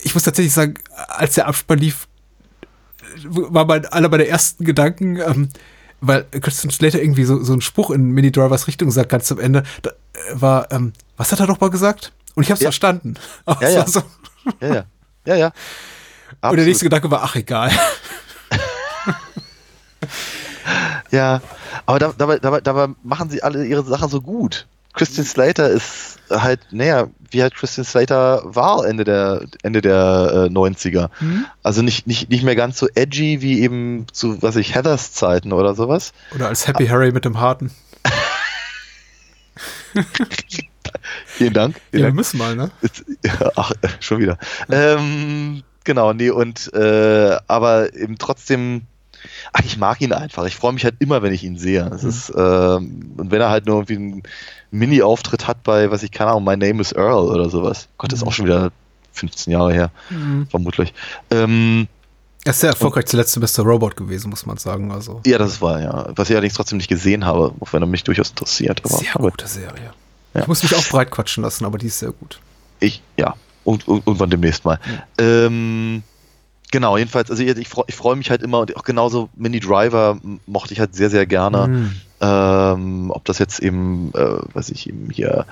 ich 0.03 0.13
muss 0.13 0.23
tatsächlich 0.23 0.53
sagen, 0.53 0.73
als 1.07 1.35
der 1.35 1.47
Abspann 1.47 1.79
lief, 1.79 2.07
war 3.25 3.65
mein, 3.65 3.85
einer 3.85 4.09
meiner 4.09 4.25
ersten 4.25 4.65
Gedanken, 4.65 5.17
ähm, 5.17 5.49
weil 6.01 6.25
Christian 6.41 6.71
Slater 6.71 7.01
irgendwie 7.01 7.23
so, 7.23 7.41
so 7.43 7.53
einen 7.53 7.61
Spruch 7.61 7.91
in 7.91 8.11
Mini 8.11 8.31
Drivers 8.31 8.67
Richtung 8.67 8.91
sagt, 8.91 9.09
ganz 9.09 9.31
am 9.31 9.39
Ende, 9.39 9.63
da, 9.81 9.91
äh, 9.91 9.93
war, 10.33 10.71
ähm, 10.71 10.93
was 11.17 11.31
hat 11.31 11.39
er 11.39 11.47
doch 11.47 11.59
mal 11.59 11.69
gesagt? 11.69 12.11
Und 12.35 12.43
ich 12.43 12.49
habe 12.49 12.55
es 12.55 12.61
Ja. 12.61 12.67
verstanden. 12.67 13.15
Ja, 13.61 13.69
ja. 13.69 13.87
so, 13.87 14.01
Ja, 14.59 14.67
ja. 14.73 14.83
Ja, 15.25 15.35
ja. 15.35 15.45
und 15.47 15.53
der 16.41 16.49
Absolut. 16.49 16.65
nächste 16.65 16.85
Gedanke 16.85 17.11
war, 17.11 17.21
ach 17.23 17.35
egal. 17.35 17.71
Ja, 21.11 21.41
aber 21.85 21.99
da, 21.99 22.13
dabei, 22.17 22.39
dabei, 22.39 22.61
dabei 22.61 22.87
machen 23.03 23.29
sie 23.29 23.43
alle 23.43 23.65
ihre 23.65 23.83
Sachen 23.83 24.09
so 24.09 24.21
gut. 24.21 24.65
Christian 24.93 25.25
Slater 25.25 25.69
ist 25.69 26.19
halt, 26.29 26.59
naja, 26.71 27.07
wie 27.29 27.41
halt 27.41 27.55
Christian 27.55 27.85
Slater 27.85 28.41
war 28.43 28.85
Ende 28.85 29.03
der, 29.03 29.45
Ende 29.63 29.81
der 29.81 30.47
äh, 30.49 30.53
90er. 30.53 31.09
Also 31.63 31.81
nicht, 31.81 32.07
nicht, 32.07 32.29
nicht 32.29 32.43
mehr 32.43 32.55
ganz 32.55 32.77
so 32.77 32.87
edgy 32.95 33.41
wie 33.41 33.61
eben 33.61 34.05
zu, 34.11 34.41
was 34.41 34.55
ich, 34.55 34.75
Heathers 34.75 35.13
Zeiten 35.13 35.53
oder 35.53 35.75
sowas. 35.75 36.13
Oder 36.35 36.47
als 36.49 36.67
Happy 36.67 36.87
Harry 36.87 37.11
mit 37.11 37.25
dem 37.25 37.39
Harten. 37.39 37.71
Vielen 41.25 41.53
Dank. 41.53 41.75
Ja, 41.75 41.81
Vielen 41.89 41.91
wir 41.91 42.01
Dank. 42.03 42.15
müssen 42.15 42.37
mal, 42.37 42.55
ne? 42.55 42.71
Ja, 43.23 43.51
Ach, 43.55 43.71
schon 43.99 44.19
wieder. 44.19 44.37
Ähm, 44.69 45.63
genau, 45.83 46.13
nee, 46.13 46.29
und 46.29 46.73
äh, 46.73 47.37
aber 47.47 47.93
eben 47.93 48.17
trotzdem, 48.17 48.83
ach, 49.53 49.61
ich 49.63 49.77
mag 49.77 50.01
ihn 50.01 50.13
einfach. 50.13 50.45
Ich 50.45 50.55
freue 50.55 50.73
mich 50.73 50.83
halt 50.83 50.95
immer, 50.99 51.21
wenn 51.21 51.33
ich 51.33 51.43
ihn 51.43 51.57
sehe. 51.57 51.89
Es 51.93 52.03
ist, 52.03 52.31
ähm, 52.35 53.11
und 53.17 53.31
wenn 53.31 53.41
er 53.41 53.49
halt 53.49 53.65
nur 53.65 53.77
irgendwie 53.77 53.95
einen 53.95 54.23
Mini-Auftritt 54.71 55.47
hat 55.47 55.63
bei, 55.63 55.91
was 55.91 56.03
ich 56.03 56.11
keine 56.11 56.31
Ahnung, 56.31 56.43
My 56.45 56.57
Name 56.57 56.81
is 56.81 56.91
Earl 56.93 57.29
oder 57.29 57.49
sowas. 57.49 57.87
Gott, 57.97 58.11
das 58.11 58.19
ist 58.21 58.27
auch 58.27 58.33
schon 58.33 58.45
wieder 58.45 58.71
15 59.13 59.51
Jahre 59.51 59.73
her, 59.73 59.91
vermutlich. 60.49 60.93
Ähm, 61.29 61.87
Er 62.45 62.51
ist 62.51 62.61
sehr 62.61 62.69
erfolgreich 62.69 63.05
zuletzt 63.05 63.37
Mr. 63.37 63.63
Robot 63.63 63.97
gewesen, 63.97 64.29
muss 64.29 64.45
man 64.45 64.57
sagen. 64.57 64.91
Also 64.91 65.21
ja, 65.25 65.37
das 65.37 65.61
war 65.61 65.81
ja, 65.81 66.07
was 66.15 66.29
ich 66.29 66.35
allerdings 66.35 66.53
trotzdem 66.53 66.77
nicht 66.77 66.87
gesehen 66.87 67.25
habe, 67.25 67.53
auch 67.59 67.73
wenn 67.73 67.83
er 67.83 67.87
mich 67.87 68.03
durchaus 68.03 68.29
interessiert. 68.29 68.81
Aber, 68.85 68.97
sehr 68.97 69.13
gute 69.13 69.47
Serie. 69.47 69.91
Ja. 70.33 70.41
Ich 70.41 70.47
muss 70.47 70.63
mich 70.63 70.73
auch 70.75 70.85
breit 70.87 71.11
quatschen 71.11 71.43
lassen, 71.43 71.65
aber 71.65 71.77
die 71.77 71.87
ist 71.87 71.99
sehr 71.99 72.11
gut. 72.11 72.39
Ich, 72.79 73.01
ja, 73.17 73.35
und, 73.65 73.87
und 73.87 74.07
irgendwann 74.07 74.29
demnächst 74.29 74.63
mal. 74.63 74.79
Ähm, 75.17 76.03
genau, 76.71 76.97
jedenfalls, 76.97 77.29
also 77.29 77.43
ich, 77.43 77.55
ich 77.55 77.67
freue 77.67 77.85
freu 77.91 78.15
mich 78.15 78.29
halt 78.29 78.41
immer 78.41 78.59
und 78.59 78.75
auch 78.75 78.83
genauso 78.83 79.29
Mini 79.35 79.59
Driver 79.59 80.17
mochte 80.47 80.73
ich 80.73 80.79
halt 80.79 80.95
sehr, 80.95 81.09
sehr 81.09 81.25
gerne. 81.25 81.67
Mhm. 81.67 81.95
Ähm, 82.21 83.11
ob 83.11 83.25
das 83.25 83.39
jetzt 83.39 83.59
eben, 83.59 84.11
äh, 84.15 84.37
was 84.53 84.69
ich 84.69 84.87
eben 84.87 85.09
hier, 85.09 85.45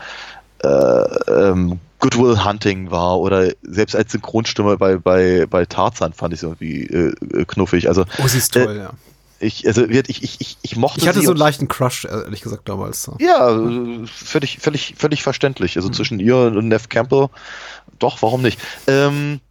äh, 0.64 0.68
ähm, 0.68 1.80
Goodwill 2.00 2.44
Hunting 2.46 2.92
war 2.92 3.20
oder 3.20 3.52
selbst 3.64 3.96
als 3.96 4.12
Synchronstimme 4.12 4.78
bei, 4.78 4.98
bei, 4.98 5.46
bei 5.46 5.66
Tarzan 5.66 6.14
fand 6.14 6.34
ich 6.34 6.40
es 6.40 6.44
irgendwie 6.44 6.84
äh, 6.86 7.14
äh, 7.34 7.46
knuffig. 7.46 7.88
Also 7.88 8.06
Oh, 8.24 8.28
sie 8.28 8.38
ist 8.38 8.54
toll, 8.54 8.78
ja. 8.78 8.92
ich, 9.40 9.68
also 9.68 9.86
ich, 9.86 10.24
ich, 10.24 10.40
ich, 10.40 10.58
ich 10.62 10.76
mochte 10.78 11.02
Ich 11.02 11.08
hatte 11.08 11.22
so 11.22 11.32
einen 11.32 11.40
leichten 11.40 11.68
Crush, 11.68 12.06
ehrlich 12.06 12.42
gesagt, 12.42 12.70
damals. 12.70 13.04
So. 13.04 13.18
ja, 13.20 13.50
äh, 13.52 14.06
völlig, 14.06 14.60
völlig, 14.60 14.96
völlig 14.98 15.24
verständlich. 15.24 15.76
Also 15.76 15.90
zwischen 15.90 16.20
ihr 16.20 16.38
und 16.38 16.68
Neff 16.68 16.88
Campbell, 16.88 17.28
doch, 18.00 18.22
warum 18.22 18.42
nicht? 18.42 18.60
Ähm, 18.88 19.42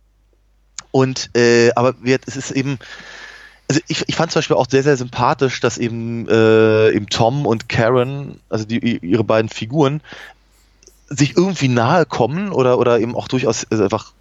und, 0.91 1.31
äh, 1.37 1.71
aber 1.75 1.95
wir- 2.03 2.19
es 2.27 2.37
ist 2.37 2.51
eben, 2.51 2.79
also 3.69 3.81
ich, 3.89 4.05
ich 4.07 4.17
fand 4.17 4.33
zum 4.33 4.39
Beispiel 4.41 4.57
auch 4.57 4.67
sehr, 4.69 4.83
sehr 4.83 4.97
sympathisch, 4.97 5.61
dass 5.61 5.79
eben, 5.79 6.29
äh, 6.29 6.91
eben 6.91 7.07
Tom 7.09 7.47
und 7.47 7.69
Karen, 7.69 8.41
also 8.49 8.65
die, 8.65 8.99
ihre 8.99 9.25
beiden 9.25 9.49
Figuren, 9.49 10.01
sich 11.09 11.37
irgendwie 11.37 11.69
nahe 11.69 12.07
kommen 12.07 12.51
oder, 12.53 12.79
oder 12.79 13.01
eben 13.01 13.15
auch 13.15 13.29
durchaus 13.29 13.67
also 13.71 13.83
einfach 13.85 14.13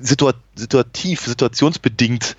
situa 0.00 0.34
situativ, 0.54 1.20
situationsbedingt 1.20 2.36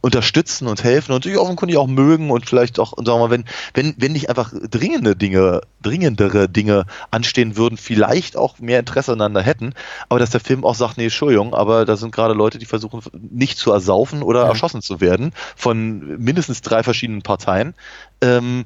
unterstützen 0.00 0.66
und 0.66 0.82
helfen 0.82 1.12
und 1.12 1.22
sich 1.24 1.38
offenkundig 1.38 1.76
auch 1.76 1.86
mögen 1.86 2.30
und 2.30 2.48
vielleicht 2.48 2.78
auch, 2.80 2.94
sagen 2.96 3.06
wir 3.06 3.18
mal, 3.18 3.30
wenn, 3.30 3.44
wenn, 3.74 3.94
wenn 3.96 4.12
nicht 4.12 4.28
einfach 4.28 4.52
dringende 4.70 5.14
Dinge, 5.14 5.60
dringendere 5.82 6.48
Dinge 6.48 6.86
anstehen 7.12 7.56
würden, 7.56 7.76
vielleicht 7.78 8.36
auch 8.36 8.58
mehr 8.58 8.80
Interesse 8.80 9.12
aneinander 9.12 9.42
hätten, 9.42 9.74
aber 10.08 10.18
dass 10.18 10.30
der 10.30 10.40
Film 10.40 10.64
auch 10.64 10.74
sagt, 10.74 10.98
nee, 10.98 11.04
Entschuldigung, 11.04 11.54
aber 11.54 11.84
da 11.84 11.96
sind 11.96 12.12
gerade 12.12 12.34
Leute, 12.34 12.58
die 12.58 12.66
versuchen 12.66 13.00
nicht 13.30 13.56
zu 13.58 13.70
ersaufen 13.72 14.22
oder 14.22 14.42
erschossen 14.44 14.82
zu 14.82 15.00
werden 15.00 15.32
von 15.56 16.18
mindestens 16.22 16.60
drei 16.62 16.82
verschiedenen 16.82 17.22
Parteien. 17.22 17.74
Ähm, 18.20 18.64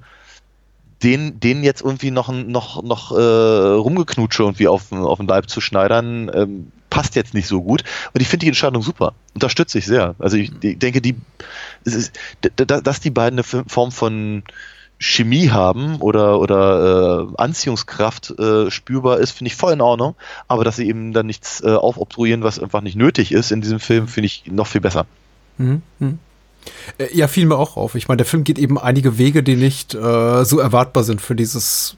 den, 1.03 1.39
denen 1.39 1.63
jetzt 1.65 1.83
irgendwie 1.83 2.11
noch, 2.11 2.33
noch, 2.33 2.83
noch 2.83 3.13
äh, 3.13 3.21
rumgeknutsche 3.21 4.43
irgendwie 4.43 4.69
auf, 4.69 4.89
den- 4.89 4.99
auf 4.99 5.19
den 5.19 5.27
Leib 5.29 5.51
zu 5.51 5.61
schneidern, 5.61 6.31
ähm, 6.33 6.73
passt 6.95 7.17
jetzt 7.17 7.35
nicht 7.35 7.49
so 7.49 7.61
gut. 7.61 7.83
Und 8.13 8.21
ich 8.21 8.29
finde 8.29 8.45
die 8.45 8.49
Entscheidung 8.49 8.81
super. 8.81 9.15
Unterstütze 9.35 9.79
ich 9.79 9.85
sehr. 9.85 10.15
Also 10.21 10.37
ich, 10.37 10.53
ich 10.63 10.79
denke, 10.79 11.01
die, 11.01 11.17
ist, 11.83 12.13
dass 12.55 13.01
die 13.01 13.11
beiden 13.11 13.41
eine 13.41 13.65
Form 13.67 13.91
von 13.91 14.45
Chemie 15.01 15.51
haben 15.51 15.97
oder, 15.97 16.39
oder 16.39 17.29
äh, 17.33 17.43
Anziehungskraft 17.43 18.39
äh, 18.39 18.71
spürbar 18.71 19.19
ist, 19.19 19.33
finde 19.33 19.49
ich 19.49 19.57
voll 19.57 19.73
in 19.73 19.81
Ordnung. 19.81 20.15
Aber 20.47 20.63
dass 20.63 20.77
sie 20.77 20.87
eben 20.87 21.13
dann 21.13 21.27
nichts 21.27 21.61
äh, 21.65 21.75
aufobtruieren, 21.75 22.45
was 22.45 22.61
einfach 22.61 22.81
nicht 22.81 22.95
nötig 22.95 23.33
ist 23.33 23.51
in 23.51 23.61
diesem 23.61 23.81
Film, 23.81 24.07
finde 24.07 24.27
ich 24.27 24.45
noch 24.47 24.69
viel 24.69 24.81
besser. 24.81 25.07
Mhm. 25.59 25.83
mhm. 25.99 26.21
Äh, 26.99 27.09
Ja, 27.13 27.27
fiel 27.27 27.47
mir 27.47 27.57
auch 27.57 27.77
auf. 27.77 27.97
Ich 27.97 28.07
meine, 28.07 28.19
der 28.19 28.27
Film 28.27 28.45
geht 28.45 28.61
eben 28.61 28.79
einige 28.79 29.19
Wege, 29.19 29.43
die 29.43 29.57
nicht 29.57 29.95
äh, 29.95 30.45
so 30.45 30.61
erwartbar 30.61 31.03
sind 31.03 31.21
für 31.21 31.35
dieses 31.35 31.97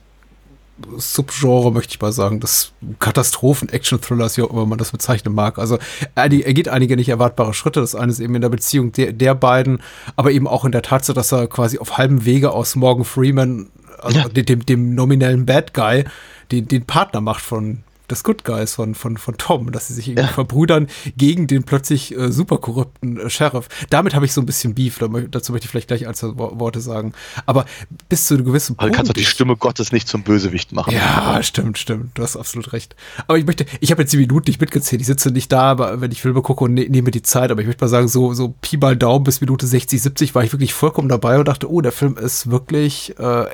Subgenre, 0.97 1.71
möchte 1.71 1.95
ich 1.95 2.01
mal 2.01 2.11
sagen, 2.11 2.39
des 2.39 2.71
Katastrophen-Action-Thrillers, 2.99 4.37
wie 4.37 4.43
auch 4.43 4.51
immer 4.51 4.65
man 4.65 4.77
das 4.77 4.91
bezeichnen 4.91 5.33
mag. 5.33 5.57
Also 5.57 5.77
er 6.15 6.29
geht 6.29 6.69
einige 6.69 6.95
nicht 6.95 7.09
erwartbare 7.09 7.53
Schritte. 7.53 7.79
Das 7.81 7.95
eine 7.95 8.11
ist 8.11 8.19
eben 8.19 8.35
in 8.35 8.41
der 8.41 8.49
Beziehung 8.49 8.91
der, 8.91 9.11
der 9.13 9.35
beiden, 9.35 9.81
aber 10.15 10.31
eben 10.31 10.47
auch 10.47 10.65
in 10.65 10.71
der 10.71 10.81
Tatsache, 10.83 11.15
dass 11.15 11.31
er 11.31 11.47
quasi 11.47 11.79
auf 11.79 11.97
halbem 11.97 12.25
Wege 12.25 12.51
aus 12.51 12.75
Morgan 12.75 13.05
Freeman, 13.05 13.69
also 13.99 14.19
Ja. 14.19 14.27
dem, 14.29 14.45
dem, 14.45 14.65
dem 14.65 14.95
nominellen 14.95 15.45
Bad 15.45 15.73
Guy, 15.73 16.05
den, 16.51 16.67
den 16.67 16.85
Partner 16.85 17.21
macht 17.21 17.41
von 17.41 17.83
des 18.09 18.23
Good 18.23 18.43
Guys 18.45 18.75
von, 18.75 18.95
von, 18.95 19.17
von 19.17 19.37
Tom, 19.37 19.71
dass 19.71 19.87
sie 19.87 19.93
sich 19.93 20.07
irgendwie 20.07 20.27
Ja. 20.27 20.33
verbrüdern 20.33 20.87
gegen 21.17 21.47
den 21.47 21.63
plötzlich 21.63 22.15
äh, 22.17 22.31
super 22.31 22.57
korrupten 22.57 23.19
äh, 23.19 23.29
Sheriff. 23.29 23.67
Damit 23.89 24.15
habe 24.15 24.25
ich 24.25 24.33
so 24.33 24.41
ein 24.41 24.45
bisschen 24.45 24.73
Beef, 24.75 24.99
dazu 25.31 25.51
möchte 25.51 25.65
ich 25.65 25.71
vielleicht 25.71 25.87
gleich 25.87 26.07
ein, 26.07 26.13
zwei 26.13 26.29
Wo- 26.37 26.59
Worte 26.59 26.79
sagen. 26.79 27.13
Aber 27.45 27.65
bis 28.09 28.25
zu 28.27 28.35
einem 28.35 28.45
gewissen 28.45 28.75
Aber 28.77 28.89
du 28.89 28.95
kannst 28.95 29.09
doch 29.09 29.13
die 29.13 29.25
Stimme 29.25 29.55
Gottes 29.57 29.91
nicht 29.91 30.07
zum 30.07 30.23
Bösewicht 30.23 30.71
machen. 30.71 30.93
ja, 30.93 31.41
stimmt, 31.43 31.77
stimmt. 31.77 32.17
Du 32.17 32.23
hast 32.23 32.35
absolut 32.37 32.73
recht. 32.73 32.95
Aber 33.27 33.37
ich 33.37 33.45
möchte, 33.45 33.65
ich 33.81 33.91
habe 33.91 34.01
jetzt 34.03 34.13
die 34.13 34.17
Minuten 34.17 34.49
nicht 34.49 34.61
mitgezählt. 34.61 35.01
Ich 35.01 35.07
sitze 35.07 35.31
nicht 35.31 35.51
da, 35.51 35.63
aber 35.63 35.99
wenn 36.01 36.11
ich 36.11 36.21
Filme 36.21 36.41
gucke 36.41 36.63
und 36.63 36.73
ne, 36.73 36.87
nehme 36.89 37.11
die 37.11 37.21
Zeit. 37.21 37.51
Aber 37.51 37.61
ich 37.61 37.67
möchte 37.67 37.83
mal 37.83 37.89
sagen, 37.89 38.07
so, 38.07 38.33
so 38.33 38.53
Pi 38.61 38.77
mal 38.77 38.95
Daumen 38.95 39.23
bis 39.25 39.41
Minute 39.41 39.67
60, 39.67 40.01
70 40.01 40.35
war 40.35 40.43
ich 40.43 40.51
wirklich 40.53 40.73
vollkommen 40.73 41.09
dabei 41.09 41.37
und 41.39 41.47
dachte, 41.47 41.69
oh, 41.71 41.81
der 41.81 41.91
Film 41.91 42.17
ist 42.17 42.49
wirklich 42.49 43.17
äh, 43.19 43.45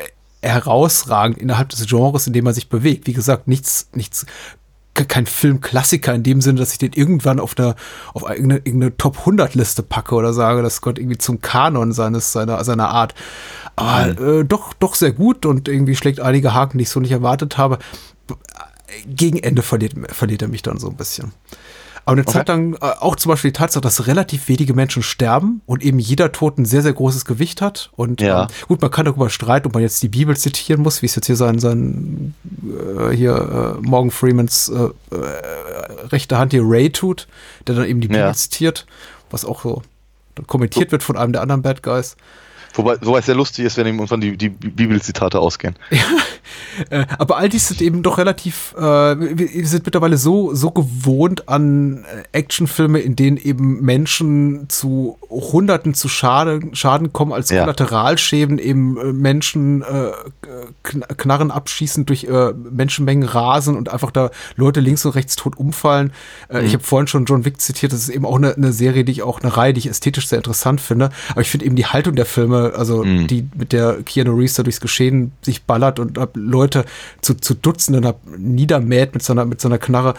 herausragend 0.44 1.38
innerhalb 1.38 1.70
des 1.70 1.86
Genres, 1.88 2.28
in 2.28 2.34
dem 2.34 2.46
er 2.46 2.54
sich 2.54 2.70
bewegt. 2.70 3.08
Wie 3.08 3.14
gesagt, 3.14 3.48
nichts, 3.48 3.89
nichts, 3.94 4.26
ke- 4.94 5.06
kein 5.06 5.26
Filmklassiker 5.26 6.14
in 6.14 6.24
dem 6.24 6.41
Sinne, 6.41 6.60
dass 6.60 6.72
ich 6.72 6.78
den 6.78 6.94
irgendwann 6.94 7.39
auf 7.39 7.58
eine, 7.58 7.76
auf 8.14 8.24
irgendeine, 8.24 8.58
irgendeine 8.64 8.98
Top 8.98 9.20
100 9.20 9.56
Liste 9.56 9.82
packe 9.84 10.16
oder 10.16 10.34
sage, 10.34 10.62
das 10.62 10.82
gehört 10.82 11.00
irgendwie 11.00 11.18
zum 11.18 11.41
Kanon 11.41 11.91
seines, 11.94 12.32
seiner, 12.32 12.64
seiner 12.64 12.89
Art. 12.89 13.16
Aber 13.76 14.22
äh, 14.22 14.46
doch, 14.46 14.74
doch 14.74 14.94
sehr 14.96 15.12
gut 15.14 15.46
und 15.46 15.68
irgendwie 15.68 15.96
schlägt 15.96 16.20
einige 16.20 16.54
Haken, 16.54 16.78
die 16.78 16.84
ich 16.84 16.89
so 16.89 17.00
nicht 17.00 17.12
erwartet 17.12 17.58
habe. 17.58 17.80
Gegen 19.08 19.39
Ende 19.39 19.64
verliert, 19.64 19.94
verliert 20.12 20.44
er 20.44 20.48
mich 20.50 20.62
dann 20.62 20.78
so 20.78 20.88
ein 20.89 20.96
bisschen. 20.96 21.32
Aber 22.06 22.14
eine 22.14 22.22
Okay. 22.24 22.32
Zeit 22.34 22.47
lang 22.49 22.74
äh, 22.76 22.78
auch 22.99 23.16
zum 23.16 23.30
Beispiel 23.32 23.51
die 23.51 23.58
Tatsache, 23.58 23.82
dass 23.82 24.08
relativ 24.08 24.49
wenige 24.49 24.74
Menschen 24.74 25.04
sterben 25.04 25.62
und 25.66 25.84
eben 25.84 25.99
jeder 25.99 26.32
Tod 26.34 26.58
ein 26.58 26.66
sehr, 26.66 26.82
sehr 26.82 26.91
großes 26.93 27.24
Gewicht 27.26 27.62
hat. 27.62 27.91
Und 27.95 28.20
Ja. 28.22 28.43
ähm, 28.43 28.47
gut, 28.68 28.82
man 28.82 28.91
kann 28.91 29.06
darüber 29.06 29.30
streiten, 29.30 29.68
ob 29.68 29.74
man 29.74 29.84
jetzt 29.84 30.04
die 30.04 30.10
Bibel 30.10 30.36
zitieren 30.36 30.82
muss, 30.82 31.01
wie 31.01 31.06
es 31.06 31.16
jetzt 31.16 31.28
hier 31.28 31.38
sein, 31.38 31.60
sein 31.60 32.36
äh, 32.99 33.16
hier 33.16 33.78
äh, 33.82 33.88
Morgan 33.88 34.12
Freemans 34.12 34.68
äh, 34.70 34.89
äh, 35.16 35.97
rechte 36.12 36.38
Hand 36.38 36.51
hier 36.51 36.64
Ray 36.66 36.89
tut, 36.91 37.28
der 37.68 37.76
dann 37.76 37.86
eben 37.86 38.01
die 38.01 38.08
Bibel 38.10 38.22
Ja. 38.22 38.34
zitiert, 38.34 38.86
was 39.32 39.45
auch 39.45 39.62
so 39.64 39.82
dann 40.36 40.47
kommentiert 40.47 40.91
wird 40.91 41.04
von 41.04 41.16
einem 41.16 41.32
der 41.32 41.41
anderen 41.41 41.62
Bad 41.62 41.84
Guys. 41.84 42.18
Wobei, 42.74 42.97
wobei 43.01 43.19
es 43.19 43.26
sehr 43.28 43.36
lustig 43.36 43.65
ist, 43.65 43.78
wenn 43.78 43.88
ihm 43.88 43.95
irgendwann 43.95 44.21
die, 44.21 44.36
die 44.36 44.49
Bibelzitate 44.49 45.39
ausgehen. 45.39 45.76
Äh, 46.89 47.05
aber 47.19 47.38
all 47.38 47.49
dies 47.49 47.67
sind 47.67 47.82
eben 47.82 48.01
doch 48.03 48.17
relativ, 48.17 48.74
äh, 48.76 48.82
wir 48.82 49.38
wir 49.38 49.67
sind 49.67 49.86
mittlerweile 49.86 50.17
so, 50.17 50.53
so 50.55 50.71
gewohnt 50.71 51.47
an 51.47 52.03
äh, 52.03 52.24
Actionfilme, 52.32 52.99
in 52.99 53.15
denen 53.15 53.38
eben 53.38 53.82
Menschen 53.82 54.67
zu 54.69 55.17
Hunderten 55.34 55.93
zu 55.93 56.07
Schaden, 56.09 56.75
Schaden 56.75 57.11
kommen, 57.11 57.34
als 57.34 57.49
Ja. 57.49 57.61
Kollateralschäden 57.61 58.59
eben 58.59 58.97
äh, 58.97 59.11
Menschen 59.13 59.81
äh, 59.81 60.11
Kn 60.84 61.03
Knarren 61.17 61.49
abschießen, 61.51 62.05
durch 62.05 62.25
äh, 62.25 62.53
Menschenmengen 62.53 63.27
rasen 63.27 63.75
und 63.75 63.89
einfach 63.89 64.11
da 64.11 64.29
Leute 64.55 64.79
links 64.79 65.05
und 65.05 65.15
rechts 65.15 65.36
tot 65.36 65.57
umfallen. 65.57 66.11
Äh, 66.49 66.59
Mhm. 66.61 66.65
Ich 66.67 66.73
habe 66.73 66.84
vorhin 66.84 67.07
schon 67.07 67.25
John 67.25 67.45
Wick 67.45 67.59
zitiert, 67.59 67.93
das 67.93 68.01
ist 68.01 68.09
eben 68.09 68.25
auch 68.25 68.36
eine, 68.38 68.55
eine 68.55 68.71
Serie, 68.73 69.03
die 69.03 69.11
ich 69.11 69.23
auch, 69.23 69.41
eine 69.41 69.55
Reihe, 69.57 69.73
die 69.73 69.79
ich 69.79 69.88
ästhetisch 69.88 70.27
sehr 70.27 70.38
interessant 70.38 70.79
finde. 70.81 71.09
Aber 71.31 71.41
ich 71.41 71.49
finde 71.49 71.65
eben 71.65 71.75
die 71.75 71.86
Haltung 71.88 72.15
der 72.15 72.25
Filme, 72.25 72.73
also 72.75 73.03
Mhm. 73.03 73.27
die 73.27 73.47
mit 73.55 73.71
der 73.73 74.03
Keanu 74.03 74.36
Reeves 74.36 74.53
da 74.53 74.63
durchs 74.63 74.81
Geschehen 74.81 75.31
sich 75.41 75.63
ballert 75.63 75.99
und 75.99 76.17
ab 76.19 76.31
Leute 76.36 76.86
zu, 77.21 77.34
zu 77.34 77.53
Dutzenden 77.53 78.05
ab 78.05 78.19
niedermäht 78.38 79.13
mit 79.13 79.23
seiner, 79.23 79.45
mit 79.45 79.59
seiner 79.61 79.77
Knarre, 79.79 80.13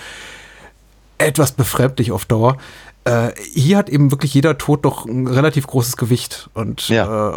etwas 1.19 1.53
befremdlich 1.53 2.11
auf 2.13 2.25
Dauer. 2.25 2.57
Äh, 3.05 3.33
hier 3.53 3.77
hat 3.77 3.91
eben 3.91 4.11
wirklich 4.11 4.33
jeder 4.33 4.57
Tod 4.57 4.85
doch 4.85 5.05
ein 5.05 5.27
relativ 5.27 5.67
großes 5.67 5.97
Gewicht 5.99 6.49
und 6.55 6.89
Ja. 6.89 7.37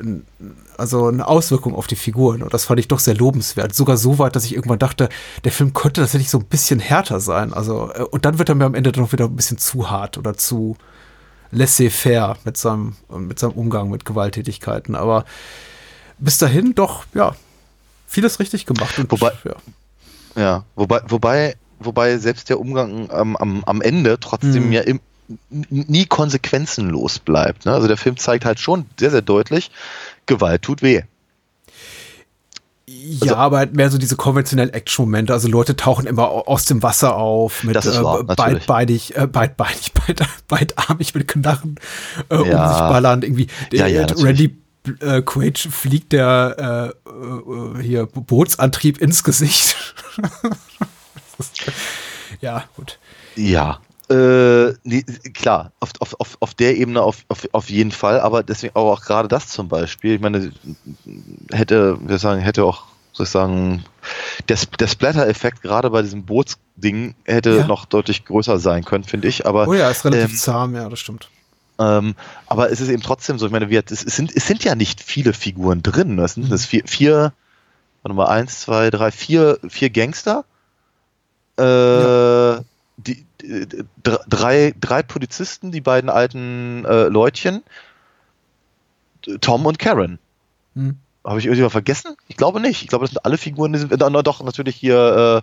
äh, 0.00 0.20
also 0.76 1.06
eine 1.06 1.26
Auswirkung 1.28 1.74
auf 1.76 1.86
die 1.86 1.94
Figuren. 1.96 2.42
Und 2.42 2.52
das 2.52 2.64
fand 2.64 2.80
ich 2.80 2.88
doch 2.88 2.98
sehr 2.98 3.14
lobenswert. 3.14 3.74
Sogar 3.74 3.96
so 3.96 4.18
weit, 4.18 4.34
dass 4.34 4.44
ich 4.44 4.54
irgendwann 4.54 4.80
dachte, 4.80 5.08
der 5.44 5.52
Film 5.52 5.72
könnte 5.72 6.00
tatsächlich 6.00 6.30
so 6.30 6.38
ein 6.38 6.44
bisschen 6.46 6.80
härter 6.80 7.20
sein. 7.20 7.52
Also, 7.52 7.90
äh, 7.94 8.02
und 8.02 8.24
dann 8.24 8.38
wird 8.38 8.48
er 8.48 8.56
mir 8.56 8.64
am 8.64 8.74
Ende 8.74 8.90
dann 8.90 9.04
noch 9.04 9.12
wieder 9.12 9.26
ein 9.26 9.36
bisschen 9.36 9.58
zu 9.58 9.88
hart 9.90 10.18
oder 10.18 10.36
zu 10.36 10.76
laissez-faire 11.52 12.36
mit 12.44 12.56
seinem, 12.56 12.96
mit 13.16 13.38
seinem 13.38 13.52
Umgang 13.52 13.88
mit 13.90 14.04
Gewalttätigkeiten. 14.04 14.94
Aber 14.96 15.24
bis 16.18 16.38
dahin 16.38 16.74
doch, 16.74 17.04
ja, 17.14 17.36
vieles 18.08 18.40
richtig 18.40 18.66
gemacht. 18.66 18.98
Und, 18.98 19.10
Wobei- 19.12 19.32
ja. 19.44 19.54
Ja, 20.34 20.64
wobei, 20.76 21.02
wobei, 21.08 21.56
wobei 21.84 22.18
selbst 22.18 22.48
der 22.48 22.58
Umgang 22.60 23.10
am, 23.10 23.36
am, 23.36 23.64
am 23.64 23.80
Ende 23.82 24.18
trotzdem 24.20 24.66
Mhm. 24.66 24.72
ja 24.72 24.80
im, 24.82 25.00
nie 25.70 26.04
konsequenzenlos 26.06 27.18
bleibt. 27.18 27.64
Ne? 27.64 27.72
Also 27.72 27.88
der 27.88 27.96
Film 27.96 28.16
zeigt 28.16 28.44
halt 28.44 28.60
schon 28.60 28.86
sehr, 28.98 29.10
sehr 29.10 29.22
deutlich, 29.22 29.70
Gewalt 30.26 30.62
tut 30.62 30.82
weh. 30.82 31.02
Ja, 32.86 33.36
aber 33.36 33.58
halt 33.58 33.74
mehr 33.74 33.90
so 33.90 33.96
diese 33.96 34.16
konventionellen 34.16 34.74
Action-Momente. 34.74 35.32
Also 35.32 35.48
Leute 35.48 35.76
tauchen 35.76 36.06
immer 36.06 36.28
au- 36.30 36.44
aus 36.46 36.64
dem 36.66 36.82
Wasser 36.82 37.14
auf 37.16 37.62
mit 37.62 37.76
wahr, 37.76 38.20
äh, 38.20 38.24
beidbeinig, 38.24 39.16
äh, 39.16 39.26
beidbeinig, 39.32 39.92
beid, 39.94 40.20
beidarmig 40.48 41.14
mit 41.14 41.28
Knarren 41.28 41.76
äh, 42.28 42.34
um 42.36 42.46
Ja. 42.48 42.68
sich 42.68 42.78
ballern. 42.80 43.22
Irgendwie 43.22 43.46
Ja, 43.72 43.86
ja. 43.86 44.04
Randy 44.18 44.56
äh, 45.00 45.22
Quaid 45.22 45.58
fliegt 45.58 46.12
der 46.12 46.92
äh, 47.06 47.08
äh, 47.08 47.82
hier 47.82 48.06
Bootsantrieb 48.06 48.98
ins 49.00 49.22
Gesicht. 49.24 49.94
Das 51.66 51.74
ja, 52.40 52.64
gut. 52.76 52.98
Ja. 53.36 53.80
Äh, 54.10 54.74
nee, 54.84 55.04
klar, 55.32 55.72
auf, 55.80 55.90
auf, 56.00 56.20
auf, 56.20 56.36
auf 56.40 56.54
der 56.54 56.76
Ebene 56.76 57.00
auf, 57.00 57.24
auf, 57.28 57.48
auf 57.52 57.70
jeden 57.70 57.92
Fall, 57.92 58.20
aber 58.20 58.42
deswegen 58.42 58.76
aber 58.76 58.92
auch 58.92 59.00
gerade 59.00 59.28
das 59.28 59.48
zum 59.48 59.68
Beispiel, 59.68 60.14
ich 60.16 60.20
meine, 60.20 60.52
hätte, 61.50 61.96
wir 62.00 62.18
sagen, 62.18 62.40
hätte 62.40 62.64
auch, 62.64 62.84
soll 63.12 63.24
ich 63.24 63.30
sagen, 63.30 63.84
der, 64.48 64.58
der 64.78 64.86
Splatter-Effekt 64.86 65.62
gerade 65.62 65.88
bei 65.88 66.02
diesem 66.02 66.24
Bootsding 66.24 67.14
hätte 67.24 67.58
Ja. 67.58 67.66
noch 67.66 67.86
deutlich 67.86 68.24
größer 68.26 68.58
sein 68.58 68.84
können, 68.84 69.04
finde 69.04 69.28
ich, 69.28 69.46
aber 69.46 69.66
Oh 69.68 69.72
ja, 69.74 69.88
ist 69.88 70.04
relativ 70.04 70.30
ähm, 70.30 70.36
zahm, 70.36 70.74
ja, 70.74 70.88
das 70.90 71.00
stimmt. 71.00 71.30
Ähm, 71.78 72.14
aber 72.46 72.70
es 72.70 72.80
ist 72.80 72.90
eben 72.90 73.02
trotzdem 73.02 73.38
so, 73.38 73.46
ich 73.46 73.52
meine, 73.52 73.70
wir, 73.70 73.82
es, 73.88 74.04
es, 74.04 74.16
sind, 74.16 74.34
es 74.34 74.46
sind 74.46 74.62
ja 74.64 74.74
nicht 74.74 75.00
viele 75.00 75.32
Figuren 75.32 75.82
drin. 75.82 76.18
Es 76.18 76.34
sind 76.34 76.50
das 76.52 76.66
vier, 76.66 76.82
vier, 76.86 77.32
warte 78.02 78.14
mal, 78.14 78.26
eins, 78.26 78.60
zwei, 78.60 78.90
drei, 78.90 79.10
vier, 79.10 79.58
vier 79.68 79.90
Gangster. 79.90 80.44
Äh, 81.62 82.62
die, 82.96 83.24
die, 83.40 83.66
dr- 84.02 84.24
drei, 84.28 84.74
drei 84.80 85.02
Polizisten, 85.02 85.72
die 85.72 85.80
beiden 85.80 86.10
alten 86.10 86.84
äh, 86.84 87.04
Leutchen, 87.04 87.62
Tom 89.40 89.66
und 89.66 89.78
Karen. 89.78 90.18
Hm. 90.74 90.98
Habe 91.24 91.38
ich 91.38 91.44
irgendjemand 91.46 91.72
vergessen? 91.72 92.16
Ich 92.26 92.36
glaube 92.36 92.58
nicht. 92.60 92.82
Ich 92.82 92.88
glaube, 92.88 93.04
das 93.04 93.10
sind 93.10 93.24
alle 93.24 93.38
Figuren. 93.38 93.72
Die 93.72 93.78
sind, 93.78 93.94
na, 93.96 94.10
na, 94.10 94.22
doch, 94.22 94.42
natürlich 94.42 94.74
hier 94.74 95.42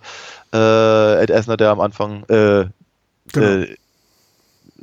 äh, 0.53 0.57
äh, 0.57 1.23
Ed 1.23 1.31
Asner, 1.31 1.55
der 1.55 1.69
am 1.69 1.79
Anfang 1.79 2.23
äh, 2.25 2.65
Genau. 3.31 3.47
äh, 3.47 3.75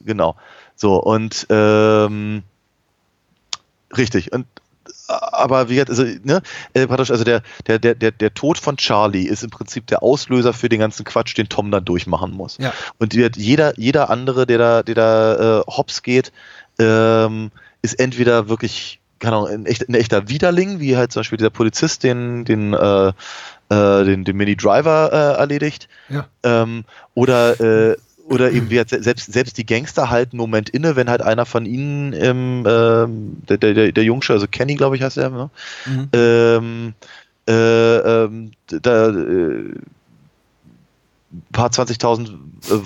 genau. 0.04 0.36
So, 0.76 0.96
und 1.02 1.46
ähm, 1.50 2.42
richtig. 3.96 4.32
Und 4.32 4.46
aber 5.08 5.68
wie 5.68 5.74
gesagt, 5.74 5.90
also, 5.90 6.04
ne, 6.24 6.42
äh, 6.74 6.86
praktisch, 6.86 7.10
also 7.10 7.24
der, 7.24 7.42
der, 7.66 7.78
der, 7.78 7.94
der, 7.94 8.10
der 8.10 8.34
Tod 8.34 8.58
von 8.58 8.76
Charlie 8.76 9.26
ist 9.26 9.42
im 9.44 9.50
Prinzip 9.50 9.86
der 9.86 10.02
Auslöser 10.02 10.52
für 10.52 10.68
den 10.68 10.80
ganzen 10.80 11.04
Quatsch, 11.04 11.36
den 11.36 11.48
Tom 11.48 11.70
dann 11.70 11.84
durchmachen 11.84 12.32
muss. 12.32 12.58
Ja. 12.58 12.72
Und 12.98 13.14
jeder, 13.14 13.78
jeder 13.78 14.10
andere, 14.10 14.46
der 14.46 14.58
da, 14.58 14.82
der 14.82 14.94
da 14.94 15.60
äh, 15.60 15.62
hops 15.66 16.02
geht, 16.02 16.32
ähm, 16.78 17.50
ist 17.82 17.98
entweder 18.00 18.48
wirklich, 18.48 19.00
keine 19.18 19.36
Ahnung, 19.36 19.48
ein, 19.48 19.66
echt, 19.66 19.88
ein 19.88 19.94
echter 19.94 20.28
Widerling, 20.28 20.80
wie 20.80 20.96
halt 20.96 21.12
zum 21.12 21.20
Beispiel 21.20 21.38
dieser 21.38 21.50
Polizist, 21.50 22.02
den, 22.02 22.44
den, 22.44 22.74
äh, 22.74 23.08
äh, 23.08 24.04
den, 24.04 24.24
den 24.24 24.36
Mini-Driver 24.36 25.10
äh, 25.12 25.38
erledigt, 25.38 25.88
Ja. 26.08 26.26
ähm, 26.42 26.84
oder 27.14 27.60
äh, 27.60 27.96
oder 28.28 28.50
eben 28.50 28.70
wie 28.70 28.78
se- 28.86 29.02
selbst 29.02 29.32
selbst 29.32 29.56
die 29.58 29.64
Gangster 29.66 30.10
halten 30.10 30.32
einen 30.32 30.38
Moment 30.40 30.68
inne, 30.70 30.96
wenn 30.96 31.08
halt 31.08 31.22
einer 31.22 31.46
von 31.46 31.64
ihnen 31.66 32.12
ähm, 32.12 32.64
ähm, 32.66 33.36
der, 33.48 33.58
der, 33.58 33.92
der 33.92 34.04
Jungsche, 34.04 34.32
also 34.32 34.46
Kenny, 34.50 34.74
glaube 34.74 34.96
ich, 34.96 35.02
heißt 35.02 35.16
er, 35.16 35.30
ne? 35.30 35.50
Mhm. 35.86 36.08
ähm, 36.12 36.94
äh, 37.48 37.52
ähm, 38.24 38.50
da 38.68 39.08
äh, 39.10 39.12
ein 41.32 41.42
paar 41.52 41.70
20.000 41.70 42.30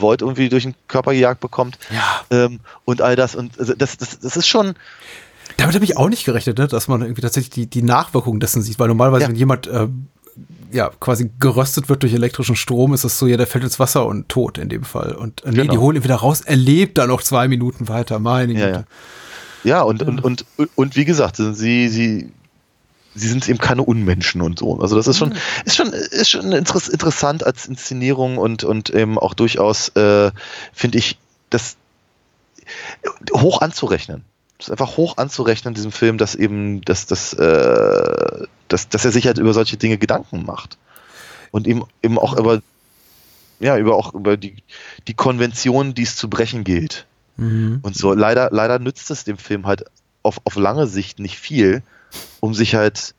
Volt 0.01 0.23
irgendwie 0.23 0.49
durch 0.49 0.65
den 0.65 0.75
Körper 0.89 1.13
gejagt 1.13 1.41
bekommt 1.41 1.79
Ja. 1.91 2.23
ähm, 2.31 2.61
und 2.85 3.01
all 3.01 3.17
das 3.17 3.35
und 3.35 3.59
also 3.59 3.75
das, 3.75 3.97
das, 3.97 4.19
das 4.19 4.37
ist 4.37 4.47
schon 4.49 4.75
Damit 5.57 5.75
habe 5.75 5.85
ich 5.85 5.97
auch 5.97 6.09
nicht 6.09 6.25
gerechnet, 6.25 6.59
ne? 6.59 6.67
dass 6.69 6.89
man 6.89 7.03
irgendwie 7.03 7.23
tatsächlich 7.23 7.51
die, 7.51 7.67
die 7.67 7.83
Nachwirkungen 7.83 8.41
dessen 8.41 8.63
sieht, 8.63 8.79
weil 8.79 8.89
normalerweise, 8.89 9.23
Ja. 9.25 9.29
wenn 9.29 9.37
jemand 9.37 9.67
äh, 9.69 9.89
ja 10.73 10.91
quasi 11.01 11.31
geröstet 11.41 11.89
wird 11.89 12.03
durch 12.03 12.13
elektrischen 12.13 12.57
Strom, 12.57 12.95
ist 12.95 13.05
das 13.05 13.19
so, 13.19 13.27
ja, 13.27 13.37
der 13.37 13.47
fällt 13.47 13.65
ins 13.65 13.79
Wasser 13.79 14.07
und 14.07 14.29
tot 14.29 14.59
in 14.59 14.69
dem 14.69 14.85
Fall. 14.85 15.15
Und 15.15 15.45
äh, 15.45 15.51
nee, 15.51 15.57
Genau. 15.57 15.73
die 15.73 15.79
holen 15.79 15.97
ihn 15.97 16.05
wieder 16.05 16.17
raus, 16.17 16.43
er 16.43 16.57
lebt 16.57 16.99
da 16.99 17.07
noch 17.07 17.23
zwei 17.23 17.49
Minuten 17.49 17.89
weiter, 17.89 18.19
meine 18.19 18.53
Ja, 18.53 18.67
Güte. 18.67 18.85
Ja, 19.65 19.83
und, 19.83 20.03
und, 20.03 20.25
und, 20.25 20.45
und 20.75 20.97
wie 20.97 21.05
gesagt, 21.05 21.37
sie, 21.37 21.53
sie, 21.89 22.33
sie 23.15 23.29
sind 23.29 23.49
eben 23.49 23.59
keine 23.59 23.83
Unmenschen 23.83 24.41
und 24.41 24.59
so. 24.59 24.79
Also 24.81 24.97
das 24.97 25.07
ist 25.07 25.19
schon, 25.19 25.35
ist 25.65 25.77
schon, 25.77 25.89
ist 25.93 26.31
schon 26.31 26.53
interess 26.53 26.89
interessant 26.89 27.45
als 27.45 27.67
Inszenierung 27.67 28.39
und, 28.39 28.65
und 28.65 28.89
eben 28.91 29.19
auch 29.19 29.35
durchaus, 29.35 29.89
äh, 29.97 30.31
finde 30.73 30.99
ich, 30.99 31.19
das 31.51 31.77
hoch 33.35 33.61
anzurechnen. 33.61 34.25
Ist 34.61 34.71
einfach 34.71 34.97
hoch 34.97 35.17
anzurechnen, 35.17 35.75
diesem 35.75 35.93
Film, 35.93 36.19
dass 36.19 36.35
eben, 36.35 36.83
dass, 36.83 37.07
dass, 37.07 37.33
äh, 37.33 38.47
dass, 38.69 38.89
dass 38.89 39.05
er 39.05 39.11
sich 39.11 39.27
halt 39.27 39.39
über 39.39 39.55
solche 39.55 39.77
Dinge 39.77 39.99
Gedanken 39.99 40.45
macht. 40.45 40.79
Und 41.51 41.67
eben, 41.67 41.85
eben 42.03 42.19
auch 42.19 42.39
über, 42.39 42.61
ja, 43.59 43.77
über 43.77 43.97
auch 43.97 44.15
über 44.15 44.37
die, 44.37 44.57
die 45.09 45.15
Konventionen, 45.15 45.95
die 45.95 46.03
es 46.03 46.17
zu 46.17 46.29
brechen 46.29 46.65
gilt. 46.65 47.07
Mhm. 47.37 47.81
Und 47.83 47.97
so, 47.97 48.13
leider, 48.13 48.51
leider 48.53 48.79
nützt 48.79 49.11
es 49.11 49.25
dem 49.25 49.39
Film 49.39 49.67
halt 49.67 49.85
auf, 50.23 50.41
auf 50.45 50.57
lange 50.57 50.87
Sicht 50.87 51.19
nicht 51.19 51.39
viel, 51.39 51.83
um 52.41 52.55
sich 52.55 52.75
halt, 52.75 53.15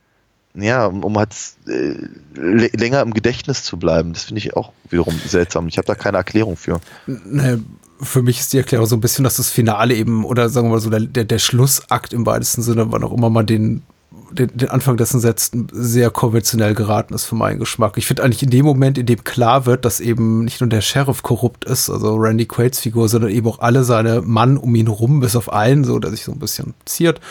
ja, 0.53 0.85
um, 0.85 1.17
halt 1.17 1.33
äh, 1.67 1.95
lä- 2.35 2.77
länger 2.77 3.01
im 3.01 3.13
Gedächtnis 3.13 3.63
zu 3.63 3.77
bleiben. 3.77 4.13
Das 4.13 4.23
finde 4.23 4.39
ich 4.39 4.55
auch 4.55 4.73
wiederum 4.89 5.15
seltsam. 5.25 5.67
Ich 5.67 5.77
habe 5.77 5.85
da 5.85 5.95
keine 5.95 6.17
Erklärung 6.17 6.57
für. 6.57 6.81
Ne, 7.05 7.63
für 8.01 8.21
mich 8.21 8.39
ist 8.39 8.51
die 8.51 8.57
Erklärung 8.57 8.87
so 8.87 8.95
ein 8.95 9.01
bisschen, 9.01 9.23
dass 9.23 9.37
das 9.37 9.49
Finale 9.49 9.93
eben, 9.93 10.25
oder 10.25 10.49
sagen 10.49 10.67
wir 10.67 10.71
mal 10.73 10.81
so, 10.81 10.89
der, 10.89 11.01
der, 11.01 11.23
der 11.23 11.39
Schlussakt 11.39 12.13
im 12.13 12.25
weitesten 12.25 12.63
Sinne, 12.63 12.91
wann 12.91 13.03
auch 13.03 13.13
immer 13.13 13.29
man 13.29 13.45
den, 13.45 13.83
den, 14.31 14.49
den 14.57 14.69
Anfang 14.69 14.97
dessen 14.97 15.19
setzt, 15.19 15.55
sehr 15.71 16.09
konventionell 16.09 16.73
geraten 16.73 17.13
ist 17.13 17.25
für 17.25 17.35
meinen 17.35 17.59
Geschmack. 17.59 17.97
Ich 17.97 18.07
finde 18.07 18.23
eigentlich 18.23 18.43
in 18.43 18.49
dem 18.49 18.65
Moment, 18.65 18.97
in 18.97 19.05
dem 19.05 19.23
klar 19.23 19.65
wird, 19.65 19.85
dass 19.85 19.99
eben 19.99 20.43
nicht 20.43 20.59
nur 20.61 20.69
der 20.69 20.81
Sheriff 20.81 21.21
korrupt 21.21 21.63
ist, 21.65 21.89
also 21.89 22.15
Randy 22.15 22.45
Quaid's 22.45 22.79
Figur, 22.79 23.07
sondern 23.07 23.29
eben 23.29 23.47
auch 23.47 23.59
alle 23.59 23.83
seine 23.83 24.21
Mann 24.21 24.57
um 24.57 24.73
ihn 24.75 24.87
rum, 24.87 25.19
bis 25.19 25.35
auf 25.35 25.53
einen, 25.53 25.83
so, 25.83 25.99
der 25.99 26.11
sich 26.11 26.23
so 26.23 26.31
ein 26.31 26.39
bisschen 26.39 26.73
ziert. 26.85 27.21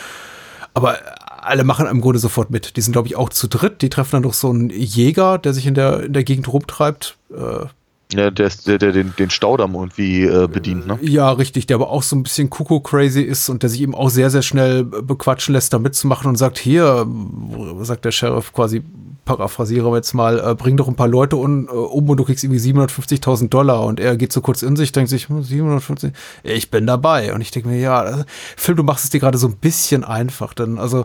Aber 0.72 0.98
alle 1.42 1.64
machen 1.64 1.86
im 1.86 2.00
Grunde 2.00 2.18
sofort 2.18 2.50
mit. 2.50 2.76
Die 2.76 2.80
sind, 2.80 2.92
glaube 2.92 3.08
ich, 3.08 3.16
auch 3.16 3.28
zu 3.30 3.48
dritt. 3.48 3.82
Die 3.82 3.90
treffen 3.90 4.12
dann 4.12 4.22
noch 4.22 4.34
so 4.34 4.50
einen 4.50 4.70
Jäger, 4.70 5.38
der 5.38 5.52
sich 5.54 5.66
in 5.66 5.74
der, 5.74 6.04
in 6.04 6.12
der 6.12 6.24
Gegend 6.24 6.52
rumtreibt. 6.52 7.16
Äh, 7.30 7.66
Ja, 8.12 8.30
der, 8.30 8.46
ist, 8.46 8.66
der, 8.66 8.78
der 8.78 8.92
den, 8.92 9.14
den 9.18 9.30
Staudamm 9.30 9.74
irgendwie 9.74 10.24
äh, 10.24 10.48
bedient, 10.48 10.86
ne? 10.86 10.98
Ja, 11.00 11.30
richtig, 11.30 11.66
der 11.66 11.76
aber 11.76 11.90
auch 11.90 12.02
so 12.02 12.16
ein 12.16 12.24
bisschen 12.24 12.50
Kuckuck-crazy 12.50 13.22
ist 13.22 13.48
und 13.48 13.62
der 13.62 13.70
sich 13.70 13.80
eben 13.80 13.94
auch 13.94 14.10
sehr, 14.10 14.30
sehr 14.30 14.42
schnell 14.42 14.84
bequatschen 14.84 15.54
lässt, 15.54 15.72
da 15.72 15.78
mitzumachen 15.78 16.28
und 16.28 16.36
sagt, 16.36 16.58
hier, 16.58 17.06
sagt 17.82 18.04
der 18.04 18.10
Sheriff 18.10 18.52
quasi, 18.52 18.82
paraphrasiere 19.36 19.94
jetzt 19.96 20.12
mal, 20.14 20.38
äh, 20.40 20.54
bring 20.54 20.76
doch 20.76 20.88
ein 20.88 20.96
paar 20.96 21.08
Leute 21.08 21.36
un, 21.36 21.66
äh, 21.68 21.70
um 21.70 22.08
und 22.08 22.16
du 22.16 22.24
kriegst 22.24 22.42
irgendwie 22.42 22.60
750.000 22.60 23.48
Dollar. 23.48 23.84
Und 23.84 24.00
er 24.00 24.16
geht 24.16 24.32
so 24.32 24.40
kurz 24.40 24.62
in 24.62 24.76
sich, 24.76 24.92
denkt 24.92 25.10
sich, 25.10 25.28
hm, 25.28 25.42
750, 25.42 26.12
ich 26.42 26.70
bin 26.70 26.86
dabei. 26.86 27.32
Und 27.32 27.40
ich 27.40 27.50
denke 27.50 27.68
mir, 27.68 27.78
ja, 27.78 28.00
also, 28.00 28.24
Film, 28.56 28.76
du 28.78 28.82
machst 28.82 29.04
es 29.04 29.10
dir 29.10 29.20
gerade 29.20 29.38
so 29.38 29.46
ein 29.48 29.56
bisschen 29.56 30.04
einfach, 30.04 30.54
denn 30.54 30.78
also 30.78 31.04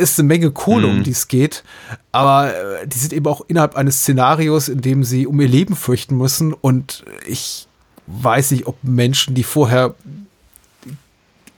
ist 0.00 0.18
eine 0.20 0.28
Menge 0.28 0.52
Kohle, 0.52 0.86
um 0.86 0.98
Mhm. 0.98 1.02
die 1.02 1.10
es 1.10 1.26
geht, 1.26 1.64
aber 2.12 2.54
äh, 2.54 2.86
die 2.86 2.98
sind 2.98 3.12
eben 3.12 3.26
auch 3.26 3.40
innerhalb 3.48 3.74
eines 3.74 4.02
Szenarios, 4.02 4.68
in 4.68 4.80
dem 4.80 5.02
sie 5.02 5.26
um 5.26 5.40
ihr 5.40 5.48
Leben 5.48 5.74
fürchten 5.74 6.16
müssen. 6.16 6.52
Und 6.52 7.04
ich 7.26 7.66
weiß 8.06 8.52
nicht, 8.52 8.66
ob 8.68 8.76
Menschen, 8.82 9.34
die 9.34 9.42
vorher 9.42 9.94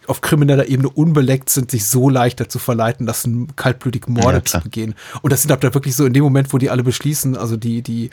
auf 0.06 0.20
krimineller 0.20 0.68
Ebene 0.68 0.88
unbeleckt 0.88 1.50
sind, 1.50 1.70
sich 1.70 1.86
so 1.86 2.08
leicht 2.08 2.40
dazu 2.40 2.58
verleiten 2.58 3.06
lassen, 3.06 3.48
kaltblütig 3.56 4.06
Morde 4.08 4.38
Ja, 4.38 4.44
zu 4.44 4.60
begehen. 4.60 4.94
Und 5.22 5.32
das 5.32 5.42
sind 5.42 5.52
ab 5.52 5.60
da 5.60 5.72
wirklich 5.74 5.96
so 5.96 6.04
in 6.04 6.12
dem 6.12 6.24
Moment, 6.24 6.52
wo 6.52 6.58
die 6.58 6.70
alle 6.70 6.82
beschließen, 6.82 7.36
also 7.36 7.56
die, 7.56 7.82
die, 7.82 8.10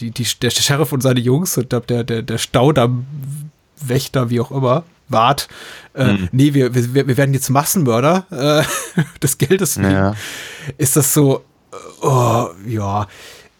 die, 0.00 0.10
die 0.10 0.26
der 0.40 0.50
Sheriff 0.50 0.92
und 0.92 1.00
seine 1.02 1.20
Jungs 1.20 1.56
und 1.58 1.72
der, 1.72 1.80
der, 1.80 2.22
der 2.22 2.38
Staudammwächter, 2.38 4.30
wie 4.30 4.40
auch 4.40 4.50
immer, 4.50 4.84
Wart, 5.08 5.48
äh, 5.94 6.12
Mhm. 6.14 6.28
nee, 6.32 6.54
wir, 6.54 6.74
wir, 6.74 7.06
wir 7.06 7.16
werden 7.16 7.34
jetzt 7.34 7.50
Massenmörder 7.50 8.26
äh, 8.30 9.02
des 9.22 9.36
Geldes. 9.38 9.76
Ja. 9.76 10.14
Ist 10.78 10.96
das 10.96 11.12
so, 11.12 11.44
äh, 11.72 12.06
oh, 12.06 12.48
ja, 12.66 13.06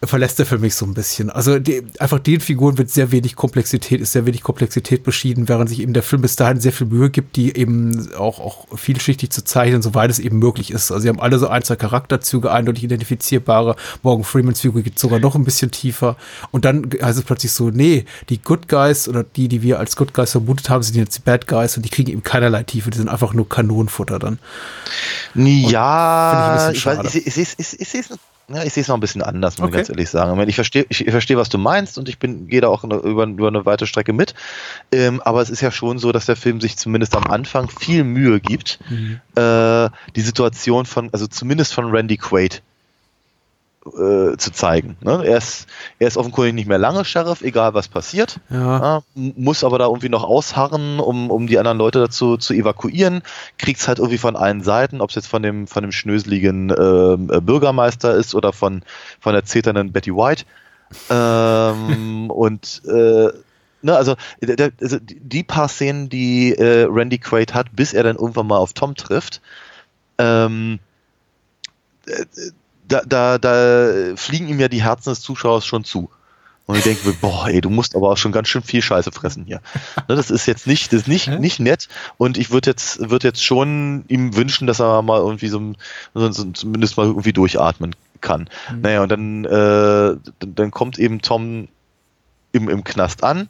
verlässt 0.07 0.39
er 0.39 0.45
für 0.45 0.57
mich 0.57 0.75
so 0.75 0.85
ein 0.85 0.93
bisschen. 0.93 1.29
Also 1.29 1.59
die, 1.59 1.83
einfach 1.99 2.19
den 2.19 2.39
Figuren 2.39 2.77
wird 2.77 2.89
sehr 2.89 3.11
wenig 3.11 3.35
Komplexität, 3.35 4.01
ist 4.01 4.11
sehr 4.11 4.25
wenig 4.25 4.41
Komplexität 4.41 5.03
beschieden, 5.03 5.49
während 5.49 5.69
sich 5.69 5.79
eben 5.79 5.93
der 5.93 6.03
Film 6.03 6.21
bis 6.21 6.35
dahin 6.35 6.59
sehr 6.59 6.73
viel 6.73 6.87
Mühe 6.87 7.09
gibt, 7.09 7.35
die 7.35 7.55
eben 7.55 8.13
auch, 8.15 8.39
auch 8.39 8.77
vielschichtig 8.77 9.31
zu 9.31 9.43
zeichnen, 9.43 9.81
soweit 9.81 10.09
es 10.09 10.19
eben 10.19 10.39
möglich 10.39 10.71
ist. 10.71 10.91
Also 10.91 11.03
sie 11.03 11.09
haben 11.09 11.19
alle 11.19 11.39
so 11.39 11.47
ein, 11.47 11.63
zwei 11.63 11.75
Charakterzüge, 11.75 12.51
eindeutig 12.51 12.83
identifizierbare. 12.83 13.75
Morgan 14.01 14.23
Freemans 14.23 14.61
Figur 14.61 14.81
geht 14.81 14.99
sogar 14.99 15.19
noch 15.19 15.35
ein 15.35 15.43
bisschen 15.43 15.71
tiefer. 15.71 16.17
Und 16.51 16.65
dann 16.65 16.89
heißt 17.01 17.17
es 17.17 17.25
plötzlich 17.25 17.51
so, 17.51 17.69
nee, 17.69 18.05
die 18.29 18.41
Good 18.41 18.67
Guys 18.67 19.07
oder 19.07 19.23
die, 19.23 19.47
die 19.47 19.61
wir 19.61 19.79
als 19.79 19.95
Good 19.95 20.13
Guys 20.13 20.31
vermutet 20.31 20.69
haben, 20.69 20.83
sind 20.83 20.95
jetzt 20.95 21.17
die 21.17 21.21
Bad 21.21 21.47
Guys 21.47 21.77
und 21.77 21.83
die 21.83 21.89
kriegen 21.89 22.11
eben 22.11 22.23
keinerlei 22.23 22.63
Tiefe, 22.63 22.89
die 22.89 22.97
sind 22.97 23.09
einfach 23.09 23.33
nur 23.33 23.47
Kanonenfutter 23.47 24.19
dann. 24.19 24.39
Ja, 25.35 26.69
ich 26.71 26.77
ich, 26.77 26.85
weiß, 26.85 27.15
ich, 27.15 27.27
ich, 27.27 27.37
ich, 27.37 27.55
ich, 27.57 27.81
ich 27.81 27.93
es 27.93 28.32
ja, 28.49 28.63
ich 28.63 28.73
sehe 28.73 28.81
es 28.81 28.87
noch 28.87 28.95
ein 28.95 28.99
bisschen 28.99 29.21
anders, 29.21 29.57
muss 29.57 29.67
Okay. 29.67 29.75
ich 29.75 29.77
ganz 29.79 29.89
ehrlich 29.89 30.09
sagen. 30.09 30.39
Ich, 30.47 30.55
verstehe, 30.55 30.85
ich, 30.89 31.05
ich 31.05 31.11
verstehe, 31.11 31.37
was 31.37 31.49
du 31.49 31.57
meinst 31.57 31.97
und 31.97 32.09
ich 32.09 32.19
bin, 32.19 32.47
gehe 32.47 32.61
da 32.61 32.67
auch 32.67 32.83
eine, 32.83 32.95
über, 32.95 33.25
über 33.25 33.47
eine 33.47 33.65
weite 33.65 33.87
Strecke 33.87 34.13
mit. 34.13 34.33
Ähm, 34.91 35.21
aber 35.21 35.41
es 35.41 35.49
ist 35.49 35.61
ja 35.61 35.71
schon 35.71 35.97
so, 35.97 36.11
dass 36.11 36.25
der 36.25 36.35
Film 36.35 36.59
sich 36.61 36.77
zumindest 36.77 37.15
am 37.15 37.23
Anfang 37.25 37.69
viel 37.69 38.03
Mühe 38.03 38.39
gibt, 38.39 38.79
äh, 39.35 39.89
die 40.15 40.21
Situation 40.21 40.85
von, 40.85 41.09
also 41.13 41.27
zumindest 41.27 41.73
von 41.73 41.89
Randy 41.89 42.17
Quaid 42.17 42.61
äh, 43.85 44.37
zu 44.37 44.51
zeigen. 44.51 44.95
Ne? 45.01 45.23
Er, 45.25 45.37
ist, 45.37 45.67
er 45.99 46.07
ist 46.07 46.17
offenkundig 46.17 46.53
nicht 46.53 46.67
mehr 46.67 46.77
lange 46.77 47.03
Sheriff, 47.05 47.41
egal 47.41 47.73
was 47.73 47.87
passiert. 47.87 48.39
Ja. 48.49 48.79
Ja, 48.79 49.03
m- 49.15 49.33
muss 49.35 49.63
aber 49.63 49.77
da 49.77 49.85
irgendwie 49.85 50.09
noch 50.09 50.23
ausharren, 50.23 50.99
um, 50.99 51.29
um 51.29 51.47
die 51.47 51.57
anderen 51.59 51.77
Leute 51.77 51.99
dazu 51.99 52.37
zu 52.37 52.53
evakuieren. 52.53 53.21
Kriegt's 53.57 53.87
halt 53.87 53.99
irgendwie 53.99 54.17
von 54.17 54.35
allen 54.35 54.61
Seiten, 54.63 55.01
ob 55.01 55.09
es 55.09 55.15
jetzt 55.15 55.27
von 55.27 55.43
dem, 55.43 55.67
von 55.67 55.83
dem 55.83 55.91
schnöseligen 55.91 56.69
ähm, 56.69 57.29
äh, 57.31 57.41
Bürgermeister 57.41 58.15
ist 58.15 58.35
oder 58.35 58.53
von, 58.53 58.83
von 59.19 59.33
der 59.33 59.43
zeternden 59.45 59.91
Betty 59.91 60.11
White. 60.13 60.45
Ähm, 61.09 62.29
und 62.29 62.81
äh, 62.87 63.27
ne, 63.81 63.95
also, 63.95 64.15
der, 64.41 64.71
also 64.81 64.97
die 65.01 65.43
paar 65.43 65.67
Szenen, 65.67 66.07
die 66.09 66.53
äh, 66.55 66.87
Randy 66.89 67.17
Quaid 67.17 67.53
hat, 67.53 67.75
bis 67.75 67.93
er 67.93 68.03
dann 68.03 68.15
irgendwann 68.15 68.47
mal 68.47 68.57
auf 68.57 68.73
Tom 68.73 68.95
trifft, 68.95 69.41
ähm, 70.17 70.79
äh, 72.07 72.25
da, 72.93 73.01
da, 73.05 73.37
da 73.37 74.15
fliegen 74.15 74.47
ihm 74.47 74.59
ja 74.59 74.67
die 74.67 74.83
Herzen 74.83 75.09
des 75.09 75.21
Zuschauers 75.21 75.65
schon 75.65 75.83
zu. 75.83 76.09
Und 76.65 76.77
ich 76.77 76.83
denke 76.83 77.07
mir, 77.07 77.13
boah, 77.15 77.47
ey, 77.49 77.59
du 77.59 77.69
musst 77.69 77.93
aber 77.95 78.09
auch 78.09 78.17
schon 78.17 78.31
ganz 78.31 78.47
schön 78.47 78.63
viel 78.63 78.81
Scheiße 78.81 79.11
fressen 79.11 79.43
hier. 79.45 79.61
Ne, 80.07 80.15
das 80.15 80.31
ist 80.31 80.45
jetzt 80.45 80.65
nicht, 80.65 80.93
das 80.93 81.01
ist 81.01 81.07
nicht, 81.07 81.27
nicht 81.27 81.59
nett. 81.59 81.89
Und 82.17 82.37
ich 82.37 82.51
würde 82.51 82.69
jetzt, 82.69 83.09
würde 83.09 83.27
jetzt 83.27 83.43
schon 83.43 84.05
ihm 84.07 84.35
wünschen, 84.35 84.65
dass 84.65 84.79
er 84.79 85.01
mal 85.01 85.19
irgendwie 85.19 85.49
so, 85.49 85.73
so, 86.13 86.31
so 86.31 86.45
zumindest 86.51 86.95
mal 86.95 87.07
irgendwie 87.07 87.33
durchatmen 87.33 87.95
kann. 88.21 88.49
Naja, 88.81 89.03
und 89.03 89.11
dann, 89.11 89.43
äh, 89.43 89.49
dann, 90.39 90.55
dann 90.55 90.71
kommt 90.71 90.97
eben 90.99 91.21
Tom 91.21 91.67
im, 92.53 92.69
im 92.69 92.83
Knast 92.85 93.25
an 93.25 93.49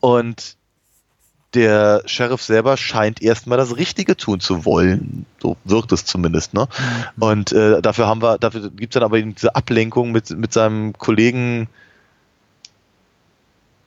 und 0.00 0.55
der 1.54 2.02
Sheriff 2.06 2.42
selber 2.42 2.76
scheint 2.76 3.22
erstmal 3.22 3.58
das 3.58 3.76
Richtige 3.76 4.16
tun 4.16 4.40
zu 4.40 4.64
wollen. 4.64 5.26
So 5.40 5.56
wirkt 5.64 5.92
es 5.92 6.04
zumindest, 6.04 6.54
ne? 6.54 6.68
Und 7.18 7.52
äh, 7.52 7.80
dafür 7.80 8.06
haben 8.06 8.22
wir, 8.22 8.38
dafür 8.38 8.70
gibt's 8.70 8.94
dann 8.94 9.02
aber 9.02 9.18
eben 9.18 9.34
diese 9.34 9.54
Ablenkung 9.54 10.12
mit, 10.12 10.30
mit 10.30 10.52
seinem 10.52 10.92
Kollegen, 10.92 11.68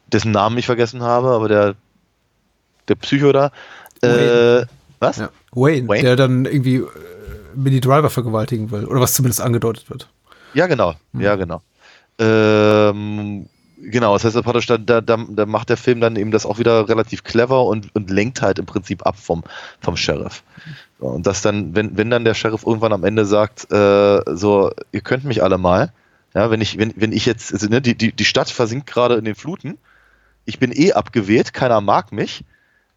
dessen 0.07 0.31
Namen 0.31 0.57
ich 0.57 0.65
vergessen 0.65 1.03
habe, 1.03 1.29
aber 1.29 1.47
der, 1.47 1.75
der 2.87 2.95
Psycho 2.95 3.31
da. 3.31 3.51
Äh, 4.01 4.65
was? 4.99 5.17
Ja. 5.17 5.29
Wayne, 5.51 5.87
Wayne? 5.87 6.03
der 6.03 6.15
dann 6.15 6.45
irgendwie 6.45 6.77
äh, 6.77 6.87
Minnie 7.55 7.81
Driver 7.81 8.09
vergewaltigen 8.09 8.71
will. 8.71 8.85
Oder 8.85 9.01
was 9.01 9.13
zumindest 9.13 9.41
angedeutet 9.41 9.89
wird. 9.89 10.09
Ja, 10.53 10.67
genau. 10.67 10.95
Ja, 11.13 11.35
genau. 11.35 11.61
Ähm, 12.17 13.47
genau, 13.81 14.13
das 14.13 14.25
heißt, 14.25 14.41
praktisch, 14.43 14.67
da, 14.67 14.77
da, 14.77 15.01
da 15.01 15.45
macht 15.45 15.69
der 15.69 15.77
Film 15.77 16.01
dann 16.01 16.15
eben 16.15 16.31
das 16.31 16.45
auch 16.45 16.59
wieder 16.59 16.87
relativ 16.89 17.23
clever 17.23 17.65
und, 17.65 17.93
und 17.95 18.09
lenkt 18.09 18.41
halt 18.41 18.59
im 18.59 18.65
Prinzip 18.65 19.05
ab 19.05 19.17
vom, 19.17 19.43
vom 19.79 19.97
Sheriff. 19.97 20.43
Und 20.99 21.25
das 21.25 21.41
dann, 21.41 21.75
wenn, 21.75 21.97
wenn 21.97 22.09
dann 22.09 22.25
der 22.25 22.33
Sheriff 22.33 22.65
irgendwann 22.65 22.93
am 22.93 23.03
Ende 23.03 23.25
sagt, 23.25 23.71
äh, 23.71 24.21
so, 24.35 24.71
ihr 24.91 25.01
könnt 25.01 25.23
mich 25.23 25.43
alle 25.43 25.57
mal, 25.57 25.93
ja, 26.35 26.51
wenn 26.51 26.61
ich, 26.61 26.77
wenn, 26.77 26.93
wenn 26.95 27.11
ich 27.11 27.25
jetzt, 27.25 27.53
also, 27.53 27.67
ne, 27.67 27.81
die, 27.81 27.95
die, 27.95 28.11
die 28.11 28.25
Stadt 28.25 28.49
versinkt 28.49 28.87
gerade 28.87 29.15
in 29.15 29.25
den 29.25 29.35
Fluten, 29.35 29.77
ich 30.45 30.59
bin 30.59 30.71
eh 30.71 30.93
abgewählt, 30.93 31.53
keiner 31.53 31.81
mag 31.81 32.11
mich. 32.11 32.43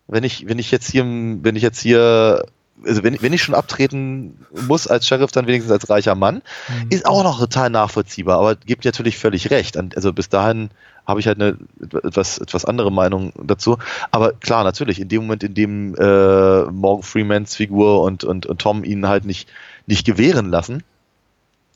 Wenn 0.08 0.24
ich, 0.24 0.48
wenn 0.48 0.58
ich 0.58 0.70
jetzt 0.70 0.90
hier, 0.90 1.04
wenn 1.04 1.56
ich 1.56 1.62
jetzt 1.62 1.80
hier, 1.80 2.44
also 2.86 3.02
wenn, 3.02 3.20
wenn 3.22 3.32
ich 3.32 3.42
schon 3.42 3.54
abtreten 3.54 4.38
muss 4.66 4.86
als 4.86 5.06
Sheriff, 5.06 5.32
dann 5.32 5.46
wenigstens 5.46 5.72
als 5.72 5.88
reicher 5.88 6.14
Mann, 6.14 6.42
ist 6.90 7.06
auch 7.06 7.22
noch 7.22 7.38
total 7.38 7.70
nachvollziehbar, 7.70 8.38
aber 8.38 8.56
gibt 8.56 8.84
natürlich 8.84 9.18
völlig 9.18 9.50
recht. 9.50 9.76
Also 9.96 10.12
bis 10.12 10.28
dahin 10.28 10.70
habe 11.06 11.20
ich 11.20 11.26
halt 11.26 11.40
eine 11.40 11.56
etwas, 12.04 12.38
etwas 12.38 12.64
andere 12.64 12.92
Meinung 12.92 13.32
dazu. 13.42 13.78
Aber 14.10 14.32
klar, 14.32 14.64
natürlich, 14.64 15.00
in 15.00 15.08
dem 15.08 15.22
Moment, 15.22 15.42
in 15.42 15.54
dem 15.54 15.94
äh, 15.96 16.62
Morgan 16.64 17.02
Freemans 17.02 17.56
Figur 17.56 18.02
und, 18.02 18.24
und, 18.24 18.46
und 18.46 18.60
Tom 18.60 18.84
ihn 18.84 19.08
halt 19.08 19.24
nicht, 19.24 19.48
nicht 19.86 20.06
gewähren 20.06 20.50
lassen 20.50 20.84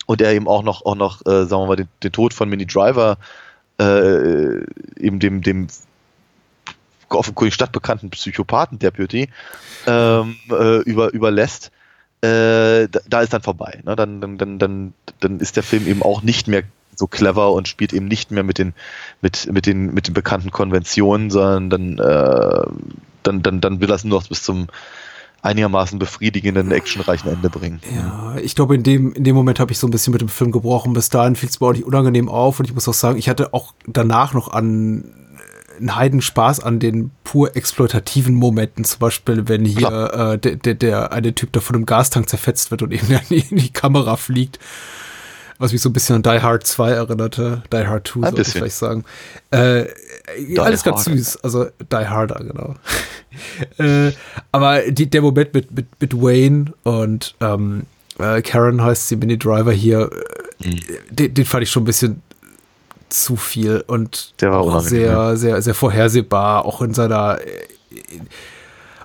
und 0.07 0.21
er 0.23 0.33
eben 0.33 0.49
auch 0.49 0.63
noch, 0.63 0.85
auch 0.85 0.95
noch 0.95 1.27
äh, 1.27 1.47
sagen 1.47 1.63
wir 1.63 1.67
mal, 1.67 1.77
den, 1.77 1.89
den 2.03 2.13
Tod 2.13 2.35
von 2.35 2.49
Mini 2.49 2.67
Driver 2.67 3.19
äh, 3.79 4.59
eben 4.99 5.19
dem, 5.19 5.43
dem 5.43 5.67
offenkundig 7.09 7.55
stadtbekannten 7.55 8.11
Psychopathen-Deputy 8.11 9.29
ähm, 9.87 10.37
äh, 10.51 10.79
über, 10.83 11.13
überlässt, 11.13 11.71
äh, 12.21 12.89
da, 12.89 13.01
da 13.09 13.21
ist 13.21 13.33
dann 13.33 13.43
vorbei. 13.43 13.81
Ne? 13.85 13.97
Dann, 13.97 14.21
dann, 14.21 14.39
dann, 14.39 14.59
dann, 14.59 14.95
dann 15.21 15.41
ist 15.41 15.57
der 15.57 15.63
Film 15.63 15.87
eben 15.87 16.03
auch 16.03 16.23
nicht 16.23 16.49
mehr 16.49 16.63
so 16.95 17.07
clever 17.07 17.53
und 17.53 17.69
spielt 17.69 17.93
eben 17.93 18.07
nicht 18.09 18.31
mehr 18.31 18.43
mit 18.43 18.59
den, 18.59 18.73
mit, 19.21 19.53
mit 19.53 19.67
den, 19.67 19.93
mit 19.93 20.09
den 20.09 20.15
bekannten 20.15 20.51
Konventionen, 20.51 21.31
sondern 21.31 21.71
dann, 21.71 21.99
äh, 21.99 22.67
dann, 23.23 23.43
dann, 23.43 23.61
dann 23.61 23.81
will 23.81 23.91
es 23.91 24.05
nur 24.05 24.21
noch 24.21 24.29
bis 24.29 24.43
zum 24.43 24.69
einigermaßen 25.43 25.99
befriedigenden, 25.99 26.73
actionreichen 26.73 27.31
Ende 27.31 27.51
bringen. 27.51 27.81
Ja, 27.95 28.37
ich 28.43 28.55
glaube, 28.57 28.75
in 28.75 28.83
dem, 28.83 29.13
in 29.13 29.23
dem 29.23 29.37
Moment 29.37 29.61
habe 29.61 29.71
ich 29.71 29.79
so 29.79 29.87
ein 29.87 29.91
bisschen 29.91 30.13
mit 30.13 30.21
dem 30.21 30.29
Film 30.29 30.51
gebrochen. 30.51 30.93
Bis 30.93 31.09
dahin 31.09 31.37
fiel 31.37 31.49
es 31.49 31.61
mir 31.61 31.67
auch 31.69 31.73
nicht 31.73 31.85
unangenehm 31.85 32.29
auf. 32.29 32.59
Und 32.59 32.67
ich 32.67 32.75
muss 32.75 32.89
auch 32.89 32.95
sagen, 32.95 33.19
ich 33.19 33.29
hatte 33.29 33.55
auch 33.55 33.75
danach 33.87 34.35
noch 34.35 34.49
an 34.49 35.05
einen 35.79 35.97
Heidenspaß 35.97 36.61
an 36.61 36.79
den 36.79 37.11
pur 37.25 37.57
exploitativen 37.57 38.35
Momenten. 38.35 38.85
Zum 38.85 38.99
Beispiel, 38.99 39.49
wenn 39.49 39.65
hier 39.65 39.89
äh, 40.35 40.39
der, 40.39 40.57
der, 40.57 40.75
der 40.75 41.13
eine 41.13 41.35
Typ 41.35 41.53
da 41.53 41.61
von 41.61 41.77
einem 41.77 41.87
Gastank 41.87 42.29
zerfetzt 42.29 42.71
wird 42.71 42.83
und 42.83 42.93
eben 42.93 43.07
in 43.31 43.57
die 43.57 43.73
Kamera 43.73 44.17
fliegt. 44.17 44.59
Was 45.59 45.73
mich 45.73 45.81
so 45.81 45.89
ein 45.89 45.95
bisschen 45.95 46.17
an 46.17 46.23
Die 46.23 46.43
Hard 46.43 46.67
2 46.67 46.91
erinnerte. 46.91 47.63
Die 47.73 47.87
Hard 47.87 48.09
2, 48.09 48.19
Ein 48.19 48.23
sollte 48.35 48.43
ich 48.43 48.49
vielleicht 48.49 48.77
sagen. 48.77 49.05
Äh, 49.51 49.87
alles 50.59 50.83
ganz 50.83 51.05
süß. 51.05 51.39
Also 51.39 51.67
Die 51.81 51.97
Harder, 51.97 52.45
genau. 52.45 52.75
äh, 53.79 54.13
aber 54.53 54.83
die, 54.91 55.09
der 55.09 55.23
Moment 55.23 55.55
mit, 55.55 55.71
mit, 55.75 55.87
mit 55.99 56.15
Wayne 56.15 56.75
und 56.83 57.35
ähm, 57.41 57.87
äh, 58.19 58.43
Karen 58.43 58.83
heißt 58.83 59.09
sie, 59.09 59.17
Mini 59.17 59.39
Driver 59.39 59.73
hier, 59.73 60.11
äh, 60.13 60.47
Mhm. 60.65 60.81
den, 61.11 61.35
den 61.35 61.45
fand 61.45 61.65
ich 61.65 61.71
schon 61.71 61.83
ein 61.83 61.87
bisschen 61.87 62.23
zu 63.09 63.37
viel 63.37 63.85
und 63.87 64.35
sehr, 64.81 65.37
sehr, 65.37 65.63
sehr 65.63 65.75
vorhersehbar, 65.75 66.65
auch 66.65 66.83
in 66.83 66.95
seiner, 66.95 67.39
äh, 67.41 68.01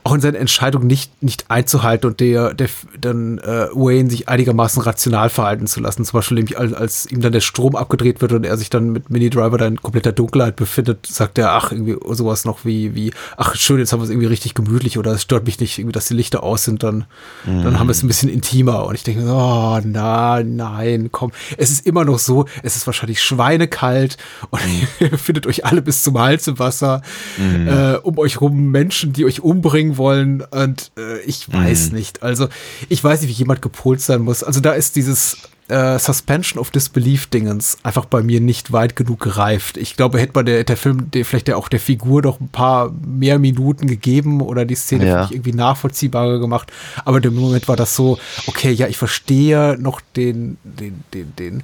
auch 0.03 0.14
in 0.14 0.22
seinen 0.22 0.36
Entscheidungen 0.36 0.88
nicht, 0.88 1.22
nicht 1.22 1.45
einzuhalten 1.49 2.10
und 2.10 2.19
der, 2.19 2.53
der 2.56 2.69
dann 2.99 3.38
äh, 3.40 3.68
Wayne 3.73 4.10
sich 4.10 4.28
einigermaßen 4.28 4.82
rational 4.82 5.30
verhalten 5.30 5.68
zu 5.68 5.80
lassen. 5.80 6.03
Zum 6.06 6.18
Beispiel 6.18 6.36
nämlich 6.36 6.57
als, 6.57 6.73
als 6.73 7.11
ihm 7.11 7.22
dann 7.22 7.32
der 7.32 7.41
Strom 7.41 7.76
abgedreht 7.76 8.19
wird 8.22 8.32
und 8.32 8.44
er 8.44 8.57
sich 8.57 8.72
dann 8.72 8.91
mit 8.91 9.11
Mini 9.11 9.30
Driver 9.30 9.60
dann 9.60 9.73
in 9.73 9.82
kompletter 9.82 10.11
Dunkelheit 10.11 10.56
befindet, 10.56 11.06
sagt 11.06 11.38
er, 11.38 11.52
ach, 11.52 11.72
irgendwie 11.72 11.98
sowas 12.14 12.45
noch 12.45 12.65
wie, 12.65 12.95
wie, 12.95 13.14
ach 13.38 13.56
schön, 13.56 13.78
jetzt 13.78 13.94
haben 13.94 13.99
wir 13.99 14.06
es 14.06 14.10
irgendwie 14.10 14.28
richtig 14.28 14.56
gemütlich 14.56 14.98
oder 14.98 15.11
es 15.11 15.22
stört 15.22 15.45
mich 15.45 15.60
nicht, 15.60 15.78
irgendwie, 15.78 15.94
dass 15.94 16.07
die 16.07 16.15
Lichter 16.15 16.41
aus 16.41 16.64
sind, 16.64 16.82
dann, 16.82 17.06
mhm. 17.45 17.64
dann 17.64 17.80
haben 17.80 17.88
wir 17.88 17.91
es 17.91 18.02
ein 18.02 18.07
bisschen 18.07 18.30
intimer. 18.30 18.88
Und 18.88 18.95
ich 18.95 19.03
denke, 19.03 19.23
oh 19.28 19.80
nein, 19.84 20.56
nein, 20.56 21.10
komm. 21.11 21.32
Es 21.57 21.69
ist 21.69 21.86
immer 21.86 22.06
noch 22.06 22.18
so, 22.18 22.45
es 22.64 22.76
ist 22.76 22.88
wahrscheinlich 22.88 23.22
schweinekalt 23.22 24.18
und 24.49 24.61
mhm. 24.65 24.88
ihr 25.11 25.18
findet 25.19 25.45
euch 25.45 25.64
alle 25.64 25.84
bis 25.84 26.02
zum 26.02 26.18
Hals 26.18 26.48
im 26.48 26.57
Wasser. 26.57 27.03
Mhm. 27.38 27.68
Äh, 27.68 27.95
um 27.98 28.18
euch 28.18 28.41
rum 28.41 28.72
Menschen, 28.72 29.14
die 29.14 29.26
euch 29.26 29.41
umbringen 29.41 29.90
wollen. 29.97 30.41
Und 30.41 30.91
äh, 30.97 31.19
ich 31.22 31.51
weiß 31.51 31.89
mhm. 31.89 31.97
nicht. 31.97 32.23
Also, 32.23 32.47
ich 32.89 33.03
weiß 33.03 33.22
nicht, 33.22 33.30
wie 33.30 33.34
jemand 33.34 33.61
gepolt 33.61 34.01
sein 34.01 34.22
muss. 34.22 34.43
Also, 34.43 34.59
da 34.59 34.73
ist 34.73 34.95
dieses 34.95 35.38
äh, 35.72 35.97
Suspension 35.99 36.59
of 36.59 36.69
Disbelief-Dingens 36.69 37.77
einfach 37.84 38.05
bei 38.05 38.22
mir 38.22 38.41
nicht 38.41 38.72
weit 38.73 38.95
genug 38.95 39.22
gereift. 39.22 39.77
Ich 39.77 39.95
glaube, 39.95 40.19
hätte 40.19 40.34
man 40.35 40.45
der, 40.45 40.63
der 40.65 40.76
Film 40.76 41.09
der, 41.11 41.23
vielleicht 41.23 41.47
der, 41.47 41.57
auch 41.57 41.69
der 41.69 41.80
Figur 41.80 42.22
noch 42.22 42.41
ein 42.41 42.49
paar 42.49 42.91
mehr 42.91 43.39
Minuten 43.39 43.88
gegeben 43.88 44.41
oder 44.41 44.65
die 44.65 44.76
Szene 44.76 45.07
ja. 45.07 45.27
irgendwie 45.31 45.53
nachvollziehbarer 45.53 46.39
gemacht. 46.39 46.72
Aber 47.05 47.23
im 47.23 47.35
Moment 47.35 47.68
war 47.69 47.77
das 47.77 47.95
so, 47.95 48.19
okay, 48.47 48.72
ja, 48.72 48.88
ich 48.88 48.97
verstehe 48.97 49.77
noch 49.80 50.01
den, 50.15 50.57
den, 50.63 51.03
den, 51.13 51.35
den, 51.38 51.63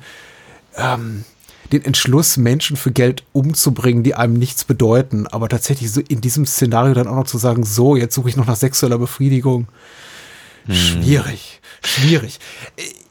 ähm, 0.77 1.25
den 1.71 1.83
Entschluss, 1.83 2.37
Menschen 2.37 2.77
für 2.77 2.91
Geld 2.91 3.23
umzubringen, 3.33 4.03
die 4.03 4.15
einem 4.15 4.33
nichts 4.33 4.63
bedeuten. 4.63 5.27
Aber 5.27 5.49
tatsächlich 5.49 5.91
so 5.91 6.01
in 6.01 6.21
diesem 6.21 6.45
Szenario 6.45 6.93
dann 6.93 7.07
auch 7.07 7.15
noch 7.15 7.27
zu 7.27 7.37
sagen, 7.37 7.63
so, 7.63 7.95
jetzt 7.95 8.15
suche 8.15 8.29
ich 8.29 8.37
noch 8.37 8.47
nach 8.47 8.55
sexueller 8.55 8.97
Befriedigung. 8.97 9.67
Hm. 10.65 10.75
Schwierig, 10.75 11.61
schwierig. 11.83 12.39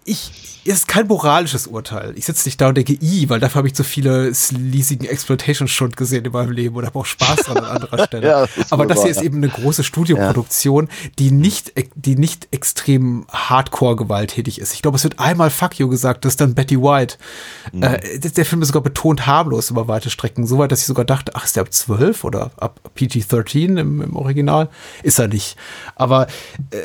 Ich, 0.05 0.56
ist 0.67 0.89
kein 0.89 1.07
moralisches 1.07 1.67
Urteil. 1.67 2.13
Ich 2.17 2.27
sitze 2.27 2.47
nicht 2.49 2.61
da 2.61 2.69
und 2.69 2.77
denke, 2.77 2.93
i, 2.95 3.29
weil 3.29 3.41
dafür 3.41 3.59
habe 3.59 3.69
ich 3.69 3.75
zu 3.75 3.85
viele 3.85 4.33
sleasigen 4.35 5.07
Exploitation-Stunden 5.07 5.97
gesehen 5.97 6.25
in 6.25 6.33
meinem 6.33 6.51
Leben 6.51 6.77
oder 6.77 6.89
habe 6.89 6.99
auch 6.99 7.07
Spaß 7.07 7.37
dran 7.37 7.59
an 7.59 7.65
anderer 7.65 8.05
Stelle. 8.07 8.27
ja, 8.27 8.47
das 8.47 8.73
Aber 8.73 8.87
das 8.87 9.03
hier 9.03 9.11
ist 9.11 9.23
eben 9.23 9.39
eine 9.39 9.49
große 9.49 9.85
Studioproduktion, 9.85 10.87
ja. 10.87 11.11
die 11.19 11.31
nicht, 11.31 11.73
die 11.95 12.17
nicht 12.17 12.49
extrem 12.51 13.27
hardcore 13.31 13.97
gewalttätig 13.97 14.61
ist. 14.61 14.75
Ich 14.75 14.83
glaube, 14.83 14.97
es 14.97 15.05
wird 15.05 15.19
einmal 15.19 15.51
Fuck 15.51 15.79
you 15.79 15.89
gesagt, 15.89 16.25
das 16.25 16.35
ist 16.35 16.41
dann 16.41 16.55
Betty 16.55 16.81
White. 16.81 17.17
Mhm. 17.73 17.83
Äh, 17.83 18.19
der 18.19 18.45
Film 18.45 18.63
ist 18.63 18.69
sogar 18.69 18.83
betont 18.83 19.27
harmlos 19.27 19.71
über 19.71 19.89
weite 19.89 20.11
Strecken, 20.11 20.47
soweit, 20.47 20.73
dass 20.73 20.81
ich 20.81 20.87
sogar 20.87 21.05
dachte, 21.05 21.33
ach, 21.35 21.45
ist 21.45 21.57
der 21.57 21.63
ab 21.63 21.73
12 21.73 22.25
oder 22.25 22.51
ab 22.57 22.81
PG-13 22.95 23.79
im, 23.79 24.03
im, 24.03 24.17
Original? 24.17 24.69
Ist 25.03 25.19
er 25.19 25.29
nicht. 25.29 25.57
Aber 25.95 26.27
äh, 26.71 26.77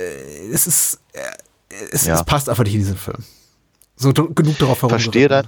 es 0.51 0.67
ist, 0.67 0.99
äh, 1.13 1.19
es, 1.91 2.05
ja. 2.05 2.15
es 2.15 2.23
passt 2.23 2.49
einfach 2.49 2.63
nicht 2.63 2.73
in 2.73 2.81
diesen 2.81 2.97
Film. 2.97 3.23
So 4.01 4.11
genug 4.13 4.57
darauf. 4.57 4.79
Verstehe 4.79 5.27
dein, 5.27 5.47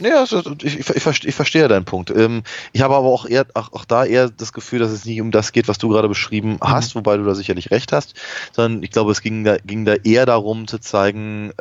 ja, 0.00 0.20
also 0.20 0.42
ich, 0.62 0.80
ich, 0.80 0.90
ich, 0.90 1.24
ich, 1.24 1.34
verstehe 1.34 1.68
deinen 1.68 1.84
Punkt. 1.84 2.10
Ähm, 2.10 2.42
ich 2.72 2.82
habe 2.82 2.96
aber 2.96 3.06
auch, 3.06 3.26
eher, 3.26 3.46
auch, 3.54 3.72
auch, 3.72 3.84
da 3.84 4.04
eher 4.04 4.28
das 4.28 4.52
Gefühl, 4.52 4.80
dass 4.80 4.90
es 4.90 5.04
nicht 5.04 5.20
um 5.20 5.30
das 5.30 5.52
geht, 5.52 5.68
was 5.68 5.78
du 5.78 5.88
gerade 5.88 6.08
beschrieben 6.08 6.54
mhm. 6.54 6.58
hast, 6.62 6.94
wobei 6.96 7.16
du 7.16 7.24
da 7.24 7.34
sicherlich 7.34 7.70
recht 7.70 7.92
hast, 7.92 8.14
sondern 8.52 8.82
ich 8.82 8.90
glaube, 8.90 9.12
es 9.12 9.22
ging 9.22 9.44
da, 9.44 9.56
ging 9.58 9.84
da 9.84 9.94
eher 9.94 10.26
darum 10.26 10.66
zu 10.66 10.78
zeigen, 10.78 11.52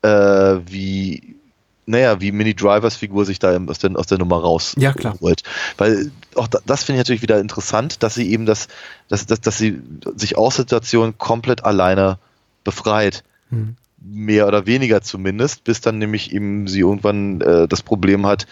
äh, 0.00 0.08
wie, 0.08 1.36
naja, 1.84 2.20
wie 2.22 2.32
Mini 2.32 2.54
Drivers 2.54 2.96
Figur 2.96 3.26
sich 3.26 3.38
da 3.38 3.58
aus 3.66 3.78
der, 3.78 3.94
aus 3.96 4.06
der 4.06 4.18
Nummer 4.18 4.38
raus 4.38 4.74
ja, 4.78 4.94
klar. 4.94 5.16
holt. 5.20 5.42
Weil 5.76 6.10
auch 6.34 6.48
da, 6.48 6.60
das 6.64 6.84
finde 6.84 6.96
ich 6.96 7.00
natürlich 7.00 7.22
wieder 7.22 7.40
interessant, 7.40 8.02
dass 8.02 8.14
sie 8.14 8.30
eben 8.30 8.46
das, 8.46 8.68
dass, 9.08 9.26
dass, 9.26 9.42
dass 9.42 9.58
sie 9.58 9.82
sich 10.16 10.38
aus 10.38 10.56
Situationen 10.56 11.18
komplett 11.18 11.64
alleine 11.64 12.18
befreit. 12.64 13.22
Mhm 13.50 13.76
mehr 14.04 14.46
oder 14.48 14.66
weniger 14.66 15.02
zumindest, 15.02 15.64
bis 15.64 15.80
dann 15.80 15.98
nämlich 15.98 16.32
eben 16.32 16.66
sie 16.66 16.80
irgendwann 16.80 17.40
äh, 17.40 17.68
das 17.68 17.82
Problem 17.82 18.26
hat, 18.26 18.46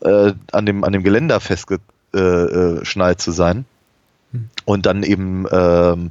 äh, 0.00 0.32
an, 0.52 0.66
dem, 0.66 0.84
an 0.84 0.92
dem 0.92 1.02
Geländer 1.02 1.40
festgeschnallt 1.40 3.20
zu 3.20 3.30
sein. 3.30 3.64
Hm. 4.32 4.48
Und 4.64 4.86
dann 4.86 5.02
eben 5.02 5.46
ähm, 5.50 6.10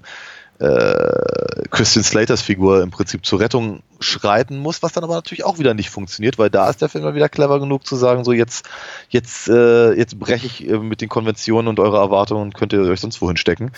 äh, 0.60 1.68
Christian 1.70 2.04
Slaters 2.04 2.42
Figur 2.42 2.82
im 2.82 2.92
Prinzip 2.92 3.26
zur 3.26 3.40
Rettung 3.40 3.82
schreiten 4.00 4.58
muss, 4.58 4.84
was 4.84 4.94
dann 4.94 5.04
aber 5.04 5.16
natürlich 5.16 5.44
auch 5.44 5.60
wieder 5.60 5.74
nicht 5.74 5.90
funktioniert, 5.90 6.38
weil 6.38 6.50
da 6.50 6.70
ist 6.70 6.82
der 6.82 6.90
Film 6.90 7.04
mal 7.04 7.16
wieder 7.16 7.30
clever 7.30 7.60
genug 7.60 7.86
zu 7.86 7.96
sagen, 7.96 8.24
so 8.24 8.32
jetzt, 8.32 8.66
jetzt, 9.10 9.50
äh, 9.50 9.94
jetzt 9.94 10.20
breche 10.20 10.46
ich 10.46 10.68
äh, 10.68 10.78
mit 10.78 11.02
den 11.02 11.10
Konventionen 11.10 11.68
und 11.68 11.80
eure 11.80 11.98
Erwartungen 11.98 12.54
könnt 12.54 12.74
ihr 12.74 12.82
euch 12.82 13.02
sonst 13.02 13.22
wohin 13.22 13.38
stecken. 13.38 13.72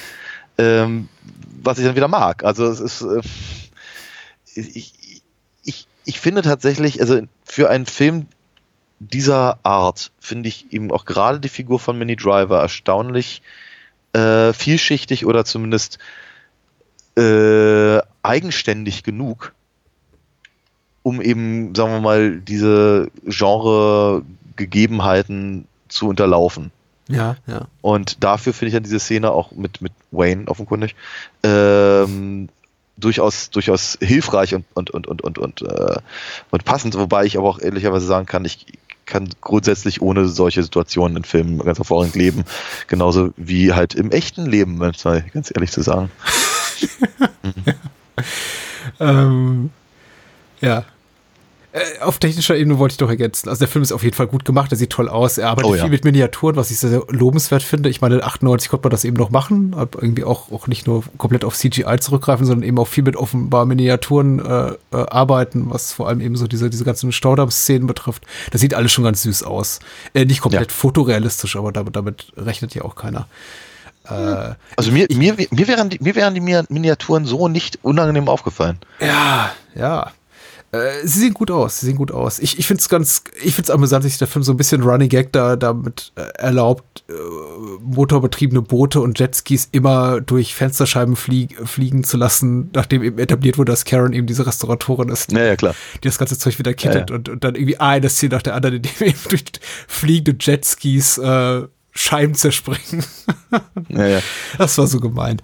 Ähm, 0.59 1.07
was 1.61 1.77
ich 1.77 1.85
dann 1.85 1.95
wieder 1.95 2.07
mag. 2.07 2.43
Also 2.43 2.65
es 2.65 2.79
ist 2.79 3.01
äh, 3.01 3.21
ich, 4.57 5.21
ich, 5.63 5.87
ich 6.05 6.19
finde 6.19 6.41
tatsächlich, 6.41 6.99
also 7.01 7.21
für 7.43 7.69
einen 7.69 7.85
Film 7.85 8.25
dieser 8.99 9.59
Art 9.63 10.11
finde 10.19 10.49
ich 10.49 10.73
eben 10.73 10.91
auch 10.91 11.05
gerade 11.05 11.39
die 11.39 11.49
Figur 11.49 11.79
von 11.79 11.97
Mini 11.97 12.15
Driver 12.15 12.61
erstaunlich 12.61 13.41
äh, 14.13 14.53
vielschichtig 14.53 15.25
oder 15.25 15.43
zumindest 15.45 15.97
äh, 17.15 17.99
eigenständig 18.23 19.03
genug, 19.03 19.53
um 21.03 21.21
eben, 21.21 21.75
sagen 21.75 21.91
wir 21.91 22.01
mal, 22.01 22.39
diese 22.39 23.11
Genre-Gegebenheiten 23.25 25.67
zu 25.87 26.07
unterlaufen. 26.07 26.71
Ja, 27.09 27.37
ja. 27.47 27.67
Und 27.81 28.23
dafür 28.23 28.53
finde 28.53 28.67
ich 28.67 28.73
dann 28.73 28.83
diese 28.83 28.99
Szene 28.99 29.31
auch 29.31 29.51
mit, 29.51 29.81
mit 29.81 29.93
Wayne 30.11 30.47
offenkundig 30.47 30.95
ähm, 31.43 32.49
durchaus, 32.97 33.49
durchaus 33.49 33.97
hilfreich 34.01 34.55
und, 34.55 34.65
und, 34.73 34.91
und, 34.91 35.07
und, 35.07 35.23
und, 35.23 35.37
und, 35.37 35.61
äh, 35.61 35.97
und 36.51 36.65
passend, 36.65 36.95
wobei 36.95 37.25
ich 37.25 37.37
aber 37.37 37.47
auch 37.47 37.59
ehrlicherweise 37.59 38.05
sagen 38.05 38.25
kann, 38.25 38.45
ich 38.45 38.65
kann 39.05 39.29
grundsätzlich 39.39 40.01
ohne 40.01 40.27
solche 40.27 40.61
Situationen 40.61 41.17
in 41.17 41.23
Filmen 41.23 41.59
ganz 41.59 41.77
hervorragend 41.77 42.15
leben. 42.15 42.43
Genauso 42.87 43.33
wie 43.37 43.73
halt 43.73 43.95
im 43.95 44.11
echten 44.11 44.45
Leben, 44.45 44.77
manchmal, 44.77 45.21
ganz 45.33 45.51
ehrlich 45.55 45.71
zu 45.71 45.81
sagen. 45.81 46.11
ähm, 48.99 49.71
ja, 50.59 50.83
äh, 51.77 51.99
auf 52.01 52.19
technischer 52.19 52.55
Ebene 52.55 52.79
wollte 52.79 52.93
ich 52.93 52.97
doch 52.97 53.09
ergänzen. 53.09 53.49
Also 53.49 53.59
der 53.59 53.67
Film 53.67 53.83
ist 53.83 53.91
auf 53.91 54.03
jeden 54.03 54.15
Fall 54.15 54.27
gut 54.27 54.45
gemacht, 54.45 54.71
er 54.71 54.77
sieht 54.77 54.89
toll 54.89 55.09
aus, 55.09 55.37
er 55.37 55.49
arbeitet 55.49 55.71
oh, 55.71 55.75
ja. 55.75 55.83
viel 55.83 55.91
mit 55.91 56.03
Miniaturen, 56.03 56.55
was 56.55 56.71
ich 56.71 56.79
sehr, 56.79 57.03
lobenswert 57.09 57.63
finde. 57.63 57.89
Ich 57.89 58.01
meine, 58.01 58.23
98 58.23 58.69
konnte 58.69 58.85
man 58.85 58.91
das 58.91 59.03
eben 59.05 59.17
noch 59.17 59.29
machen, 59.29 59.75
irgendwie 59.99 60.23
auch, 60.23 60.51
auch 60.51 60.67
nicht 60.67 60.87
nur 60.87 61.03
komplett 61.17 61.45
auf 61.45 61.55
CGI 61.55 61.97
zurückgreifen, 61.99 62.45
sondern 62.45 62.67
eben 62.67 62.77
auch 62.79 62.87
viel 62.87 63.03
mit 63.03 63.15
offenbar 63.15 63.65
Miniaturen 63.65 64.39
äh, 64.39 64.69
äh, 64.69 64.75
arbeiten, 64.91 65.67
was 65.69 65.91
vor 65.91 66.07
allem 66.07 66.21
eben 66.21 66.35
so 66.35 66.47
diese, 66.47 66.69
diese 66.69 66.83
ganzen 66.83 67.11
Staudamm-Szenen 67.11 67.87
betrifft. 67.87 68.23
Das 68.51 68.61
sieht 68.61 68.73
alles 68.73 68.91
schon 68.91 69.03
ganz 69.03 69.23
süß 69.23 69.43
aus. 69.43 69.79
Äh, 70.13 70.25
nicht 70.25 70.41
komplett 70.41 70.71
ja. 70.71 70.75
fotorealistisch, 70.75 71.55
aber 71.55 71.71
damit, 71.71 71.95
damit 71.95 72.33
rechnet 72.37 72.75
ja 72.75 72.83
auch 72.83 72.95
keiner. 72.95 73.27
Äh, 74.09 74.53
also 74.75 74.91
mir, 74.91 75.09
ich, 75.09 75.17
mir, 75.17 75.35
mir, 75.51 75.67
wären 75.67 75.89
die, 75.89 75.99
mir 76.01 76.15
wären 76.15 76.33
die 76.33 76.41
Miniaturen 76.41 77.25
so 77.25 77.47
nicht 77.47 77.79
unangenehm 77.81 78.29
aufgefallen. 78.29 78.77
Ja, 78.99 79.51
ja. 79.75 80.11
Äh, 80.77 81.07
sie 81.07 81.19
sehen 81.19 81.33
gut 81.33 81.51
aus, 81.51 81.79
sie 81.79 81.87
sehen 81.87 81.95
gut 81.95 82.11
aus. 82.11 82.39
Ich, 82.39 82.59
ich 82.59 82.67
finde 82.67 82.81
es 82.81 82.89
ganz, 82.89 83.23
ich 83.43 83.55
finde 83.55 83.63
es 83.63 83.69
amüsant, 83.69 84.03
dass 84.03 84.11
sich 84.11 84.19
der 84.19 84.27
Film 84.27 84.43
so 84.43 84.53
ein 84.53 84.57
bisschen 84.57 84.83
Running 84.83 85.09
Gag 85.09 85.31
da 85.33 85.55
damit 85.55 86.11
äh, 86.15 86.21
erlaubt, 86.37 87.03
äh, 87.09 87.13
motorbetriebene 87.81 88.61
Boote 88.61 89.01
und 89.01 89.19
Jetskis 89.19 89.67
immer 89.71 90.21
durch 90.21 90.55
Fensterscheiben 90.55 91.15
flieg, 91.15 91.57
fliegen 91.67 92.03
zu 92.03 92.17
lassen, 92.17 92.69
nachdem 92.73 93.03
eben 93.03 93.19
etabliert 93.19 93.57
wurde, 93.57 93.71
dass 93.71 93.85
Karen 93.85 94.13
eben 94.13 94.27
diese 94.27 94.45
Restauratorin 94.45 95.09
ist, 95.09 95.31
die, 95.31 95.35
ja, 95.35 95.45
ja, 95.45 95.55
klar. 95.55 95.75
die 96.03 96.07
das 96.07 96.17
ganze 96.17 96.37
Zeug 96.37 96.57
wieder 96.59 96.73
kittet 96.73 97.09
ja, 97.09 97.15
Und, 97.15 97.29
und 97.29 97.43
dann 97.43 97.55
irgendwie 97.55 97.77
eine 97.77 98.09
Szene 98.09 98.35
nach 98.35 98.43
der 98.43 98.55
anderen, 98.55 98.77
in 98.77 98.81
dem 98.83 99.07
eben 99.07 99.19
durch 99.29 99.43
fliegende 99.87 100.37
Jetskis 100.39 101.17
äh, 101.17 101.63
Scheiben 101.91 102.35
zerspringen. 102.35 103.03
ja, 103.89 104.07
ja. 104.07 104.19
Das 104.57 104.77
war 104.77 104.87
so 104.87 104.99
gemein. 104.99 105.41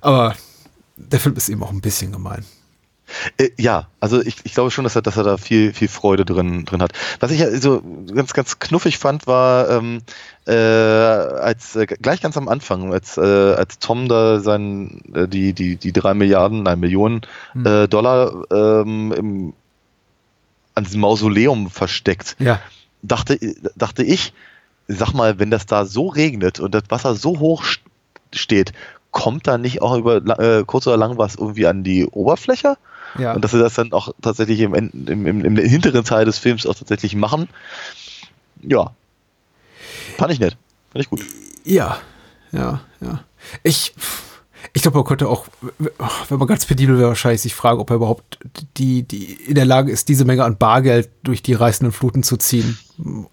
Aber 0.00 0.36
der 0.96 1.18
Film 1.18 1.34
ist 1.36 1.48
eben 1.48 1.62
auch 1.62 1.70
ein 1.72 1.80
bisschen 1.80 2.12
gemein. 2.12 2.44
Äh, 3.36 3.50
ja, 3.58 3.88
also 4.00 4.20
ich, 4.20 4.36
ich 4.44 4.54
glaube 4.54 4.70
schon, 4.70 4.84
dass 4.84 4.96
er, 4.96 5.02
dass 5.02 5.16
er 5.16 5.24
da 5.24 5.36
viel, 5.36 5.72
viel 5.72 5.88
Freude 5.88 6.24
drin, 6.24 6.64
drin 6.64 6.82
hat. 6.82 6.92
Was 7.20 7.30
ich 7.30 7.42
so 7.60 7.82
ganz, 8.14 8.32
ganz 8.32 8.58
knuffig 8.58 8.98
fand, 8.98 9.26
war, 9.26 9.70
ähm, 9.70 10.00
äh, 10.46 10.52
als 10.52 11.76
äh, 11.76 11.86
gleich 11.86 12.20
ganz 12.20 12.36
am 12.36 12.48
Anfang, 12.48 12.92
als, 12.92 13.16
äh, 13.16 13.20
als 13.20 13.78
Tom 13.78 14.08
da 14.08 14.40
sein, 14.40 15.02
äh, 15.14 15.28
die, 15.28 15.52
die, 15.52 15.76
die 15.76 15.92
drei 15.92 16.14
Milliarden, 16.14 16.62
nein, 16.62 16.80
Millionen 16.80 17.22
hm. 17.52 17.66
äh, 17.66 17.88
Dollar 17.88 18.44
ähm, 18.50 19.12
im, 19.12 19.52
an 20.74 20.84
diesem 20.84 21.00
Mausoleum 21.00 21.70
versteckt, 21.70 22.36
ja. 22.38 22.60
dachte, 23.02 23.38
dachte 23.76 24.02
ich, 24.02 24.32
sag 24.88 25.12
mal, 25.12 25.38
wenn 25.38 25.50
das 25.50 25.66
da 25.66 25.84
so 25.84 26.08
regnet 26.08 26.60
und 26.60 26.74
das 26.74 26.84
Wasser 26.88 27.14
so 27.14 27.38
hoch 27.38 27.64
steht, 28.32 28.72
kommt 29.14 29.46
da 29.46 29.58
nicht 29.58 29.80
auch 29.80 29.96
über 29.96 30.16
äh, 30.38 30.64
kurz 30.66 30.86
oder 30.86 30.96
lang 30.96 31.16
was 31.16 31.36
irgendwie 31.36 31.66
an 31.66 31.84
die 31.84 32.04
Oberfläche? 32.04 32.76
Ja. 33.18 33.32
Und 33.34 33.42
dass 33.42 33.52
sie 33.52 33.58
das 33.58 33.74
dann 33.74 33.92
auch 33.92 34.12
tatsächlich 34.22 34.60
im, 34.60 34.74
im, 34.74 34.90
im, 35.06 35.44
im 35.44 35.56
hinteren 35.56 36.04
Teil 36.04 36.24
des 36.24 36.38
Films 36.38 36.66
auch 36.66 36.74
tatsächlich 36.74 37.14
machen. 37.14 37.48
Ja. 38.62 38.92
Fand 40.16 40.32
ich 40.32 40.40
nett. 40.40 40.56
Fand 40.92 41.04
ich 41.04 41.10
gut. 41.10 41.24
Ja, 41.64 41.98
ja, 42.52 42.80
ja. 43.00 43.24
Ich, 43.62 43.94
Ich 43.94 43.94
glaube, 44.84 44.98
man 44.98 45.04
könnte 45.06 45.28
auch, 45.28 45.46
wenn 46.28 46.38
man 46.38 46.46
ganz 46.46 46.64
penibel 46.66 46.98
wäre, 46.98 47.08
wahrscheinlich 47.08 47.40
sich 47.42 47.54
fragen, 47.54 47.80
ob 47.80 47.90
er 47.90 47.96
überhaupt 47.96 48.38
die, 48.76 49.02
die 49.02 49.32
in 49.32 49.56
der 49.56 49.64
Lage 49.64 49.90
ist, 49.90 50.08
diese 50.08 50.24
Menge 50.24 50.44
an 50.44 50.56
Bargeld 50.56 51.08
durch 51.22 51.42
die 51.42 51.54
reißenden 51.54 51.90
Fluten 51.92 52.22
zu 52.22 52.36
ziehen, 52.36 52.78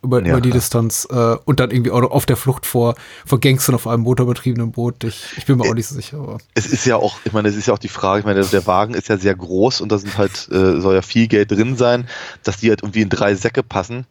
über, 0.01 0.21
Ja, 0.25 0.31
über 0.31 0.41
die. 0.41 0.49
Distanz 0.49 1.07
äh, 1.11 1.35
und 1.45 1.59
dann 1.59 1.69
irgendwie 1.71 1.91
auch 1.91 2.01
noch 2.01 2.11
auf 2.11 2.25
der 2.25 2.37
Flucht 2.37 2.65
vor, 2.65 2.95
vor 3.25 3.39
Gangstern 3.39 3.75
auf 3.75 3.85
einem 3.85 4.03
motorbetriebenen 4.03 4.71
Boot. 4.71 5.03
Ich, 5.03 5.37
ich 5.37 5.45
bin 5.45 5.57
mir 5.57 5.69
auch 5.69 5.73
nicht 5.75 5.87
so 5.87 5.95
sicher. 5.95 6.17
Aber. 6.17 6.37
Es 6.53 6.65
ist 6.65 6.85
ja 6.85 6.95
auch, 6.95 7.17
ich 7.25 7.33
meine, 7.33 7.49
es 7.49 7.55
ist 7.55 7.67
ja 7.67 7.73
auch 7.73 7.79
die 7.79 7.89
Frage, 7.89 8.21
ich 8.21 8.25
meine, 8.25 8.43
der 8.43 8.65
Wagen 8.65 8.93
ist 8.93 9.09
ja 9.09 9.17
sehr 9.17 9.35
groß 9.35 9.81
und 9.81 9.91
da 9.91 9.97
sind 9.97 10.17
halt, 10.17 10.47
äh, 10.51 10.79
soll 10.79 10.95
ja 10.95 11.01
viel 11.01 11.27
Geld 11.27 11.51
drin 11.51 11.75
sein, 11.77 12.07
dass 12.43 12.57
die 12.57 12.69
halt 12.69 12.81
irgendwie 12.81 13.01
in 13.01 13.09
drei 13.09 13.35
Säcke 13.35 13.61
passen, 13.61 14.05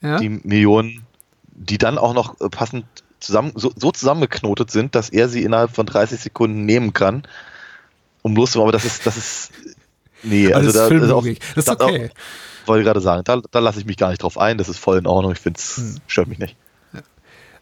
Ja? 0.00 0.18
die 0.18 0.28
Millionen, 0.30 1.04
die 1.52 1.78
dann 1.78 1.98
auch 1.98 2.14
noch 2.14 2.40
äh, 2.40 2.48
passend 2.48 2.84
zusammen, 3.20 3.52
so, 3.54 3.72
so 3.76 3.90
zusammengeknotet 3.92 4.70
sind, 4.70 4.94
dass 4.94 5.08
er 5.10 5.28
sie 5.28 5.42
innerhalb 5.42 5.70
von 5.74 5.86
30 5.86 6.20
Sekunden 6.20 6.64
nehmen 6.64 6.92
kann, 6.92 7.22
um 8.22 8.34
loszumachen. 8.36 8.68
Aber 8.68 8.72
das 8.72 8.84
ist, 8.84 9.06
das 9.06 9.16
ist, 9.16 9.50
nee, 10.22 10.46
Also 10.52 10.68
also 10.68 10.78
das 10.78 10.88
da, 10.88 10.94
ist 10.96 11.02
also 11.02 11.16
auch-. 11.16 11.24
Das 11.54 11.56
ist 11.56 11.68
da- 11.68 11.84
okay. 11.84 12.10
wollte 12.66 12.84
gerade 12.84 13.00
sagen, 13.00 13.22
da, 13.24 13.40
da 13.50 13.58
lasse 13.60 13.78
ich 13.80 13.86
mich 13.86 13.96
gar 13.96 14.10
nicht 14.10 14.22
drauf 14.22 14.38
ein, 14.38 14.58
das 14.58 14.68
ist 14.68 14.78
voll 14.78 14.98
in 14.98 15.06
Ordnung, 15.06 15.32
ich 15.32 15.38
finde 15.38 15.58
es, 15.58 15.76
Hm. 15.76 15.96
stört 16.06 16.28
mich 16.28 16.38
nicht. 16.38 16.56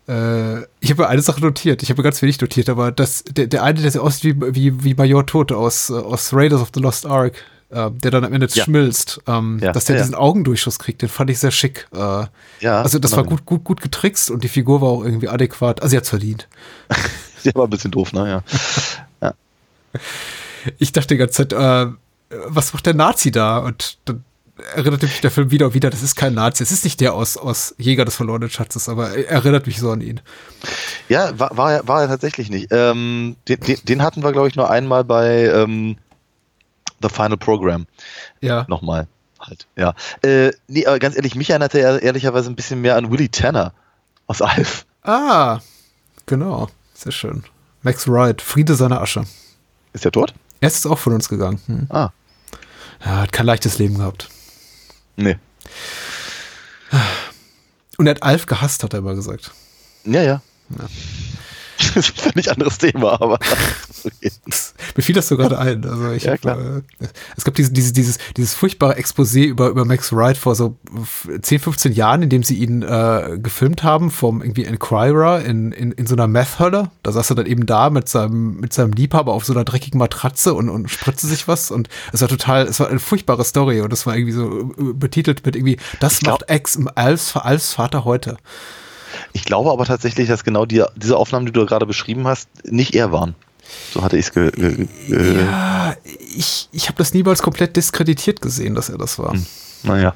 Äh, 0.06 0.62
ich 0.80 0.90
habe 0.90 1.08
eine 1.08 1.22
Sache 1.22 1.40
notiert. 1.40 1.82
Ich 1.82 1.88
habe 1.90 2.02
ganz 2.02 2.20
wenig 2.20 2.38
notiert, 2.40 2.68
aber 2.68 2.92
das, 2.92 3.24
der, 3.24 3.46
der 3.46 3.62
eine, 3.62 3.80
der 3.80 3.90
sieht 3.90 4.00
aus 4.02 4.22
wie, 4.22 4.34
wie, 4.54 4.84
wie 4.84 4.94
Major 4.94 5.24
Tote 5.26 5.56
aus, 5.56 5.88
äh, 5.88 5.94
aus 5.94 6.34
Raiders 6.34 6.60
of 6.60 6.70
the 6.74 6.80
Lost 6.80 7.06
Ark, 7.06 7.42
äh, 7.74 7.90
der 7.90 8.10
dann 8.10 8.24
am 8.24 8.32
Ende 8.32 8.48
Ja. 8.52 8.64
schmilzt, 8.64 9.20
ähm, 9.26 9.58
Ja, 9.60 9.72
dass 9.72 9.84
der 9.86 9.96
ja. 9.96 10.02
diesen 10.02 10.14
Augendurchschuss 10.14 10.78
kriegt, 10.78 11.02
den 11.02 11.08
fand 11.08 11.28
ich 11.30 11.38
sehr 11.38 11.50
schick. 11.50 11.86
Äh, 11.92 12.24
Ja, 12.60 12.82
also 12.82 12.98
das 12.98 13.12
war 13.12 13.24
genau. 13.24 13.36
gut, 13.36 13.44
gut, 13.46 13.64
gut 13.64 13.80
getrickst 13.82 14.30
und 14.30 14.44
die 14.44 14.48
Figur 14.48 14.80
war 14.80 14.88
auch 14.88 15.04
irgendwie 15.04 15.28
adäquat. 15.28 15.82
Also 15.82 15.90
sie 15.90 15.96
hat's 15.96 16.08
verdient. 16.10 16.48
Der 17.44 17.54
war 17.56 17.64
ein 17.64 17.70
bisschen 17.70 17.90
doof, 17.90 18.12
ne, 18.14 18.42
ja. 19.22 19.34
Ich 20.78 20.92
dachte 20.92 21.08
die 21.08 21.18
ganze 21.18 21.46
Zeit, 21.48 21.52
äh, 21.52 21.92
was 22.46 22.72
macht 22.72 22.86
der 22.86 22.94
Nazi 22.94 23.30
da? 23.30 23.58
Und 23.58 23.98
dann 24.06 24.24
erinnerte 24.74 25.06
mich 25.06 25.20
der 25.20 25.30
Film 25.30 25.50
wieder 25.50 25.66
und 25.66 25.74
wieder, 25.74 25.90
das 25.90 26.02
ist 26.02 26.16
kein 26.16 26.34
Nazi. 26.34 26.62
Es 26.62 26.70
ist 26.72 26.84
nicht 26.84 27.00
der 27.00 27.12
aus, 27.14 27.36
aus 27.36 27.74
Jäger 27.76 28.04
des 28.04 28.16
verlorenen 28.16 28.48
Schatzes, 28.50 28.88
aber 28.88 29.10
er 29.10 29.28
erinnert 29.28 29.66
mich 29.66 29.78
so 29.78 29.90
an 29.90 30.00
ihn. 30.00 30.20
Ja, 31.08 31.38
war, 31.38 31.56
war, 31.56 31.72
er- 31.74 31.88
war 31.88 32.00
er 32.02 32.08
tatsächlich 32.08 32.48
nicht. 32.50 32.68
Ähm, 32.70 33.36
den, 33.48 33.60
den, 33.60 33.76
den 33.84 34.02
hatten 34.02 34.22
wir, 34.22 34.32
glaube 34.32 34.48
ich, 34.48 34.56
nur 34.56 34.70
einmal 34.70 35.04
bei 35.04 35.44
ähm, 35.48 35.96
The 37.06 37.14
Final 37.14 37.36
Program. 37.36 37.86
Ja. 38.40 38.64
Nochmal. 38.68 39.06
Halt, 39.40 39.66
ja. 39.76 39.94
Äh, 40.22 40.52
nee, 40.68 40.86
aber 40.86 40.98
ganz 40.98 41.16
ehrlich, 41.16 41.34
mich 41.34 41.50
erinnerte 41.50 41.78
er 41.78 42.02
ehrlicherweise 42.02 42.48
ein 42.50 42.56
bisschen 42.56 42.80
mehr 42.80 42.96
an 42.96 43.10
Willie 43.10 43.30
Tanner 43.30 43.72
aus 44.26 44.40
Alf. 44.40 44.86
Ah, 45.02 45.60
genau. 46.26 46.68
Sehr 46.94 47.12
schön. 47.12 47.44
Max 47.82 48.08
Wright, 48.08 48.40
Friede 48.40 48.74
seiner 48.74 49.02
Asche. 49.02 49.24
Ist 49.92 50.04
der 50.04 50.12
tot? 50.12 50.32
Er 50.60 50.68
ist 50.68 50.86
auch 50.86 50.98
von 50.98 51.12
uns 51.12 51.28
gegangen. 51.28 51.60
Hm. 51.66 51.86
Ah, 51.90 52.08
Ja, 53.04 53.16
hat 53.20 53.32
kein 53.32 53.44
leichtes 53.44 53.78
Leben 53.78 53.98
gehabt. 53.98 54.28
nee. 55.16 55.36
Und 57.98 58.06
er 58.06 58.10
hat 58.14 58.22
Alf 58.22 58.46
gehasst, 58.46 58.82
hat 58.82 58.92
er 58.94 59.00
immer 59.00 59.14
gesagt. 59.14 59.50
Ja, 60.04 60.22
ja. 60.22 60.40
Das 61.94 62.08
ist 62.08 62.18
ein 62.24 62.32
völlig 62.32 62.50
anderes 62.50 62.78
Thema, 62.78 63.12
aber 63.20 63.34
okay. 64.04 64.30
Mir 64.96 65.02
fiel 65.02 65.14
das 65.14 65.28
so 65.28 65.36
gerade 65.36 65.58
ein. 65.58 65.84
Also 65.84 66.10
ich 66.12 66.24
Ja, 66.24 66.32
hab, 66.32 66.40
klar. 66.40 66.58
äh, 67.00 67.06
es 67.36 67.44
gab 67.44 67.54
diese, 67.54 67.72
diese, 67.72 67.92
dieses, 67.92 68.18
dieses 68.36 68.54
furchtbare 68.54 68.96
Exposé 68.98 69.44
über, 69.44 69.68
über 69.68 69.84
Max 69.84 70.12
Wright 70.12 70.36
vor 70.36 70.54
so 70.54 70.76
10, 71.40 71.58
15 71.60 71.92
Jahren, 71.92 72.22
in 72.22 72.28
dem 72.30 72.42
sie 72.42 72.56
ihn 72.56 72.82
äh, 72.82 73.38
gefilmt 73.42 73.82
haben 73.82 74.10
vom 74.10 74.42
irgendwie 74.42 74.64
Enquirer 74.64 75.42
in, 75.44 75.72
in, 75.72 75.92
in 75.92 76.06
so 76.06 76.14
einer 76.14 76.26
Meth-Hölle. 76.26 76.90
Da 77.02 77.12
saß 77.12 77.30
er 77.30 77.36
dann 77.36 77.46
eben 77.46 77.66
da 77.66 77.90
mit 77.90 78.08
seinem, 78.08 78.56
mit 78.60 78.72
seinem 78.72 78.92
Liebhaber 78.92 79.32
auf 79.32 79.44
so 79.44 79.52
einer 79.52 79.64
dreckigen 79.64 79.98
Matratze 79.98 80.54
und, 80.54 80.68
und 80.68 80.90
spritzte 80.90 81.26
sich 81.26 81.48
was. 81.48 81.70
Und 81.70 81.88
es 82.12 82.20
war 82.20 82.28
total, 82.28 82.66
es 82.66 82.80
war 82.80 82.88
eine 82.88 83.00
furchtbare 83.00 83.44
Story 83.44 83.80
und 83.80 83.92
das 83.92 84.06
war 84.06 84.16
irgendwie 84.16 84.32
so 84.32 84.70
äh, 84.78 84.92
betitelt 84.94 85.44
mit 85.46 85.56
irgendwie, 85.56 85.78
das 86.00 86.20
glaub- 86.20 86.40
macht 86.40 86.50
Ex 86.50 86.76
im 86.76 86.88
Alfs, 86.94 87.36
Alfs 87.36 87.72
Vater 87.74 88.04
heute. 88.04 88.36
Ich 89.34 89.44
glaube 89.44 89.70
aber 89.70 89.84
tatsächlich, 89.84 90.28
dass 90.28 90.44
genau 90.44 90.64
die, 90.64 90.82
diese 90.96 91.16
Aufnahmen, 91.18 91.44
die 91.44 91.52
du 91.52 91.66
gerade 91.66 91.84
beschrieben 91.86 92.26
hast, 92.26 92.48
nicht 92.64 92.94
er 92.94 93.12
waren. 93.12 93.34
So 93.92 94.02
hatte 94.02 94.16
ich 94.16 94.26
es 94.26 94.32
ge, 94.32 94.50
ge, 94.52 94.86
Ja, 95.08 95.94
ich, 96.36 96.68
ich 96.72 96.86
habe 96.88 96.96
das 96.98 97.12
niemals 97.14 97.42
komplett 97.42 97.76
diskreditiert 97.76 98.40
gesehen, 98.40 98.74
dass 98.74 98.88
er 98.88 98.96
das 98.98 99.18
war. 99.18 99.34
Naja. 99.82 100.14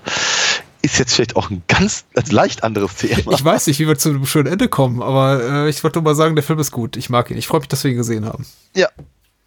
Ist 0.83 0.99
jetzt 0.99 1.15
vielleicht 1.15 1.35
auch 1.35 1.51
ein 1.51 1.63
ganz 1.67 2.05
also 2.15 2.33
leicht 2.33 2.63
anderes 2.63 2.95
Thema. 2.97 3.33
Ich 3.33 3.45
weiß 3.45 3.67
nicht, 3.67 3.81
wie 3.81 3.89
wir 3.89 3.99
zu 3.99 4.11
einem 4.11 4.25
schönen 4.27 4.53
Ende 4.53 4.69
kommen, 4.69 5.03
aber 5.03 5.43
äh, 5.43 5.69
ich 5.69 5.83
wollte 5.83 5.99
nur 5.99 6.05
mal 6.05 6.15
sagen, 6.15 6.37
der 6.37 6.45
Film 6.45 6.61
ist 6.61 6.71
gut. 6.71 6.97
Ich 6.97 7.11
mag 7.11 7.31
ihn. 7.31 7.37
Ich 7.37 7.49
freue 7.49 7.61
mich, 7.61 7.69
dass 7.69 7.83
wir 7.83 7.91
ihn 7.91 7.97
gesehen 7.97 8.25
haben. 8.25 8.47
Ja, 8.77 8.89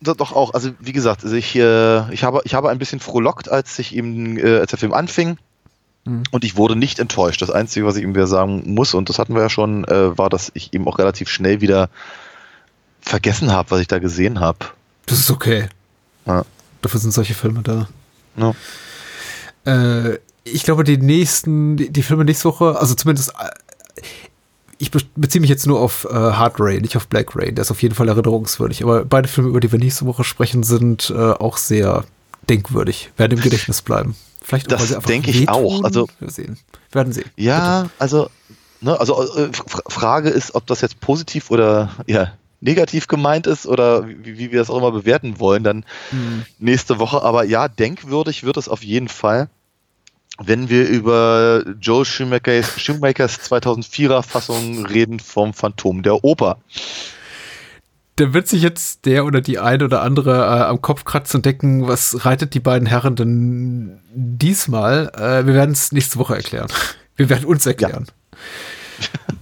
do- 0.02 0.14
doch 0.14 0.34
auch. 0.34 0.54
Also 0.54 0.72
wie 0.80 0.92
gesagt, 0.92 1.24
also 1.24 1.36
ich, 1.36 1.56
äh, 1.56 2.14
ich, 2.14 2.24
habe, 2.26 2.42
ich 2.44 2.54
habe 2.54 2.70
ein 2.70 2.80
bisschen 2.80 3.00
frohlockt, 3.00 3.50
als 3.50 3.80
ich 3.80 3.96
ihm, 3.96 4.38
äh, 4.38 4.58
als 4.60 4.72
der 4.72 4.80
Film 4.80 4.94
anfing. 4.94 5.38
Mhm. 6.06 6.24
Und 6.32 6.44
ich 6.44 6.58
wurde 6.58 6.76
nicht 6.76 7.00
enttäuscht. 7.00 7.42
Das 7.42 7.52
Einzige, 7.52 7.86
was 7.86 7.96
ich 7.96 8.04
ihm 8.04 8.16
wieder 8.16 8.28
sagen 8.28 8.74
muss, 8.74 8.94
und 8.94 9.10
das 9.10 9.20
hatten 9.20 9.36
wir 9.36 9.42
ja 9.42 9.50
schon, 9.50 9.86
äh, 9.86 10.18
war, 10.18 10.30
dass 10.30 10.52
ich 10.54 10.74
eben 10.74 10.88
auch 10.88 11.00
relativ 11.00 11.30
schnell 11.30 11.62
wieder 11.62 11.90
vergessen 13.02 13.52
habe, 13.52 13.72
was 13.72 13.82
ich 13.82 13.88
da 13.88 14.00
gesehen 14.00 14.40
habe. 14.40 14.60
Das 15.06 15.20
ist 15.20 15.32
okay. 15.32 15.68
Ja. 16.26 16.46
Dafür 16.82 17.00
sind 17.00 17.12
solche 17.12 17.34
Filme 17.34 17.62
da. 17.62 17.88
Ja. 18.38 18.54
Äh, 19.66 20.20
ich 20.44 20.64
glaube, 20.64 20.84
die 20.84 20.98
nächsten, 20.98 21.78
die, 21.78 21.92
die 21.92 22.04
Filme 22.04 22.26
nächste 22.26 22.46
Woche, 22.46 22.80
also 22.80 22.96
zumindest, 22.96 23.30
äh, 23.30 24.02
ich 24.78 24.90
be 24.90 25.00
beziehe 25.16 25.42
mich 25.42 25.50
jetzt 25.50 25.68
nur 25.68 25.80
auf 25.80 26.08
äh, 26.10 26.14
Hard 26.14 26.56
Rain, 26.58 26.82
nicht 26.82 26.98
auf 26.98 27.08
Black 27.08 27.36
Rain. 27.36 27.54
Der 27.54 27.62
ist 27.62 27.72
auf 27.72 27.82
jeden 27.84 27.94
Fall 27.94 28.08
erinnerungswürdig. 28.08 28.82
Aber 28.82 29.06
beide 29.06 29.28
Filme, 29.28 29.50
über 29.50 29.60
die 29.60 29.72
wir 29.72 29.78
nächste 29.78 30.08
Woche 30.08 30.24
sprechen, 30.24 30.64
sind 30.64 31.14
äh, 31.16 31.32
auch 31.34 31.58
sehr 31.58 32.04
denkwürdig, 32.50 33.12
werden 33.18 33.38
im 33.38 33.44
Gedächtnis 33.44 33.84
bleiben. 33.84 34.16
Vielleicht 34.42 34.74
auch, 34.74 34.80
Das 34.80 35.00
denke 35.04 35.32
ich 35.32 35.48
auch. 35.50 35.84
Also- 35.84 36.08
wir 36.20 36.30
sehen. 36.30 36.58
Wir 36.92 36.96
werden 37.00 37.14
sehen. 37.14 37.30
Ja, 37.38 37.90
also, 38.00 38.30
ne, 38.82 39.00
also 39.00 39.24
äh, 39.38 39.50
Frage 39.88 40.30
ist, 40.30 40.56
ob 40.56 40.66
das 40.68 40.82
jetzt 40.82 41.00
positiv 41.00 41.52
oder 41.52 41.92
ja, 42.08 42.34
negativ 42.60 43.08
gemeint 43.08 43.48
ist 43.48 43.66
oder 43.66 44.08
wie, 44.08 44.38
wie 44.38 44.52
wir 44.52 44.60
das 44.60 44.70
auch 44.70 44.78
immer 44.78 44.92
bewerten 44.92 45.40
wollen, 45.40 45.64
dann 45.64 45.86
Hm. 46.10 46.44
nächste 46.60 47.00
Woche. 47.00 47.22
Aber 47.22 47.44
ja, 47.44 47.68
denkwürdig 47.68 48.44
wird 48.44 48.58
es 48.58 48.68
auf 48.68 48.84
jeden 48.84 49.08
Fall, 49.08 49.50
wenn 50.44 50.70
wir 50.70 50.88
über 50.88 51.64
Joel 51.80 52.06
Schumachers, 52.06 52.80
Schumachers 52.80 53.40
2004er 53.42 54.24
Fassung 54.24 54.86
reden 54.86 55.20
vom 55.20 55.54
Phantom 55.54 56.02
der 56.04 56.24
Oper. 56.24 56.58
Da 58.18 58.34
wird 58.34 58.48
sich 58.48 58.62
jetzt 58.62 59.06
der 59.06 59.26
oder 59.26 59.42
die 59.42 59.58
eine 59.60 59.86
oder 59.86 60.02
andere 60.02 60.38
äh, 60.38 60.64
am 60.64 60.82
Kopf 60.82 61.06
kratzen 61.06 61.38
und 61.38 61.46
denken, 61.46 61.88
was 61.88 62.26
reitet 62.26 62.54
die 62.54 62.60
beiden 62.60 62.88
Herren 62.88 63.16
denn 63.16 64.00
diesmal? 64.14 65.12
Äh, 65.16 65.46
wir 65.46 65.54
werden 65.54 65.72
es 65.72 65.92
nächste 65.92 66.20
Woche 66.20 66.36
erklären. 66.36 66.68
Wir 67.16 67.30
werden 67.30 67.46
uns 67.46 67.66
erklären. 67.66 68.08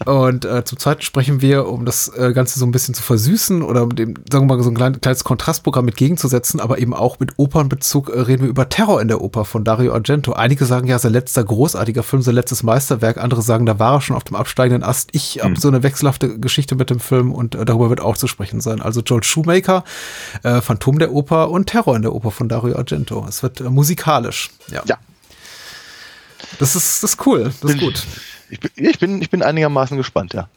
Und 0.06 0.46
äh, 0.46 0.64
zum 0.64 0.80
Zweiten 0.80 1.02
sprechen 1.02 1.42
wir, 1.42 1.68
um 1.68 1.86
das 1.86 2.08
äh, 2.16 2.32
Ganze 2.34 2.60
so 2.60 2.66
ein 2.66 2.72
bisschen 2.72 2.94
zu 2.94 3.04
versüßen 3.04 3.62
oder 3.62 3.84
um 3.84 3.96
dem, 3.96 4.16
sagen 4.32 4.48
wir 4.50 4.56
mal, 4.56 4.64
so 4.64 4.70
ein 4.70 4.76
klein, 4.76 5.02
kleines 5.02 5.24
Kontrastprogramm 5.24 5.88
entgegenzusetzen, 5.88 6.60
aber 6.60 6.80
eben 6.80 6.94
auch 6.94 7.20
mit 7.20 7.34
Opernbezug 7.38 8.10
äh, 8.10 8.22
reden 8.22 8.44
wir 8.44 8.50
über 8.50 8.70
Terror 8.70 9.02
in 9.02 9.08
der 9.08 9.22
Oper 9.22 9.46
von 9.46 9.64
Dario 9.64 9.94
Argento. 9.94 10.34
Einige 10.34 10.66
sagen 10.66 10.88
ja, 10.88 11.00
sein 11.00 11.12
letzter 11.12 11.44
großartiger 11.44 12.04
Film, 12.04 12.22
sein 12.22 12.36
letztes 12.36 12.64
Meisterwerk. 12.64 13.18
Andere 13.18 13.42
sagen, 13.42 13.66
da 13.66 13.80
war 13.80 13.96
er 13.96 14.02
schon 14.02 14.16
auf 14.16 14.24
dem 14.24 14.36
absteigenden 14.36 14.84
Ast. 14.84 15.10
Ich 15.12 15.44
habe 15.44 15.60
so 15.60 15.68
eine 15.68 15.84
wechselhafte 15.84 16.40
Geschichte 16.40 16.76
mit 16.76 16.90
dem 16.90 17.00
Film 17.00 17.34
und 17.34 17.56
äh, 17.56 17.66
darüber 17.66 17.90
wird 17.90 18.02
auch 18.02 18.18
zu 18.18 18.28
sprechen 18.28 18.62
sein. 18.62 18.82
Also 18.82 19.02
Joel 19.02 19.24
Shoemaker, 19.24 19.84
äh, 20.44 20.62
Phantom 20.62 21.00
der 21.00 21.12
Oper 21.12 21.50
und 21.50 21.68
Terror 21.68 21.96
in 21.96 22.04
der 22.04 22.14
Oper 22.14 22.32
von 22.32 22.48
Dario 22.48 22.78
Argento. 22.78 23.26
Es 23.28 23.44
wird 23.44 23.60
äh, 23.60 23.70
musikalisch. 23.70 24.52
Ja. 24.72 24.82
Ja. 24.86 24.98
Das 26.58 26.76
ist, 26.76 27.04
das 27.04 27.12
ist 27.12 27.26
cool. 27.26 27.52
Das 27.62 27.72
ist 27.72 27.80
gut. 27.80 28.04
Ich 28.50 28.60
bin, 28.60 28.72
ich 28.76 29.00
bin, 29.00 29.22
ich 29.22 29.30
bin 29.30 29.44
einigermaßen 29.44 29.98
gespannt, 29.98 30.34
ja. 30.34 30.50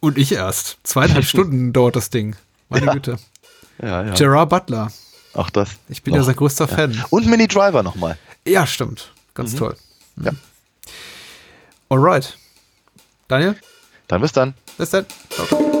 Und 0.00 0.18
ich 0.18 0.32
erst. 0.32 0.78
Zweieinhalb 0.82 1.24
Stunden 1.26 1.72
dauert 1.72 1.96
das 1.96 2.10
Ding. 2.10 2.36
Meine 2.68 2.86
Ja. 2.86 2.92
Güte. 2.92 3.16
Ja, 3.82 4.04
ja. 4.04 4.14
Gerard 4.14 4.50
Butler. 4.50 4.90
Auch 5.34 5.50
das. 5.50 5.70
Ich 5.88 6.02
bin 6.02 6.14
ja 6.14 6.20
noch. 6.20 6.26
sein 6.26 6.36
größter 6.36 6.68
Fan. 6.68 7.04
Und 7.10 7.26
Mini 7.26 7.48
Driver 7.48 7.82
nochmal. 7.82 8.16
Ja, 8.46 8.66
stimmt. 8.66 9.12
Ganz 9.34 9.54
toll. 9.56 9.76
Ja. 10.22 10.30
Alright. 11.88 12.36
Daniel, 13.28 13.56
Dann 14.06 14.20
bis 14.20 14.32
dann. 14.32 14.54
bis 14.78 14.90
dann. 14.90 15.06
Ciao. 15.30 15.80